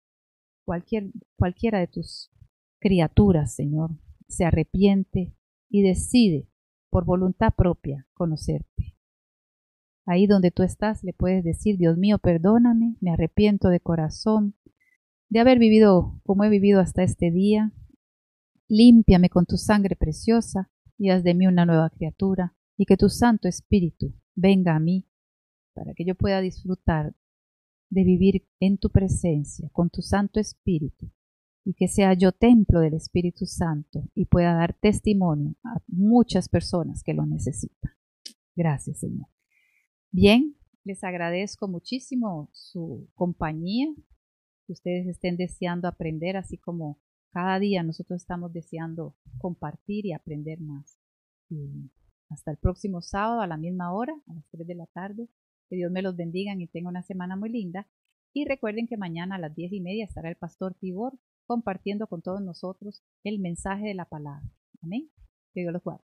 cualquier, 0.66 1.12
cualquiera 1.38 1.80
de 1.80 1.88
tus 1.88 2.32
criaturas, 2.80 3.54
Señor, 3.54 3.92
se 4.28 4.46
arrepiente 4.46 5.36
y 5.70 5.84
decide 5.84 6.50
por 6.90 7.06
voluntad 7.06 7.54
propia 7.56 8.08
conocerte. 8.14 8.98
Ahí 10.08 10.26
donde 10.26 10.50
tú 10.50 10.64
estás 10.64 11.04
le 11.04 11.14
puedes 11.14 11.44
decir, 11.44 11.78
Dios 11.78 11.96
mío, 11.96 12.18
perdóname, 12.18 12.96
me 13.02 13.12
arrepiento 13.12 13.70
de 13.70 13.80
corazón 13.80 14.56
de 15.30 15.40
haber 15.40 15.60
vivido 15.60 16.20
como 16.26 16.44
he 16.44 16.50
vivido 16.50 16.80
hasta 16.80 17.04
este 17.04 17.32
día. 17.32 17.72
Límpiame 18.68 19.30
con 19.30 19.46
tu 19.46 19.58
sangre 19.58 19.96
preciosa 19.96 20.70
y 20.98 21.10
haz 21.10 21.24
de 21.24 21.34
mí 21.34 21.48
una 21.48 21.66
nueva 21.66 21.90
criatura, 21.90 22.56
y 22.78 22.86
que 22.86 22.98
tu 22.98 23.10
Santo 23.10 23.48
Espíritu 23.48 24.14
venga 24.36 24.76
a 24.76 24.80
mí 24.80 25.08
para 25.74 25.94
que 25.94 26.06
yo 26.06 26.16
pueda 26.16 26.42
disfrutar 26.42 27.14
de 27.90 28.04
vivir 28.04 28.48
en 28.60 28.78
tu 28.78 28.90
presencia 28.90 29.70
con 29.72 29.90
tu 29.90 30.02
Santo 30.02 30.40
Espíritu 30.40 31.12
y 31.66 31.74
que 31.74 31.88
sea 31.88 32.14
yo 32.14 32.32
templo 32.32 32.80
del 32.80 32.94
Espíritu 32.94 33.46
Santo 33.46 34.04
y 34.16 34.26
pueda 34.26 34.54
dar 34.54 34.74
testimonio 34.74 35.56
a 35.64 35.82
muchas 35.88 36.50
personas 36.50 37.04
que 37.04 37.14
lo 37.14 37.26
necesitan. 37.26 37.92
Gracias, 38.56 39.00
Señor. 39.00 39.28
Bien, 40.12 40.56
les 40.84 41.04
agradezco 41.04 41.68
muchísimo 41.68 42.50
su 42.54 43.10
compañía, 43.14 43.88
que 44.70 44.74
ustedes 44.74 45.08
estén 45.08 45.36
deseando 45.36 45.88
aprender, 45.88 46.38
así 46.38 46.60
como 46.60 47.00
cada 47.32 47.58
día 47.58 47.82
nosotros 47.82 48.22
estamos 48.22 48.54
deseando 48.54 49.16
compartir 49.40 50.06
y 50.06 50.14
aprender 50.14 50.60
más. 50.62 51.00
Y 51.50 51.90
hasta 52.30 52.52
el 52.52 52.58
próximo 52.58 53.02
sábado 53.02 53.42
a 53.42 53.48
la 53.48 53.58
misma 53.58 53.92
hora, 53.92 54.14
a 54.28 54.34
las 54.36 54.48
3 54.52 54.68
de 54.68 54.76
la 54.76 54.86
tarde. 54.86 55.28
Que 55.70 55.76
Dios 55.76 55.92
me 55.92 56.04
los 56.04 56.16
bendiga 56.16 56.54
y 56.56 56.68
tenga 56.68 56.90
una 56.90 57.02
semana 57.02 57.36
muy 57.36 57.50
linda. 57.50 57.88
Y 58.32 58.46
recuerden 58.46 58.88
que 58.88 58.96
mañana 58.96 59.38
a 59.38 59.40
las 59.40 59.56
diez 59.56 59.74
y 59.74 59.82
media 59.82 60.06
estará 60.06 60.30
el 60.30 60.36
pastor 60.36 60.76
Tibor 60.76 61.18
compartiendo 61.48 62.06
con 62.06 62.22
todos 62.22 62.42
nosotros 62.42 63.02
el 63.24 63.40
mensaje 63.40 63.88
de 63.88 63.96
la 63.96 64.06
palabra. 64.06 64.48
Amén. 64.84 65.10
Que 65.52 65.62
Dios 65.62 65.74
los 65.74 65.84
guarde. 65.84 66.09